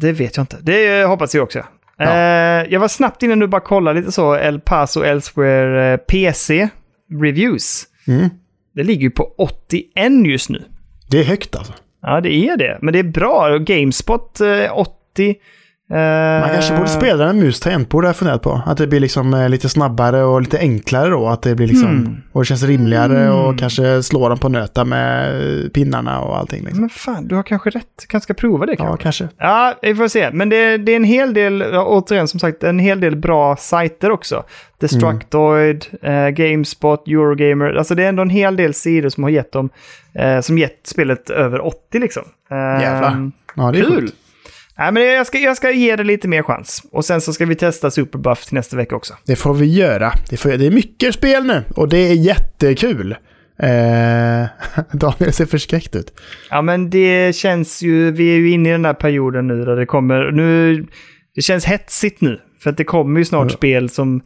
Det 0.00 0.12
vet 0.12 0.36
jag 0.36 0.42
inte. 0.42 0.58
Det 0.62 1.00
eh, 1.00 1.08
hoppas 1.08 1.34
jag 1.34 1.44
också. 1.44 1.64
Ja. 1.96 2.04
Eh, 2.04 2.72
jag 2.72 2.80
var 2.80 2.88
snabbt 2.88 3.22
inne 3.22 3.34
nu 3.34 3.44
och 3.44 3.50
bara 3.50 3.60
kolla 3.60 3.92
lite 3.92 4.12
så. 4.12 4.34
El 4.34 4.60
Paso 4.60 5.02
Elsewhere 5.02 5.92
eh, 5.92 5.96
PC 5.96 6.68
Reviews. 7.22 7.84
Mm. 8.08 8.28
Det 8.74 8.82
ligger 8.82 9.02
ju 9.02 9.10
på 9.10 9.34
81 9.38 10.26
just 10.26 10.50
nu. 10.50 10.62
Det 11.10 11.20
är 11.20 11.24
högt 11.24 11.56
alltså. 11.56 11.72
Ja, 12.02 12.20
det 12.20 12.34
är 12.34 12.56
det. 12.56 12.78
Men 12.82 12.92
det 12.92 12.98
är 12.98 13.02
bra. 13.02 13.58
Gamespot 13.58 14.40
eh, 14.40 14.78
80. 14.78 15.34
Eh, 15.90 16.40
Man 16.40 16.48
kanske 16.50 16.76
borde 16.76 16.88
spela 16.88 17.26
med 17.26 17.36
mus 17.36 17.60
tangentbord 17.60 18.04
har 18.04 18.08
jag 18.08 18.16
funderat 18.16 18.42
på. 18.42 18.62
Att 18.66 18.78
det 18.78 18.86
blir 18.86 19.00
liksom 19.00 19.34
eh, 19.34 19.48
lite 19.48 19.68
snabbare 19.68 20.22
och 20.24 20.40
lite 20.40 20.58
enklare 20.58 21.10
då. 21.10 21.26
Att 21.28 21.42
det 21.42 21.54
blir 21.54 21.66
liksom... 21.66 21.88
Hmm. 21.90 22.16
Och 22.32 22.40
det 22.40 22.44
känns 22.44 22.62
rimligare 22.62 23.30
och 23.30 23.58
kanske 23.58 24.02
slå 24.02 24.28
dem 24.28 24.38
på 24.38 24.48
nöta 24.48 24.84
med 24.84 25.72
pinnarna 25.72 26.20
och 26.20 26.38
allting. 26.38 26.60
Liksom. 26.64 26.80
Men 26.80 26.90
fan, 26.90 27.28
du 27.28 27.34
har 27.34 27.42
kanske 27.42 27.70
rätt. 27.70 28.04
kanske 28.08 28.24
ska 28.24 28.34
prova 28.34 28.66
det 28.66 28.72
Ja, 28.78 28.84
kanske. 28.84 29.02
kanske. 29.02 29.28
Ja, 29.38 29.74
vi 29.82 29.94
får 29.94 30.08
se. 30.08 30.30
Men 30.32 30.48
det, 30.48 30.76
det 30.78 30.92
är 30.92 30.96
en 30.96 31.04
hel 31.04 31.34
del, 31.34 31.62
återigen 31.76 32.28
som 32.28 32.40
sagt, 32.40 32.62
en 32.64 32.78
hel 32.78 33.00
del 33.00 33.16
bra 33.16 33.56
sajter 33.56 34.10
också. 34.10 34.44
Destructoid, 34.80 35.86
eh, 36.02 36.28
Gamespot, 36.28 37.08
Eurogamer. 37.08 37.74
Alltså 37.74 37.94
det 37.94 38.04
är 38.04 38.08
ändå 38.08 38.22
en 38.22 38.30
hel 38.30 38.56
del 38.56 38.74
sidor 38.74 39.08
som 39.08 39.22
har 39.22 39.30
gett 39.30 39.52
dem, 39.52 39.70
eh, 40.14 40.40
som 40.40 40.58
gett 40.58 40.80
spelet 40.86 41.30
över 41.30 41.66
80 41.66 41.98
liksom. 41.98 42.22
Eh, 42.50 42.56
Jävlar. 42.82 43.30
Ja, 43.56 43.70
det 43.72 43.78
är 43.78 43.82
Kul! 43.84 44.00
sjukt. 44.00 44.14
Nej, 44.78 44.92
men 44.92 45.02
jag 45.02 45.26
ska, 45.26 45.38
jag 45.38 45.56
ska 45.56 45.70
ge 45.70 45.96
det 45.96 46.04
lite 46.04 46.28
mer 46.28 46.42
chans. 46.42 46.82
Och 46.92 47.04
sen 47.04 47.20
så 47.20 47.32
ska 47.32 47.46
vi 47.46 47.54
testa 47.54 47.90
Superbuff 47.90 48.44
till 48.44 48.54
nästa 48.54 48.76
vecka 48.76 48.96
också. 48.96 49.14
Det 49.26 49.36
får 49.36 49.54
vi 49.54 49.66
göra. 49.66 50.12
Det, 50.30 50.36
får, 50.36 50.50
det 50.50 50.66
är 50.66 50.70
mycket 50.70 51.14
spel 51.14 51.44
nu 51.44 51.62
och 51.76 51.88
det 51.88 51.98
är 51.98 52.14
jättekul. 52.14 53.12
Eh, 53.58 54.46
Daniel 54.92 55.32
ser 55.32 55.46
förskräckt 55.46 55.96
ut. 55.96 56.12
Ja, 56.50 56.62
men 56.62 56.90
det 56.90 57.36
känns 57.36 57.82
ju, 57.82 58.10
vi 58.12 58.34
är 58.34 58.38
ju 58.38 58.50
inne 58.50 58.68
i 58.68 58.72
den 58.72 58.82
där 58.82 58.94
perioden 58.94 59.46
nu 59.46 59.64
där 59.64 59.76
det 59.76 59.86
kommer, 59.86 60.30
nu, 60.32 60.86
det 61.34 61.42
känns 61.42 61.64
hetsigt 61.64 62.20
nu. 62.20 62.40
För 62.62 62.70
att 62.70 62.76
det 62.76 62.84
kommer 62.84 63.18
ju 63.20 63.24
snart 63.24 63.50
Ja. 63.50 63.56
spel 63.56 63.90
som, 63.90 64.22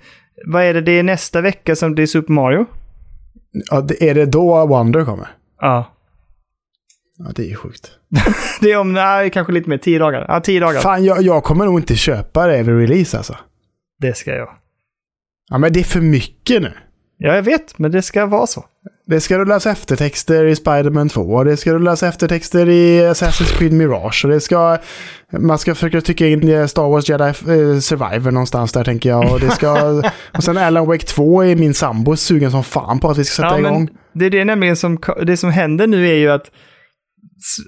vad 0.46 0.62
är 0.62 0.74
det, 0.74 0.80
det 0.80 0.92
är 0.92 1.02
nästa 1.02 1.40
vecka 1.40 1.76
som 1.76 1.94
det 1.94 2.02
är 2.02 2.06
Super 2.06 2.32
Mario? 2.32 2.66
Ja, 3.70 3.80
det, 3.80 4.10
är 4.10 4.14
det 4.14 4.26
då 4.26 4.66
Wonder 4.66 5.04
kommer? 5.04 5.26
Ja. 5.60 5.94
Ja, 7.18 7.32
det 7.36 7.50
är 7.50 7.54
sjukt. 7.54 7.90
Det 8.60 8.72
är 8.72 8.76
om, 8.78 8.92
nej, 8.92 9.30
kanske 9.30 9.52
lite 9.52 9.68
mer, 9.70 9.78
tio 9.78 9.98
dagar. 9.98 10.24
Ja, 10.28 10.40
tio 10.40 10.60
dagar. 10.60 10.80
Fan, 10.80 11.04
jag, 11.04 11.22
jag 11.22 11.44
kommer 11.44 11.64
nog 11.64 11.78
inte 11.78 11.96
köpa 11.96 12.46
det 12.46 12.62
vid 12.62 12.78
release 12.78 13.16
alltså. 13.16 13.36
Det 14.00 14.16
ska 14.16 14.34
jag. 14.34 14.48
Ja, 15.50 15.58
men 15.58 15.72
det 15.72 15.80
är 15.80 15.84
för 15.84 16.00
mycket 16.00 16.62
nu. 16.62 16.72
Ja, 17.18 17.34
jag 17.34 17.42
vet, 17.42 17.78
men 17.78 17.90
det 17.90 18.02
ska 18.02 18.26
vara 18.26 18.46
så. 18.46 18.64
Det 19.06 19.20
ska 19.20 19.38
rullas 19.38 19.66
eftertexter 19.66 20.44
i 20.44 20.56
Spider-Man 20.56 21.08
2. 21.08 21.20
och 21.20 21.44
Det 21.44 21.56
ska 21.56 21.74
rullas 21.74 22.02
eftertexter 22.02 22.68
i 22.68 23.00
Assassin's 23.00 23.58
Creed 23.58 23.72
Mirage. 23.72 24.24
Och 24.24 24.30
det 24.30 24.40
ska... 24.40 24.78
Man 25.38 25.58
ska 25.58 25.74
försöka 25.74 26.00
tycka 26.00 26.26
in 26.26 26.68
Star 26.68 26.88
Wars 26.88 27.08
Jedi 27.08 27.24
eh, 27.24 27.78
Survivor 27.80 28.30
någonstans 28.30 28.72
där 28.72 28.84
tänker 28.84 29.08
jag. 29.08 29.32
Och, 29.32 29.40
det 29.40 29.50
ska, 29.50 30.02
och 30.36 30.42
sen 30.44 30.56
Alan 30.58 30.86
Wake 30.86 31.06
2 31.06 31.42
är 31.44 31.56
min 31.56 31.74
sambo 31.74 32.16
sugen 32.16 32.50
som 32.50 32.64
fan 32.64 33.00
på 33.00 33.10
att 33.10 33.18
vi 33.18 33.24
ska 33.24 33.42
sätta 33.42 33.54
Ja, 33.54 33.62
men 33.62 33.72
igång. 33.72 33.88
det 34.12 34.26
är 34.26 34.30
det 34.30 34.44
nämligen 34.44 34.76
som, 34.76 34.98
det 35.22 35.36
som 35.36 35.50
händer 35.50 35.86
nu 35.86 36.08
är 36.08 36.14
ju 36.14 36.30
att, 36.30 36.50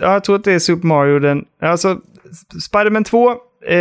ja, 0.00 0.12
jag 0.12 0.24
tror 0.24 0.36
att 0.36 0.44
det 0.44 0.52
är 0.52 0.58
Super 0.58 0.86
Mario, 0.86 1.18
den, 1.18 1.44
alltså 1.62 2.00
Spider-Man 2.70 3.04
2 3.04 3.30
eh, 3.30 3.76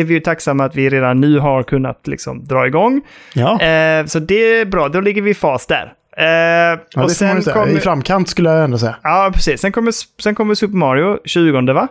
är 0.00 0.04
vi 0.04 0.14
ju 0.14 0.20
tacksamma 0.20 0.64
att 0.64 0.76
vi 0.76 0.90
redan 0.90 1.20
nu 1.20 1.38
har 1.38 1.62
kunnat 1.62 2.06
liksom 2.06 2.44
dra 2.44 2.66
igång. 2.66 3.00
Ja, 3.34 3.62
Eh, 3.62 4.06
så 4.06 4.18
det 4.18 4.58
är 4.60 4.64
bra, 4.64 4.88
då 4.88 5.00
ligger 5.00 5.22
vi 5.22 5.30
i 5.30 5.34
fas 5.34 5.66
där. 5.66 5.92
Eh, 6.16 6.78
ja 6.94 7.04
och 7.04 7.10
sen 7.10 7.42
kommer, 7.42 7.76
I 7.76 7.80
framkant 7.80 8.28
skulle 8.28 8.50
jag 8.50 8.64
ändå 8.64 8.78
säga. 8.78 8.96
Ja, 9.02 9.30
precis. 9.34 9.60
Sen 9.60 9.72
kommer, 9.72 9.92
sen 10.22 10.34
kommer 10.34 10.54
Super 10.54 10.76
Mario 10.76 11.18
20, 11.24 11.72
va? 11.72 11.88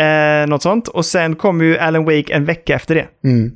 Eh, 0.00 0.46
något 0.46 0.62
sånt. 0.62 0.88
Och 0.88 1.06
sen 1.06 1.36
kommer 1.36 1.64
ju 1.64 1.78
Alan 1.78 2.04
Wake 2.04 2.34
en 2.34 2.44
vecka 2.44 2.74
efter 2.74 2.94
det. 2.94 3.06
Mm, 3.24 3.52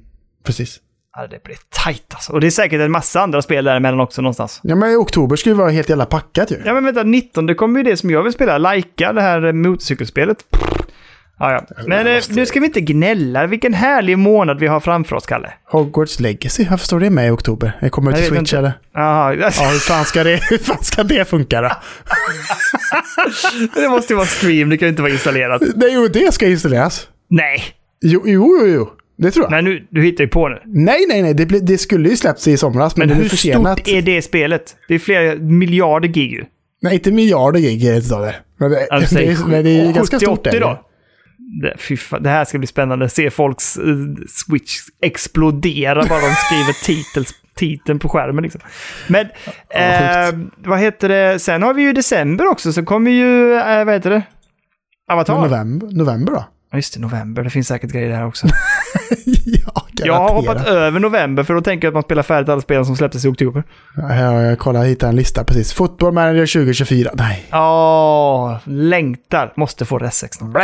precis. 0.47 0.81
Ja, 1.17 1.27
det 1.27 1.43
blir 1.45 1.57
tajt 1.85 2.05
alltså. 2.15 2.33
Och 2.33 2.41
det 2.41 2.47
är 2.47 2.51
säkert 2.51 2.81
en 2.81 2.91
massa 2.93 3.21
andra 3.21 3.43
spel 3.43 3.65
däremellan 3.65 4.01
också 4.01 4.23
någonstans. 4.23 4.61
Ja, 4.63 4.75
men 4.75 4.91
i 4.93 4.97
oktober 4.97 5.37
skulle 5.37 5.55
vi 5.55 5.59
vara 5.61 5.71
helt 5.71 5.89
jävla 5.89 6.07
packat 6.07 6.51
ju. 6.51 6.57
Ja, 6.65 6.75
men 6.75 6.85
vänta, 6.85 7.03
19 7.03 7.47
det 7.47 7.55
kommer 7.55 7.81
ju 7.81 7.85
det 7.85 7.97
som 7.97 8.11
jag 8.11 8.23
vill 8.23 8.33
spela. 8.33 8.59
Laika, 8.59 9.13
det 9.13 9.23
här 9.23 9.45
eh, 9.47 9.53
motorcykelspelet. 9.53 10.37
Ja, 11.39 11.53
ja. 11.53 11.65
Men 11.87 12.07
eh, 12.07 12.23
nu 12.29 12.47
ska 12.47 12.61
vi 12.61 12.67
inte 12.67 12.81
gnälla. 12.81 13.47
Vilken 13.47 13.75
härlig 13.75 14.19
månad 14.19 14.61
vi 14.61 14.67
har 14.67 14.81
framför 14.81 15.17
oss, 15.17 15.27
Kalle. 15.27 15.53
Hogwarts 15.65 16.21
Legacy, 16.21 16.67
varför 16.71 16.87
står 16.87 17.01
det 17.01 17.11
med 17.11 17.27
i 17.27 17.31
oktober? 17.31 17.73
Jag 17.81 17.93
kommer 17.93 18.11
Jag 18.11 18.19
till 18.21 18.29
Switch 18.29 18.41
inte. 18.41 18.59
eller? 18.59 18.73
Jaha, 18.95 19.35
Ja, 19.35 19.47
hur 19.47 19.79
fan 19.79 20.05
ska 20.05 20.25
det, 20.25 20.41
hur 20.51 20.59
fan 20.59 20.83
ska 20.85 21.03
det 21.03 21.29
funka 21.29 21.61
då? 21.61 21.71
det 23.81 23.89
måste 23.89 24.13
ju 24.13 24.17
vara 24.17 24.27
stream, 24.27 24.69
det 24.71 24.77
kan 24.79 24.87
ju 24.87 24.91
inte 24.91 25.03
vara 25.03 25.13
installerat. 25.13 25.63
Nej, 25.77 25.95
jo, 25.95 26.09
det 26.09 26.35
ska 26.35 26.47
installeras. 26.47 27.09
Nej, 27.31 27.63
Jo, 28.07 28.23
jo, 28.25 28.59
jo, 28.61 28.67
jo. 28.67 28.91
Det 29.17 29.31
tror 29.31 29.45
jag. 29.45 29.51
men 29.51 29.65
nu, 29.65 29.87
du 29.91 30.03
hittar 30.03 30.25
ju 30.25 30.29
på 30.29 30.49
nu. 30.49 30.59
Nej, 30.67 31.05
nej, 31.09 31.23
nej. 31.23 31.35
Det, 31.35 31.45
det 31.45 31.79
skulle 31.79 32.09
ju 32.09 32.17
släppts 32.17 32.49
i 32.49 32.57
somras, 32.57 32.97
men, 32.97 33.09
Men 33.09 33.17
det 33.17 33.21
är 33.21 33.23
hur 33.23 33.29
försenat. 33.29 33.79
stort 33.79 33.89
är 33.89 34.03
det 34.03 34.23
spelet? 34.23 34.77
Det 34.89 34.95
är 34.95 34.99
flera 34.99 35.35
miljarder 35.35 36.09
gig 36.09 36.33
ju. 36.33 36.45
Nej, 36.83 36.95
inte 36.95 37.13
miljarder 37.13 37.61
gig 37.61 37.85
är 37.85 37.95
det 37.95 38.03
inte. 38.03 38.35
Men 38.61 38.71
det, 38.71 38.87
Alltså, 38.91 39.15
det, 39.19 39.27
är- 39.27 39.49
men 39.49 39.65
det 39.65 39.71
är 39.71 39.87
ju 39.87 39.93
ganska 39.93 40.17
70, 40.19 40.25
stort. 40.27 40.39
80 40.39 40.49
är 40.49 40.53
det. 40.53 40.59
då? 40.61 40.81
Det, 41.63 41.97
fan, 41.97 42.23
det 42.23 42.29
här 42.31 42.45
ska 42.45 42.59
bli 42.59 42.67
spännande. 42.67 43.09
Se 43.09 43.31
folks 43.31 43.77
eh, 43.77 43.85
Switch 44.29 44.73
explodera 45.03 45.95
bara 45.95 46.21
de 46.21 46.35
skriver 46.35 46.85
titels, 46.85 47.31
titeln 47.57 47.99
på 47.99 48.09
skärmen. 48.09 48.43
Liksom. 48.43 48.61
Men 49.09 49.27
Ja, 49.71 50.29
eh, 50.29 50.35
vad 50.59 50.79
heter 50.81 51.09
det? 51.09 51.39
Sen 51.39 51.63
har 51.63 51.75
vi 51.75 51.83
ju 51.83 51.93
december 51.93 52.47
också, 52.47 52.73
så 52.73 52.85
kommer 52.85 53.11
ju, 53.11 53.55
eh, 53.55 53.85
vad 53.85 53.95
heter 53.95 54.11
det? 54.11 54.23
Avatar. 55.13 55.41
November, 55.41 55.89
november 55.93 56.33
då? 56.33 56.45
Ja, 56.71 56.79
just 56.79 56.95
det, 56.95 57.01
november. 57.01 57.43
Det 57.45 57.51
finns 57.51 57.69
säkert 57.69 57.93
grejer 57.93 58.09
där 58.09 58.27
också. 58.27 58.47
ja, 59.45 59.87
Jag 59.95 60.15
har 60.15 60.35
hoppat 60.35 60.67
över 60.67 61.01
november 61.01 61.43
för 61.43 61.55
då 61.55 61.61
tänker 61.61 61.87
jag 61.87 61.91
att 61.91 61.95
man 61.95 62.03
spelar 62.03 62.23
färdigt 62.23 62.49
alla 62.49 62.61
spel 62.61 62.87
som 62.87 62.97
släpptes 62.97 63.25
i 63.25 63.29
oktober. 63.29 63.63
Ja, 63.97 64.43
jag 64.43 64.59
kollat, 64.59 64.87
hittat 64.87 65.09
en 65.09 65.17
lista 65.17 65.45
precis. 65.45 65.73
Football 65.73 66.13
Manager 66.13 66.47
2024. 66.47 67.11
Nej. 67.15 67.47
Åh, 67.53 68.57
längtar. 68.65 69.53
Måste 69.57 69.85
få 69.85 69.99
RS 69.99 70.15
16. 70.15 70.55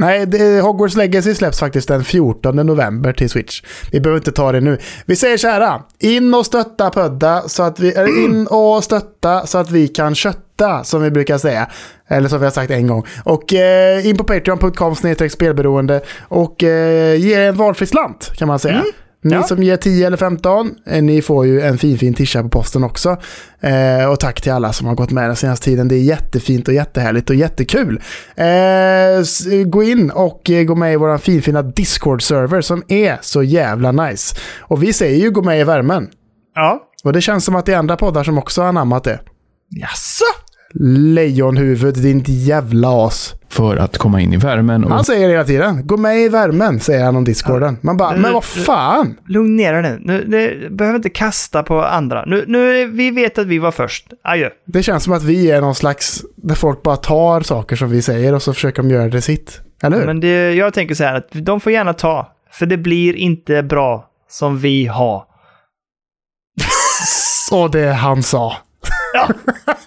Nej, 0.00 0.26
det, 0.26 0.60
Hogwarts 0.60 0.96
Legacy 0.96 1.34
släpps 1.34 1.60
faktiskt 1.60 1.88
den 1.88 2.04
14 2.04 2.56
november 2.56 3.12
till 3.12 3.30
Switch. 3.30 3.62
Vi 3.92 4.00
behöver 4.00 4.18
inte 4.18 4.32
ta 4.32 4.52
det 4.52 4.60
nu. 4.60 4.78
Vi 5.06 5.16
säger 5.16 5.36
så 5.36 5.48
här. 5.48 5.80
In 5.98 6.34
och 6.34 6.46
stötta 6.46 6.90
Pödda 6.90 7.42
så 7.46 7.62
att 7.62 7.80
vi... 7.80 7.94
In 8.24 8.46
och 8.46 8.84
stötta 8.84 9.46
så 9.46 9.58
att 9.58 9.70
vi 9.70 9.88
kan 9.88 10.14
kötta, 10.14 10.40
som 10.84 11.02
vi 11.02 11.10
brukar 11.10 11.38
säga. 11.38 11.68
Eller 12.08 12.28
som 12.28 12.38
vi 12.38 12.44
har 12.44 12.50
sagt 12.52 12.70
en 12.70 12.86
gång. 12.86 13.04
Och 13.24 13.54
eh, 13.54 14.06
in 14.06 14.16
på 14.16 14.24
patreon.com 14.24 14.94
spelberoende 15.30 16.00
och 16.28 16.62
eh, 16.64 17.16
ge 17.20 17.34
en 17.34 17.56
valfri 17.56 17.86
slant 17.86 18.32
kan 18.36 18.48
man 18.48 18.58
säga. 18.58 18.84
Ni 19.22 19.34
Ja. 19.34 19.42
som 19.42 19.62
ger 19.62 19.76
10 19.76 20.06
eller 20.06 20.16
15, 20.16 20.70
eh, 20.86 21.02
ni 21.02 21.22
får 21.22 21.46
ju 21.46 21.60
en 21.60 21.78
fin 21.78 21.98
fin 21.98 22.14
tisha 22.14 22.42
på 22.42 22.48
posten 22.48 22.84
också. 22.84 23.16
Eh, 23.60 24.10
och 24.10 24.20
tack 24.20 24.40
till 24.40 24.52
alla 24.52 24.72
som 24.72 24.86
har 24.86 24.94
gått 24.94 25.10
med 25.10 25.28
den 25.28 25.36
senaste 25.36 25.64
tiden. 25.64 25.88
Det 25.88 25.94
är 25.94 26.02
jättefint 26.02 26.68
och 26.68 26.74
jättehärligt 26.74 27.30
och 27.30 27.36
jättekul. 27.36 28.02
Eh, 28.36 29.64
gå 29.66 29.82
in 29.82 30.10
och 30.10 30.50
eh, 30.50 30.64
gå 30.64 30.74
med 30.74 30.92
i 30.92 30.96
vår 30.96 31.18
finfina 31.18 31.62
Discord-server 31.62 32.60
som 32.60 32.82
är 32.88 33.18
så 33.22 33.42
jävla 33.42 33.92
nice. 33.92 34.36
Och 34.60 34.82
vi 34.82 34.92
säger 34.92 35.16
ju 35.18 35.30
gå 35.30 35.42
med 35.42 35.60
i 35.60 35.64
värmen. 35.64 36.08
Ja. 36.54 36.80
Och 37.04 37.12
det 37.12 37.20
känns 37.20 37.44
som 37.44 37.56
att 37.56 37.66
det 37.66 37.72
är 37.72 37.76
andra 37.78 37.96
poddar 37.96 38.24
som 38.24 38.38
också 38.38 38.60
har 38.62 38.68
anammat 38.68 39.04
det. 39.04 39.20
Jaså? 39.80 40.24
Lejonhuvud, 40.74 41.94
din 41.94 42.22
jävla 42.26 43.06
as. 43.06 43.34
För 43.48 43.76
att 43.76 43.98
komma 43.98 44.20
in 44.20 44.32
i 44.32 44.36
värmen. 44.36 44.84
Och 44.84 44.90
Han 44.90 45.04
säger 45.04 45.26
det 45.26 45.32
hela 45.32 45.44
tiden. 45.44 45.86
Gå 45.86 45.96
med 45.96 46.18
i 46.18 46.28
värmen, 46.28 46.80
säger 46.80 47.04
han 47.04 47.16
om 47.16 47.24
Discorden. 47.24 47.78
Man 47.80 47.96
bara, 47.96 48.16
men 48.16 48.32
vad 48.32 48.44
fan? 48.44 49.16
Lugn 49.28 49.56
ner 49.56 49.72
dig 49.72 49.82
nu. 49.82 49.98
nu. 50.04 50.24
Nu 50.28 50.68
behöver 50.70 50.96
inte 50.96 51.08
kasta 51.08 51.62
på 51.62 51.84
andra. 51.84 52.24
Nu, 52.26 52.44
nu, 52.48 52.86
vi 52.86 53.10
vet 53.10 53.38
att 53.38 53.46
vi 53.46 53.58
var 53.58 53.70
först. 53.70 54.12
Adjö. 54.24 54.50
Det 54.66 54.82
känns 54.82 55.04
som 55.04 55.12
att 55.12 55.22
vi 55.22 55.50
är 55.50 55.60
någon 55.60 55.74
slags, 55.74 56.22
där 56.36 56.54
folk 56.54 56.82
bara 56.82 56.96
tar 56.96 57.40
saker 57.40 57.76
som 57.76 57.90
vi 57.90 58.02
säger 58.02 58.34
och 58.34 58.42
så 58.42 58.52
försöker 58.52 58.82
de 58.82 58.90
göra 58.90 59.08
det 59.08 59.20
sitt. 59.20 59.60
Eller 59.82 59.98
hur? 59.98 60.06
Men 60.06 60.20
det, 60.20 60.54
jag 60.54 60.74
tänker 60.74 60.94
så 60.94 61.04
här 61.04 61.14
att 61.14 61.28
de 61.32 61.60
får 61.60 61.72
gärna 61.72 61.92
ta. 61.92 62.32
För 62.52 62.66
det 62.66 62.76
blir 62.76 63.14
inte 63.16 63.62
bra 63.62 64.08
som 64.28 64.58
vi 64.58 64.86
har. 64.86 65.24
Och 67.52 67.70
det 67.70 67.92
han 67.92 68.22
sa. 68.22 68.56
Ja. 69.14 69.28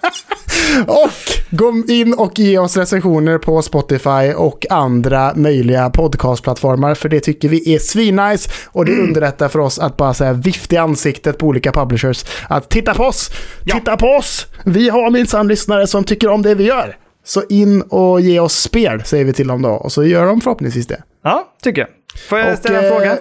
och 0.86 1.10
gå 1.50 1.82
in 1.88 2.14
och 2.14 2.38
ge 2.38 2.58
oss 2.58 2.76
recensioner 2.76 3.38
på 3.38 3.62
Spotify 3.62 4.32
och 4.36 4.66
andra 4.70 5.32
möjliga 5.36 5.90
podcastplattformar. 5.90 6.94
För 6.94 7.08
det 7.08 7.20
tycker 7.20 7.48
vi 7.48 7.74
är 7.74 7.78
svinnice. 7.78 8.50
Och 8.66 8.84
det 8.84 8.92
underlättar 8.92 9.48
för 9.48 9.58
oss 9.58 9.78
att 9.78 9.96
bara 9.96 10.14
säga 10.14 10.32
vift 10.32 10.72
i 10.72 10.76
ansiktet 10.76 11.38
på 11.38 11.46
olika 11.46 11.72
publishers. 11.72 12.24
Att 12.48 12.70
titta 12.70 12.94
på 12.94 13.04
oss! 13.04 13.30
Ja. 13.64 13.74
Titta 13.74 13.96
på 13.96 14.06
oss! 14.06 14.46
Vi 14.64 14.88
har 14.88 15.10
minsann 15.10 15.48
lyssnare 15.48 15.86
som 15.86 16.04
tycker 16.04 16.28
om 16.30 16.42
det 16.42 16.54
vi 16.54 16.64
gör. 16.64 16.96
Så 17.24 17.42
in 17.48 17.82
och 17.82 18.20
ge 18.20 18.40
oss 18.40 18.54
spel, 18.54 19.02
säger 19.04 19.24
vi 19.24 19.32
till 19.32 19.46
dem 19.48 19.62
då. 19.62 19.70
Och 19.70 19.92
så 19.92 20.04
gör 20.04 20.26
de 20.26 20.40
förhoppningsvis 20.40 20.86
det. 20.86 21.02
Ja, 21.22 21.54
tycker 21.62 21.80
jag. 21.80 21.88
Får 22.28 22.38
jag 22.38 22.52
Och, 22.52 22.58
ställa 22.58 22.78
en 22.78 22.84
eh, 22.84 22.90
fråga? 22.90 23.18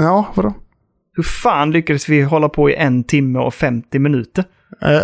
Ja, 0.00 0.32
vadå? 0.34 0.54
Hur 1.16 1.22
fan 1.22 1.70
lyckades 1.70 2.08
vi 2.08 2.22
hålla 2.22 2.48
på 2.48 2.70
i 2.70 2.74
en 2.74 3.04
timme 3.04 3.38
och 3.38 3.54
50 3.54 3.98
minuter? 3.98 4.44
Eh, 4.80 5.00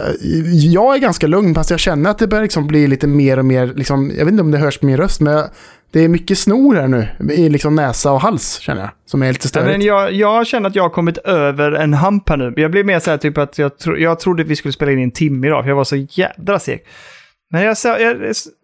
jag 0.53 0.95
är 0.95 0.99
ganska 0.99 1.27
lugn, 1.27 1.55
fast 1.55 1.71
jag 1.71 1.81
känner 1.81 2.11
att 2.11 2.19
det 2.19 2.27
börjar 2.27 2.43
liksom 2.43 2.67
bli 2.67 2.87
lite 2.87 3.07
mer 3.07 3.39
och 3.39 3.45
mer, 3.45 3.67
liksom, 3.67 4.11
jag 4.19 4.25
vet 4.25 4.33
inte 4.33 4.43
om 4.43 4.51
det 4.51 4.59
hörs 4.59 4.79
på 4.79 4.87
min 4.87 4.97
röst, 4.97 5.21
men 5.21 5.45
det 5.93 6.01
är 6.05 6.09
mycket 6.09 6.39
snor 6.39 6.75
här 6.75 6.89
nu 6.89 7.09
i 7.33 7.49
liksom 7.49 7.75
näsa 7.75 8.13
och 8.13 8.21
hals, 8.21 8.59
känner 8.59 8.81
jag, 8.81 8.91
som 9.07 9.23
är 9.23 9.29
lite 9.33 9.45
Ja, 9.45 9.49
störigt. 9.49 9.71
men 9.71 9.83
jag, 9.87 10.13
jag 10.13 10.47
känner 10.47 10.69
att 10.69 10.77
jag 10.77 10.83
har 10.83 10.91
kommit 10.91 11.19
över 11.19 11.73
en 11.73 11.95
hamp 11.95 12.29
här 12.29 12.37
nu. 12.37 12.53
Jag 12.57 12.71
blir 12.71 12.85
mer 12.85 12.99
så 12.99 13.11
här 13.11 13.19
typ 13.19 13.39
att 13.39 13.59
jag, 13.59 13.79
tro, 13.79 13.97
jag 13.97 14.21
trodde 14.21 14.43
att 14.43 14.49
vi 14.49 14.57
skulle 14.57 14.73
spela 14.73 14.93
in 14.93 14.99
en 14.99 15.11
timme 15.11 15.47
idag, 15.47 15.65
för 15.65 15.69
jag 15.69 15.77
var 15.77 15.85
så 15.85 15.97
jädra 15.97 16.59
seg. 16.59 16.81
Men 17.51 17.63
jag, 17.63 17.79
sa- 17.79 17.99
jag, 17.99 18.17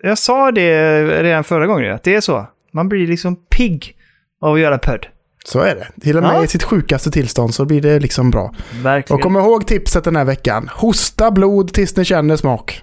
jag 0.03 0.19
sa 0.19 0.51
det 0.53 1.23
redan 1.23 1.45
förra 1.45 1.67
gången, 1.67 1.95
att 1.95 2.03
det 2.03 2.15
är 2.15 2.21
så. 2.21 2.47
Man 2.73 2.89
blir 2.89 3.07
liksom 3.07 3.37
pigg 3.57 3.95
av 4.41 4.55
att 4.55 4.61
göra 4.61 4.79
podd. 4.79 5.07
Så 5.49 5.61
är 5.61 5.75
det. 5.75 5.89
Till 6.01 6.17
och 6.17 6.23
med 6.23 6.35
Ja. 6.35 6.45
i 6.45 6.49
sitt 6.49 6.63
sjukaste 6.63 7.11
tillstånd 7.11 7.55
så 7.55 7.65
blir 7.65 7.81
det 7.81 7.99
liksom 8.01 8.31
bra. 8.31 8.55
Verkligen. 8.83 9.17
Och 9.17 9.23
kom 9.23 9.37
ihåg 9.37 9.67
tipset 9.67 10.05
den 10.05 10.17
här 10.17 10.25
veckan. 10.25 10.71
Hosta 10.75 11.31
blod 11.31 11.73
tills 11.73 11.97
ni 11.97 12.05
känner 12.05 12.37
smak. 12.37 12.83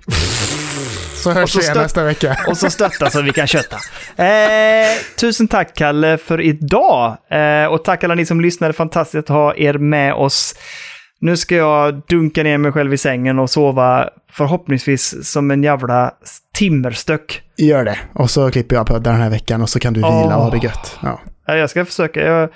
Så 1.23 1.31
hörs 1.31 1.55
vi 1.55 1.79
nästa 1.79 2.03
vecka. 2.03 2.37
Och 2.47 2.57
så 2.57 2.69
stötta 2.69 3.09
så 3.09 3.21
vi 3.21 3.31
kan 3.31 3.47
kötta. 3.47 3.75
Eh, 4.23 4.87
tusen 5.19 5.47
tack 5.47 5.75
Kalle 5.75 6.17
för 6.17 6.41
idag. 6.41 7.17
Eh, 7.31 7.65
och 7.71 7.83
tack 7.83 8.03
alla 8.03 8.15
ni 8.15 8.25
som 8.25 8.41
lyssnade. 8.41 8.73
Fantastiskt 8.73 9.15
att 9.29 9.35
ha 9.35 9.55
er 9.55 9.73
med 9.73 10.13
oss. 10.13 10.55
Nu 11.19 11.37
ska 11.37 11.55
jag 11.55 12.01
dunka 12.09 12.43
ner 12.43 12.57
mig 12.57 12.71
själv 12.71 12.93
i 12.93 12.97
sängen 12.97 13.39
och 13.39 13.49
sova 13.49 14.09
förhoppningsvis 14.31 15.31
som 15.31 15.51
en 15.51 15.63
jävla 15.63 16.11
timmerstöck. 16.57 17.41
Gör 17.57 17.85
det. 17.85 17.97
Och 18.13 18.29
så 18.31 18.51
klipper 18.51 18.75
jag 18.75 18.87
podden 18.87 19.13
den 19.13 19.21
här 19.21 19.29
veckan 19.29 19.61
och 19.61 19.69
så 19.69 19.79
kan 19.79 19.93
du 19.93 19.99
vila 19.99 20.37
och 20.37 20.43
ha 20.43 20.49
det 20.49 20.63
gött. 20.63 20.97
Ja. 21.03 21.21
Ja, 21.51 21.57
Jag 21.57 21.69
ska 21.69 21.85
försöka. 21.85 22.21
Jag, 22.21 22.49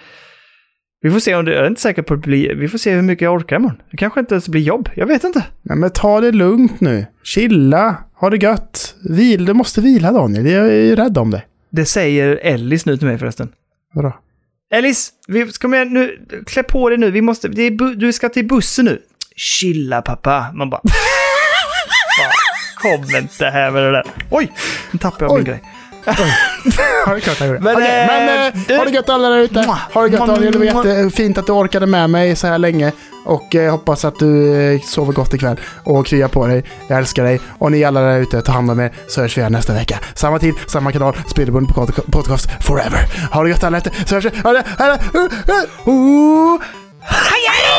vi 1.01 1.11
får 1.11 1.19
se 1.19 1.35
om 1.35 1.45
det... 1.45 1.53
Jag 1.53 1.63
är 1.63 1.67
inte 1.67 1.81
säker 1.81 2.01
på 2.01 2.13
att 2.13 2.19
blir... 2.19 2.55
Vi 2.55 2.67
får 2.67 2.77
se 2.77 2.91
hur 2.91 3.01
mycket 3.01 3.21
jag 3.21 3.33
orkar 3.33 3.55
imorgon. 3.55 3.81
Det 3.91 3.97
kanske 3.97 4.19
inte 4.19 4.33
ens 4.33 4.49
blir 4.49 4.61
jobb. 4.61 4.89
Jag 4.95 5.05
vet 5.05 5.23
inte. 5.23 5.43
Nej, 5.61 5.77
men 5.77 5.89
ta 5.89 6.21
det 6.21 6.31
lugnt 6.31 6.81
nu. 6.81 7.05
Chilla. 7.23 7.97
Ha 8.13 8.29
det 8.29 8.37
gött. 8.37 8.95
Vil, 9.09 9.45
du 9.45 9.53
måste 9.53 9.81
vila 9.81 10.11
Daniel. 10.11 10.45
Jag 10.45 10.65
är 10.67 10.71
ju 10.71 10.95
rädd 10.95 11.17
om 11.17 11.31
det. 11.31 11.43
Det 11.69 11.85
säger 11.85 12.39
Ellis 12.41 12.85
nu 12.85 12.97
till 12.97 13.07
mig 13.07 13.17
förresten. 13.17 13.49
Vadå? 13.93 14.13
Ellis, 14.73 15.09
vi, 15.27 15.51
kom 15.51 15.73
igen 15.73 15.93
nu. 15.93 16.25
Klä 16.45 16.63
på 16.63 16.89
dig 16.89 16.97
nu. 16.97 17.11
Vi 17.11 17.21
måste, 17.21 17.47
är 17.47 17.95
du 17.95 18.13
ska 18.13 18.29
till 18.29 18.47
bussen 18.47 18.85
nu. 18.85 19.01
Chilla 19.35 20.01
pappa. 20.01 20.51
Man 20.53 20.69
bara... 20.69 20.81
Kom 22.81 23.15
inte 23.21 23.45
här 23.45 23.71
med 23.71 23.83
det 23.83 23.91
där. 23.91 24.03
Oj! 24.29 24.51
Nu 24.91 24.99
tappade 24.99 25.25
jag 25.25 25.31
Oj. 25.31 25.37
min 25.37 25.45
grej. 25.45 25.63
ja, 27.05 27.11
det 27.11 27.15
är 27.15 27.19
klart 27.19 27.39
jag 27.39 27.47
gjorde. 27.47 27.59
Men, 27.59 27.75
Okej, 27.75 28.01
eh, 28.01 28.07
men 28.07 28.47
eh, 28.47 28.53
du- 28.67 28.77
ha 28.77 28.85
det 28.85 28.91
gött 28.91 29.09
alla 29.09 29.29
där 29.29 29.37
ute. 29.39 29.59
Ha 29.93 30.01
det 30.03 30.09
gött 30.09 30.27
Daniel. 30.27 30.51
Det 30.51 30.57
var 30.57 30.85
jättefint 30.85 31.37
att 31.37 31.45
du 31.45 31.51
orkade 31.51 31.85
med 31.85 32.09
mig 32.09 32.35
så 32.35 32.47
här 32.47 32.57
länge. 32.57 32.91
Och 33.25 33.55
eh, 33.55 33.71
hoppas 33.71 34.05
att 34.05 34.19
du 34.19 34.55
eh, 34.73 34.81
sover 34.81 35.13
gott 35.13 35.33
ikväll. 35.33 35.59
Och 35.83 36.05
kryar 36.05 36.27
på 36.27 36.47
dig. 36.47 36.63
Jag 36.87 36.97
älskar 36.97 37.23
dig. 37.23 37.39
Och 37.57 37.71
ni 37.71 37.83
alla 37.83 38.01
där 38.01 38.19
ute, 38.19 38.41
ta 38.41 38.51
hand 38.51 38.71
om 38.71 38.79
er. 38.79 38.93
Så 39.07 39.21
hörs 39.21 39.37
vi 39.37 39.41
här 39.41 39.49
nästa 39.49 39.73
vecka. 39.73 39.99
Samma 40.15 40.39
tid, 40.39 40.53
samma 40.67 40.91
kanal. 40.91 41.17
Spelberoende 41.27 41.73
på 41.73 41.87
podcast 42.11 42.49
forever. 42.61 43.07
Ha 43.31 43.43
det 43.43 43.49
gött 43.49 43.63
alla 43.63 43.77
ute. 43.77 43.91
Så 44.05 44.15
hörs 44.15 44.25
vi. 44.25 44.31
Ha 44.43 44.53
det. 44.53 44.63
Ha 44.77 44.85
det. 44.85 44.99
Uh, 45.19 45.23
uh, 45.23 45.93
uh. 46.53 46.61
Hej, 47.01 47.41
hej! 47.49 47.75